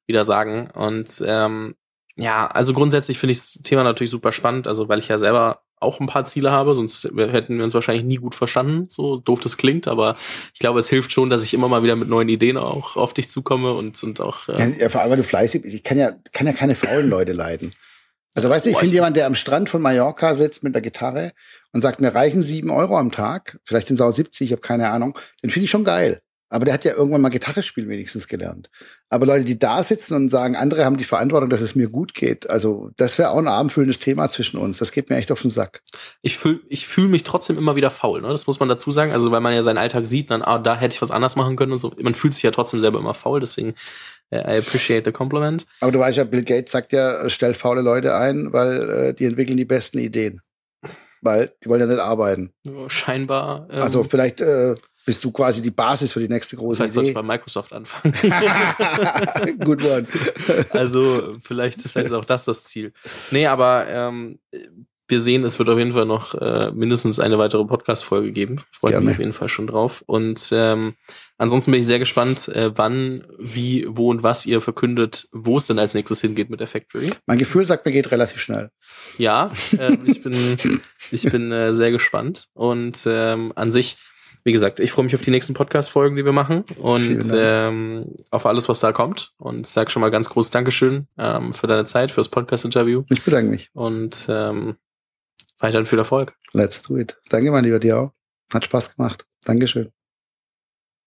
wieder 0.05 0.23
sagen. 0.23 0.69
Und 0.71 1.23
ähm, 1.25 1.73
ja, 2.15 2.47
also 2.47 2.73
grundsätzlich 2.73 3.17
finde 3.17 3.31
ich 3.31 3.39
das 3.39 3.53
Thema 3.63 3.83
natürlich 3.83 4.11
super 4.11 4.31
spannend, 4.31 4.67
also 4.67 4.87
weil 4.89 4.99
ich 4.99 5.07
ja 5.07 5.19
selber 5.19 5.61
auch 5.79 5.99
ein 5.99 6.07
paar 6.07 6.25
Ziele 6.25 6.51
habe, 6.51 6.73
sonst 6.73 7.03
hätten 7.03 7.57
wir 7.57 7.63
uns 7.63 7.73
wahrscheinlich 7.73 8.03
nie 8.03 8.15
gut 8.15 8.35
verstanden, 8.35 8.87
so 8.89 9.17
doof 9.17 9.39
das 9.39 9.57
klingt, 9.57 9.87
aber 9.87 10.15
ich 10.53 10.59
glaube, 10.59 10.79
es 10.79 10.89
hilft 10.89 11.11
schon, 11.11 11.29
dass 11.29 11.43
ich 11.43 11.53
immer 11.53 11.67
mal 11.67 11.83
wieder 11.83 11.95
mit 11.95 12.09
neuen 12.09 12.29
Ideen 12.29 12.57
auch 12.57 12.95
auf 12.95 13.13
dich 13.13 13.29
zukomme 13.29 13.73
und, 13.73 14.01
und 14.03 14.19
auch. 14.21 14.49
Äh 14.49 14.75
ja, 14.79 14.89
vor 14.89 15.01
allem, 15.01 15.11
weil 15.11 15.17
du 15.17 15.23
fleißig 15.23 15.61
bist. 15.61 15.75
Ich 15.75 15.83
kann 15.83 15.97
ja, 15.97 16.13
kann 16.31 16.47
ja 16.47 16.53
keine 16.53 16.75
faulen 16.75 17.09
Leute 17.09 17.33
leiden. 17.33 17.73
Also 18.33 18.49
weißt 18.49 18.67
du, 18.67 18.69
ich 18.69 18.77
finde 18.77 18.93
jemand, 18.93 19.17
der 19.17 19.25
am 19.25 19.33
Strand 19.33 19.67
von 19.67 19.81
Mallorca 19.81 20.35
sitzt 20.35 20.63
mit 20.63 20.75
der 20.75 20.83
Gitarre 20.83 21.33
und 21.73 21.81
sagt, 21.81 22.01
mir 22.01 22.13
reichen 22.13 22.43
sieben 22.43 22.69
Euro 22.69 22.97
am 22.97 23.11
Tag, 23.11 23.59
vielleicht 23.63 23.87
sind 23.87 23.95
es 23.95 24.01
auch 24.01 24.11
70, 24.11 24.47
ich 24.47 24.51
habe 24.51 24.61
keine 24.61 24.89
Ahnung, 24.89 25.17
den 25.41 25.49
finde 25.49 25.65
ich 25.65 25.71
schon 25.71 25.83
geil. 25.83 26.21
Aber 26.49 26.63
der 26.63 26.73
hat 26.73 26.85
ja 26.85 26.93
irgendwann 26.93 27.21
mal 27.21 27.29
Gitarre 27.29 27.61
spielen 27.61 27.89
wenigstens 27.89 28.27
gelernt. 28.27 28.69
Aber 29.09 29.25
Leute, 29.25 29.43
die 29.43 29.59
da 29.59 29.83
sitzen 29.83 30.15
und 30.15 30.29
sagen, 30.29 30.55
andere 30.55 30.85
haben 30.85 30.95
die 30.95 31.03
Verantwortung, 31.03 31.49
dass 31.49 31.59
es 31.59 31.75
mir 31.75 31.89
gut 31.89 32.13
geht, 32.13 32.49
also 32.49 32.89
das 32.95 33.17
wäre 33.17 33.31
auch 33.31 33.37
ein 33.37 33.47
abendfüllendes 33.47 33.99
Thema 33.99 34.29
zwischen 34.29 34.57
uns. 34.57 34.77
Das 34.77 34.91
geht 34.91 35.09
mir 35.09 35.17
echt 35.17 35.31
auf 35.31 35.41
den 35.41 35.51
Sack. 35.51 35.81
Ich 36.21 36.37
fühle 36.37 36.61
ich 36.69 36.87
fühl 36.87 37.07
mich 37.09 37.23
trotzdem 37.23 37.57
immer 37.57 37.75
wieder 37.75 37.91
faul, 37.91 38.21
ne? 38.21 38.29
Das 38.29 38.47
muss 38.47 38.59
man 38.59 38.69
dazu 38.69 38.91
sagen. 38.91 39.11
Also 39.11 39.31
weil 39.31 39.41
man 39.41 39.53
ja 39.53 39.61
seinen 39.61 39.77
Alltag 39.77 40.07
sieht, 40.07 40.31
dann, 40.31 40.41
ah, 40.41 40.59
da 40.59 40.77
hätte 40.77 40.95
ich 40.95 41.01
was 41.01 41.11
anders 41.11 41.35
machen 41.35 41.57
können 41.57 41.73
und 41.73 41.79
so. 41.79 41.93
Man 42.01 42.13
fühlt 42.13 42.33
sich 42.33 42.43
ja 42.43 42.51
trotzdem 42.51 42.79
selber 42.79 42.99
immer 42.99 43.13
faul, 43.13 43.41
deswegen 43.41 43.73
äh, 44.29 44.55
I 44.55 44.59
appreciate 44.59 45.03
the 45.05 45.11
compliment. 45.11 45.65
Aber 45.81 45.91
du 45.91 45.99
weißt 45.99 46.17
ja, 46.17 46.23
Bill 46.23 46.43
Gates 46.43 46.71
sagt 46.71 46.93
ja, 46.93 47.29
stell 47.29 47.53
faule 47.53 47.81
Leute 47.81 48.15
ein, 48.15 48.53
weil 48.53 48.89
äh, 48.89 49.13
die 49.13 49.25
entwickeln 49.25 49.57
die 49.57 49.65
besten 49.65 49.99
Ideen. 49.99 50.41
Weil 51.21 51.53
die 51.63 51.69
wollen 51.69 51.81
ja 51.81 51.87
nicht 51.87 51.99
arbeiten. 51.99 52.53
Scheinbar. 52.87 53.67
Ähm, 53.71 53.81
also 53.81 54.03
vielleicht 54.03 54.39
äh, 54.39 54.75
bist 55.07 55.23
du 55.23 55.31
quasi 55.31 55.61
die 55.61 55.71
Basis 55.71 56.11
für 56.11 56.19
die 56.19 56.27
nächste 56.27 56.57
große 56.57 56.75
vielleicht 56.75 56.93
Idee. 56.93 57.13
Vielleicht 57.13 57.15
sollte 57.15 57.21
ich 57.21 57.27
bei 57.27 57.33
Microsoft 57.33 57.71
anfangen. 57.71 58.13
Good 59.63 59.81
one. 59.85 60.05
also 60.71 61.37
vielleicht, 61.41 61.81
vielleicht 61.81 62.07
ist 62.07 62.13
auch 62.13 62.25
das 62.25 62.43
das 62.43 62.65
Ziel. 62.65 62.91
Nee, 63.31 63.47
aber 63.47 63.87
ähm, 63.87 64.39
wir 65.07 65.21
sehen, 65.21 65.45
es 65.45 65.59
wird 65.59 65.69
auf 65.69 65.77
jeden 65.77 65.93
Fall 65.93 66.05
noch 66.05 66.35
äh, 66.35 66.71
mindestens 66.71 67.21
eine 67.21 67.37
weitere 67.37 67.63
Podcast-Folge 67.63 68.33
geben. 68.33 68.59
Freue 68.69 68.99
mich 68.99 69.11
auf 69.11 69.19
jeden 69.19 69.31
Fall 69.31 69.47
schon 69.47 69.67
drauf. 69.67 70.03
Und 70.05 70.49
ähm, 70.51 70.95
ansonsten 71.37 71.71
bin 71.71 71.79
ich 71.79 71.87
sehr 71.87 71.99
gespannt, 71.99 72.49
äh, 72.49 72.77
wann, 72.77 73.25
wie, 73.39 73.85
wo 73.87 74.09
und 74.09 74.23
was 74.23 74.45
ihr 74.45 74.59
verkündet, 74.59 75.29
wo 75.31 75.55
es 75.55 75.67
denn 75.67 75.79
als 75.79 75.93
nächstes 75.93 76.19
hingeht 76.19 76.49
mit 76.49 76.59
der 76.59 76.67
Factory. 76.67 77.11
Mein 77.27 77.37
Gefühl 77.37 77.65
sagt, 77.65 77.85
mir 77.85 77.93
geht 77.93 78.11
relativ 78.11 78.41
schnell. 78.41 78.71
Ja, 79.17 79.51
äh, 79.79 79.95
ich 80.05 80.21
bin, 80.21 80.57
ich 81.11 81.23
bin 81.31 81.53
äh, 81.53 81.73
sehr 81.73 81.91
gespannt. 81.91 82.47
Und 82.53 82.99
ähm, 83.05 83.53
an 83.55 83.71
sich 83.71 83.95
wie 84.47 84.53
gesagt, 84.53 84.79
ich 84.79 84.93
freue 84.93 85.03
mich 85.03 85.13
auf 85.13 85.21
die 85.21 85.29
nächsten 85.29 85.53
Podcast-Folgen, 85.53 86.15
die 86.15 86.23
wir 86.23 86.31
machen 86.31 86.63
und 86.77 87.19
ähm, 87.33 88.15
auf 88.31 88.45
alles, 88.45 88.69
was 88.69 88.79
da 88.79 88.93
kommt. 88.93 89.33
Und 89.37 89.67
sag 89.67 89.91
schon 89.91 89.99
mal 89.99 90.09
ganz 90.09 90.29
großes 90.29 90.51
Dankeschön 90.51 91.07
ähm, 91.17 91.51
für 91.51 91.67
deine 91.67 91.83
Zeit, 91.83 92.11
fürs 92.11 92.29
Podcast-Interview. 92.29 93.03
Ich 93.09 93.23
bedanke 93.23 93.51
mich. 93.51 93.69
Und 93.73 94.25
ähm, 94.29 94.77
weiterhin 95.59 95.85
viel 95.85 95.99
Erfolg. 95.99 96.33
Let's 96.53 96.81
do 96.81 96.97
it. 96.97 97.17
Danke, 97.27 97.51
mein 97.51 97.65
Lieber, 97.65 97.79
dir 97.79 97.99
auch. 97.99 98.11
Hat 98.53 98.63
Spaß 98.63 98.95
gemacht. 98.95 99.25
Dankeschön. 99.43 99.96